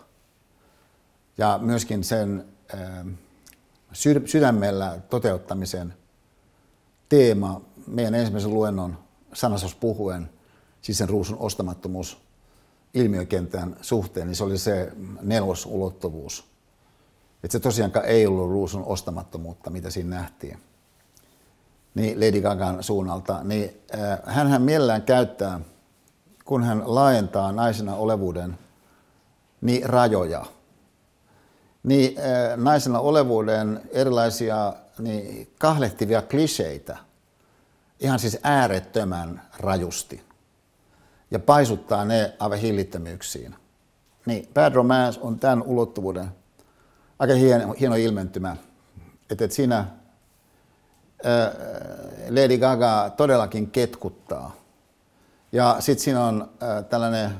Ja 1.37 1.59
myöskin 1.61 2.03
sen 2.03 2.45
ähm, 2.73 3.09
sydämellä 4.25 4.99
toteuttamisen 5.09 5.93
teema 7.09 7.61
meidän 7.87 8.15
ensimmäisen 8.15 8.53
luennon 8.53 8.97
sanasos 9.33 9.75
puhuen, 9.75 10.29
siis 10.81 10.97
sen 10.97 11.09
ruusun 11.09 11.37
ostamattomuus 11.39 12.17
ilmiökentän 12.93 13.75
suhteen, 13.81 14.27
niin 14.27 14.35
se 14.35 14.43
oli 14.43 14.57
se 14.57 14.91
nelosulottuvuus 15.21 16.57
että 17.43 17.51
se 17.51 17.59
tosiaankaan 17.59 18.05
ei 18.05 18.27
ollut 18.27 18.49
ruusun 18.49 18.83
ostamattomuutta, 18.83 19.69
mitä 19.69 19.89
siinä 19.89 20.15
nähtiin. 20.15 20.57
Niin 21.97 22.19
Lady 22.19 22.41
Gagan 22.41 22.83
suunnalta, 22.83 23.43
niin 23.43 23.81
äh, 23.95 24.19
hän 24.25 24.61
mielellään 24.61 25.01
käyttää, 25.01 25.59
kun 26.45 26.63
hän 26.63 26.83
laajentaa 26.85 27.51
naisena 27.51 27.95
olevuuden, 27.95 28.57
niin 29.61 29.89
rajoja. 29.89 30.45
Niin 31.83 32.17
äh, 32.17 32.57
naisena 32.57 32.99
olevuuden 32.99 33.81
erilaisia 33.91 34.73
niin 34.99 35.53
kahlehtivia 35.59 36.21
kliseitä, 36.21 36.97
ihan 37.99 38.19
siis 38.19 38.39
äärettömän 38.43 39.41
rajusti, 39.59 40.23
ja 41.31 41.39
paisuttaa 41.39 42.05
ne 42.05 42.33
aivan 42.39 42.57
hillittömyyksiin. 42.57 43.55
Niin 44.25 44.49
Bad 44.53 44.73
Romance 44.73 45.19
on 45.21 45.39
tämän 45.39 45.61
ulottuvuuden 45.61 46.27
aika 47.19 47.33
hieno, 47.33 47.75
hieno 47.79 47.95
ilmentymä. 47.95 48.57
Että 49.29 49.45
et 49.45 49.51
siinä 49.51 49.85
Lady 52.29 52.57
Gaga 52.57 53.09
todellakin 53.17 53.71
ketkuttaa. 53.71 54.55
Ja 55.51 55.75
sitten 55.79 56.03
siinä 56.03 56.25
on 56.25 56.49
tällainen 56.89 57.31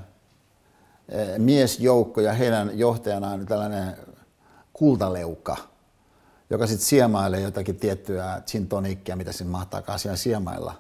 miesjoukko 1.37 2.21
ja 2.21 2.33
heidän 2.33 2.79
johtajanaan 2.79 3.45
tällainen 3.45 3.97
kultaleuka, 4.73 5.57
joka 6.49 6.67
sitten 6.67 6.85
siemailee 6.85 7.41
jotakin 7.41 7.75
tiettyä 7.75 8.41
gin 8.47 8.67
tonikkia, 8.67 9.15
mitä 9.15 9.31
siinä 9.31 9.51
mahtaa 9.51 9.97
siellä 9.97 10.17
siemailla 10.17 10.73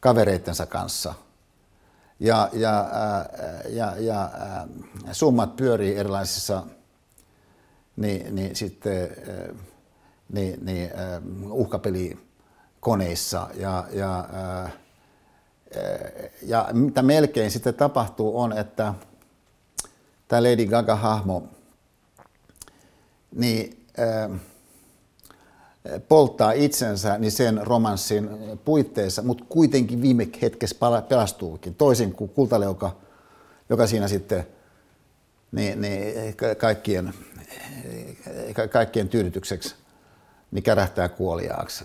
kavereittensa 0.00 0.66
kanssa. 0.66 1.14
Ja, 2.20 2.48
ja, 2.52 2.90
ja, 3.68 3.94
ja 3.98 4.20
ää, 4.20 4.68
summat 5.12 5.56
pyörii 5.56 5.96
erilaisissa 5.96 6.62
niin, 7.96 8.34
niin 8.34 8.56
sitten 8.56 9.08
niin, 10.32 10.64
niin, 10.64 10.90
uhkapelikoneissa. 11.50 13.48
Ja, 13.54 13.84
ja, 13.92 14.28
äh, 14.64 14.72
ja 16.42 16.68
mitä 16.72 17.02
melkein 17.02 17.50
sitten 17.50 17.74
tapahtuu 17.74 18.40
on, 18.40 18.58
että 18.58 18.94
tämä 20.28 20.42
Lady 20.42 20.66
Gaga-hahmo 20.66 21.42
niin, 23.34 23.86
polttaa 26.08 26.52
itsensä 26.52 27.18
niin 27.18 27.32
sen 27.32 27.66
romanssin 27.66 28.30
puitteissa, 28.64 29.22
mutta 29.22 29.44
kuitenkin 29.48 30.02
viime 30.02 30.28
hetkessä 30.42 30.76
pelastuukin, 31.08 31.74
toisin 31.74 32.12
kuin 32.12 32.30
kultaleuka, 32.30 32.96
joka 33.68 33.86
siinä 33.86 34.08
sitten 34.08 34.46
niin, 35.52 35.80
niin 35.80 36.14
kaikkien 36.58 37.14
kaikkien 38.70 39.08
tyydytykseksi, 39.08 39.74
niin 40.50 40.62
kärähtää 40.62 41.08
kuoliaaksi. 41.08 41.84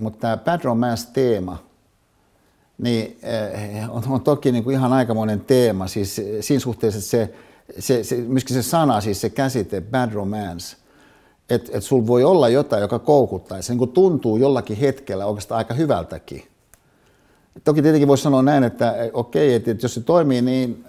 Mutta 0.00 0.18
tämä 0.20 0.36
Bad 0.36 0.60
Romance-teema, 0.64 1.64
niin 2.78 3.20
on, 3.88 4.02
on 4.08 4.20
toki 4.20 4.52
niin 4.52 4.64
kuin 4.64 4.74
ihan 4.74 4.92
aikamoinen 4.92 5.40
teema, 5.40 5.86
siis 5.86 6.20
siinä 6.40 6.60
suhteessa, 6.60 6.98
että 6.98 7.10
se, 7.10 7.34
se, 7.78 8.04
se, 8.04 8.16
myöskin 8.16 8.56
se 8.56 8.62
sana, 8.62 9.00
siis 9.00 9.20
se 9.20 9.30
käsite 9.30 9.80
Bad 9.80 10.12
Romance, 10.12 10.76
että 11.50 11.70
et 11.78 11.82
sulla 11.82 12.06
voi 12.06 12.24
olla 12.24 12.48
jotain, 12.48 12.82
joka 12.82 12.98
koukuttaa, 12.98 13.62
se 13.62 13.72
niin 13.72 13.78
kuin 13.78 13.92
tuntuu 13.92 14.36
jollakin 14.36 14.76
hetkellä 14.76 15.26
oikeastaan 15.26 15.58
aika 15.58 15.74
hyvältäkin. 15.74 16.42
Toki 17.64 17.82
tietenkin 17.82 18.08
voisi 18.08 18.22
sanoa 18.22 18.42
näin, 18.42 18.64
että 18.64 18.94
okei, 19.12 19.54
että 19.54 19.76
jos 19.82 19.94
se 19.94 20.00
toimii 20.00 20.42
niin, 20.42 20.84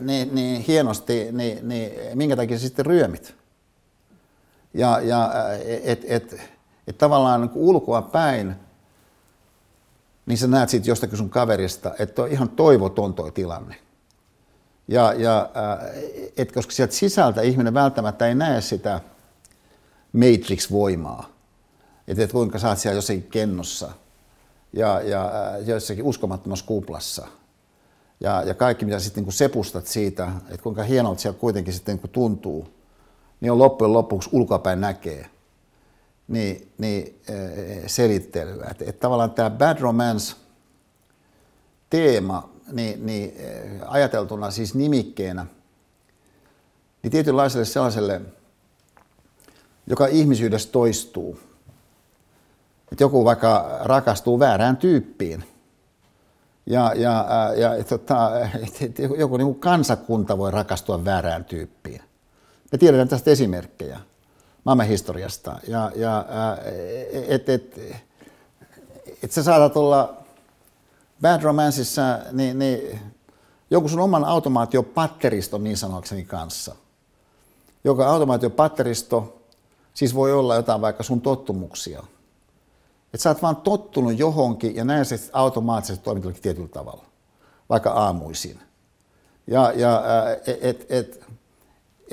niin, 0.00 0.34
niin 0.34 0.60
hienosti, 0.60 1.28
niin, 1.32 1.68
niin 1.68 1.92
minkä 2.14 2.36
takia 2.36 2.58
se 2.58 2.62
sitten 2.62 2.86
ryömit? 2.86 3.34
Ja, 4.74 5.00
ja 5.00 5.30
että 5.82 6.06
et, 6.08 6.36
et 6.86 6.98
tavallaan 6.98 7.40
niin 7.40 7.50
ulkoa 7.54 8.02
päin, 8.02 8.54
niin 10.26 10.38
sä 10.38 10.46
näet 10.46 10.68
siitä 10.68 10.90
jostakin 10.90 11.18
sun 11.18 11.30
kaverista, 11.30 11.94
että 11.98 12.22
on 12.22 12.28
ihan 12.28 12.48
toivoton 12.48 13.14
toi 13.14 13.32
tilanne. 13.32 13.76
Ja, 14.88 15.12
ja 15.12 15.50
et, 16.36 16.52
koska 16.52 16.72
sieltä 16.72 16.94
sisältä 16.94 17.42
ihminen 17.42 17.74
välttämättä 17.74 18.26
ei 18.26 18.34
näe 18.34 18.60
sitä 18.60 19.00
Matrix-voimaa. 20.12 21.32
Että 22.08 22.24
et 22.24 22.32
kuinka 22.32 22.58
sä 22.58 22.68
oot 22.68 22.78
siellä 22.78 22.98
jossakin 22.98 23.22
kennossa 23.22 23.92
ja, 24.72 25.00
ja 25.00 25.32
jossakin 25.66 26.04
uskomattomassa 26.04 26.64
kuplassa. 26.66 27.26
Ja, 28.20 28.42
ja 28.42 28.54
kaikki, 28.54 28.84
mitä 28.84 28.98
sitten 28.98 29.24
niin 29.24 29.32
sepustat 29.32 29.86
siitä, 29.86 30.32
että 30.48 30.62
kuinka 30.62 30.82
hienolta 30.82 31.20
siellä 31.20 31.38
kuitenkin 31.38 31.74
sitten 31.74 32.00
niin 32.02 32.10
tuntuu– 32.10 32.68
niin 33.42 33.52
on 33.52 33.58
loppujen 33.58 33.92
lopuksi 33.92 34.28
ulkopäin 34.32 34.80
näkee 34.80 35.30
niin, 36.28 36.72
niin 36.78 37.20
eh, 37.28 37.82
selittelyä. 37.86 38.66
Että, 38.70 38.84
että 38.84 39.00
tavallaan 39.00 39.30
tämä 39.30 39.50
bad 39.50 39.80
romance 39.80 40.36
teema 41.90 42.50
niin, 42.72 43.06
niin 43.06 43.32
eh, 43.36 43.80
ajateltuna 43.86 44.50
siis 44.50 44.74
nimikkeenä, 44.74 45.46
niin 47.02 47.10
tietynlaiselle 47.10 47.64
sellaiselle, 47.64 48.20
joka 49.86 50.06
ihmisyydessä 50.06 50.72
toistuu. 50.72 51.38
Että 52.92 53.04
joku 53.04 53.24
vaikka 53.24 53.78
rakastuu 53.80 54.38
väärään 54.38 54.76
tyyppiin, 54.76 55.44
Ja, 56.66 56.92
ja, 56.96 57.26
ja, 57.56 57.84
tota, 57.84 58.30
et, 58.80 58.98
joku 59.18 59.36
niin 59.36 59.54
kansakunta 59.54 60.38
voi 60.38 60.50
rakastua 60.50 61.04
väärään 61.04 61.44
tyyppiin. 61.44 62.11
Me 62.72 62.78
tiedetään 62.78 63.08
tästä 63.08 63.30
esimerkkejä 63.30 64.00
maailman 64.64 64.86
historiasta. 64.86 65.58
Ja, 65.68 65.92
ja 65.96 66.26
et, 67.28 67.48
et, 67.48 67.80
et 69.22 69.32
sä 69.32 69.42
saatat 69.42 69.76
olla 69.76 70.16
Bad 71.22 71.42
Romanceissa 71.42 72.18
niin, 72.32 72.58
niin 72.58 73.00
joku 73.70 73.88
sun 73.88 74.00
oman 74.00 74.24
automaatiopatteriston 74.24 75.64
niin 75.64 75.76
sanokseni 75.76 76.24
kanssa. 76.24 76.74
Joka 77.84 78.08
automaatiopatteristo 78.08 79.42
siis 79.94 80.14
voi 80.14 80.32
olla 80.32 80.54
jotain 80.54 80.80
vaikka 80.80 81.02
sun 81.02 81.20
tottumuksia. 81.20 82.02
Että 83.14 83.22
sä 83.22 83.30
oot 83.30 83.42
vaan 83.42 83.56
tottunut 83.56 84.18
johonkin 84.18 84.76
ja 84.76 84.84
näin 84.84 85.04
se 85.04 85.20
automaattisesti 85.32 86.04
toimit 86.04 86.42
tietyllä 86.42 86.68
tavalla, 86.68 87.04
vaikka 87.68 87.90
aamuisin. 87.90 88.60
Ja, 89.46 89.72
ja 89.72 90.02
et, 90.46 90.58
et, 90.62 90.86
et 90.90 91.31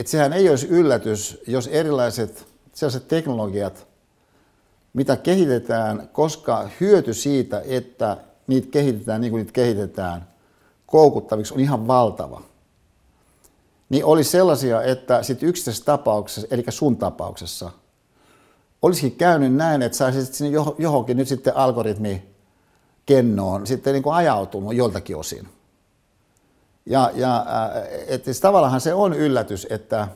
sehän 0.07 0.33
ei 0.33 0.49
olisi 0.49 0.67
yllätys, 0.67 1.41
jos 1.47 1.67
erilaiset 1.67 2.47
sellaiset 2.73 3.07
teknologiat, 3.07 3.87
mitä 4.93 5.17
kehitetään, 5.17 6.09
koska 6.13 6.69
hyöty 6.79 7.13
siitä, 7.13 7.61
että 7.65 8.17
niitä 8.47 8.67
kehitetään 8.71 9.21
niin 9.21 9.31
kuin 9.31 9.39
niitä 9.39 9.53
kehitetään 9.53 10.27
koukuttaviksi, 10.85 11.53
on 11.53 11.59
ihan 11.59 11.87
valtava. 11.87 12.41
Niin 13.89 14.05
oli 14.05 14.23
sellaisia, 14.23 14.83
että 14.83 15.23
sitten 15.23 15.49
yksittäisessä 15.49 15.85
tapauksessa, 15.85 16.47
eli 16.51 16.63
sun 16.69 16.97
tapauksessa, 16.97 17.71
olisikin 18.81 19.15
käynyt 19.15 19.53
näin, 19.53 19.81
että 19.81 19.97
saisit 19.97 20.33
sinne 20.33 20.59
johonkin 20.77 21.17
nyt 21.17 21.27
sitten 21.27 21.57
algoritmi 21.57 22.23
kennoon 23.05 23.67
sitten 23.67 23.93
niin 23.93 24.03
kuin 24.03 24.15
ajautunut 24.15 24.75
joltakin 24.75 25.17
osin. 25.17 25.47
Ja, 26.85 27.11
ja 27.15 27.45
että 28.07 28.25
siis 28.25 28.39
tavallaan 28.39 28.81
se 28.81 28.93
on 28.93 29.13
yllätys, 29.13 29.67
että 29.69 30.07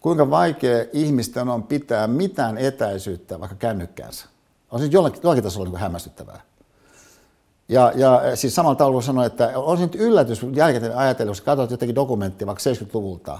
kuinka 0.00 0.30
vaikea 0.30 0.84
ihmisten 0.92 1.48
on 1.48 1.62
pitää 1.62 2.06
mitään 2.06 2.58
etäisyyttä 2.58 3.40
vaikka 3.40 3.56
kännykkäänsä. 3.56 4.26
On 4.70 4.80
se 4.80 4.86
jollakin, 4.86 5.20
jollakin 5.22 5.44
tasolla 5.44 5.70
niin 5.70 5.80
hämmästyttävää. 5.80 6.40
Ja, 7.68 7.92
ja 7.94 8.36
siis 8.36 8.54
samalla 8.54 8.74
tavalla 8.74 9.02
sanoa, 9.02 9.26
että 9.26 9.52
on 9.54 9.76
se 9.76 9.82
nyt 9.82 9.94
yllätys 9.94 10.46
jälkikäteen 10.54 10.96
ajatella, 10.96 11.30
jos 11.30 11.40
katsot 11.40 11.70
jotenkin 11.70 11.94
dokumenttia 11.94 12.46
vaikka 12.46 12.62
70-luvulta 12.70 13.38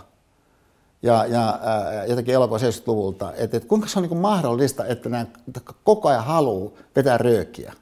ja, 1.02 1.26
ja 1.26 1.58
ää, 1.62 2.04
jotenkin 2.04 2.34
elokuva 2.34 2.58
70-luvulta, 2.58 3.32
että, 3.36 3.56
että 3.56 3.68
kuinka 3.68 3.88
se 3.88 3.98
on 3.98 4.02
niin 4.02 4.08
kuin 4.08 4.20
mahdollista, 4.20 4.86
että 4.86 5.08
nämä 5.08 5.26
koko 5.84 6.08
ajan 6.08 6.24
haluaa 6.24 6.72
vetää 6.96 7.18
röökiä. 7.18 7.72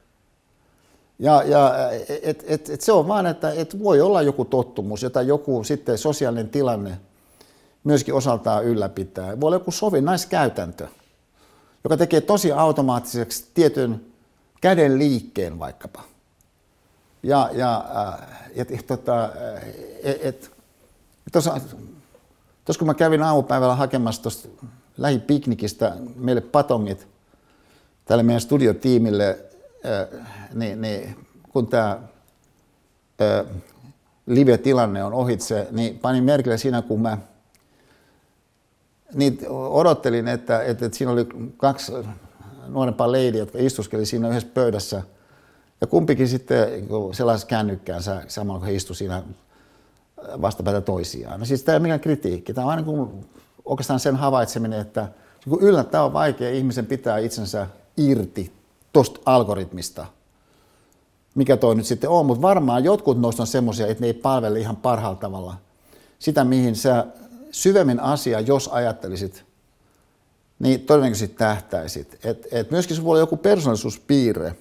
Ja, 1.19 1.43
ja 1.43 1.89
et, 2.21 2.43
et, 2.47 2.69
et 2.69 2.81
se 2.81 2.91
on 2.91 3.07
vaan, 3.07 3.25
että 3.25 3.51
et 3.51 3.79
voi 3.83 4.01
olla 4.01 4.21
joku 4.21 4.45
tottumus, 4.45 5.03
jota 5.03 5.21
joku 5.21 5.63
sitten 5.63 5.97
sosiaalinen 5.97 6.49
tilanne 6.49 6.99
myöskin 7.83 8.13
osaltaan 8.13 8.65
ylläpitää. 8.65 9.39
Voi 9.41 9.47
olla 9.47 9.55
joku 9.55 9.71
sovinnaiskäytäntö, 9.71 10.87
joka 11.83 11.97
tekee 11.97 12.21
tosi 12.21 12.51
automaattiseksi 12.51 13.45
tietyn 13.53 14.05
käden 14.61 14.99
liikkeen 14.99 15.59
vaikkapa. 15.59 16.03
Ja, 17.23 17.49
ja, 17.53 17.85
ja 18.55 18.65
et, 18.69 18.87
tota, 18.87 19.29
et, 20.03 20.25
et, 20.25 20.51
tuossa, 21.31 21.61
kun 22.79 22.87
mä 22.87 22.93
kävin 22.93 23.23
aamupäivällä 23.23 23.75
hakemassa 23.75 24.21
tuosta 24.21 24.49
lähipiknikistä 24.97 25.95
meille 26.15 26.41
patongit 26.41 27.07
tälle 28.05 28.23
meidän 28.23 28.41
studiotiimille, 28.41 29.48
niin, 30.53 30.81
niin 30.81 31.15
kun 31.49 31.67
tämä 31.67 31.99
live-tilanne 34.25 35.03
on 35.03 35.13
ohitse, 35.13 35.67
niin 35.71 35.99
panin 35.99 36.23
merkille 36.23 36.57
siinä, 36.57 36.81
kun 36.81 37.01
mä 37.01 37.17
niin 39.13 39.39
odottelin, 39.49 40.27
että, 40.27 40.63
että, 40.63 40.85
että 40.85 40.97
siinä 40.97 41.11
oli 41.11 41.27
kaksi 41.57 41.91
nuorempaa 42.67 43.11
lady, 43.11 43.37
jotka 43.37 43.57
istuskeli 43.61 44.05
siinä 44.05 44.29
yhdessä 44.29 44.49
pöydässä. 44.53 45.03
Ja 45.81 45.87
kumpikin 45.87 46.27
sitten 46.27 46.67
sellaisessa 47.11 47.47
kännykkäänsä 47.47 48.23
samalla 48.27 48.59
kun 48.59 48.67
he 48.67 48.75
istuivat 48.75 48.97
siinä 48.97 49.23
vastapäätä 50.41 50.81
toisiaan. 50.81 51.39
No 51.39 51.45
siis 51.45 51.63
tämä 51.63 51.73
ei 51.73 51.77
ole 51.77 51.81
mikään 51.81 51.99
kritiikki. 51.99 52.53
Tämä 52.53 52.65
on 52.65 52.71
aina 52.71 52.83
kuin 52.83 53.25
oikeastaan 53.65 53.99
sen 53.99 54.15
havaitseminen, 54.15 54.79
että 54.79 55.07
kun 55.49 55.61
yllättäen 55.61 56.03
on 56.03 56.13
vaikea 56.13 56.49
ihmisen 56.49 56.85
pitää 56.85 57.17
itsensä 57.17 57.67
irti 57.97 58.58
tuosta 58.93 59.19
algoritmista, 59.25 60.05
mikä 61.35 61.57
toi 61.57 61.75
nyt 61.75 61.85
sitten 61.85 62.09
on, 62.09 62.25
mutta 62.25 62.41
varmaan 62.41 62.83
jotkut 62.83 63.21
noista 63.21 63.43
on 63.43 63.47
semmoisia, 63.47 63.87
että 63.87 64.01
ne 64.01 64.07
ei 64.07 64.13
palvele 64.13 64.59
ihan 64.59 64.75
parhaalla 64.75 65.19
tavalla 65.19 65.55
sitä, 66.19 66.43
mihin 66.43 66.75
sä 66.75 67.05
syvemmin 67.51 67.99
asia, 67.99 68.39
jos 68.39 68.67
ajattelisit, 68.67 69.45
niin 70.59 70.81
todennäköisesti 70.81 71.35
tähtäisit. 71.35 72.25
Et, 72.25 72.47
et 72.51 72.71
myöskin 72.71 72.95
se 72.95 73.03
voi 73.03 73.11
olla 73.11 73.19
joku 73.19 73.37
persoonallisuuspiirre, 73.37 74.55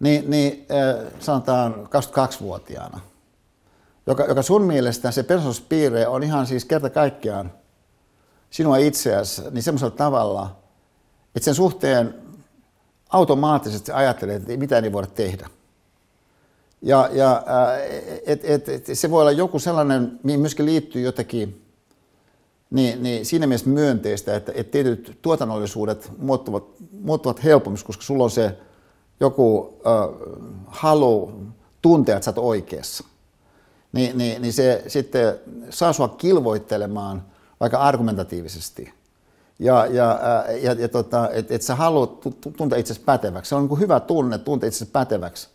niin, 0.00 0.30
niin 0.30 0.66
äh, 0.70 1.12
sanotaan 1.20 1.74
22-vuotiaana, 1.74 3.00
joka, 4.06 4.24
joka 4.24 4.42
sun 4.42 4.62
mielestä 4.62 5.10
se 5.10 5.22
persoonallisuuspiirre 5.22 6.06
on 6.06 6.22
ihan 6.22 6.46
siis 6.46 6.64
kerta 6.64 6.90
kaikkiaan 6.90 7.52
sinua 8.50 8.76
itseäsi, 8.76 9.42
niin 9.50 9.62
semmoisella 9.62 9.96
tavalla, 9.96 10.57
että 11.38 11.44
sen 11.44 11.54
suhteen 11.54 12.14
automaattisesti 13.08 13.92
ajattelee, 13.92 14.36
että 14.36 14.52
ei 14.52 14.56
mitään 14.56 14.84
ei 14.84 14.92
voida 14.92 15.06
tehdä. 15.06 15.48
Ja, 16.82 17.08
ja 17.12 17.42
et, 18.26 18.40
et, 18.44 18.68
et, 18.68 18.86
se 18.92 19.10
voi 19.10 19.20
olla 19.20 19.32
joku 19.32 19.58
sellainen, 19.58 20.20
mihin 20.22 20.40
myöskin 20.40 20.66
liittyy 20.66 21.02
jotakin 21.02 21.62
niin, 22.70 23.02
niin 23.02 23.26
siinä 23.26 23.46
mielessä 23.46 23.68
myönteistä, 23.68 24.36
että, 24.36 24.52
että 24.54 24.70
tietyt 24.70 25.18
tuotannollisuudet 25.22 26.12
muuttuvat, 26.18 26.64
muuttuvat 27.00 27.44
helpommin, 27.44 27.84
koska 27.84 28.02
sulla 28.02 28.24
on 28.24 28.30
se 28.30 28.58
joku 29.20 29.78
äh, 29.86 30.28
halu 30.66 31.32
tuntea, 31.82 32.16
että 32.16 32.24
sä 32.24 32.30
oot 32.30 32.38
oikeassa. 32.38 33.04
Niin, 33.92 34.18
niin, 34.18 34.42
niin 34.42 34.52
se 34.52 34.84
sitten 34.86 35.38
saa 35.70 35.92
sua 35.92 36.08
kilvoittelemaan 36.08 37.22
vaikka 37.60 37.78
argumentatiivisesti. 37.78 38.97
Ja, 39.58 39.86
ja, 39.86 40.20
ja, 40.62 40.72
ja 40.72 40.88
tota, 40.88 41.30
että 41.30 41.54
et 41.54 41.62
sä 41.62 41.74
haluat 41.74 42.20
tuntea 42.56 42.78
itsesi 42.78 43.00
päteväksi. 43.00 43.48
Se 43.48 43.54
on 43.54 43.66
niin 43.66 43.80
hyvä 43.80 44.00
tunne 44.00 44.38
tuntea 44.38 44.66
itsesi 44.66 44.90
päteväksi 44.90 45.48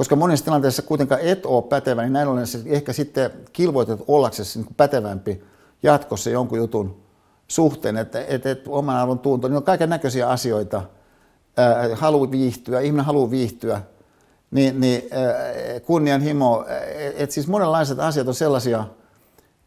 koska 0.00 0.16
monessa 0.16 0.44
tilanteessa 0.44 0.82
kuitenkaan 0.82 1.20
et 1.20 1.46
ole 1.46 1.62
pätevä, 1.62 2.02
niin 2.02 2.12
näin 2.12 2.28
ollen 2.28 2.46
ehkä 2.66 2.92
sitten 2.92 3.30
kilvoitet 3.52 4.00
ollaksesi 4.08 4.58
niin 4.58 4.74
pätevämpi 4.76 5.44
jatkossa 5.82 6.30
jonkun 6.30 6.58
jutun 6.58 7.02
suhteen, 7.48 7.96
että 7.96 8.24
et, 8.24 8.46
et 8.46 8.68
oman 8.68 8.96
arvon 8.96 9.18
tunto, 9.18 9.48
niin 9.48 9.56
on 9.56 9.62
kaiken 9.62 9.90
näköisiä 9.90 10.28
asioita, 10.28 10.82
ää, 11.56 11.88
haluaa 11.96 12.30
viihtyä, 12.30 12.80
ihminen 12.80 13.04
haluaa 13.04 13.30
viihtyä, 13.30 13.82
niin, 14.50 14.80
niin 14.80 15.02
ää, 15.10 15.80
kunnianhimo, 15.80 16.64
että 17.16 17.34
siis 17.34 17.46
monenlaiset 17.46 17.98
asiat 17.98 18.28
on 18.28 18.34
sellaisia, 18.34 18.84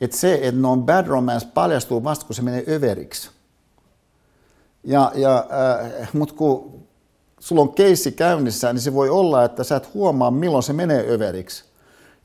että 0.02 0.18
se, 0.18 0.34
että 0.34 0.62
ne 0.62 0.68
on 0.68 0.84
bad 0.84 1.08
romance 1.08 1.48
paljastuu 1.54 2.04
vasta, 2.04 2.26
kun 2.26 2.36
se 2.36 2.42
menee 2.42 2.64
överiksi. 2.70 3.30
Ja, 4.84 5.12
ja, 5.16 5.46
äh, 6.02 6.10
mutta 6.14 6.36
kun 6.36 6.84
sulla 7.40 7.62
on 7.62 7.74
keissi 7.74 8.12
käynnissä, 8.12 8.74
niin 8.74 8.82
se 8.82 8.94
voi 8.94 9.10
olla, 9.10 9.44
että 9.44 9.64
sä 9.64 9.76
et 9.76 9.94
huomaa, 9.94 10.32
milloin 10.32 10.64
se 10.64 10.74
menee 10.74 11.06
överiksi. 11.10 11.64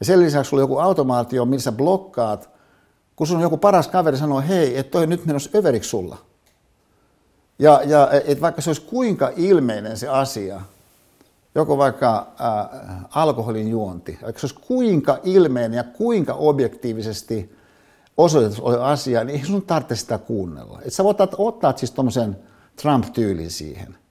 Ja 0.01 0.07
sen 0.07 0.21
lisäksi 0.21 0.49
sulla 0.49 0.61
on 0.61 0.65
joku 0.65 0.79
automaatio, 0.79 1.45
missä 1.45 1.73
blokkaat, 1.73 2.51
kun 3.17 3.27
sun 3.27 3.41
joku 3.41 3.57
paras 3.57 3.89
kaveri 3.89 4.17
sanoo, 4.17 4.41
hei, 4.41 4.79
että 4.79 4.91
toi 4.91 5.07
nyt 5.07 5.27
menossa 5.27 5.51
överiksi 5.55 5.91
sulla. 5.91 6.17
Ja, 7.59 7.81
ja 7.85 8.11
et 8.25 8.41
vaikka 8.41 8.63
se 8.63 8.71
olisi 8.71 8.83
kuinka 8.83 9.31
ilmeinen 9.37 9.97
se 9.97 10.09
asia, 10.09 10.61
joko 11.55 11.79
vaikka 11.79 12.27
äh, 12.41 13.05
alkoholin 13.11 13.69
juonti, 13.69 14.19
vaikka 14.23 14.41
se 14.41 14.47
olisi 14.47 14.61
kuinka 14.67 15.19
ilmeinen 15.25 15.77
ja 15.77 15.85
kuinka 15.85 16.35
objektiivisesti 16.35 17.58
osoitettu 18.19 18.67
asia, 18.67 19.25
niin 19.25 19.41
ei 19.41 19.47
sun 19.47 19.63
tarvitse 19.63 19.97
sitä 19.97 20.19
kuunnella. 20.19 20.81
Et 20.85 20.93
sä 20.93 21.05
voit 21.05 21.19
ottaa 21.39 21.77
siis 21.77 21.91
tuommoisen 21.91 22.37
Trump-tyylin 22.77 23.51
siihen– 23.51 23.97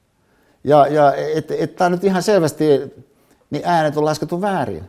ja, 0.68 0.88
ja 0.88 1.14
että 1.16 1.54
et, 1.58 1.76
tämä 1.76 1.90
nyt 1.90 2.04
ihan 2.04 2.24
selvästi, 2.24 2.66
niin 3.50 3.64
äänet 3.66 3.98
on 3.98 4.06
laskettu 4.06 4.42
väärin. 4.42 4.84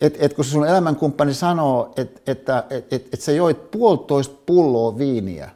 Et, 0.00 0.16
et 0.18 0.34
kun 0.34 0.44
sun 0.44 0.66
elämänkumppani 0.66 1.34
sanoo, 1.34 1.92
et, 1.96 2.22
että 2.26 2.64
et, 2.70 2.92
et, 2.92 3.14
et 3.14 3.20
sä 3.20 3.32
joit 3.32 3.70
puolitoista 3.70 4.34
pulloa 4.46 4.98
viiniä, 4.98 5.50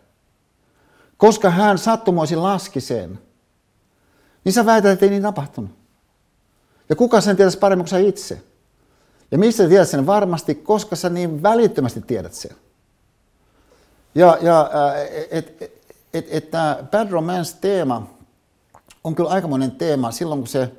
koska 1.17 1.51
hän 1.51 1.79
sattumoisin 1.79 2.43
laski 2.43 2.81
sen, 2.81 3.19
niin 4.45 4.53
sä 4.53 4.67
väität, 4.67 4.93
että 4.93 5.07
ei 5.07 5.11
niin 5.11 5.23
tapahtunut. 5.23 5.71
Ja 6.89 6.97
kuka 6.97 7.21
sen 7.21 7.37
tietäisi 7.37 7.59
paremmin 7.59 7.85
kuin 7.85 7.91
sä 7.91 7.99
itse? 7.99 8.43
Ja 9.31 9.39
mistä 9.39 9.63
sä 9.63 9.69
tiedät 9.69 9.89
sen? 9.89 10.07
Varmasti, 10.07 10.55
koska 10.55 10.97
sä 10.97 11.09
niin 11.09 11.43
välittömästi 11.43 12.01
tiedät 12.01 12.33
sen. 12.35 12.57
Ja, 14.15 14.39
ja 14.41 14.71
että 15.31 15.65
et, 15.65 15.73
et, 16.15 16.27
et, 16.31 16.51
tämä 16.51 16.79
Bad 16.91 17.11
Romance-teema, 17.11 18.07
on 19.05 19.15
kyllä 19.15 19.31
aikamoinen 19.31 19.71
teema 19.71 20.11
silloin, 20.11 20.41
kun 20.41 20.49
se 20.49 20.73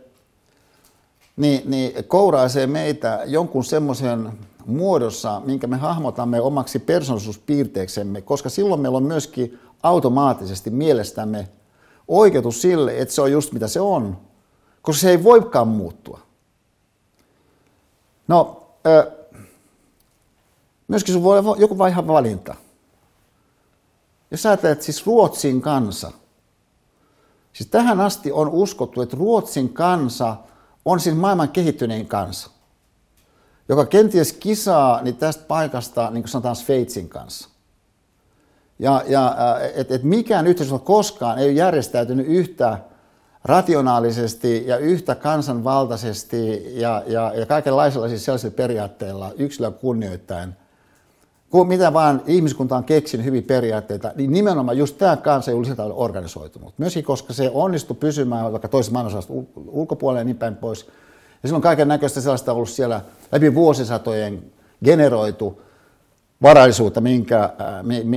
niin, 1.37 1.61
niin 1.65 2.05
kouraisee 2.05 2.67
meitä 2.67 3.21
jonkun 3.25 3.63
semmoisen 3.63 4.31
muodossa, 4.65 5.41
minkä 5.45 5.67
me 5.67 5.77
hahmotamme 5.77 6.41
omaksi 6.41 6.79
persoonallisuuspiirteeksemme, 6.79 8.21
koska 8.21 8.49
silloin 8.49 8.81
meillä 8.81 8.97
on 8.97 9.03
myöskin 9.03 9.59
automaattisesti 9.83 10.69
mielestämme 10.69 11.49
oikeutus 12.07 12.61
sille, 12.61 12.97
että 12.97 13.13
se 13.13 13.21
on 13.21 13.31
just 13.31 13.53
mitä 13.53 13.67
se 13.67 13.81
on, 13.81 14.17
koska 14.81 15.01
se 15.01 15.09
ei 15.09 15.23
voikaan 15.23 15.67
muuttua. 15.67 16.19
No, 18.27 18.67
myöskin 20.87 21.13
sun 21.13 21.23
voi 21.23 21.39
olla 21.39 21.55
joku 21.59 21.77
vaihe 21.77 22.07
valinta. 22.07 22.55
Jos 24.31 24.45
ajattelet 24.45 24.81
siis 24.81 25.05
Ruotsin 25.05 25.61
kansa, 25.61 26.11
siis 27.53 27.69
tähän 27.69 28.01
asti 28.01 28.31
on 28.31 28.49
uskottu, 28.49 29.01
että 29.01 29.17
Ruotsin 29.17 29.73
kansa 29.73 30.35
on 30.85 30.99
siis 30.99 31.15
maailman 31.15 31.49
kehittynein 31.49 32.07
kansa, 32.07 32.49
joka 33.69 33.85
kenties 33.85 34.33
kisaa 34.33 35.01
niin 35.01 35.15
tästä 35.15 35.43
paikasta, 35.47 36.09
niin 36.09 36.23
kuin 36.23 36.29
sanotaan 36.29 36.55
Sveitsin 36.55 37.09
kanssa. 37.09 37.49
Ja, 38.79 39.03
ja 39.07 39.35
että 39.73 39.95
et 39.95 40.03
mikään 40.03 40.47
yhteiskunta 40.47 40.85
koskaan 40.85 41.39
ei 41.39 41.45
ole 41.45 41.53
järjestäytynyt 41.53 42.27
yhtä 42.27 42.77
rationaalisesti 43.43 44.67
ja 44.67 44.77
yhtä 44.77 45.15
kansanvaltaisesti 45.15 46.71
ja, 46.79 47.03
ja, 47.07 47.33
ja 47.35 47.45
kaikenlaisilla 47.45 48.07
siis 48.07 48.25
sellaisilla 48.25 48.53
periaatteilla 48.55 49.31
yksilöä 49.37 49.71
kunnioittain, 49.71 50.53
kun 51.49 51.67
mitä 51.67 51.93
vaan 51.93 52.21
ihmiskunta 52.27 52.77
on 52.77 52.83
keksinyt 52.83 53.25
hyviä 53.25 53.41
periaatteita, 53.41 54.11
niin 54.15 54.33
nimenomaan 54.33 54.77
just 54.77 54.97
tämä 54.97 55.17
kansa 55.17 55.51
ei 55.51 55.65
sillä 55.65 55.83
organisoitunut. 55.83 56.73
Myöskin 56.77 57.03
koska 57.03 57.33
se 57.33 57.51
onnistui 57.53 57.97
pysymään 57.99 58.51
vaikka 58.51 58.67
toisessa 58.67 58.93
maailmansodasta 58.93 59.33
ulkopuolelle 59.55 60.21
ja 60.21 60.25
niin 60.25 60.37
päin 60.37 60.55
pois. 60.55 60.87
Ja 61.43 61.49
silloin 61.49 61.63
kaiken 61.63 61.87
näköistä 61.87 62.21
sellaista 62.21 62.53
ollut 62.53 62.69
siellä 62.69 63.01
läpi 63.31 63.55
vuosisatojen 63.55 64.43
generoitu 64.85 65.61
varallisuutta, 66.41 67.01
minkä, 67.01 67.43
äh, 67.43 67.49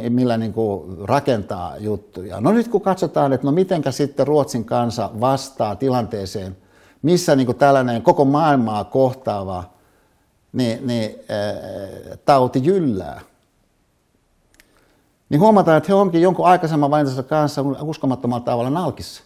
millä 0.08 0.36
niin 0.36 0.52
kuin 0.52 0.98
rakentaa 1.08 1.76
juttuja. 1.76 2.40
No 2.40 2.52
nyt 2.52 2.68
kun 2.68 2.80
katsotaan, 2.80 3.32
että 3.32 3.46
no 3.46 3.52
mitenkä 3.52 3.90
sitten 3.90 4.26
Ruotsin 4.26 4.64
kansa 4.64 5.10
vastaa 5.20 5.76
tilanteeseen, 5.76 6.56
missä 7.02 7.36
niin 7.36 7.46
kuin 7.46 7.58
tällainen 7.58 8.02
koko 8.02 8.24
maailmaa 8.24 8.84
kohtaava 8.84 9.64
niin, 10.52 10.86
niin, 10.86 11.20
äh, 11.30 12.18
tauti 12.24 12.60
jyllää, 12.64 13.20
niin 15.28 15.40
huomataan, 15.40 15.76
että 15.76 15.88
he 15.88 15.94
onkin 15.94 16.22
jonkun 16.22 16.46
aikaisemman 16.46 16.90
valintansa 16.90 17.22
kanssa 17.22 17.62
uskomattomalla 17.82 18.44
tavalla 18.44 18.70
nalkissa. 18.70 19.22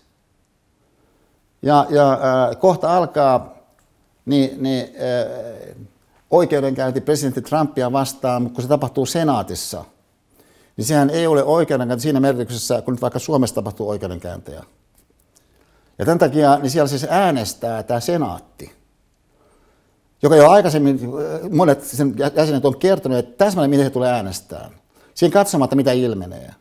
Ja, 1.63 1.87
ja 1.91 2.13
äh, 2.13 2.59
kohta 2.59 2.97
alkaa 2.97 3.55
niin, 4.27 4.63
niin, 4.63 4.85
äh, 4.85 5.77
oikeudenkäynti 6.31 7.01
presidentti 7.01 7.43
Trumpia 7.43 7.93
vastaan, 7.93 8.43
mutta 8.43 8.55
kun 8.55 8.63
se 8.63 8.69
tapahtuu 8.69 9.07
senaatissa, 9.07 9.85
niin 10.77 10.85
sehän 10.85 11.11
ei 11.11 11.27
ole 11.27 11.45
oikeudenkäynti 11.45 12.03
siinä 12.03 12.21
merkityksessä, 12.21 12.83
kun 12.83 12.95
nyt 12.95 13.03
vaikka 13.03 13.19
Suomessa 13.19 13.55
tapahtuu 13.55 13.89
oikeudenkäyntejä. 13.89 14.65
Ja 15.99 16.05
tämän 16.05 16.19
takia 16.19 16.59
niin 16.59 16.71
siellä 16.71 16.89
siis 16.89 17.07
äänestää 17.11 17.83
tämä 17.83 18.01
senaatti, 18.01 18.73
joka 20.23 20.37
jo 20.37 20.51
aikaisemmin 20.51 21.01
monet 21.51 21.85
sen 21.85 22.15
jäsenet 22.37 22.65
on 22.65 22.79
kertonut, 22.79 23.19
että 23.19 23.45
täsmälleen 23.45 23.71
miten 23.71 23.85
he 23.85 23.91
tulee 23.91 24.13
äänestää. 24.13 24.71
Siinä 25.15 25.33
katsomatta, 25.33 25.77
mitä 25.77 25.93
ilmenee. 25.93 26.55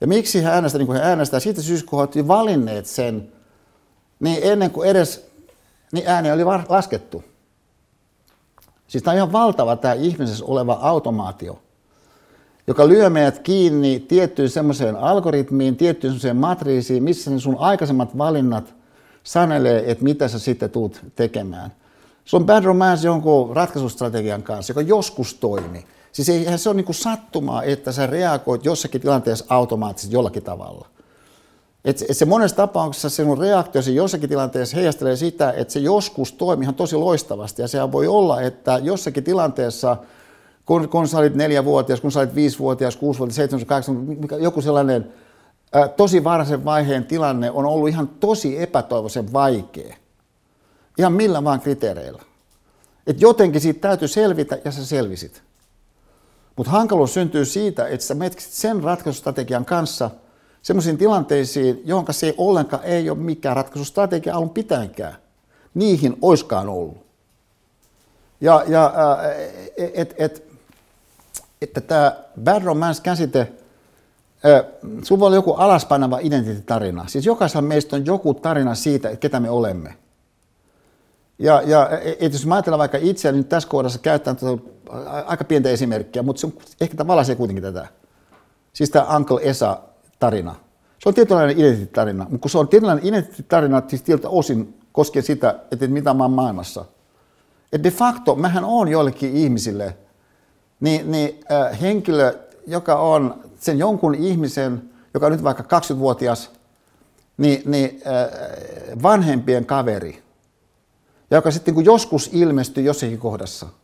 Ja 0.00 0.06
miksi 0.06 0.42
he 0.42 0.48
äänestävät 0.48 0.80
niin 0.80 0.86
kuin 0.86 0.98
he 1.00 1.04
äänestävät? 1.04 1.42
Siitä 1.42 1.62
syystä, 1.62 1.90
kun 1.90 2.08
he 2.14 2.28
valinneet 2.28 2.86
sen, 2.86 3.32
niin 4.20 4.38
ennen 4.42 4.70
kuin 4.70 4.88
edes 4.88 5.30
niin 5.92 6.08
ääni 6.08 6.32
oli 6.32 6.44
laskettu. 6.68 7.24
Siis 8.88 9.04
tämä 9.04 9.12
on 9.12 9.16
ihan 9.16 9.32
valtava 9.32 9.76
tämä 9.76 9.94
ihmisessä 9.94 10.44
oleva 10.44 10.78
automaatio, 10.82 11.58
joka 12.66 12.88
lyö 12.88 13.10
meidät 13.10 13.38
kiinni 13.38 14.00
tiettyyn 14.00 14.50
semmoiseen 14.50 14.96
algoritmiin, 14.96 15.76
tiettyyn 15.76 16.12
semmoiseen 16.12 16.36
matriisiin, 16.36 17.02
missä 17.02 17.30
ne 17.30 17.38
sun 17.38 17.56
aikaisemmat 17.58 18.18
valinnat 18.18 18.74
sanelee, 19.22 19.90
että 19.90 20.04
mitä 20.04 20.28
sä 20.28 20.38
sitten 20.38 20.70
tuut 20.70 21.00
tekemään. 21.16 21.72
Se 22.24 22.36
on 22.36 22.46
bad 22.46 22.64
romance 22.64 23.06
jonkun 23.06 23.56
ratkaisustrategian 23.56 24.42
kanssa, 24.42 24.70
joka 24.70 24.80
joskus 24.80 25.34
toimi. 25.34 25.84
Siis 26.12 26.28
eihän 26.28 26.58
se 26.58 26.68
ole 26.68 26.76
niin 26.76 26.94
sattumaa, 26.94 27.62
että 27.62 27.92
sä 27.92 28.06
reagoit 28.06 28.64
jossakin 28.64 29.00
tilanteessa 29.00 29.44
automaattisesti 29.48 30.14
jollakin 30.14 30.42
tavalla. 30.42 30.88
Et, 31.84 32.04
et 32.08 32.16
se 32.16 32.24
monessa 32.24 32.56
tapauksessa 32.56 33.10
sinun 33.10 33.38
reaktiosi 33.38 33.94
jossakin 33.94 34.28
tilanteessa 34.28 34.76
heijastelee 34.76 35.16
sitä, 35.16 35.52
että 35.56 35.72
se 35.72 35.80
joskus 35.80 36.32
toimii 36.32 36.64
ihan 36.64 36.74
tosi 36.74 36.96
loistavasti. 36.96 37.62
Ja 37.62 37.68
sehän 37.68 37.92
voi 37.92 38.06
olla, 38.06 38.40
että 38.42 38.80
jossakin 38.82 39.24
tilanteessa, 39.24 39.96
kun, 40.66 40.88
kun 40.88 41.08
sä 41.08 41.18
olit 41.18 41.34
neljävuotias, 41.34 42.00
kun 42.00 42.12
sä 42.12 42.20
olit 42.20 42.34
viisivuotias, 42.34 42.96
kuusivuotias, 42.96 43.36
seitsemän, 43.36 43.66
kahdeksan, 43.66 44.16
joku 44.38 44.62
sellainen 44.62 45.12
ää, 45.72 45.88
tosi 45.88 46.24
varhaisen 46.24 46.64
vaiheen 46.64 47.04
tilanne 47.04 47.50
on 47.50 47.66
ollut 47.66 47.88
ihan 47.88 48.08
tosi 48.08 48.62
epätoivoisen 48.62 49.32
vaikea. 49.32 49.96
Ihan 50.98 51.12
millä 51.12 51.44
vaan 51.44 51.60
kriteereillä. 51.60 52.22
Et 53.06 53.20
jotenkin 53.20 53.60
siitä 53.60 53.80
täytyy 53.80 54.08
selvitä 54.08 54.58
ja 54.64 54.72
sä 54.72 54.86
selvisit. 54.86 55.42
Mutta 56.56 56.72
hankaluus 56.72 57.14
syntyy 57.14 57.44
siitä, 57.44 57.86
että 57.86 58.06
sä 58.06 58.14
menet 58.14 58.38
sen 58.38 58.82
ratkaisustrategian 58.82 59.64
kanssa– 59.64 60.10
semmoisiin 60.62 60.98
tilanteisiin, 60.98 61.82
johon 61.84 62.04
se 62.10 62.26
ei 62.26 62.34
ollenkaan 62.36 62.84
ei 62.84 63.10
ole 63.10 63.18
mikään 63.18 63.56
ratkaisustrategia 63.56 64.36
alun 64.36 64.50
pitäänkään. 64.50 65.16
Niihin 65.74 66.16
oiskaan 66.22 66.68
ollut. 66.68 66.96
Ja, 68.40 68.64
ja 68.68 68.92
et, 69.76 70.14
et, 70.18 70.48
että 71.62 71.80
tämä 71.80 72.16
bad 72.44 72.62
romance-käsite, 72.62 73.52
sinulla 75.02 75.20
voi 75.20 75.26
olla 75.26 75.36
joku 75.36 75.52
alaspainava 75.52 76.18
identiteettitarina. 76.18 77.08
Siis 77.08 77.26
jokaisella 77.26 77.62
meistä 77.62 77.96
on 77.96 78.06
joku 78.06 78.34
tarina 78.34 78.74
siitä, 78.74 79.08
että 79.08 79.20
ketä 79.20 79.40
me 79.40 79.50
olemme. 79.50 79.94
Ja, 81.38 81.62
ja 81.62 81.88
et 82.20 82.32
jos 82.32 82.46
mä 82.46 82.54
ajattelen 82.54 82.78
vaikka 82.78 82.98
itseäni 83.00 83.38
niin 83.38 83.44
tässä 83.44 83.68
kohdassa 83.68 83.98
käyttää 83.98 84.34
aika 85.26 85.44
pientä 85.44 85.68
esimerkkiä, 85.68 86.22
mutta 86.22 86.40
se 86.40 86.46
on, 86.46 86.52
ehkä 86.80 86.96
tämä 86.96 87.08
valaisee 87.08 87.34
kuitenkin 87.34 87.62
tätä. 87.62 87.88
Siis 88.72 88.90
tämä 88.90 89.16
Uncle 89.16 89.40
Esa 89.42 89.78
tarina. 90.18 90.54
Se 90.98 91.08
on 91.08 91.14
tietynlainen 91.14 91.58
identiteettitarina, 91.58 92.24
mutta 92.24 92.38
kun 92.38 92.50
se 92.50 92.58
on 92.58 92.68
tietynlainen 92.68 93.06
identiteettitarina 93.06 93.82
siis 93.88 94.02
tietyltä 94.02 94.28
osin 94.28 94.80
koskien 94.92 95.22
sitä, 95.22 95.60
että 95.70 95.86
mitä 95.86 96.14
mä 96.14 96.24
oon 96.24 96.32
maailmassa. 96.32 96.84
Et 97.72 97.84
de 97.84 97.90
facto, 97.90 98.34
mähän 98.34 98.64
on 98.64 98.88
joillekin 98.88 99.36
ihmisille 99.36 99.96
niin, 100.80 101.10
niin 101.10 101.40
äh, 101.52 101.80
henkilö, 101.80 102.38
joka 102.66 102.96
on 102.96 103.44
sen 103.60 103.78
jonkun 103.78 104.14
ihmisen, 104.14 104.90
joka 105.14 105.26
on 105.26 105.32
nyt 105.32 105.44
vaikka 105.44 105.80
20-vuotias, 105.80 106.50
niin, 107.36 107.62
niin 107.64 108.02
äh, 108.06 109.02
vanhempien 109.02 109.66
kaveri, 109.66 110.22
joka 111.30 111.50
sitten 111.50 111.74
kun 111.74 111.84
joskus 111.84 112.30
ilmestyy 112.32 112.84
jossakin 112.84 113.18
kohdassa– 113.18 113.66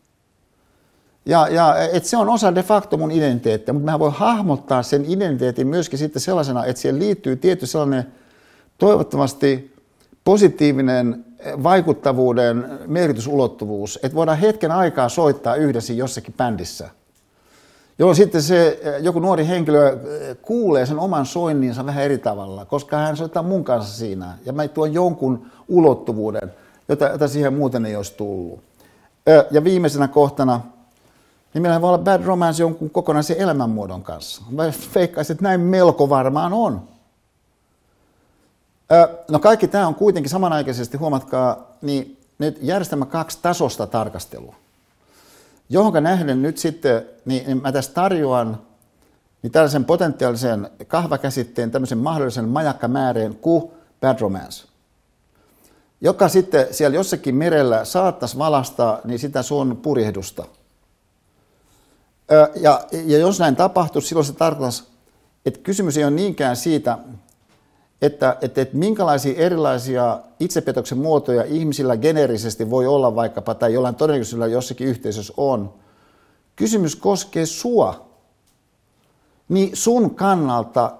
ja, 1.26 1.48
ja 1.48 1.76
et 1.92 2.04
se 2.04 2.16
on 2.16 2.28
osa 2.28 2.54
de 2.54 2.62
facto 2.62 2.96
mun 2.96 3.10
identiteettiä, 3.10 3.74
mutta 3.74 3.90
mä 3.90 3.98
voin 3.98 4.12
hahmottaa 4.12 4.82
sen 4.82 5.04
identiteetin 5.08 5.66
myöskin 5.66 5.98
sitten 5.98 6.22
sellaisena, 6.22 6.64
että 6.64 6.82
siihen 6.82 6.98
liittyy 6.98 7.36
tietty 7.36 7.66
sellainen 7.66 8.06
toivottavasti 8.78 9.74
positiivinen 10.24 11.24
vaikuttavuuden 11.62 12.78
merkitysulottuvuus, 12.86 13.98
että 14.02 14.16
voidaan 14.16 14.38
hetken 14.38 14.72
aikaa 14.72 15.08
soittaa 15.08 15.54
yhdessä 15.54 15.92
jossakin 15.92 16.34
bändissä, 16.36 16.88
jolloin 17.98 18.16
sitten 18.16 18.42
se 18.42 18.80
joku 19.00 19.20
nuori 19.20 19.46
henkilö 19.46 19.98
kuulee 20.42 20.86
sen 20.86 20.98
oman 20.98 21.26
soinninsa 21.26 21.86
vähän 21.86 22.04
eri 22.04 22.18
tavalla, 22.18 22.64
koska 22.64 22.96
hän 22.96 23.16
soittaa 23.16 23.42
mun 23.42 23.64
kanssa 23.64 23.98
siinä, 23.98 24.38
ja 24.46 24.52
mä 24.52 24.68
tuon 24.68 24.94
jonkun 24.94 25.46
ulottuvuuden, 25.68 26.52
jota, 26.88 27.06
jota 27.06 27.28
siihen 27.28 27.54
muuten 27.54 27.86
ei 27.86 27.96
olisi 27.96 28.14
tullut. 28.14 28.60
Ja 29.50 29.64
viimeisenä 29.64 30.08
kohtana– 30.08 30.60
niin 31.54 31.62
meillä 31.62 31.80
voi 31.80 31.88
olla 31.88 31.98
bad 31.98 32.24
romance 32.24 32.62
jonkun 32.62 32.90
kokonaisen 32.90 33.36
elämänmuodon 33.36 34.02
kanssa. 34.02 34.42
Mä 34.50 34.70
feikkaisin, 34.70 35.34
että 35.34 35.42
näin 35.42 35.60
melko 35.60 36.08
varmaan 36.08 36.52
on. 36.52 36.88
No 39.30 39.38
kaikki 39.38 39.68
tämä 39.68 39.86
on 39.86 39.94
kuitenkin 39.94 40.30
samanaikaisesti, 40.30 40.96
huomatkaa, 40.96 41.70
niin 41.82 42.20
nyt 42.38 42.58
järjestelmä 42.62 43.06
kaksi 43.06 43.38
tasosta 43.42 43.86
tarkastelua. 43.86 44.54
Johonka 45.68 46.00
nähden 46.00 46.42
nyt 46.42 46.58
sitten, 46.58 47.06
niin, 47.24 47.46
niin 47.46 47.62
mä 47.62 47.72
tässä 47.72 47.92
tarjoan 47.94 48.60
niin 49.42 49.52
tällaisen 49.52 49.84
potentiaalisen 49.84 50.70
kahvakäsitteen, 50.86 51.70
tämmöisen 51.70 51.98
mahdollisen 51.98 52.48
majakkamääreen 52.48 53.34
kuin 53.34 53.70
bad 54.00 54.20
romance, 54.20 54.66
joka 56.00 56.28
sitten 56.28 56.66
siellä 56.70 56.96
jossakin 56.96 57.34
merellä 57.34 57.84
saattaisi 57.84 58.38
valasta 58.38 59.00
niin 59.04 59.18
sitä 59.18 59.42
sun 59.42 59.76
purjehdusta– 59.76 60.44
ja, 62.60 62.80
ja 62.92 63.18
jos 63.18 63.40
näin 63.40 63.56
tapahtuu, 63.56 64.00
silloin 64.00 64.26
se 64.26 64.32
tarkoittaa, 64.32 64.86
että 65.46 65.60
kysymys 65.60 65.96
ei 65.96 66.04
ole 66.04 66.10
niinkään 66.10 66.56
siitä, 66.56 66.98
että, 68.02 68.36
että, 68.40 68.60
että 68.60 68.76
minkälaisia 68.76 69.36
erilaisia 69.36 70.20
itsepetoksen 70.40 70.98
muotoja 70.98 71.44
ihmisillä 71.44 71.96
geneerisesti 71.96 72.70
voi 72.70 72.86
olla 72.86 73.14
vaikkapa 73.14 73.54
tai 73.54 73.74
jollain 73.74 73.94
todennäköisyydellä 73.94 74.46
jossakin 74.46 74.86
yhteisössä 74.86 75.32
on. 75.36 75.74
Kysymys 76.56 76.96
koskee 76.96 77.46
sua. 77.46 78.06
Niin 79.48 79.76
sun 79.76 80.14
kannalta 80.14 80.92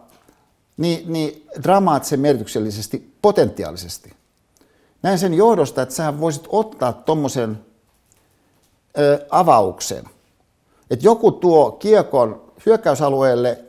niin, 0.76 1.12
niin 1.12 1.46
dramaattisen 1.62 2.20
merkityksellisesti, 2.20 3.14
potentiaalisesti. 3.22 4.12
Näin 5.02 5.18
sen 5.18 5.34
johdosta, 5.34 5.82
että 5.82 5.94
sä 5.94 6.20
voisit 6.20 6.44
ottaa 6.48 6.92
tuommoisen 6.92 7.58
avauksen. 9.30 10.04
Että 10.90 11.06
joku 11.06 11.32
tuo 11.32 11.72
kiekon 11.72 12.52
hyökkäysalueelle 12.66 13.64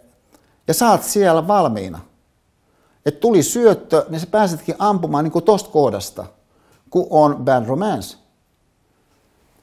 ja 0.67 0.73
saat 0.73 1.03
siellä 1.03 1.47
valmiina. 1.47 1.99
Että 3.05 3.19
tuli 3.19 3.43
syöttö, 3.43 4.05
niin 4.09 4.19
sä 4.19 4.27
pääsetkin 4.27 4.75
ampumaan 4.79 5.23
niin 5.23 5.31
kuin 5.31 5.45
tosta 5.45 5.69
kohdasta, 5.69 6.25
kun 6.89 7.07
on 7.09 7.35
Bad 7.35 7.65
Romance. 7.65 8.17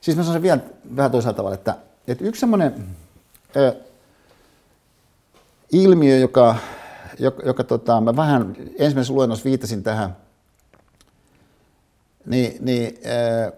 Siis 0.00 0.16
mä 0.16 0.22
sanoisin 0.22 0.42
vielä 0.42 0.60
vähän 0.96 1.10
toisaalta 1.10 1.36
tavalla, 1.36 1.54
että, 1.54 1.76
että 2.08 2.24
yksi 2.24 2.40
semmoinen 2.40 2.86
ilmiö, 5.72 6.18
joka, 6.18 6.56
joka, 7.18 7.42
joka 7.46 7.64
tota, 7.64 8.00
mä 8.00 8.16
vähän 8.16 8.56
ensimmäisessä 8.78 9.14
luennossa 9.14 9.44
viittasin 9.44 9.82
tähän, 9.82 10.16
niin, 12.26 12.56
niin 12.60 12.98
äh, 13.06 13.52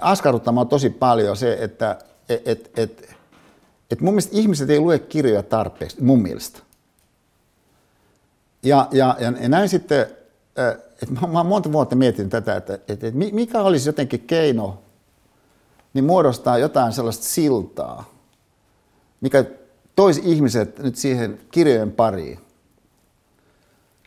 askarruttamaan 0.00 0.68
tosi 0.68 0.90
paljon 0.90 1.36
se, 1.36 1.56
että 1.60 1.98
et, 2.28 2.70
et, 2.78 3.14
et, 3.90 4.00
mun 4.00 4.14
mielestä 4.14 4.36
ihmiset 4.36 4.70
ei 4.70 4.80
lue 4.80 4.98
kirjoja 4.98 5.42
tarpeeksi, 5.42 6.02
mun 6.02 6.22
mielestä. 6.22 6.58
Ja, 8.62 8.88
ja, 8.92 9.16
ja 9.18 9.48
näin 9.48 9.68
sitten, 9.68 10.06
että 11.02 11.20
mä, 11.20 11.26
mä 11.26 11.42
monta 11.42 11.72
vuotta 11.72 11.96
mietin 11.96 12.30
tätä, 12.30 12.56
että, 12.56 12.74
että, 12.88 13.06
mikä 13.12 13.62
olisi 13.62 13.88
jotenkin 13.88 14.20
keino 14.20 14.78
niin 15.94 16.04
muodostaa 16.04 16.58
jotain 16.58 16.92
sellaista 16.92 17.24
siltaa, 17.24 18.10
mikä 19.20 19.44
toisi 19.96 20.20
ihmiset 20.24 20.78
nyt 20.78 20.96
siihen 20.96 21.40
kirjojen 21.50 21.92
pariin. 21.92 22.38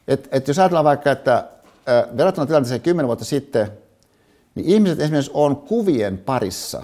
Et, 0.08 0.28
et 0.32 0.48
jos 0.48 0.60
ajatellaan 0.60 0.86
vaikka, 0.86 1.12
että 1.12 1.48
verrattuna 2.18 2.48
tilanteeseen 2.48 2.82
kymmenen 2.82 3.08
vuotta 3.08 3.26
sitten, 3.26 3.72
niin 4.56 4.68
ihmiset 4.68 5.00
esimerkiksi 5.00 5.32
on 5.34 5.56
kuvien 5.56 6.18
parissa 6.18 6.84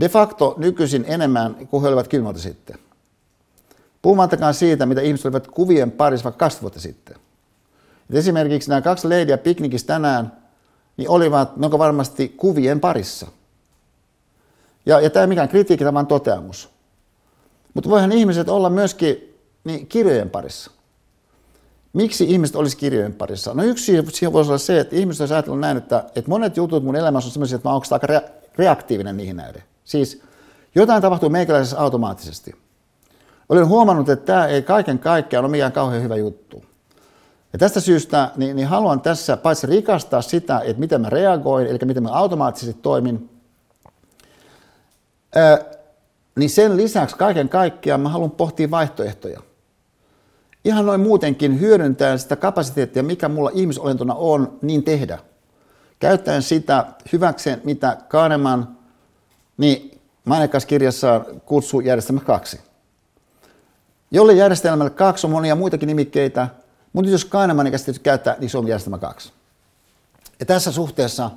de 0.00 0.08
facto 0.08 0.54
nykyisin 0.58 1.04
enemmän 1.08 1.54
kuin 1.54 1.82
he 1.82 1.88
olivat 1.88 2.08
kymmenen 2.08 2.24
vuotta 2.24 2.42
sitten. 2.42 2.78
Puhumattakaan 4.02 4.54
siitä, 4.54 4.86
mitä 4.86 5.00
ihmiset 5.00 5.26
olivat 5.26 5.46
kuvien 5.46 5.90
parissa 5.90 6.24
vaikka 6.24 6.38
20 6.38 6.62
vuotta 6.62 6.80
sitten. 6.80 7.16
Et 8.10 8.16
esimerkiksi 8.16 8.68
nämä 8.68 8.82
kaksi 8.82 9.08
leidiä 9.08 9.38
piknikissä 9.38 9.86
tänään 9.86 10.32
niin 10.96 11.08
olivat 11.08 11.56
melko 11.56 11.78
varmasti 11.78 12.28
kuvien 12.28 12.80
parissa. 12.80 13.26
Ja, 14.86 15.00
ja 15.00 15.10
tämä 15.10 15.20
ei 15.20 15.26
mikään 15.26 15.48
kritiikki, 15.48 15.84
tämä 15.84 15.98
on 15.98 16.06
toteamus. 16.06 16.68
Mutta 17.74 17.90
voihan 17.90 18.12
ihmiset 18.12 18.48
olla 18.48 18.70
myöskin 18.70 19.38
niin, 19.64 19.86
kirjojen 19.86 20.30
parissa. 20.30 20.70
Miksi 21.92 22.24
ihmiset 22.24 22.56
olisi 22.56 22.76
kirjojen 22.76 23.14
parissa? 23.14 23.54
No 23.54 23.62
yksi 23.62 23.84
siihen 23.84 24.32
voisi 24.32 24.50
olla 24.50 24.58
se, 24.58 24.80
että 24.80 24.96
ihmiset 24.96 25.20
olisi 25.20 25.34
ajatellut 25.34 25.60
näin, 25.60 25.76
että, 25.76 26.04
että 26.14 26.30
monet 26.30 26.56
jutut 26.56 26.84
mun 26.84 26.96
elämässä 26.96 27.28
on 27.28 27.32
sellaisia, 27.32 27.56
että 27.56 27.68
mä 27.68 27.72
olen 27.74 27.82
aika 27.90 28.06
reaktiivinen 28.58 29.16
niihin 29.16 29.36
näiden. 29.36 29.62
Siis 29.86 30.22
jotain 30.74 31.02
tapahtuu 31.02 31.28
meikäläisessä 31.28 31.80
automaattisesti. 31.80 32.54
Olen 33.48 33.66
huomannut, 33.66 34.08
että 34.08 34.26
tämä 34.26 34.46
ei 34.46 34.62
kaiken 34.62 34.98
kaikkiaan 34.98 35.44
ole 35.44 35.50
mikään 35.50 35.72
kauhean 35.72 36.02
hyvä 36.02 36.16
juttu. 36.16 36.64
Ja 37.52 37.58
tästä 37.58 37.80
syystä 37.80 38.30
niin, 38.36 38.56
niin 38.56 38.68
haluan 38.68 39.00
tässä 39.00 39.36
paitsi 39.36 39.66
rikastaa 39.66 40.22
sitä, 40.22 40.60
että 40.60 40.80
miten 40.80 41.00
mä 41.00 41.10
reagoin, 41.10 41.66
eli 41.66 41.78
miten 41.84 42.02
mä 42.02 42.12
automaattisesti 42.12 42.82
toimin, 42.82 43.30
ää, 45.34 45.58
niin 46.36 46.50
sen 46.50 46.76
lisäksi 46.76 47.16
kaiken 47.16 47.48
kaikkiaan 47.48 48.00
mä 48.00 48.08
haluan 48.08 48.30
pohtia 48.30 48.70
vaihtoehtoja. 48.70 49.40
Ihan 50.64 50.86
noin 50.86 51.00
muutenkin 51.00 51.60
hyödyntää 51.60 52.18
sitä 52.18 52.36
kapasiteettia, 52.36 53.02
mikä 53.02 53.28
mulla 53.28 53.50
ihmisolentona 53.54 54.14
on, 54.14 54.58
niin 54.62 54.82
tehdä. 54.82 55.18
Käyttäen 55.98 56.42
sitä 56.42 56.86
hyväkseen, 57.12 57.60
mitä 57.64 57.96
Kahneman 58.08 58.75
niin 59.56 60.00
mainekas 60.24 60.66
kirjassaan 60.66 61.24
kutsuu 61.46 61.80
järjestelmä 61.80 62.20
kaksi. 62.20 62.60
Jolle 64.10 64.32
järjestelmälle 64.32 64.90
kaksi 64.90 65.26
on 65.26 65.30
monia 65.30 65.54
muitakin 65.54 65.86
nimikkeitä, 65.86 66.48
mutta 66.92 67.10
jos 67.10 67.30
käsitys 67.70 67.98
käyttää, 67.98 68.36
niin 68.38 68.50
se 68.50 68.58
on 68.58 68.68
järjestelmä 68.68 68.98
kaksi. 68.98 69.32
Ja 70.40 70.46
tässä 70.46 70.72
suhteessa 70.72 71.30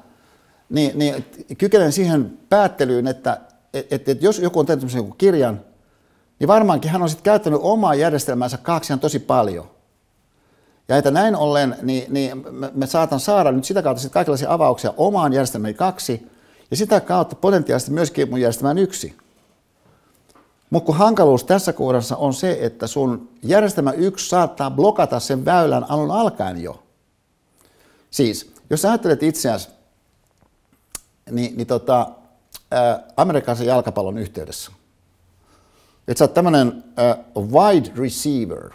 niin, 0.70 1.00
niin 1.00 1.26
kykenen 1.58 1.92
siihen 1.92 2.38
päättelyyn, 2.50 3.08
että 3.08 3.38
et, 3.74 3.94
et, 3.94 4.10
et 4.10 4.24
jos 4.24 4.40
joku 4.40 4.60
on 4.60 4.66
tehnyt 4.66 4.94
joku 4.94 5.16
kirjan, 5.18 5.62
niin 6.40 6.48
varmaankin 6.48 6.92
hän 6.92 7.02
on 7.02 7.10
sitten 7.10 7.24
käyttänyt 7.24 7.60
omaa 7.64 7.96
järjestelmäänsä 7.96 8.58
kaksi 8.58 8.98
tosi 8.98 9.20
paljon. 9.20 9.70
Ja 10.88 10.98
että 10.98 11.12
näin 11.12 11.36
ollen, 11.36 11.76
niin, 11.82 12.14
niin 12.14 12.46
me, 12.52 12.72
me 12.74 12.88
saatan 12.88 13.20
saada 13.20 13.52
nyt 13.52 13.66
sitä 13.66 13.82
kautta 13.82 14.02
sitten 14.02 14.14
kaikenlaisia 14.14 14.54
avauksia 14.54 14.94
omaan 14.98 15.34
järjestelmään 15.34 15.76
kaksi, 15.76 16.28
ja 16.72 16.78
sitä 16.78 17.00
kautta 17.00 17.36
potentiaalisesti 17.36 17.92
myöskin 17.92 18.30
mun 18.30 18.42
järjestelmään 18.42 18.78
yksi. 18.78 19.18
Mutta 20.70 20.86
kun 20.86 20.96
hankaluus 20.96 21.44
tässä 21.44 21.74
kohdassa 21.74 22.18
on 22.18 22.34
se, 22.34 22.58
että 22.62 22.88
sun 22.88 23.30
järjestelmä 23.44 23.92
yksi 23.92 24.30
saattaa 24.30 24.72
blokata 24.72 25.20
sen 25.20 25.46
väylän 25.46 25.92
alun 25.92 26.12
alkaen 26.12 26.64
jo. 26.64 26.84
Siis, 28.12 28.54
jos 28.70 28.86
ajattelet 28.86 29.24
itseäsi, 29.24 29.70
niin, 31.32 31.58
niin 31.58 31.68
tota, 31.68 32.08
ää, 32.72 33.04
amerikkalaisen 33.18 33.68
jalkapallon 33.68 34.18
yhteydessä, 34.18 34.72
että 36.08 36.20
sä 36.20 36.24
oot 36.24 36.34
tämmöinen 36.34 36.84
wide 37.38 37.92
receiver. 37.96 38.70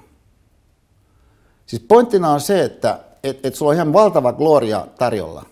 Siis 1.67 1.83
pointtina 1.89 2.31
on 2.31 2.41
se, 2.41 2.65
että 2.65 3.01
et, 3.23 3.47
et 3.47 3.55
sulla 3.55 3.71
on 3.71 3.77
ihan 3.77 3.93
valtava 3.93 4.33
gloria 4.33 4.87
tarjolla. 4.99 5.47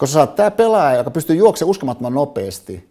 Koska 0.00 0.14
sä 0.14 0.20
oot 0.20 0.34
tää 0.34 0.50
pelaaja, 0.50 0.98
joka 0.98 1.10
pystyy 1.10 1.36
juoksemaan 1.36 1.70
uskomattoman 1.70 2.14
nopeasti 2.14 2.90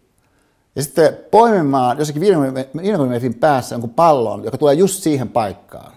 ja 0.76 0.82
sitten 0.82 1.18
poimimaan 1.30 1.98
jossakin 1.98 2.20
50 2.20 3.08
metrin 3.08 3.34
päässä 3.34 3.74
jonkun 3.74 3.90
pallon, 3.90 4.44
joka 4.44 4.58
tulee 4.58 4.74
just 4.74 5.02
siihen 5.02 5.28
paikkaan. 5.28 5.92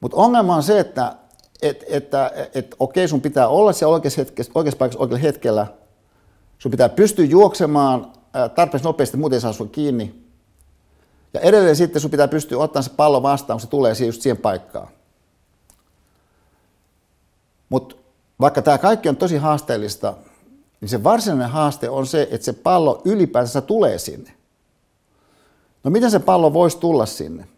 Mutta 0.00 0.16
ongelma 0.16 0.56
on 0.56 0.62
se, 0.62 0.80
että 0.80 1.16
et, 1.62 1.84
että 1.88 2.30
et, 2.54 2.74
okei, 2.78 3.08
sun 3.08 3.20
pitää 3.20 3.48
olla 3.48 3.72
siellä 3.72 3.94
oikeassa, 3.94 4.20
hetkessä, 4.20 4.52
oikeassa 4.54 4.78
paikassa 4.78 5.00
oikealla 5.00 5.22
hetkellä. 5.22 5.66
Sun 6.58 6.70
pitää 6.70 6.88
pystyä 6.88 7.24
juoksemaan 7.24 8.12
tarpeeksi 8.54 8.84
nopeasti, 8.84 9.16
muuten 9.16 9.36
ei 9.36 9.40
saa 9.40 9.52
sun 9.52 9.70
kiinni. 9.70 10.24
Ja 11.34 11.40
edelleen 11.40 11.76
sitten 11.76 12.02
sun 12.02 12.10
pitää 12.10 12.28
pystyä 12.28 12.58
ottamaan 12.58 12.84
se 12.84 12.90
pallo 12.96 13.22
vastaan, 13.22 13.54
kun 13.56 13.60
se 13.60 13.68
tulee 13.68 13.94
just 14.06 14.22
siihen 14.22 14.36
paikkaan. 14.36 14.88
Mutta 17.68 17.96
vaikka 18.40 18.62
tämä 18.62 18.78
kaikki 18.78 19.08
on 19.08 19.16
tosi 19.16 19.36
haasteellista, 19.36 20.14
niin 20.80 20.88
se 20.88 21.04
varsinainen 21.04 21.50
haaste 21.50 21.90
on 21.90 22.06
se, 22.06 22.28
että 22.30 22.44
se 22.44 22.52
pallo 22.52 23.02
ylipäänsä 23.04 23.60
tulee 23.60 23.98
sinne. 23.98 24.34
No 25.84 25.90
miten 25.90 26.10
se 26.10 26.18
pallo 26.18 26.52
voisi 26.52 26.78
tulla 26.78 27.06
sinne? 27.06 27.48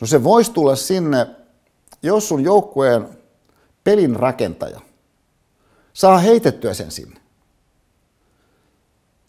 No 0.00 0.06
se 0.06 0.24
voisi 0.24 0.52
tulla 0.52 0.76
sinne, 0.76 1.26
jos 2.02 2.28
sun 2.28 2.44
joukkueen 2.44 3.08
pelin 3.84 4.16
rakentaja 4.16 4.80
saa 5.92 6.18
heitettyä 6.18 6.74
sen 6.74 6.90
sinne. 6.90 7.20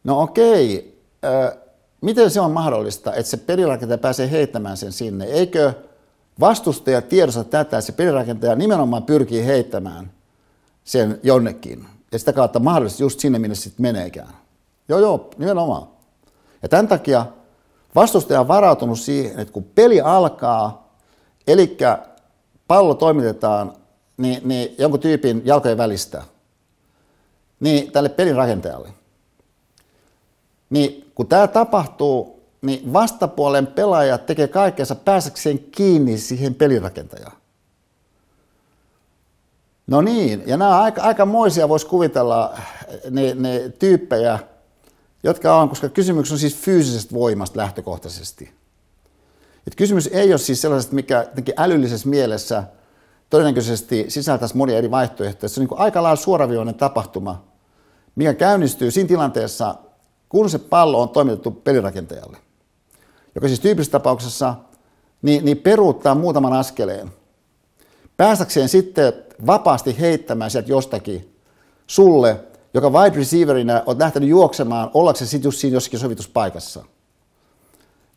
No 0.04 0.22
okei, 0.22 0.98
äh, 1.26 1.58
miten 2.02 2.32
se 2.32 2.42
on 2.42 2.52
mahdollista, 2.52 3.14
että 3.14 3.30
se 3.30 3.38
pelirakentaja 3.38 3.98
pääsee 3.98 4.32
heittämään 4.32 4.78
sen 4.78 4.92
sinne? 4.92 5.26
Eikö 5.26 5.74
vastustaja 6.40 7.02
tiedosta 7.02 7.44
tätä, 7.44 7.82
se 7.82 7.92
pelirakentaja 7.92 8.56
nimenomaan 8.56 9.04
pyrkii 9.04 9.46
heittämään 9.46 10.12
sen 10.84 11.20
jonnekin? 11.24 11.86
ja 12.14 12.20
sitä 12.20 12.34
kautta 12.34 12.60
mahdollisesti 12.60 13.04
just 13.04 13.20
sinne, 13.20 13.40
minne 13.40 13.56
sitten 13.56 13.82
meneekään. 13.82 14.34
Joo, 14.90 15.00
joo, 15.00 15.30
nimenomaan. 15.38 15.88
Ja 16.64 16.70
tämän 16.70 16.88
takia 16.88 17.26
vastustaja 17.96 18.40
on 18.40 18.48
varautunut 18.48 19.00
siihen, 19.00 19.40
että 19.40 19.54
kun 19.54 19.64
peli 19.64 20.02
alkaa, 20.02 20.96
eli 21.48 21.78
pallo 22.68 22.94
toimitetaan 22.94 23.74
niin, 24.18 24.42
niin 24.48 24.76
jonkun 24.78 25.00
tyypin 25.00 25.42
jalkojen 25.46 25.78
välistä, 25.78 26.24
niin 27.60 27.92
tälle 27.92 28.10
pelin 28.10 28.36
rakentajalle. 28.36 28.90
Niin 30.70 31.12
kun 31.16 31.28
tämä 31.28 31.48
tapahtuu, 31.48 32.33
niin 32.64 32.94
vastapuolen 32.94 33.68
pelaaja 33.68 34.18
tekee 34.18 34.48
kaikkensa 34.48 34.96
pääsekseen 34.96 35.60
kiinni 35.60 36.18
siihen 36.18 36.56
pelirakentajaan. 36.56 37.38
No 39.88 40.02
niin, 40.02 40.44
ja 40.46 40.58
nämä 40.58 40.82
aika, 40.82 41.02
aikamoisia 41.02 41.70
voisi 41.70 41.88
kuvitella 41.88 42.58
ne, 43.10 43.34
ne 43.34 43.70
tyyppejä, 43.80 44.40
jotka 45.24 45.56
on, 45.56 45.70
koska 45.70 45.90
kysymys 45.90 46.32
on 46.32 46.40
siis 46.40 46.58
fyysisestä 46.58 47.16
voimasta 47.16 47.60
lähtökohtaisesti. 47.60 48.54
Et 49.68 49.76
kysymys 49.76 50.08
ei 50.08 50.32
ole 50.34 50.38
siis 50.38 50.62
sellaisesta, 50.62 50.96
mikä 50.96 51.26
älyllisessä 51.58 52.10
mielessä 52.10 52.64
todennäköisesti 53.30 54.06
sisältäisi 54.08 54.58
monia 54.58 54.78
eri 54.78 54.92
vaihtoehtoja. 54.92 55.50
Se 55.50 55.62
on 55.62 55.68
niin 55.68 55.80
aika 55.80 56.04
lailla 56.04 56.24
suoraviivainen 56.24 56.76
tapahtuma, 56.76 57.46
mikä 58.16 58.34
käynnistyy 58.34 58.92
siinä 58.92 59.08
tilanteessa, 59.08 59.76
kun 60.30 60.50
se 60.50 60.60
pallo 60.60 61.02
on 61.02 61.10
toimitettu 61.10 61.52
pelirakentajalle, 61.52 62.38
joka 63.36 63.48
siis 63.48 63.60
tyypillisessä 63.60 63.92
tapauksessa 63.92 64.56
niin, 65.22 65.46
niin 65.46 65.58
peruuttaa 65.58 66.16
muutaman 66.16 66.54
askeleen, 66.54 67.12
päästäkseen 68.18 68.70
sitten 68.70 69.14
vapaasti 69.46 70.00
heittämään 70.00 70.52
sieltä 70.52 70.70
jostakin 70.70 71.36
sulle, 71.88 72.40
joka 72.74 72.90
wide 72.90 73.16
receiverina 73.16 73.82
on 73.86 74.00
lähtenyt 74.00 74.30
juoksemaan, 74.30 74.92
ollakseen 74.94 75.28
sitten 75.28 75.48
just 75.48 75.60
siinä 75.60 75.74
jossakin 75.74 76.00
sovituspaikassa. 76.00 76.86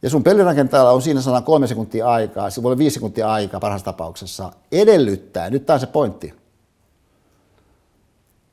Ja 0.02 0.10
sun 0.10 0.22
pelirakentajalla 0.22 0.90
on 0.90 1.02
siinä 1.02 1.20
103 1.20 1.66
sekuntia 1.66 2.08
aikaa, 2.08 2.50
se 2.50 2.62
voi 2.62 2.68
olla 2.68 2.78
5 2.78 2.94
sekuntia 2.94 3.32
aikaa 3.32 3.60
parhaassa 3.60 3.84
tapauksessa, 3.84 4.52
edellyttää, 4.72 5.50
nyt 5.50 5.66
tämä 5.66 5.74
on 5.74 5.80
se 5.80 5.86
pointti, 5.86 6.34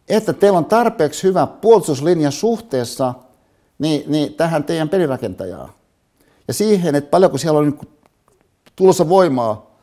että 0.09 0.33
teillä 0.33 0.57
on 0.57 0.65
tarpeeksi 0.65 1.23
hyvä 1.23 1.47
puolustuslinja 1.47 2.31
suhteessa 2.31 3.13
niin, 3.79 4.03
niin 4.07 4.33
tähän 4.33 4.63
teidän 4.63 4.89
pelirakentajaan. 4.89 5.69
Ja 6.47 6.53
siihen, 6.53 6.95
että 6.95 7.09
paljonko 7.09 7.37
siellä 7.37 7.59
on 7.59 7.79
tulossa 8.75 9.09
voimaa 9.09 9.73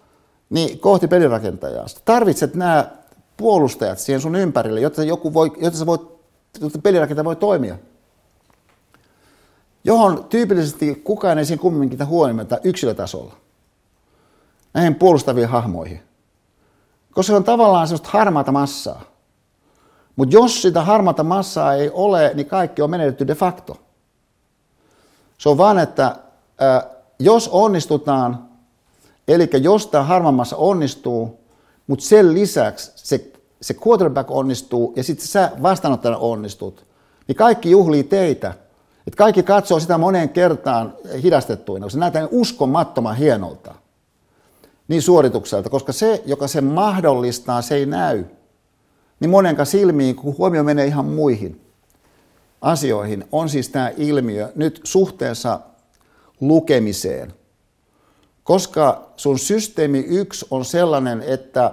niin 0.50 0.78
kohti 0.78 1.08
pelirakentajaa. 1.08 1.88
Sä 1.88 1.98
tarvitset 2.04 2.54
nämä 2.54 2.90
puolustajat 3.36 3.98
siihen 3.98 4.20
sun 4.20 4.36
ympärille, 4.36 4.80
jotta, 4.80 5.04
joku 5.04 5.34
voi, 5.34 5.52
jotta, 5.60 5.78
sä 5.78 5.86
voit, 5.86 6.02
jotta 6.60 6.78
pelirakentaja 6.78 7.24
voi 7.24 7.36
toimia. 7.36 7.78
Johon 9.84 10.24
tyypillisesti 10.24 10.94
kukaan 10.94 11.38
ei 11.38 11.44
siinä 11.44 11.62
kumminkin 11.62 12.06
huomioita 12.06 12.58
yksilötasolla. 12.64 13.34
Näihin 14.74 14.94
puolustaviin 14.94 15.48
hahmoihin. 15.48 16.02
Koska 17.12 17.32
se 17.32 17.36
on 17.36 17.44
tavallaan 17.44 17.88
sellaista 17.88 18.10
harmaata 18.12 18.52
massaa. 18.52 19.02
Mutta 20.16 20.34
jos 20.34 20.62
sitä 20.62 20.82
harmaata 20.82 21.24
massaa 21.24 21.74
ei 21.74 21.90
ole, 21.92 22.30
niin 22.34 22.46
kaikki 22.46 22.82
on 22.82 22.90
menetetty 22.90 23.26
de 23.26 23.34
facto. 23.34 23.76
Se 25.38 25.48
on 25.48 25.58
vaan, 25.58 25.78
että 25.78 26.16
jos 27.18 27.48
onnistutaan, 27.48 28.48
eli 29.28 29.50
jos 29.62 29.86
tämä 29.86 30.04
harma 30.04 30.32
massa 30.32 30.56
onnistuu, 30.56 31.40
mutta 31.86 32.04
sen 32.04 32.34
lisäksi 32.34 32.92
se, 32.94 33.32
se 33.60 33.74
quarterback 33.86 34.30
onnistuu 34.30 34.92
ja 34.96 35.04
sitten 35.04 35.26
sä 35.26 35.50
vastaanottajana 35.62 36.18
onnistut, 36.18 36.86
niin 37.28 37.36
kaikki 37.36 37.70
juhlii 37.70 38.04
teitä. 38.04 38.54
Et 39.06 39.14
kaikki 39.14 39.42
katsoo 39.42 39.80
sitä 39.80 39.98
moneen 39.98 40.28
kertaan 40.28 40.94
hidastettuina, 41.22 41.86
koska 41.86 41.94
se 41.94 42.00
näyttää 42.00 42.28
uskomattoman 42.30 43.16
hienolta 43.16 43.74
niin 44.90 45.02
suoritukselta, 45.02 45.70
koska 45.70 45.92
se, 45.92 46.22
joka 46.26 46.48
sen 46.48 46.64
mahdollistaa, 46.64 47.62
se 47.62 47.74
ei 47.74 47.86
näy. 47.86 48.24
Niin 49.20 49.30
monenka 49.30 49.64
silmiin, 49.64 50.16
kun 50.16 50.38
huomio 50.38 50.64
menee 50.64 50.86
ihan 50.86 51.04
muihin 51.04 51.60
asioihin, 52.60 53.24
on 53.32 53.48
siis 53.48 53.68
tämä 53.68 53.92
ilmiö 53.96 54.52
nyt 54.54 54.80
suhteessa 54.84 55.60
lukemiseen. 56.40 57.34
Koska 58.44 59.10
sun 59.16 59.38
systeemi 59.38 59.98
yksi 59.98 60.46
on 60.50 60.64
sellainen, 60.64 61.22
että 61.22 61.72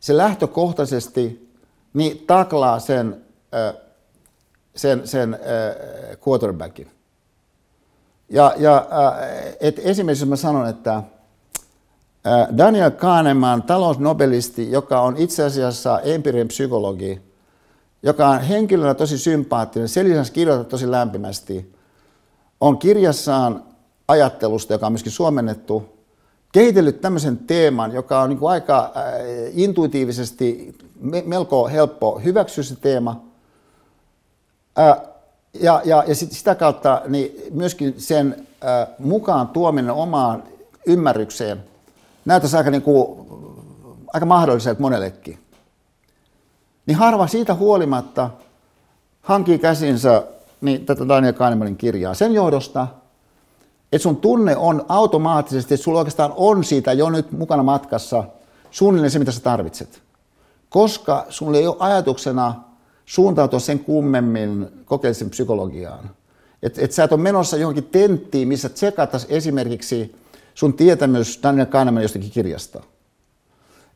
se 0.00 0.16
lähtökohtaisesti 0.16 1.52
niin 1.94 2.24
taklaa 2.26 2.78
sen, 2.78 3.24
sen, 4.76 5.08
sen 5.08 5.38
quarterbackin. 6.28 6.90
Ja, 8.30 8.54
ja 8.56 8.86
et 9.60 9.78
esimerkiksi 9.78 10.22
jos 10.22 10.28
mä 10.28 10.36
sanon, 10.36 10.68
että 10.68 11.02
Daniel 12.56 12.90
Kahneman, 12.90 13.62
talousnobelisti, 13.62 14.70
joka 14.70 15.00
on 15.00 15.16
itse 15.16 15.44
asiassa 15.44 16.00
empiirinen 16.00 16.48
psykologi, 16.48 17.27
joka 18.02 18.28
on 18.28 18.40
henkilönä 18.40 18.94
tosi 18.94 19.18
sympaattinen, 19.18 19.88
sen 19.88 20.08
lisäksi 20.08 20.32
kirjoittaa 20.32 20.70
tosi 20.70 20.90
lämpimästi, 20.90 21.72
on 22.60 22.78
kirjassaan 22.78 23.64
ajattelusta, 24.08 24.72
joka 24.72 24.86
on 24.86 24.92
myöskin 24.92 25.12
suomennettu, 25.12 25.98
kehitellyt 26.52 27.00
tämmöisen 27.00 27.36
teeman, 27.38 27.92
joka 27.92 28.20
on 28.20 28.28
niin 28.28 28.38
kuin 28.38 28.50
aika 28.50 28.92
äh, 28.96 29.02
intuitiivisesti 29.52 30.78
melko 31.24 31.68
helppo 31.68 32.20
hyväksyä 32.24 32.64
se 32.64 32.76
teema. 32.76 33.24
Äh, 34.78 34.96
ja, 35.60 35.82
ja, 35.84 36.04
ja 36.06 36.14
sit 36.14 36.32
sitä 36.32 36.54
kautta 36.54 37.02
niin 37.08 37.42
myöskin 37.50 37.94
sen 37.98 38.46
äh, 38.64 38.88
mukaan 38.98 39.48
tuominen 39.48 39.90
omaan 39.90 40.42
ymmärrykseen 40.86 41.64
näyttäisi 42.24 42.56
aika, 42.56 42.70
niin 42.70 42.82
kuin, 42.82 43.26
aika 44.12 44.26
mahdolliselta 44.26 44.80
monellekin. 44.80 45.38
Niin 46.88 46.98
harva 46.98 47.26
siitä 47.26 47.54
huolimatta 47.54 48.30
hankii 49.22 49.58
käsinsä 49.58 50.22
niin, 50.60 50.86
tätä 50.86 51.08
Daniel 51.08 51.32
Kahnemanin 51.32 51.76
kirjaa 51.76 52.14
sen 52.14 52.34
johdosta, 52.34 52.86
että 53.92 54.02
sun 54.02 54.16
tunne 54.16 54.56
on 54.56 54.84
automaattisesti, 54.88 55.74
että 55.74 55.84
sulla 55.84 55.98
oikeastaan 55.98 56.32
on 56.36 56.64
siitä 56.64 56.92
jo 56.92 57.10
nyt 57.10 57.32
mukana 57.32 57.62
matkassa 57.62 58.24
suunnilleen 58.70 59.10
se, 59.10 59.18
mitä 59.18 59.32
sä 59.32 59.40
tarvitset. 59.40 60.02
Koska 60.68 61.26
sulla 61.28 61.58
ei 61.58 61.66
ole 61.66 61.76
ajatuksena 61.78 62.54
suuntautua 63.06 63.60
sen 63.60 63.78
kummemmin 63.78 64.66
kokeellisen 64.84 65.30
psykologiaan. 65.30 66.10
Että 66.62 66.84
et 66.84 66.92
sä 66.92 67.04
et 67.04 67.12
ole 67.12 67.20
menossa 67.20 67.56
johonkin 67.56 67.84
tenttiin, 67.84 68.48
missä 68.48 68.68
tsekattaisiin 68.68 69.32
esimerkiksi 69.32 70.16
sun 70.54 70.74
tietämys 70.74 71.40
Daniel 71.42 71.66
Kahneman 71.66 72.02
jostakin 72.02 72.30
kirjasta. 72.30 72.82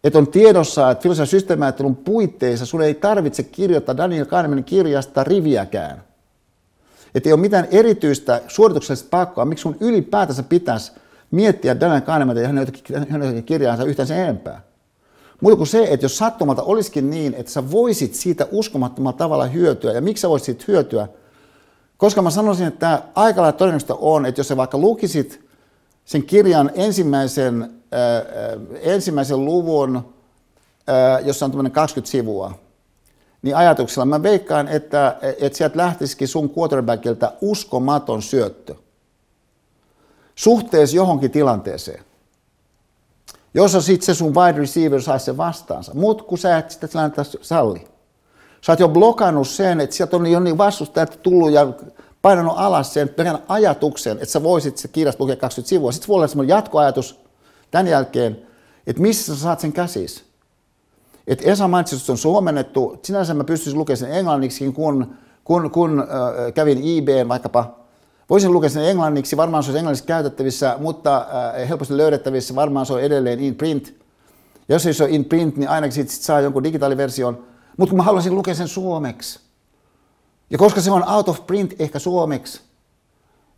Että 0.04 0.18
on 0.18 0.26
tiedossa, 0.26 0.90
että 0.90 1.02
filosofian 1.02 1.26
systeemiajattelun 1.26 1.96
puitteissa 1.96 2.66
sun 2.66 2.82
ei 2.82 2.94
tarvitse 2.94 3.42
kirjoittaa 3.42 3.96
Daniel 3.96 4.24
Kahnemanin 4.24 4.64
kirjasta 4.64 5.24
riviäkään– 5.24 6.02
että 7.14 7.28
ei 7.28 7.32
ole 7.32 7.40
mitään 7.40 7.68
erityistä 7.70 8.40
suorituksellista 8.48 9.08
pakkoa, 9.10 9.44
miksi 9.44 9.62
sun 9.62 9.76
ylipäätänsä 9.80 10.42
pitäisi 10.42 10.92
miettiä 11.30 11.80
Daniel 11.80 12.00
Kahneman 12.00 12.36
ja 12.36 12.48
hänen 12.48 12.68
jotakin 13.12 13.44
kirjaansa 13.44 13.84
yhtään 13.84 14.08
sen 14.08 14.18
enempää. 14.18 14.60
Mutta 15.40 15.56
kuin 15.56 15.66
se, 15.66 15.86
että 15.90 16.04
jos 16.04 16.18
sattumalta 16.18 16.62
olisikin 16.62 17.10
niin, 17.10 17.34
että 17.34 17.52
sä 17.52 17.70
voisit 17.70 18.14
siitä 18.14 18.46
uskomattomalla 18.50 19.18
tavalla 19.18 19.46
hyötyä, 19.46 19.92
ja 19.92 20.00
miksi 20.00 20.20
sä 20.20 20.28
voisit 20.28 20.44
siitä 20.46 20.64
hyötyä? 20.68 21.08
Koska 21.96 22.22
mä 22.22 22.30
sanoisin, 22.30 22.66
että 22.66 23.02
aika 23.14 23.42
lailla 23.42 23.58
todennäköistä 23.58 23.94
on, 23.94 24.26
että 24.26 24.40
jos 24.40 24.48
sä 24.48 24.56
vaikka 24.56 24.78
lukisit 24.78 25.40
sen 26.04 26.22
kirjan 26.22 26.70
ensimmäisen, 26.74 27.70
ensimmäisen 28.80 29.44
luvun, 29.44 30.14
jossa 31.24 31.44
on 31.44 31.50
tämmöinen 31.50 31.72
20 31.72 32.10
sivua, 32.10 32.54
niin 33.42 33.56
ajatuksella 33.56 34.06
mä 34.06 34.22
veikkaan, 34.22 34.68
että, 34.68 35.16
että 35.40 35.58
sieltä 35.58 35.78
lähtisikin 35.78 36.28
sun 36.28 36.52
quarterbackilta 36.58 37.32
uskomaton 37.40 38.22
syöttö 38.22 38.74
suhteessa 40.34 40.96
johonkin 40.96 41.30
tilanteeseen, 41.30 42.04
jossa 43.54 43.80
sitten 43.80 44.06
se 44.06 44.14
sun 44.14 44.34
wide 44.34 44.58
receiver 44.58 45.02
saisi 45.02 45.24
sen 45.24 45.36
vastaansa. 45.36 45.94
Mutta 45.94 46.24
kun 46.24 46.38
sä 46.38 46.58
et 46.58 46.70
sitä 46.70 46.88
tilannetta 46.88 47.24
salli. 47.40 47.88
Sä 48.60 48.72
oot 48.72 48.80
jo 48.80 48.88
blokannut 48.88 49.48
sen, 49.48 49.80
että 49.80 49.96
sieltä 49.96 50.16
on 50.16 50.26
jo 50.26 50.40
niin 50.40 50.58
vastustajat 50.58 51.18
tullut 51.22 51.52
ja 51.52 51.72
painanut 52.22 52.54
alas 52.56 52.94
sen 52.94 53.08
perään 53.08 53.38
ajatuksen, 53.48 54.12
että 54.12 54.32
sä 54.32 54.42
voisit 54.42 54.78
se 54.78 54.88
kirjasta 54.88 55.24
lukea 55.24 55.36
20 55.36 55.68
sivua. 55.68 55.92
Sitten 55.92 56.08
voi 56.08 56.16
olla 56.16 56.26
semmoinen 56.26 56.54
jatkoajatus 56.54 57.20
tämän 57.72 57.86
jälkeen, 57.86 58.46
että 58.86 59.02
missä 59.02 59.34
sä 59.34 59.42
saat 59.42 59.60
sen 59.60 59.72
käsis. 59.72 60.24
Et 61.26 61.42
Esa 61.44 61.68
mainitsi, 61.68 61.96
että 61.96 62.06
se 62.06 62.12
on 62.12 62.18
suomennettu. 62.18 63.00
Sinänsä 63.02 63.34
mä 63.34 63.44
pystyisin 63.44 63.78
lukemaan 63.78 63.96
sen 63.96 64.12
englanniksi, 64.12 64.72
kun, 64.72 65.14
kun, 65.44 65.70
kun 65.70 66.00
äh, 66.00 66.52
kävin 66.54 66.78
eBayn 66.78 67.28
vaikkapa. 67.28 67.78
Voisin 68.30 68.52
lukea 68.52 68.70
sen 68.70 68.84
englanniksi, 68.84 69.36
varmaan 69.36 69.62
se 69.62 69.68
olisi 69.68 69.78
englanniksi 69.78 70.04
käytettävissä, 70.04 70.76
mutta 70.80 71.16
äh, 71.16 71.68
helposti 71.68 71.96
löydettävissä, 71.96 72.54
varmaan 72.54 72.86
se 72.86 72.92
on 72.92 73.02
edelleen 73.02 73.40
in 73.40 73.54
print. 73.54 73.94
Ja 74.68 74.74
jos 74.74 74.86
ei 74.86 74.94
se 74.94 75.04
ole 75.04 75.12
in 75.12 75.24
print, 75.24 75.56
niin 75.56 75.68
ainakin 75.68 75.92
siitä 75.92 76.12
sit 76.12 76.22
saa 76.22 76.40
jonkun 76.40 76.64
digitaaliversion. 76.64 77.44
Mutta 77.76 77.90
kun 77.90 77.96
mä 77.96 78.02
haluaisin 78.02 78.34
lukea 78.34 78.54
sen 78.54 78.68
suomeksi, 78.68 79.40
ja 80.50 80.58
koska 80.58 80.80
se 80.80 80.90
on 80.90 81.08
out 81.08 81.28
of 81.28 81.46
print 81.46 81.74
ehkä 81.78 81.98
suomeksi, 81.98 82.60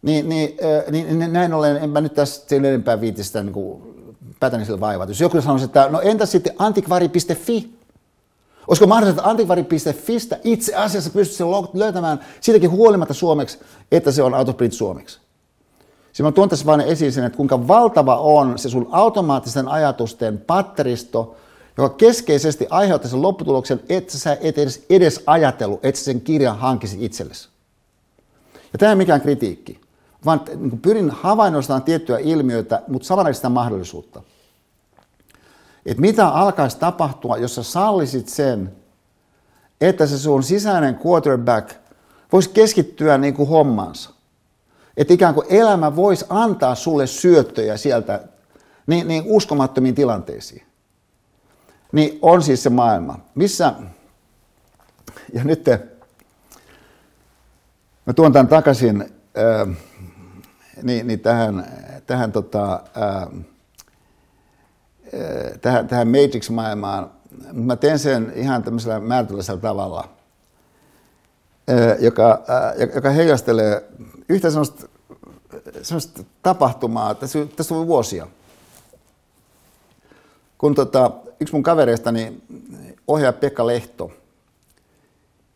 niin, 0.03 0.29
niin, 0.29 0.57
äh, 0.65 0.93
niin, 0.93 1.19
niin 1.19 1.33
näin 1.33 1.55
ollen 1.55 1.77
en 1.77 1.91
mä 1.91 2.01
nyt 2.01 2.15
tässä 2.15 2.49
sen 2.49 2.65
enempää 2.65 3.01
viitistä 3.01 3.43
niin 3.43 3.94
päätäni 4.41 4.65
sillä 4.65 4.81
vaivaa. 4.81 5.07
Jos 5.07 5.21
joku 5.21 5.43
sanoisi, 5.43 5.65
että 5.65 5.89
no 5.91 6.01
entä 6.01 6.27
sitten 6.27 6.55
antikvari.fi? 6.59 7.75
Olisiko 8.67 8.87
mahdollista, 8.87 9.21
että 9.21 9.31
antikvari.fistä 9.31 10.39
itse 10.45 10.75
asiassa 10.75 11.11
pystyisi 11.11 11.45
löytämään 11.75 12.21
siitäkin 12.41 12.71
huolimatta 12.71 13.15
suomeksi, 13.15 13.59
että 13.93 14.13
se 14.13 14.23
on 14.23 14.35
out 14.35 14.49
of 14.49 14.57
print 14.57 14.73
suomeksi? 14.73 15.21
Siinä 16.13 16.29
mä 16.29 16.33
tuon 16.33 16.49
tässä 16.49 16.67
vain 16.67 16.81
esiin 16.81 17.13
sen, 17.13 17.25
että 17.25 17.37
kuinka 17.37 17.69
valtava 17.69 18.17
on 18.17 18.59
se 18.59 18.69
sun 18.69 18.89
automaattisten 18.91 19.69
ajatusten 19.69 20.39
patteristo, 20.39 21.37
joka 21.79 21.97
keskeisesti 21.97 22.67
aiheuttaa 22.71 23.11
sen 23.11 23.23
lopputuloksen, 23.23 23.81
että 23.89 24.19
sä 24.19 24.39
et 24.41 24.59
edes, 24.59 24.87
edes 24.91 25.23
ajatellut, 25.27 25.85
että 25.85 26.01
sen 26.01 26.21
kirjan 26.21 26.59
hankisit 26.59 27.03
itsellesi. 27.03 27.49
Ja 28.73 28.79
tämä 28.79 28.93
ei 28.93 28.97
mikään 28.97 29.21
kritiikki. 29.21 29.84
Vaan 30.25 30.41
niin 30.57 30.81
pyrin 30.81 31.11
havainnollistamaan 31.11 31.83
tiettyä 31.83 32.19
ilmiötä, 32.19 32.83
mutta 32.89 33.33
sitä 33.33 33.49
mahdollisuutta. 33.49 34.23
Että 35.87 36.01
mitä 36.01 36.29
alkaisi 36.29 36.79
tapahtua, 36.79 37.37
jos 37.37 37.55
sä 37.55 37.63
sallisit 37.63 38.29
sen, 38.29 38.73
että 39.81 40.07
se 40.07 40.19
sun 40.19 40.43
sisäinen 40.43 41.01
quarterback 41.07 41.71
voisi 42.33 42.51
keskittyä 42.51 43.19
niin 43.19 43.35
kuin 43.35 43.49
hommansa. 43.49 44.11
Että 44.97 45.15
ikään 45.15 45.35
kuin 45.35 45.47
elämä 45.51 45.97
voisi 45.97 46.25
antaa 46.29 46.75
sulle 46.75 47.07
syöttöjä 47.07 47.77
sieltä 47.77 48.21
niin, 48.87 49.09
niin 49.09 49.23
uskomattomiin 49.27 49.95
tilanteisiin. 49.95 50.67
Niin 51.93 52.19
on 52.23 52.43
siis 52.43 52.63
se 52.63 52.71
maailma, 52.71 53.19
missä, 53.35 53.73
ja 55.33 55.45
nyt 55.45 55.65
te, 55.65 55.87
mä 58.07 58.13
tuon 58.13 58.33
tämän 58.33 58.49
takaisin 58.49 59.01
ää, 59.35 59.67
niin, 60.85 61.07
niin 61.07 61.21
tähän, 61.21 61.67
tähän, 62.07 62.33
tota, 62.33 62.81
ää, 62.95 63.27
tähän, 65.61 65.89
tähän 65.89 66.09
Matrix-maailmaan. 66.09 67.11
Mä 67.53 67.77
teen 67.77 67.99
sen 67.99 68.33
ihan 68.35 68.63
tämmöisellä 68.63 69.01
määritöllisellä 69.01 69.61
tavalla, 69.61 70.09
ää, 71.69 71.97
joka, 72.01 72.43
ää, 72.49 72.75
joka 72.95 73.11
heijastelee 73.11 73.89
yhtä 74.29 74.51
semmoista, 74.51 74.89
semmoista 75.83 76.25
tapahtumaa, 76.43 77.15
tässä, 77.15 77.39
tässä 77.57 77.75
on 77.75 77.87
vuosia. 77.87 78.27
Kun 80.59 80.75
tota, 80.75 81.11
yksi 81.41 81.55
mun 81.55 81.63
kavereistani, 81.63 82.43
ohjaaja 83.09 83.33
Pekka 83.33 83.67
Lehto, 83.67 84.11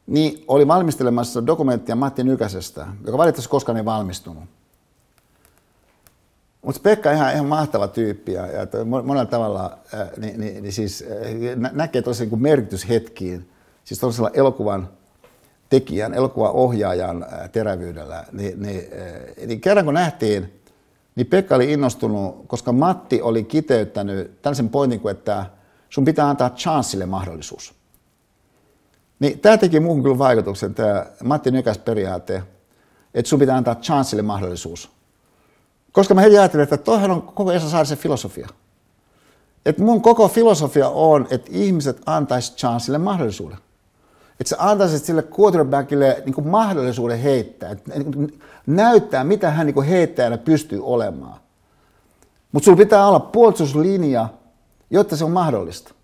niin 0.06 0.44
oli 0.48 0.68
valmistelemassa 0.68 1.46
dokumenttia 1.46 1.96
Matti 1.96 2.24
Nykäsestä, 2.24 2.86
joka 3.06 3.18
valitettavasti 3.18 3.50
koskaan 3.50 3.78
ei 3.78 3.84
valmistunut. 3.84 4.44
Mutta 6.69 6.81
Pekka 6.82 7.11
on 7.11 7.16
ihan, 7.16 7.32
ihan 7.35 7.47
mahtava 7.47 7.89
tyyppi 7.89 8.32
ja, 8.32 8.47
ja 8.47 8.66
monella 8.85 9.27
tavalla 9.27 9.78
ää, 9.95 10.09
niin, 10.16 10.40
niin, 10.40 10.62
niin 10.62 10.73
siis, 10.73 11.05
ää, 11.62 11.70
näkee 11.73 12.03
tosiaan 12.03 12.31
niin 12.31 12.43
merkityshetkiin, 12.43 13.51
siis 13.85 14.01
tuollaisella 14.01 14.31
elokuvan 14.35 14.89
tekijän, 15.70 16.15
elokuvan 16.15 16.51
ohjaajan 16.51 17.23
ää, 17.23 17.49
terävyydellä. 17.49 18.24
Niin, 18.32 18.62
niin, 18.62 18.89
ää, 18.99 19.47
niin 19.47 19.61
kerran 19.61 19.85
kun 19.85 19.95
nähtiin, 19.95 20.61
niin 21.16 21.27
Pekka 21.27 21.55
oli 21.55 21.73
innostunut, 21.73 22.45
koska 22.47 22.73
Matti 22.73 23.23
oli 23.23 23.45
kiteyttänyt 23.45 24.43
tällaisen 24.43 24.69
pointin 24.69 25.01
kuin, 25.01 25.12
että 25.12 25.47
sun 25.90 26.05
pitää 26.05 26.28
antaa 26.28 26.51
chanssille 26.51 27.07
mahdollisuus. 27.07 27.74
Niin 29.19 29.39
tämä 29.39 29.59
teki 29.59 29.81
muuhun 29.81 30.03
kyllä 30.03 30.19
vaikutuksen, 30.19 30.74
tämä 30.74 31.07
Matti 31.24 31.51
Nykäs 31.51 31.78
periaate, 31.78 32.43
että 33.15 33.28
sun 33.28 33.39
pitää 33.39 33.57
antaa 33.57 33.74
chanssille 33.74 34.23
mahdollisuus. 34.23 34.97
Koska 35.93 36.15
mä 36.15 36.20
heti 36.20 36.39
ajattelin, 36.39 36.62
että 36.62 36.77
toihan 36.77 37.10
on 37.10 37.23
koko 37.23 37.52
Esa 37.52 37.70
Saarisen 37.70 37.98
filosofia. 37.98 38.48
Että 39.66 39.82
mun 39.82 40.02
koko 40.02 40.28
filosofia 40.28 40.89
on, 40.89 41.27
että 41.31 41.51
ihmiset 41.52 42.01
antaisi 42.06 42.52
chanssille 42.56 42.98
mahdollisuuden. 42.98 43.59
Että 44.40 44.48
sä 44.48 44.56
antaisit 44.59 45.05
sille 45.05 45.24
quarterbackille 45.40 46.23
niin 46.24 46.35
kuin 46.35 46.48
mahdollisuuden 46.48 47.19
heittää, 47.19 47.77
niin 47.94 48.40
näyttää, 48.66 49.24
mitä 49.24 49.51
hän 49.51 49.66
niin 49.66 49.82
heittäjänä 49.82 50.39
pystyy 50.39 50.81
olemaan. 50.85 51.40
Mutta 52.52 52.65
sulla 52.65 52.78
pitää 52.78 53.09
olla 53.09 53.20
puolustuslinja, 53.20 54.28
jotta 54.90 55.16
se 55.16 55.24
on 55.24 55.31
mahdollista. 55.31 55.94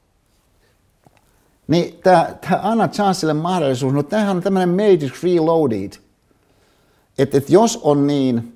Niin 1.69 2.01
tämä 2.03 2.35
anna 2.63 2.89
chanssille 2.89 3.35
mahdollisuus, 3.35 3.95
no 3.95 4.03
tämähän 4.03 4.37
on 4.37 4.43
tämmöinen 4.43 4.69
Matrix 4.69 5.23
Reloaded. 5.23 5.93
Että 7.19 7.39
et 7.39 7.51
jos 7.51 7.81
on 7.83 8.07
niin, 8.07 8.54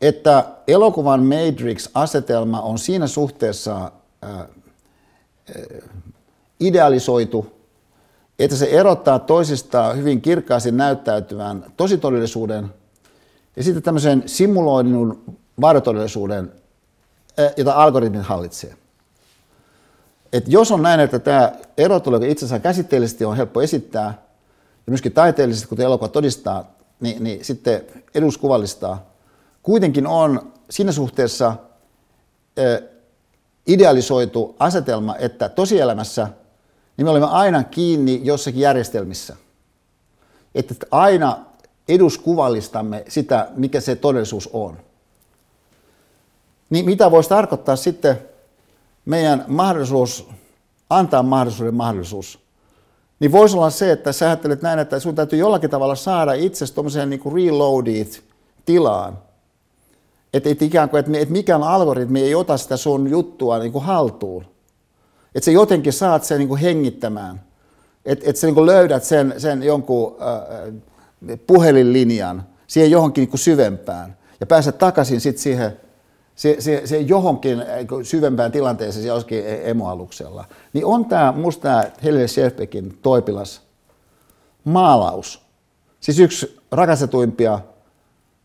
että 0.00 0.44
elokuvan 0.66 1.20
Matrix-asetelma 1.22 2.60
on 2.60 2.78
siinä 2.78 3.06
suhteessa 3.06 3.92
ää, 4.22 4.48
idealisoitu, 6.60 7.46
että 8.38 8.56
se 8.56 8.66
erottaa 8.66 9.18
toisistaan 9.18 9.96
hyvin 9.96 10.20
kirkkaasti 10.20 10.72
näyttäytyvän 10.72 11.64
tositodellisuuden 11.76 12.74
ja 13.56 13.62
sitten 13.62 13.82
tämmöisen 13.82 14.22
simuloidun 14.26 15.36
varjotodellisuuden, 15.60 16.52
jota 17.56 17.72
algoritmit 17.72 18.22
hallitsee. 18.22 18.74
Et 20.32 20.44
jos 20.48 20.72
on 20.72 20.82
näin, 20.82 21.00
että 21.00 21.18
tämä 21.18 21.52
erottelu, 21.78 22.16
joka 22.16 22.26
itse 22.26 22.44
asiassa 22.44 22.62
käsitteellisesti 22.62 23.24
on 23.24 23.36
helppo 23.36 23.62
esittää, 23.62 24.22
ja 24.86 24.90
myöskin 24.90 25.12
taiteellisesti, 25.12 25.68
kuten 25.68 25.86
elokuva 25.86 26.08
todistaa, 26.08 26.70
niin, 27.00 27.24
niin 27.24 27.44
sitten 27.44 27.82
eduskuvallistaa, 28.14 29.06
kuitenkin 29.62 30.06
on 30.06 30.52
siinä 30.70 30.92
suhteessa 30.92 31.56
idealisoitu 33.66 34.56
asetelma, 34.58 35.16
että 35.16 35.48
tosielämässä 35.48 36.28
niin 36.98 37.06
me 37.06 37.10
olemme 37.10 37.28
aina 37.28 37.64
kiinni 37.64 38.20
jossakin 38.24 38.60
järjestelmissä. 38.60 39.36
Että 40.54 40.74
aina 40.90 41.38
eduskuvallistamme 41.88 43.04
sitä, 43.08 43.48
mikä 43.56 43.80
se 43.80 43.96
todellisuus 43.96 44.50
on. 44.52 44.76
Niin 46.70 46.84
mitä 46.84 47.10
voisi 47.10 47.28
tarkoittaa 47.28 47.76
sitten 47.76 48.18
meidän 49.04 49.44
mahdollisuus, 49.48 50.28
antaa 50.90 51.22
mahdollisuuden 51.22 51.74
mahdollisuus, 51.74 52.38
niin 53.20 53.32
voisi 53.32 53.56
olla 53.56 53.70
se, 53.70 53.92
että 53.92 54.12
sä 54.12 54.26
ajattelet 54.26 54.62
näin, 54.62 54.78
että 54.78 55.00
sun 55.00 55.14
täytyy 55.14 55.38
jollakin 55.38 55.70
tavalla 55.70 55.94
saada 55.94 56.32
itsesi 56.32 56.74
tuommoiseen 56.74 57.10
niin 57.10 57.32
reloaded 57.34 58.22
tilaan. 58.64 59.18
Että 60.34 60.48
et 60.48 60.62
ikään 60.62 60.88
kuin, 60.88 61.00
että 61.00 61.18
et 61.18 61.30
mikään 61.30 61.62
algoritmi 61.62 62.22
ei 62.22 62.34
ota 62.34 62.56
sitä 62.56 62.76
sun 62.76 63.10
juttua 63.10 63.58
niin 63.58 63.72
kuin 63.72 63.84
haltuun. 63.84 64.44
Että 65.34 65.44
sä 65.44 65.50
jotenkin 65.50 65.92
saat 65.92 66.24
sen 66.24 66.38
niin 66.38 66.48
kuin 66.48 66.60
hengittämään. 66.60 67.40
Että 68.04 68.30
et 68.30 68.36
sä 68.36 68.46
niin 68.46 68.54
kuin 68.54 68.66
löydät 68.66 69.04
sen, 69.04 69.34
sen 69.38 69.62
jonkun 69.62 70.16
äh, 70.20 71.38
puhelinlinjan 71.46 72.46
siihen 72.66 72.90
johonkin 72.90 73.22
niin 73.22 73.30
kuin 73.30 73.40
syvempään. 73.40 74.16
Ja 74.40 74.46
pääset 74.46 74.78
takaisin 74.78 75.20
sitten 75.20 75.42
siihen 75.42 75.80
se, 76.34 76.56
se, 76.58 76.82
se 76.84 76.98
johonkin 76.98 77.64
syvempään 78.02 78.52
tilanteeseen 78.52 79.02
se 79.02 79.08
joskin 79.08 79.38
e- 79.46 79.70
emoaluksella. 79.70 80.44
Niin 80.72 80.84
on 80.84 81.04
tämä, 81.04 81.32
musta 81.32 81.62
tämä 81.62 81.84
Helene 82.04 82.28
Scherfbeckin 82.28 82.98
toipilas 83.02 83.62
maalaus. 84.64 85.42
Siis 86.00 86.18
yksi 86.18 86.58
rakastetuimpia, 86.72 87.60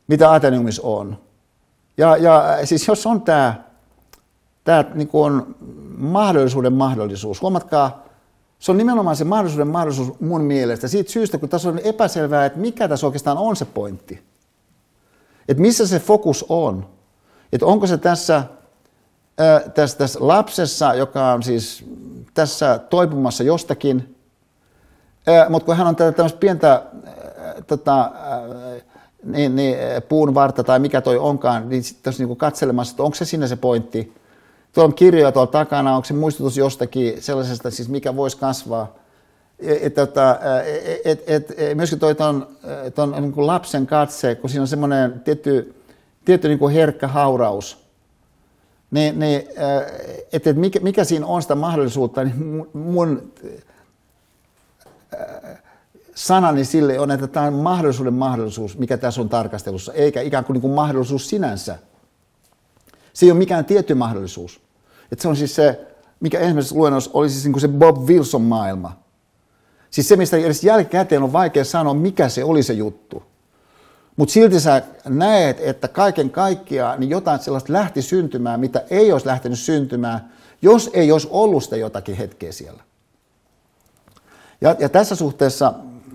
mitä 0.07 0.33
Ateneumis 0.33 0.79
on. 0.79 1.17
Ja, 1.97 2.17
ja 2.17 2.57
siis 2.63 2.87
jos 2.87 3.05
on 3.05 3.21
tämä, 3.21 3.63
tämä 4.63 4.85
niin 4.93 5.09
on 5.13 5.55
mahdollisuuden 5.97 6.73
mahdollisuus, 6.73 7.41
huomatkaa, 7.41 8.03
se 8.59 8.71
on 8.71 8.77
nimenomaan 8.77 9.15
se 9.15 9.23
mahdollisuuden 9.23 9.67
mahdollisuus 9.67 10.19
mun 10.19 10.41
mielestä 10.41 10.87
siitä 10.87 11.11
syystä, 11.11 11.37
kun 11.37 11.49
tässä 11.49 11.69
on 11.69 11.79
epäselvää, 11.79 12.45
että 12.45 12.59
mikä 12.59 12.87
tässä 12.87 13.07
oikeastaan 13.07 13.37
on 13.37 13.55
se 13.55 13.65
pointti. 13.65 14.23
Että 15.47 15.61
missä 15.61 15.87
se 15.87 15.99
fokus 15.99 16.45
on 16.49 16.85
että 17.53 17.65
onko 17.65 17.87
se 17.87 17.97
tässä, 17.97 18.43
tässä, 19.73 19.97
tässä 19.97 20.19
lapsessa, 20.21 20.93
joka 20.93 21.33
on 21.33 21.43
siis 21.43 21.85
tässä 22.33 22.79
toipumassa 22.89 23.43
jostakin, 23.43 24.15
mutta 25.49 25.65
kun 25.65 25.77
hän 25.77 25.87
on 25.87 25.95
tätä 25.95 26.11
tämmöistä 26.11 26.39
pientä 26.39 26.83
tota, 27.67 28.11
niin, 29.23 29.55
niin, 29.55 29.77
puun 30.09 30.33
varta 30.33 30.63
tai 30.63 30.79
mikä 30.79 31.01
toi 31.01 31.17
onkaan, 31.17 31.69
niin 31.69 31.83
sitten 31.83 32.13
niin 32.17 32.37
katselemassa, 32.37 32.93
että 32.93 33.03
onko 33.03 33.15
se 33.15 33.25
sinne 33.25 33.47
se 33.47 33.55
pointti. 33.55 34.13
Tuolla 34.73 34.87
on 34.87 34.93
kirjoja 34.93 35.31
tuolla 35.31 35.51
takana, 35.51 35.95
onko 35.95 36.05
se 36.05 36.13
muistutus 36.13 36.57
jostakin 36.57 37.21
sellaisesta, 37.21 37.71
siis 37.71 37.89
mikä 37.89 38.15
voisi 38.15 38.37
kasvaa. 38.37 38.95
Et, 39.59 39.93
tota, 39.93 40.39
et, 41.05 41.23
et, 41.27 41.51
et, 41.57 41.77
myöskin 41.77 41.99
toi 41.99 42.15
ton, 42.15 42.47
ton 42.95 43.11
niin 43.11 43.47
lapsen 43.47 43.87
katse, 43.87 44.35
kun 44.35 44.49
siinä 44.49 44.61
on 44.61 44.67
semmoinen 44.67 45.21
tietty 45.25 45.73
tietty 46.25 46.47
niin 46.47 46.59
kuin 46.59 46.73
herkkä 46.73 47.07
hauraus, 47.07 47.77
niin, 48.91 49.19
niin 49.19 49.43
että, 50.33 50.49
että 50.49 50.53
mikä, 50.53 50.79
mikä 50.79 51.03
siinä 51.03 51.25
on 51.25 51.41
sitä 51.41 51.55
mahdollisuutta, 51.55 52.23
niin 52.23 52.67
mun 52.73 53.31
äh, 53.45 53.51
sanani 56.15 56.65
sille 56.65 56.99
on, 56.99 57.11
että 57.11 57.27
tämä 57.27 57.45
on 57.45 57.53
mahdollisuuden 57.53 58.13
mahdollisuus, 58.13 58.77
mikä 58.77 58.97
tässä 58.97 59.21
on 59.21 59.29
tarkastelussa, 59.29 59.93
eikä 59.93 60.21
ikään 60.21 60.45
kuin, 60.45 60.53
niin 60.53 60.61
kuin 60.61 60.73
mahdollisuus 60.73 61.29
sinänsä. 61.29 61.77
Se 63.13 63.25
ei 63.25 63.31
ole 63.31 63.39
mikään 63.39 63.65
tietty 63.65 63.93
mahdollisuus. 63.93 64.61
Että 65.11 65.21
se 65.21 65.27
on 65.27 65.35
siis 65.35 65.55
se, 65.55 65.87
mikä 66.19 66.39
ensimmäisessä 66.39 66.75
luennossa 66.75 67.11
oli 67.13 67.29
siis 67.29 67.43
niin 67.43 67.53
kuin 67.53 67.61
se 67.61 67.67
Bob 67.67 67.97
Wilson 68.07 68.41
maailma. 68.41 69.03
Siis 69.91 70.07
se, 70.07 70.15
mistä 70.15 70.37
edes 70.37 70.63
jälkikäteen 70.63 71.23
on 71.23 71.33
vaikea 71.33 71.65
sanoa, 71.65 71.93
mikä 71.93 72.29
se 72.29 72.43
oli 72.43 72.63
se 72.63 72.73
juttu. 72.73 73.23
Mutta 74.15 74.33
silti 74.33 74.59
sä 74.59 74.81
näet, 75.05 75.57
että 75.59 75.87
kaiken 75.87 76.29
kaikkiaan 76.29 76.99
niin 76.99 77.09
jotain 77.09 77.39
sellaista 77.39 77.73
lähti 77.73 78.01
syntymään, 78.01 78.59
mitä 78.59 78.83
ei 78.89 79.11
olisi 79.11 79.27
lähtenyt 79.27 79.59
syntymään, 79.59 80.31
jos 80.61 80.89
ei 80.93 81.11
olisi 81.11 81.27
ollut 81.31 81.63
sitä 81.63 81.77
jotakin 81.77 82.15
hetkeä 82.15 82.51
siellä. 82.51 82.83
Ja, 84.61 84.75
ja 84.79 84.89
tässä 84.89 85.15
suhteessa 85.15 85.73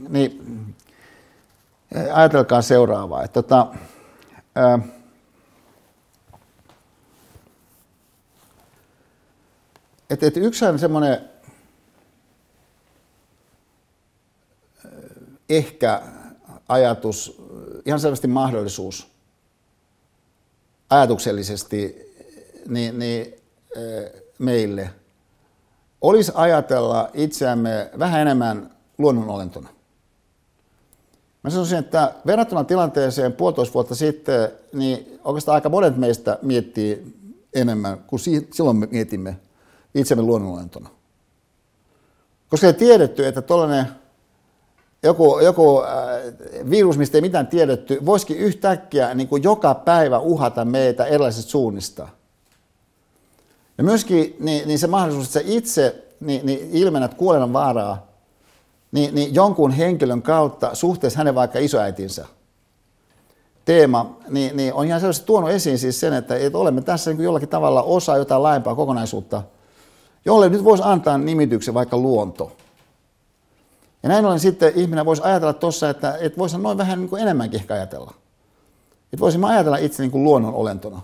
niin, 0.08 0.74
ajatelkaa 2.12 2.62
seuraavaa. 2.62 3.24
Että, 3.24 3.42
tota, 3.42 3.66
ää, 4.54 4.78
että, 10.10 10.26
että 10.26 10.40
yksihän 10.40 10.78
semmoinen 10.78 11.30
ehkä 15.48 16.02
ajatus, 16.68 17.42
ihan 17.86 18.00
selvästi 18.00 18.28
mahdollisuus 18.28 19.08
ajatuksellisesti 20.90 22.08
niin, 22.68 22.98
niin, 22.98 23.34
meille 24.38 24.90
olisi 26.00 26.32
ajatella 26.34 27.10
itseämme 27.14 27.90
vähän 27.98 28.20
enemmän 28.20 28.70
luonnonolentona. 28.98 29.68
Mä 31.48 31.52
sanoisin, 31.52 31.78
että 31.78 32.14
verrattuna 32.26 32.64
tilanteeseen 32.64 33.32
puolitoista 33.32 33.74
vuotta 33.74 33.94
sitten, 33.94 34.48
niin 34.72 35.20
oikeastaan 35.24 35.54
aika 35.54 35.68
monet 35.68 35.96
meistä 35.96 36.38
miettii 36.42 37.16
enemmän 37.54 37.98
kuin 37.98 38.20
silloin 38.52 38.76
me 38.76 38.88
mietimme 38.90 39.36
itsemme 39.94 40.22
luonnonolentona. 40.22 40.88
Koska 42.48 42.66
ei 42.66 42.72
tiedetty, 42.72 43.26
että 43.26 43.42
tuollainen 43.42 43.86
joku, 45.02 45.38
joku 45.38 45.82
äh, 45.82 45.90
virus, 46.70 46.98
mistä 46.98 47.18
ei 47.18 47.22
mitään 47.22 47.46
tiedetty, 47.46 48.06
voisikin 48.06 48.36
yhtäkkiä 48.36 49.14
niin 49.14 49.28
kuin 49.28 49.42
joka 49.42 49.74
päivä 49.74 50.18
uhata 50.18 50.64
meitä 50.64 51.04
erilaisista 51.04 51.50
suunnista. 51.50 52.08
Ja 53.78 53.84
myöskin 53.84 54.36
niin, 54.40 54.68
niin 54.68 54.78
se 54.78 54.86
mahdollisuus, 54.86 55.26
että 55.26 55.38
sä 55.38 55.44
itse 55.56 56.04
niin, 56.20 56.46
niin 56.46 56.70
ilmennät 56.72 57.14
kuoleman 57.14 57.52
vaaraa 57.52 58.07
niin, 58.92 59.14
niin 59.14 59.34
jonkun 59.34 59.70
henkilön 59.70 60.22
kautta 60.22 60.74
suhteessa 60.74 61.18
hänen 61.18 61.34
vaikka 61.34 61.58
isoäitinsä 61.58 62.26
teema, 63.68 64.16
niin, 64.28 64.56
niin 64.56 64.74
on 64.74 64.86
ihan 64.86 65.00
selvästi 65.00 65.26
tuonut 65.26 65.50
esiin 65.50 65.78
siis 65.78 66.00
sen, 66.00 66.12
että, 66.12 66.36
että 66.36 66.58
olemme 66.58 66.82
tässä 66.82 67.10
niin 67.10 67.24
jollakin 67.24 67.48
tavalla 67.48 67.82
osa 67.82 68.16
jotain 68.16 68.42
laajempaa 68.42 68.74
kokonaisuutta, 68.74 69.42
jolle 70.24 70.48
nyt 70.48 70.64
voisi 70.64 70.82
antaa 70.86 71.18
nimityksen 71.18 71.74
vaikka 71.74 71.96
luonto. 71.96 72.52
Ja 74.02 74.08
näin 74.08 74.26
ollen 74.26 74.40
sitten 74.40 74.72
ihminen 74.74 75.06
voisi 75.06 75.22
ajatella 75.22 75.52
tuossa, 75.52 75.90
että, 75.90 76.16
että 76.20 76.38
voisi 76.38 76.58
noin 76.58 76.78
vähän 76.78 76.98
niin 76.98 77.08
kuin 77.08 77.22
enemmänkin 77.22 77.60
ehkä 77.60 77.74
ajatella. 77.74 78.14
Että 79.12 79.20
voisimme 79.20 79.46
ajatella 79.46 79.76
itse 79.76 80.02
niin 80.02 80.10
kuin 80.10 80.24
luonnon 80.24 80.54
olentona. 80.54 81.00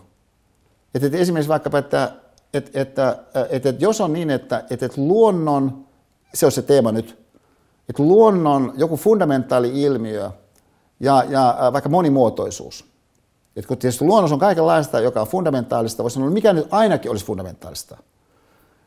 Että, 0.94 1.06
että 1.06 1.18
esimerkiksi 1.18 1.48
vaikkapa, 1.48 1.78
että, 1.78 2.12
että, 2.54 2.80
että, 2.80 3.16
että, 3.34 3.68
että 3.68 3.84
jos 3.84 4.00
on 4.00 4.12
niin, 4.12 4.30
että, 4.30 4.64
että, 4.70 4.86
että 4.86 5.00
luonnon, 5.00 5.84
se 6.34 6.46
on 6.46 6.52
se 6.52 6.62
teema 6.62 6.92
nyt, 6.92 7.23
että 7.88 8.02
luonnon 8.02 8.72
joku 8.76 8.96
fundamentaali 8.96 9.82
ilmiö 9.82 10.30
ja, 11.00 11.24
ja 11.28 11.58
vaikka 11.72 11.88
monimuotoisuus. 11.88 12.84
Että 13.56 13.68
kun 13.68 13.78
tietysti 13.78 14.04
luonnossa 14.04 14.34
on 14.34 14.40
kaikenlaista, 14.40 15.00
joka 15.00 15.20
on 15.20 15.26
fundamentaalista, 15.26 16.02
voisi 16.02 16.14
sanoa, 16.14 16.30
mikä 16.30 16.52
nyt 16.52 16.66
ainakin 16.70 17.10
olisi 17.10 17.26
fundamentaalista. 17.26 17.96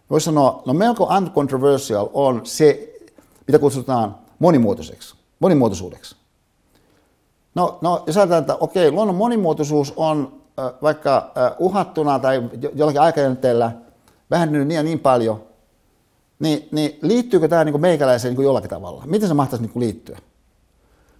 Voisi 0.09 0.25
sanoa, 0.25 0.61
no 0.65 0.73
melko 0.73 1.09
uncontroversial 1.17 2.07
on 2.13 2.41
se, 2.43 2.93
mitä 3.47 3.59
kutsutaan 3.59 4.15
monimuotoiseksi, 4.39 5.15
monimuotoisuudeksi. 5.39 6.15
No, 7.55 7.77
no 7.81 8.03
jos 8.07 8.17
ajatellaan, 8.17 8.41
että 8.41 8.55
okei, 8.55 8.91
luonnon 8.91 9.15
monimuotoisuus 9.15 9.93
on 9.95 10.41
äh, 10.59 10.73
vaikka 10.81 11.17
äh, 11.17 11.51
uhattuna 11.59 12.19
tai 12.19 12.49
jollakin 12.75 13.01
aikajänteellä 13.01 13.71
vähentynyt 14.31 14.67
niin 14.67 14.75
ja 14.75 14.83
niin 14.83 14.99
paljon, 14.99 15.43
niin, 16.39 16.67
niin 16.71 16.99
liittyykö 17.01 17.47
tämä 17.47 17.63
niin 17.63 17.81
meikäläiseen 17.81 18.35
niin 18.35 18.45
jollakin 18.45 18.69
tavalla? 18.69 19.03
Miten 19.05 19.27
se 19.27 19.33
mahtaisi 19.33 19.65
niin 19.65 19.79
liittyä? 19.79 20.19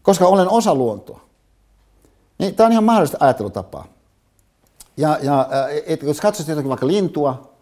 Koska 0.02 0.28
olen 0.28 0.50
osa 0.50 0.76
luontoa. 0.76 1.22
Niin 2.40 2.56
tämä 2.56 2.66
on 2.66 2.72
ihan 2.72 2.84
mahdollista 2.84 3.18
ajattelutapaa. 3.20 3.88
Ja, 4.98 5.20
ja 5.22 5.50
et, 5.86 6.04
jos 6.04 6.22
katsoisit 6.22 6.50
jotakin 6.50 6.70
vaikka 6.70 6.88
lintua, 6.88 7.54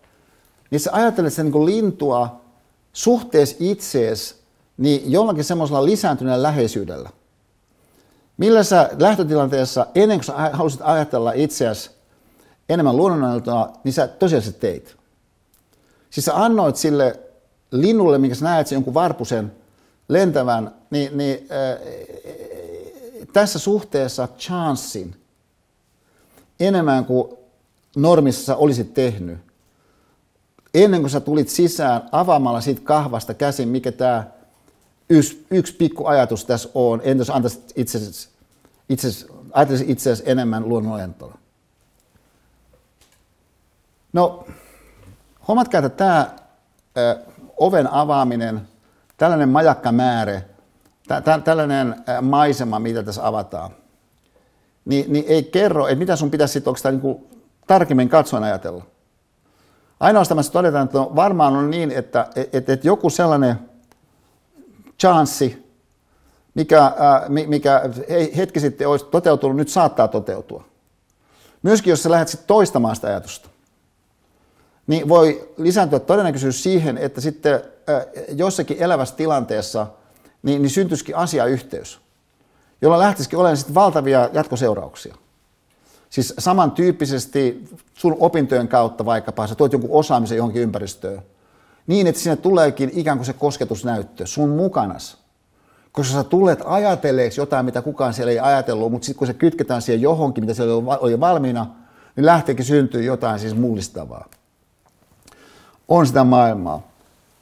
niin 0.72 0.80
sä 0.80 0.90
ajattelet 0.94 1.34
sen 1.34 1.52
niin 1.52 1.66
lintua 1.66 2.42
suhteessa 2.94 3.56
itseesi 3.60 4.36
niin 4.78 5.12
jollakin 5.12 5.44
semmoisella 5.44 5.86
lisääntyneellä 5.86 6.44
läheisyydellä. 6.44 7.10
Millä 8.38 8.64
sä 8.64 8.90
lähtötilanteessa, 9.00 9.88
ennen 9.96 10.18
kuin 10.18 10.26
sä 10.26 10.34
halusit 10.34 10.82
ajatella 10.84 11.32
itseäsi 11.32 11.92
enemmän 12.70 12.98
luonnonäytöä, 12.98 13.68
niin 13.84 13.94
sä 13.94 14.08
tosiaan 14.08 14.44
teit. 14.60 14.96
Siis 16.10 16.26
sä 16.26 16.44
annoit 16.44 16.76
sille 16.76 17.20
linnulle, 17.82 18.18
minkä 18.18 18.36
sä 18.36 18.46
näet 18.46 18.72
jonkun 18.72 18.94
varpusen 18.94 19.52
lentävän, 20.08 20.72
niin, 20.90 21.18
niin 21.18 21.48
äh, 21.52 21.80
tässä 23.34 23.60
suhteessa 23.60 24.28
chanssin 24.38 25.16
enemmän 26.60 27.06
kuin 27.06 27.38
normissa 27.96 28.46
sä 28.46 28.56
olisit 28.56 28.94
tehnyt. 28.94 29.38
Ennen 30.74 31.02
kuin 31.02 31.12
sä 31.12 31.20
tulit 31.20 31.50
sisään 31.50 32.10
avaamalla 32.12 32.62
siitä 32.62 32.82
kahvasta 32.84 33.34
käsin, 33.34 33.68
mikä 33.68 33.92
tämä 33.92 34.24
yksi, 35.10 35.46
yksi 35.52 35.74
pikku 35.74 36.06
ajatus 36.06 36.46
tässä 36.46 36.70
on, 36.74 37.02
entäs 37.04 37.30
antaisit 37.30 37.74
itsesi, 37.76 38.30
itsesi, 38.90 39.28
itseäsi 39.86 40.24
enemmän 40.26 40.70
luonnonolentona. 40.70 41.38
No, 44.14 44.48
huomatkaa, 45.48 45.86
että 45.86 45.90
tämä 45.90 46.36
ö, 46.98 47.20
oven 47.58 47.94
avaaminen, 47.94 48.62
tällainen 49.18 49.50
majakkamäärä, 49.50 50.42
tä, 51.08 51.22
tä, 51.22 51.40
tällainen 51.44 51.96
maisema, 52.22 52.80
mitä 52.80 53.04
tässä 53.04 53.28
avataan, 53.28 53.72
niin, 54.86 55.14
niin 55.14 55.26
ei 55.28 55.44
kerro, 55.44 55.88
että 55.88 56.00
mitä 56.00 56.16
sun 56.16 56.32
pitäisi 56.32 56.52
sitten 56.52 56.72
oikeastaan 56.72 57.00
niin 57.04 57.28
tarkemmin 57.68 58.10
katsoen 58.10 58.44
ajatella. 58.44 58.84
Ainoastaan 60.00 60.38
mä 60.38 60.44
todetaan, 60.52 60.86
että 60.86 60.98
varmaan 60.98 61.56
on 61.56 61.72
niin, 61.72 61.92
että, 61.92 62.28
että, 62.36 62.74
että 62.74 62.88
joku 62.88 63.10
sellainen 63.10 63.56
chanssi, 65.00 65.66
mikä, 66.54 66.92
mikä 67.48 67.82
hetki 68.38 68.60
sitten 68.60 68.88
olisi 68.88 69.06
toteutunut, 69.06 69.58
nyt 69.58 69.70
saattaa 69.70 70.08
toteutua. 70.08 70.64
Myöskin 71.64 71.92
jos 71.92 72.04
sä 72.04 72.12
lähdet 72.12 72.28
sitten 72.28 72.48
toistamaan 72.48 72.96
sitä 72.96 73.08
ajatusta, 73.08 73.50
niin 74.88 75.10
voi 75.10 75.50
lisääntyä 75.58 76.00
todennäköisyys 76.00 76.64
siihen, 76.64 76.98
että 76.98 77.22
sitten 77.22 77.62
jossakin 78.36 78.78
elävässä 78.80 79.16
tilanteessa 79.16 79.88
niin, 80.44 80.62
niin 80.62 80.70
syntyisikin 80.70 81.16
asiayhteys, 81.16 82.00
jolla 82.82 83.00
lähtisikin 83.00 83.40
olemaan 83.40 83.58
sitten 83.58 83.76
valtavia 83.76 84.30
jatkoseurauksia. 84.34 85.16
Siis 86.10 86.34
samantyyppisesti 86.38 87.70
sun 87.94 88.18
opintojen 88.20 88.68
kautta 88.68 89.06
vaikkapa, 89.06 89.48
sä 89.48 89.56
tuot 89.56 89.72
jonkun 89.72 89.92
osaamisen 89.94 90.38
johonkin 90.38 90.62
ympäristöön, 90.62 91.22
niin, 91.88 92.08
että 92.08 92.22
sinne 92.22 92.36
tuleekin 92.36 92.92
ikään 92.94 93.18
kuin 93.18 93.26
se 93.26 93.34
kosketusnäyttö 93.34 94.26
sun 94.26 94.50
mukanas. 94.50 95.18
Koska 95.92 96.14
sä 96.14 96.24
tulet 96.24 96.60
ajatelleeksi 96.66 97.42
jotain, 97.42 97.66
mitä 97.66 97.82
kukaan 97.82 98.14
siellä 98.14 98.32
ei 98.32 98.40
ajatellut, 98.40 98.92
mutta 98.92 99.06
sitten 99.06 99.18
kun 99.18 99.28
se 99.28 99.34
kytketään 99.34 99.82
siihen 99.82 100.02
johonkin, 100.02 100.44
mitä 100.44 100.54
siellä 100.54 100.96
oli 101.00 101.20
valmiina, 101.20 101.68
niin 102.16 102.26
lähteekin 102.26 102.66
syntyy 102.66 103.04
jotain 103.04 103.40
siis 103.40 103.56
mullistavaa. 103.56 104.26
On 105.88 106.08
sitä 106.08 106.24
maailmaa. 106.24 106.82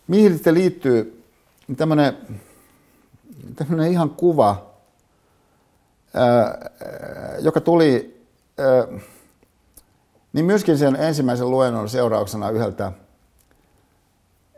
Mihin 0.07 0.33
sitten 0.33 0.53
liittyy 0.53 1.23
tämmöinen, 1.77 2.17
ihan 3.91 4.09
kuva, 4.09 4.65
ää, 6.13 6.69
joka 7.39 7.61
tuli 7.61 8.23
ää, 8.57 8.99
niin 10.33 10.45
myöskin 10.45 10.77
sen 10.77 10.95
ensimmäisen 10.95 11.51
luennon 11.51 11.89
seurauksena 11.89 12.49
yhdeltä 12.49 12.91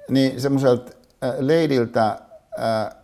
niin 0.10 0.42
semmoiselta 0.42 0.92
äh, 1.24 1.34
leidiltä, 1.40 2.08
äh, 2.08 2.96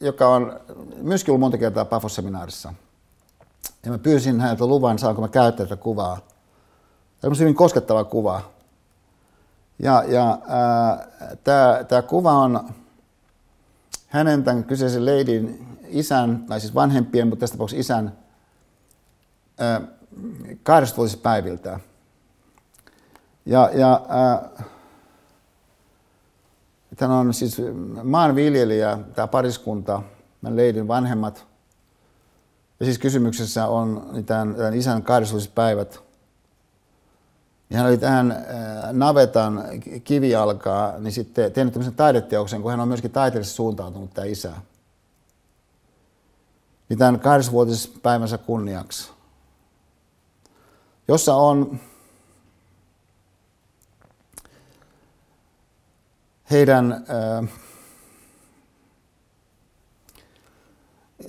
joka 0.00 0.28
on 0.28 0.60
myöskin 0.96 1.32
ollut 1.32 1.40
monta 1.40 1.58
kertaa 1.58 1.84
Pafos-seminaarissa. 1.84 2.74
Ja 3.84 3.90
mä 3.90 3.98
pyysin 3.98 4.40
häneltä 4.40 4.66
luvan, 4.66 4.98
saanko 4.98 5.20
mä 5.20 5.28
käyttää 5.28 5.66
tätä 5.66 5.82
kuvaa. 5.82 6.18
Tämä 7.20 7.32
on 7.32 7.38
hyvin 7.38 7.54
koskettava 7.54 8.04
kuva. 8.04 8.50
Ja, 9.78 10.04
ja 10.08 10.30
äh, 10.30 11.86
tämä 11.88 12.02
kuva 12.02 12.32
on 12.32 12.70
hänen 14.08 14.44
tämän 14.44 14.64
kyseisen 14.64 15.04
leidin 15.04 15.66
isän, 15.88 16.44
tai 16.48 16.60
siis 16.60 16.74
vanhempien, 16.74 17.28
mutta 17.28 17.40
tässä 17.40 17.54
tapauksessa 17.54 17.80
isän, 17.80 18.12
äh, 19.60 19.82
20 20.62 21.22
päiviltä. 21.22 21.80
Ja, 23.46 23.70
ja 23.74 24.02
äh, 24.10 24.66
Tämä 26.96 27.18
on 27.18 27.34
siis 27.34 27.62
maanviljelijä, 28.04 28.98
tämä 29.14 29.26
pariskunta, 29.26 30.02
tämän 30.42 30.56
leidin 30.56 30.88
vanhemmat. 30.88 31.46
Ja 32.80 32.86
siis 32.86 32.98
kysymyksessä 32.98 33.66
on 33.66 34.10
tämän, 34.26 34.54
tämän 34.54 34.74
isän 34.74 35.02
80 35.02 36.00
Ja 37.72 37.78
hän 37.78 37.86
oli 37.86 37.98
tähän 37.98 38.30
äh, 38.30 38.38
navetan 38.92 39.64
kivialkaa, 40.04 40.98
niin 40.98 41.12
sitten 41.12 41.52
tehnyt 41.52 41.72
tämmöisen 41.72 41.94
taideteoksen, 41.94 42.62
kun 42.62 42.70
hän 42.70 42.80
on 42.80 42.88
myöskin 42.88 43.10
taiteellisesti 43.10 43.56
suuntautunut 43.56 44.14
tämä 44.14 44.24
isä. 44.24 44.52
niin 46.88 46.98
tämän 46.98 47.20
kahdeksanvuotispäivänsä 47.20 48.38
kunniaksi, 48.38 49.12
jossa 51.08 51.34
on 51.34 51.80
heidän 56.50 56.92
äh, 56.92 57.48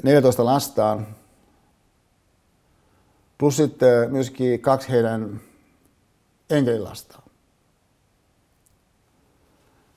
14 0.03 0.45
lastaan, 0.45 1.07
plus 3.37 3.57
sitten 3.57 4.11
myöskin 4.11 4.61
kaksi 4.61 4.89
heidän 4.89 5.41
enkelilastaan. 6.57 7.23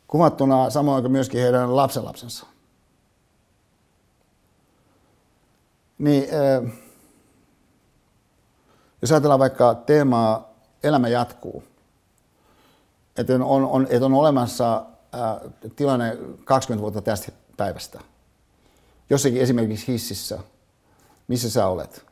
Kuvattuna 0.08 0.70
samoin 0.70 1.02
kuin 1.02 1.12
myöskin 1.12 1.40
heidän 1.40 1.76
lapsenlapsensa. 1.76 2.46
Niin, 5.98 6.28
äh, 6.34 6.72
jos 9.02 9.12
ajatellaan 9.12 9.40
vaikka 9.40 9.74
teemaa 9.74 10.54
elämä 10.82 11.08
jatkuu, 11.08 11.64
että 13.16 13.34
on, 13.34 13.64
on, 13.64 13.86
että 13.90 14.06
on 14.06 14.14
olemassa 14.14 14.76
äh, 15.14 15.52
tilanne 15.76 16.18
20 16.44 16.82
vuotta 16.82 17.02
tästä 17.02 17.32
päivästä– 17.56 18.00
jossakin 19.10 19.40
esimerkiksi 19.40 19.86
hississä, 19.92 20.38
missä 21.28 21.50
sä 21.50 21.66
olet, 21.66 22.06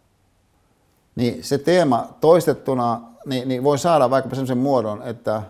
niin 1.16 1.44
se 1.44 1.58
teema 1.58 2.08
toistettuna 2.20 3.00
niin, 3.26 3.48
niin 3.48 3.64
voi 3.64 3.78
saada 3.78 4.10
vaikkapa 4.10 4.34
sellaisen 4.34 4.58
muodon, 4.58 5.02
että, 5.02 5.42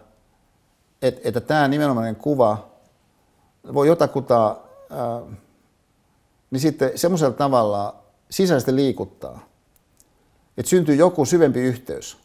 että, 1.02 1.20
että 1.24 1.40
tämä 1.40 1.68
nimenomainen 1.68 2.16
kuva 2.16 2.68
voi 3.74 3.86
jotakuta, 3.86 4.56
ää, 4.90 5.20
niin 6.50 6.60
sitten 6.60 6.90
semmoisella 6.98 7.34
tavalla 7.34 7.96
sisäisesti 8.30 8.76
liikuttaa, 8.76 9.48
että 10.56 10.70
syntyy 10.70 10.94
joku 10.94 11.24
syvempi 11.24 11.60
yhteys. 11.60 12.16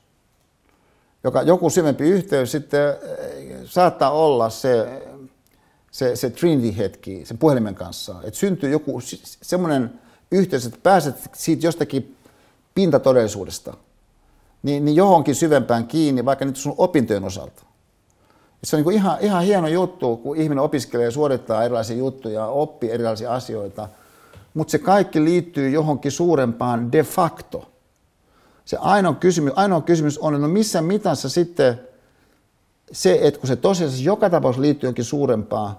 Joka, 1.23 1.41
joku 1.41 1.69
syvempi 1.69 2.09
yhteys 2.09 2.51
sitten 2.51 2.95
saattaa 3.65 4.11
olla 4.11 4.49
se 4.49 5.01
se, 5.91 6.15
se 6.15 6.29
Trinity-hetki 6.29 7.25
sen 7.25 7.37
puhelimen 7.37 7.75
kanssa, 7.75 8.15
että 8.23 8.39
syntyy 8.39 8.69
joku 8.69 9.01
semmoinen 9.41 9.99
yhteys, 10.31 10.65
että 10.65 10.79
pääset 10.83 11.15
siitä 11.33 11.67
jostakin 11.67 12.17
pintatodellisuudesta, 12.79 13.73
niin, 14.63 14.85
niin 14.85 14.95
johonkin 14.95 15.35
syvempään 15.35 15.87
kiinni, 15.87 16.25
vaikka 16.25 16.45
nyt 16.45 16.55
sun 16.55 16.75
opintojen 16.77 17.23
osalta. 17.23 17.63
Se 18.63 18.75
on 18.75 18.83
niin 18.83 18.95
ihan, 18.95 19.17
ihan 19.21 19.43
hieno 19.43 19.67
juttu, 19.67 20.17
kun 20.17 20.37
ihminen 20.37 20.63
opiskelee 20.63 21.05
ja 21.05 21.11
suorittaa 21.11 21.63
erilaisia 21.63 21.97
juttuja, 21.97 22.45
oppii 22.45 22.91
erilaisia 22.91 23.33
asioita, 23.33 23.89
mutta 24.53 24.71
se 24.71 24.77
kaikki 24.77 25.23
liittyy 25.23 25.69
johonkin 25.69 26.11
suurempaan 26.11 26.91
de 26.91 27.03
facto. 27.03 27.71
Se 28.65 28.77
ainoa 28.77 29.13
kysymys, 29.13 29.53
ainoa 29.55 29.81
kysymys 29.81 30.17
on, 30.17 30.33
että 30.33 30.47
no 30.47 30.53
missä 30.53 30.81
mitassa 30.81 31.29
sitten 31.29 31.79
se, 32.91 33.19
että 33.21 33.39
kun 33.39 33.47
se 33.47 33.55
tosiaan 33.55 34.03
joka 34.03 34.29
tapauksessa 34.29 34.61
liittyy 34.61 34.87
johonkin 34.87 35.05
suurempaan, 35.05 35.71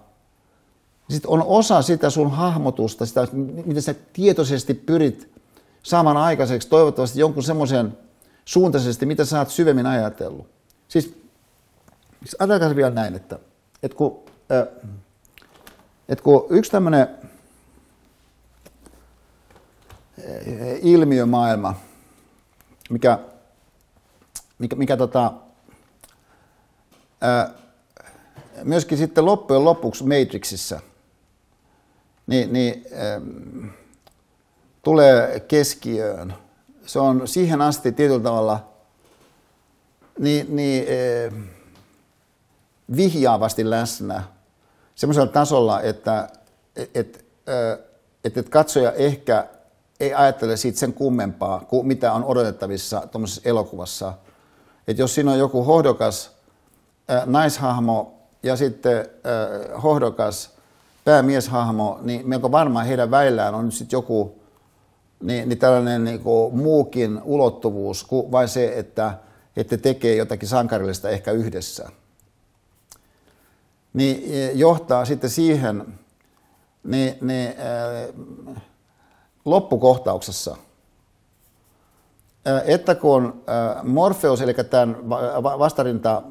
niin 1.09 1.16
sitten 1.16 1.31
on 1.31 1.43
osa 1.43 1.82
sitä 1.82 2.10
sun 2.10 2.31
hahmotusta, 2.31 3.06
sitä, 3.06 3.28
miten 3.64 3.82
sä 3.82 3.94
tietoisesti 4.12 4.74
pyrit 4.74 5.39
saamaan 5.82 6.16
aikaiseksi 6.16 6.69
toivottavasti 6.69 7.20
jonkun 7.20 7.43
semmoisen 7.43 7.98
suuntaisesti, 8.44 9.07
mitä 9.07 9.24
sä 9.24 9.39
oot 9.39 9.51
syvemmin 9.51 9.86
ajatellut. 9.86 10.47
Siis, 10.89 11.05
siis 12.20 12.36
ajatelkaa 12.39 12.77
vielä 12.77 12.90
näin, 12.90 13.15
että, 13.15 13.39
että, 13.82 13.97
kun, 13.97 14.24
että 16.09 16.23
kun 16.23 16.47
yksi 16.51 16.70
tämmöinen 16.70 17.09
ilmiömaailma, 20.82 21.74
mikä, 22.90 23.19
mikä, 24.59 24.77
mikä 24.77 24.97
tota, 24.97 25.32
myöskin 28.65 28.98
sitten 28.98 29.24
loppujen 29.24 29.65
lopuksi 29.65 30.05
Matrixissa 30.05 30.81
niin, 32.27 32.52
niin 32.52 32.85
tulee 34.82 35.40
keskiöön. 35.40 36.35
Se 36.86 36.98
on 36.98 37.28
siihen 37.28 37.61
asti 37.61 37.93
tietyllä 37.93 38.20
tavalla 38.20 38.69
niin, 40.19 40.57
niin 40.57 40.86
äh, 41.32 41.43
vihjaavasti 42.97 43.70
läsnä 43.70 44.23
semmoisella 44.94 45.32
tasolla, 45.32 45.81
että 45.81 46.28
et, 46.77 46.90
et, 46.97 47.24
äh, 47.48 47.86
et, 48.24 48.36
et 48.36 48.48
katsoja 48.48 48.93
ehkä 48.93 49.47
ei 50.01 50.15
ajattele 50.15 50.57
siitä 50.57 50.78
sen 50.78 50.93
kummempaa 50.93 51.61
kuin 51.69 51.86
mitä 51.86 52.12
on 52.12 52.24
odotettavissa 52.24 53.07
tuommoisessa 53.12 53.43
elokuvassa. 53.44 54.12
Että 54.89 55.02
jos 55.02 55.15
siinä 55.15 55.32
on 55.32 55.39
joku 55.39 55.65
hohdokas 55.65 56.31
naishahmo 57.27 58.15
ja 58.43 58.57
sitten 58.57 58.98
äh, 58.98 59.82
hohdokas 59.82 60.51
päämieshahmo, 61.05 61.98
niin 62.02 62.28
melko 62.28 62.52
varmaan 62.52 62.86
heidän 62.86 63.11
väillään 63.11 63.55
on 63.55 63.65
nyt 63.65 63.74
sitten 63.74 63.97
joku 63.97 64.39
niin, 65.22 65.48
niin 65.48 65.59
tällainen 65.59 66.05
niin 66.05 66.20
kuin 66.20 66.56
muukin 66.56 67.20
ulottuvuus 67.24 68.05
kuin 68.05 68.32
vain 68.32 68.48
se, 68.48 68.78
että, 68.78 69.18
että 69.56 69.76
tekee 69.76 70.16
jotakin 70.16 70.48
sankarillista 70.48 71.09
ehkä 71.09 71.32
yhdessä. 71.32 71.88
Niin 73.92 74.34
e, 74.34 74.52
johtaa 74.52 75.05
sitten 75.05 75.30
siihen 75.30 75.86
niin, 76.84 77.18
niin, 77.20 77.48
äh, 77.48 78.14
loppukohtauksessa, 79.44 80.56
äh, 82.48 82.62
että 82.66 82.94
kun 82.94 83.42
äh, 83.48 83.84
Morpheus, 83.84 84.40
eli 84.40 84.55
tämän 84.55 84.97
vastarinta 85.59 86.22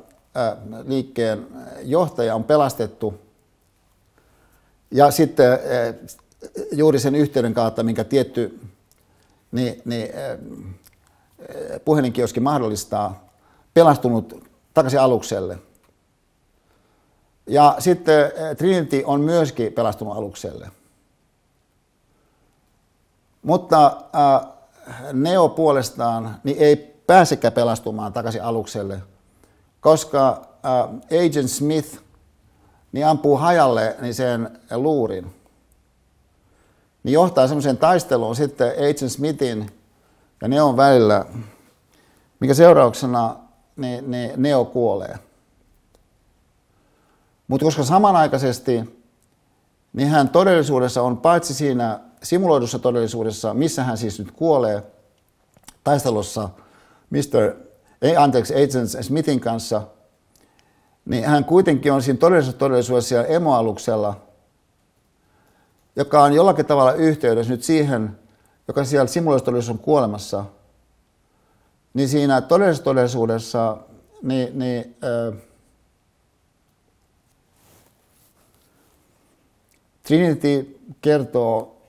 liikkeen 0.86 1.48
johtaja 1.84 2.36
on 2.36 2.44
pelastettu. 2.44 3.14
Ja 4.92 5.12
sitten 5.12 5.60
juuri 6.72 7.00
sen 7.00 7.16
yhteyden 7.16 7.54
kautta, 7.54 7.84
minkä 7.84 8.04
tietty 8.04 8.60
niin, 9.52 9.82
niin, 9.86 10.10
puhelinkioski 11.86 12.40
mahdollistaa, 12.40 13.30
pelastunut 13.74 14.44
takaisin 14.74 15.00
alukselle. 15.00 15.60
Ja 17.48 17.76
sitten 17.80 18.32
Trinity 18.58 19.04
on 19.06 19.22
myöskin 19.22 19.74
pelastunut 19.74 20.18
alukselle. 20.18 20.72
Mutta 23.42 24.02
Neo 25.14 25.50
puolestaan 25.50 26.36
niin 26.44 26.58
ei 26.60 26.76
pääsekään 27.08 27.54
pelastumaan 27.54 28.14
takaisin 28.14 28.44
alukselle– 28.44 29.02
koska 29.80 30.42
Agent 31.26 31.50
Smith 31.50 31.98
niin 32.92 33.08
ampuu 33.08 33.38
hajalle 33.38 33.96
niin 34.02 34.14
sen 34.14 34.60
luurin, 34.72 35.36
niin 37.10 37.14
johtaa 37.14 37.48
semmoiseen 37.48 37.78
taisteluun 37.78 38.36
sitten 38.36 38.72
Agent 38.72 39.12
Smithin 39.12 39.72
ja 40.42 40.48
Neon 40.48 40.78
välillä, 40.78 41.26
mikä 42.40 42.54
seurauksena 42.54 43.36
niin, 43.76 44.12
niin 44.12 44.32
Neo 44.38 44.66
kuolee. 44.66 45.20
Mutta 47.48 47.66
koska 47.66 47.84
samanaikaisesti 47.84 49.00
niin 49.94 50.08
hän 50.08 50.30
todellisuudessa 50.30 51.02
on 51.02 51.18
paitsi 51.18 51.54
siinä 51.54 52.00
simuloidussa 52.24 52.80
todellisuudessa, 52.80 53.54
missä 53.54 53.84
hän 53.84 53.98
siis 53.98 54.20
nyt 54.20 54.32
kuolee, 54.32 54.84
taistelussa 55.84 56.50
Mr 57.10 57.56
ei 58.02 58.18
anteeksi, 58.18 58.54
Agent 58.54 59.06
Smithin 59.06 59.40
kanssa, 59.40 59.82
niin 61.06 61.26
hän 61.26 61.46
kuitenkin 61.46 61.94
on 61.94 62.02
siinä 62.02 62.20
todellisessa 62.20 62.58
todellisuudessa 62.58 63.10
siellä 63.10 63.28
emoaluksella, 63.28 64.29
joka 65.96 66.24
on 66.24 66.34
jollakin 66.34 66.66
tavalla 66.66 66.94
yhteydessä 66.94 67.54
nyt 67.54 67.64
siihen, 67.64 68.20
joka 68.68 68.84
siellä 68.86 69.08
simuloistodellisuudessa 69.08 69.80
on 69.80 69.86
kuolemassa, 69.86 70.46
niin 71.94 72.10
siinä 72.10 72.42
todellisessa 72.42 72.84
todellisuudessa 72.84 73.78
niin, 74.22 74.60
niin, 74.60 74.98
äh, 75.04 75.42
Trinity 80.04 80.80
kertoo 81.02 81.82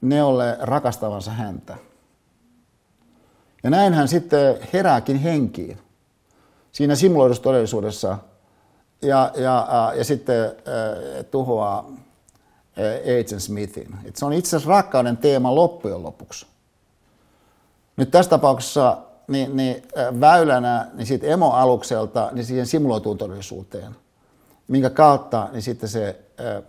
Neolle 0.00 0.56
rakastavansa 0.60 1.30
häntä. 1.30 1.76
Ja 3.62 3.70
näin 3.70 3.94
hän 3.94 4.08
sitten 4.08 4.56
herääkin 4.72 5.16
henkiin 5.16 5.78
siinä 6.72 6.94
simuloidussa 6.94 7.42
todellisuudessa 7.42 8.18
ja, 9.02 9.32
ja, 9.36 9.92
ja 9.96 10.04
sitten 10.04 10.44
äh, 10.44 11.24
tuhoaa 11.30 11.90
Agent 13.20 13.42
Smithin. 13.42 13.94
Et 14.04 14.16
se 14.16 14.24
on 14.24 14.32
itse 14.32 14.56
asiassa 14.56 14.70
rakkauden 14.70 15.16
teema 15.16 15.54
loppujen 15.54 16.02
lopuksi. 16.02 16.46
Nyt 17.96 18.10
tässä 18.10 18.30
tapauksessa 18.30 18.98
niin, 19.28 19.56
niin, 19.56 19.82
äh, 19.98 20.20
väylänä 20.20 20.88
niin 20.94 21.06
siitä 21.06 21.26
emoalukselta 21.26 22.30
niin 22.32 22.44
siihen 22.44 22.66
simuloituun 22.66 23.18
todellisuuteen, 23.18 23.96
minkä 24.68 24.90
kautta 24.90 25.48
niin 25.52 25.62
sitten 25.62 25.88
se 25.88 26.20
äh, 26.40 26.62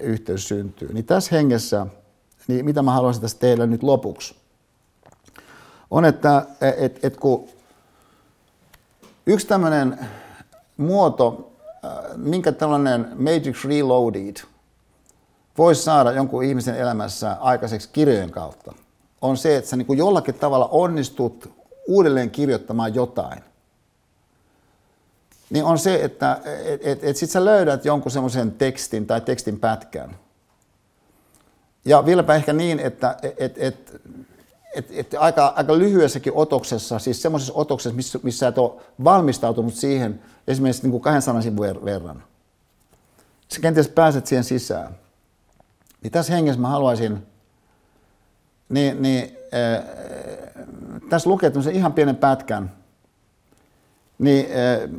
yhteys 0.00 0.48
syntyy. 0.48 0.92
Niin 0.92 1.04
tässä 1.04 1.36
hengessä 1.36 1.86
niin 2.48 2.64
mitä 2.64 2.82
mä 2.82 2.92
haluaisin 2.92 3.22
tässä 3.22 3.38
tehdä 3.38 3.66
nyt 3.66 3.82
lopuksi, 3.82 4.34
on, 5.90 6.04
että 6.04 6.46
et, 6.76 7.04
et 7.04 7.16
kun 7.16 7.48
yksi 9.26 9.46
tämmöinen 9.46 9.98
muoto, 10.76 11.52
minkä 12.16 12.52
tällainen 12.52 13.08
Matrix 13.14 13.64
Reloaded 13.64 14.36
voisi 15.60 15.82
saada 15.82 16.12
jonkun 16.12 16.44
ihmisen 16.44 16.76
elämässä 16.76 17.36
aikaiseksi 17.40 17.88
kirjojen 17.92 18.30
kautta, 18.30 18.74
on 19.20 19.36
se, 19.36 19.56
että 19.56 19.70
sä 19.70 19.76
niin 19.76 19.86
kuin 19.86 19.98
jollakin 19.98 20.34
tavalla 20.34 20.68
onnistut 20.70 21.52
uudelleen 21.88 22.30
kirjoittamaan 22.30 22.94
jotain. 22.94 23.42
Niin 25.50 25.64
on 25.64 25.78
se, 25.78 26.04
että 26.04 26.40
et, 26.64 26.80
et, 26.86 27.04
et 27.04 27.16
sit 27.16 27.30
sä 27.30 27.44
löydät 27.44 27.84
jonkun 27.84 28.12
semmoisen 28.12 28.52
tekstin 28.52 29.06
tai 29.06 29.20
tekstin 29.20 29.60
pätkän. 29.60 30.16
Ja 31.84 32.06
vieläpä 32.06 32.34
ehkä 32.34 32.52
niin, 32.52 32.78
että 32.78 33.16
et, 33.22 33.54
et, 33.56 34.00
et, 34.74 34.86
et 34.90 35.14
aika, 35.18 35.52
aika 35.56 35.78
lyhyessäkin 35.78 36.32
otoksessa, 36.36 36.98
siis 36.98 37.22
semmoisessa 37.22 37.52
otoksessa, 37.56 37.96
missä, 37.96 38.18
missä 38.22 38.48
et 38.48 38.58
ole 38.58 38.72
valmistautunut 39.04 39.74
siihen 39.74 40.22
esimerkiksi 40.46 40.82
niin 40.82 40.90
kuin 40.90 41.02
kahden 41.02 41.42
sivun 41.42 41.84
verran. 41.84 42.22
Sä 43.48 43.60
kenties 43.60 43.88
pääset 43.88 44.26
siihen 44.26 44.44
sisään. 44.44 44.94
Niin 46.02 46.10
tässä 46.10 46.32
hengessä 46.32 46.60
mä 46.60 46.68
haluaisin, 46.68 47.26
niin, 48.68 49.02
niin 49.02 49.36
äh, 49.54 49.84
tässä 51.10 51.30
lukee 51.30 51.52
ihan 51.72 51.92
pienen 51.92 52.16
pätkän, 52.16 52.72
niin 54.18 54.46
äh, 54.46 54.90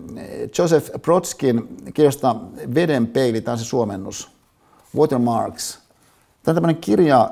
Joseph 0.57 0.91
Brodskin 1.02 1.78
kirjasta 1.94 2.36
Veden 2.76 3.07
peili, 3.07 3.41
tämä 3.41 3.53
on 3.53 3.60
se 3.60 3.65
suomennus, 3.65 4.32
Watermarks. 4.98 5.80
Tämä 6.44 6.52
on 6.52 6.56
tämmöinen 6.56 6.82
kirja 6.82 7.30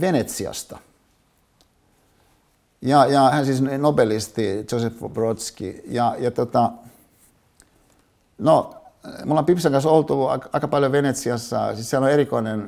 Venetsiasta– 0.00 0.78
ja, 2.82 3.06
ja 3.06 3.30
hän 3.30 3.46
siis 3.46 3.62
nobelisti 3.78 4.66
Joseph 4.72 4.96
Brodsky. 5.12 5.82
Ja, 5.86 6.16
ja 6.18 6.30
tota, 6.30 6.72
no, 8.38 8.74
mulla 9.24 9.38
on 9.38 9.44
Pipsan 9.44 9.72
kanssa 9.72 9.90
oltu 9.90 10.26
aika, 10.26 10.68
paljon 10.68 10.92
Venetsiassa. 10.92 11.74
Siis 11.74 11.90
siellä 11.90 12.04
on 12.04 12.12
erikoinen, 12.12 12.60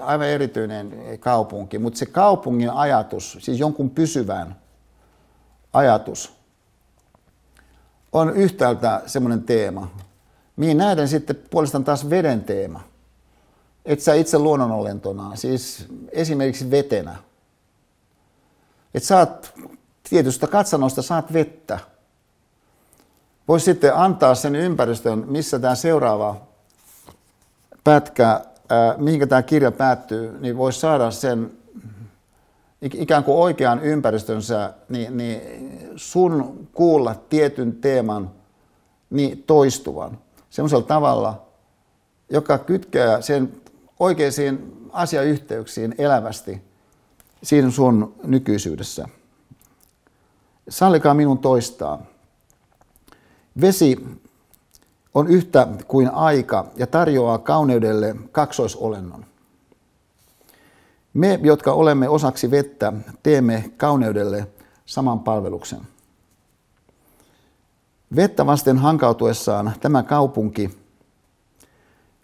äh, 0.00 0.08
aivan 0.08 0.26
erityinen 0.26 1.18
kaupunki. 1.20 1.78
Mutta 1.78 1.98
se 1.98 2.06
kaupungin 2.06 2.70
ajatus, 2.70 3.38
siis 3.40 3.58
jonkun 3.58 3.90
pysyvän 3.90 4.56
ajatus, 5.72 6.32
on 8.12 8.36
yhtäältä 8.36 9.02
semmoinen 9.06 9.42
teema, 9.42 9.90
mihin 10.56 10.78
näiden 10.78 11.08
sitten 11.08 11.36
puolestaan 11.50 11.84
taas 11.84 12.10
veden 12.10 12.44
teema. 12.44 12.80
Että 13.84 14.04
sä 14.04 14.14
itse 14.14 14.38
luonnonolentona, 14.38 15.36
siis 15.36 15.86
esimerkiksi 16.12 16.70
vetenä– 16.70 17.16
että 18.94 19.06
saat 19.06 19.54
tietystä 20.10 20.46
katsannosta 20.46 21.02
saat 21.02 21.32
vettä. 21.32 21.78
Voisi 23.48 23.64
sitten 23.64 23.96
antaa 23.96 24.34
sen 24.34 24.56
ympäristön, 24.56 25.24
missä 25.26 25.58
tämä 25.58 25.74
seuraava 25.74 26.36
pätkä, 27.84 28.26
ää, 28.68 28.94
mihinkä 28.96 29.26
tämä 29.26 29.42
kirja 29.42 29.72
päättyy, 29.72 30.38
niin 30.40 30.56
voisi 30.56 30.80
saada 30.80 31.10
sen 31.10 31.50
ikään 32.82 33.24
kuin 33.24 33.38
oikean 33.38 33.82
ympäristönsä, 33.82 34.74
niin, 34.88 35.16
niin 35.16 35.40
sun 35.96 36.68
kuulla 36.72 37.14
tietyn 37.14 37.72
teeman 37.72 38.30
niin 39.10 39.42
toistuvan 39.42 40.18
semmoisella 40.50 40.84
tavalla, 40.84 41.42
joka 42.30 42.58
kytkee 42.58 43.22
sen 43.22 43.52
oikeisiin 44.00 44.88
asiayhteyksiin 44.92 45.94
elävästi 45.98 46.62
siinä 47.42 47.70
sun 47.70 48.14
nykyisyydessä. 48.24 49.08
Sallikaa 50.68 51.14
minun 51.14 51.38
toistaa. 51.38 52.02
Vesi 53.60 54.06
on 55.14 55.28
yhtä 55.28 55.68
kuin 55.88 56.10
aika 56.10 56.66
ja 56.76 56.86
tarjoaa 56.86 57.38
kauneudelle 57.38 58.16
kaksoisolennon. 58.32 59.24
Me, 61.14 61.40
jotka 61.42 61.72
olemme 61.72 62.08
osaksi 62.08 62.50
vettä, 62.50 62.92
teemme 63.22 63.70
kauneudelle 63.76 64.48
saman 64.86 65.20
palveluksen. 65.20 65.80
Vettä 68.16 68.46
vasten 68.46 68.78
hankautuessaan 68.78 69.72
tämä 69.80 70.02
kaupunki 70.02 70.78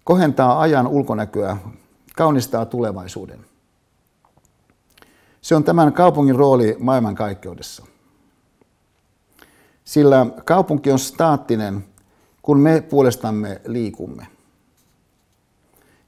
kohentaa 0.05 0.61
ajan 0.61 0.87
ulkonäköä, 0.87 1.57
kaunistaa 2.17 2.67
tulevaisuuden. 2.67 3.45
Se 5.41 5.55
on 5.55 5.65
tämän 5.65 5.93
kaupungin 5.93 6.37
rooli 6.37 6.77
maailmankaikkeudessa. 6.79 7.94
Sillä 9.85 10.27
kaupunki 10.45 10.91
on 10.91 10.99
staattinen, 10.99 11.85
kun 12.43 12.61
me 12.61 12.81
puolestamme 12.81 13.61
liikumme. 13.67 14.27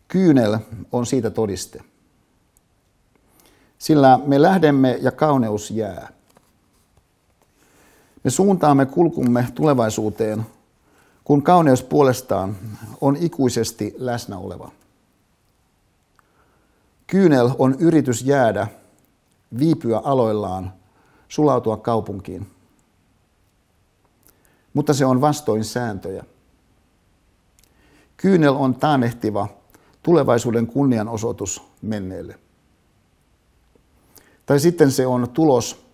Kyynel 0.08 0.58
on 0.92 1.06
siitä 1.06 1.30
todiste. 1.30 1.84
Sillä 3.78 4.20
me 4.26 4.42
lähdemme 4.42 4.98
ja 5.02 5.12
kauneus 5.12 5.70
jää. 5.70 6.08
Me 8.24 8.30
suuntaamme 8.30 8.86
kulkumme 8.86 9.48
tulevaisuuteen, 9.54 10.46
kun 11.24 11.42
kauneus 11.42 11.82
puolestaan 11.82 12.56
on 13.00 13.16
ikuisesti 13.16 13.94
läsnä 13.98 14.38
oleva. 14.38 14.70
Kyynel 17.06 17.50
on 17.58 17.76
yritys 17.78 18.22
jäädä 18.22 18.66
viipyä 19.58 19.98
aloillaan, 19.98 20.72
sulautua 21.28 21.76
kaupunkiin. 21.76 22.55
Mutta 24.76 24.94
se 24.94 25.04
on 25.04 25.20
vastoin 25.20 25.64
sääntöjä. 25.64 26.24
Kyynel 28.16 28.54
on 28.54 28.74
taanehtiva 28.74 29.48
tulevaisuuden 30.02 30.66
kunnianosoitus 30.66 31.62
menneelle. 31.82 32.38
Tai 34.46 34.60
sitten 34.60 34.90
se 34.92 35.06
on 35.06 35.30
tulos, 35.30 35.86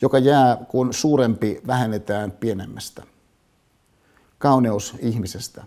joka 0.00 0.18
jää, 0.18 0.56
kun 0.68 0.94
suurempi 0.94 1.60
vähennetään 1.66 2.32
pienemmästä. 2.32 3.02
Kauneus 4.38 4.94
ihmisestä. 4.98 5.64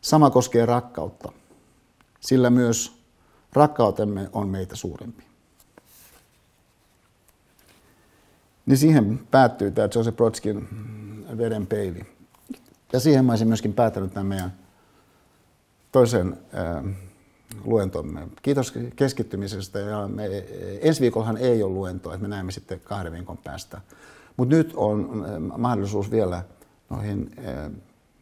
Sama 0.00 0.30
koskee 0.30 0.66
rakkautta, 0.66 1.32
sillä 2.20 2.50
myös 2.50 3.02
rakkautemme 3.52 4.30
on 4.32 4.48
meitä 4.48 4.76
suurempi. 4.76 5.31
Niin 8.66 8.78
siihen 8.78 9.20
päättyy 9.30 9.70
tämä 9.70 9.88
Joseph 9.94 10.16
Brodskin 10.16 10.68
veden 11.38 11.66
peili. 11.66 12.06
Ja 12.92 13.00
siihen 13.00 13.24
mä 13.24 13.32
olisin 13.32 13.48
myöskin 13.48 13.72
päättänyt 13.72 14.14
tämän 14.14 14.26
meidän 14.26 14.52
toisen 15.92 16.38
äh, 16.54 16.94
luentomme. 17.64 18.28
Kiitos 18.42 18.74
keskittymisestä. 18.96 19.78
Ja 19.78 20.08
me, 20.08 20.26
ensi 20.80 21.00
viikollahan 21.00 21.36
ei 21.36 21.62
ole 21.62 21.72
luentoa, 21.72 22.14
että 22.14 22.22
me 22.22 22.28
näemme 22.28 22.52
sitten 22.52 22.80
kahden 22.80 23.12
viikon 23.12 23.38
päästä. 23.38 23.80
Mutta 24.36 24.54
nyt 24.54 24.72
on 24.76 25.24
mahdollisuus 25.58 26.10
vielä 26.10 26.42
noihin 26.90 27.30
äh, 27.38 27.70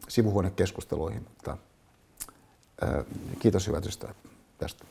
sivuhuonekeskusteluihin. 0.09 1.23
Mutta, 1.29 1.57
äh, 2.83 3.05
kiitos 3.39 3.67
hyvät 3.67 3.87
ystävät 3.87 4.17
tästä. 4.59 4.90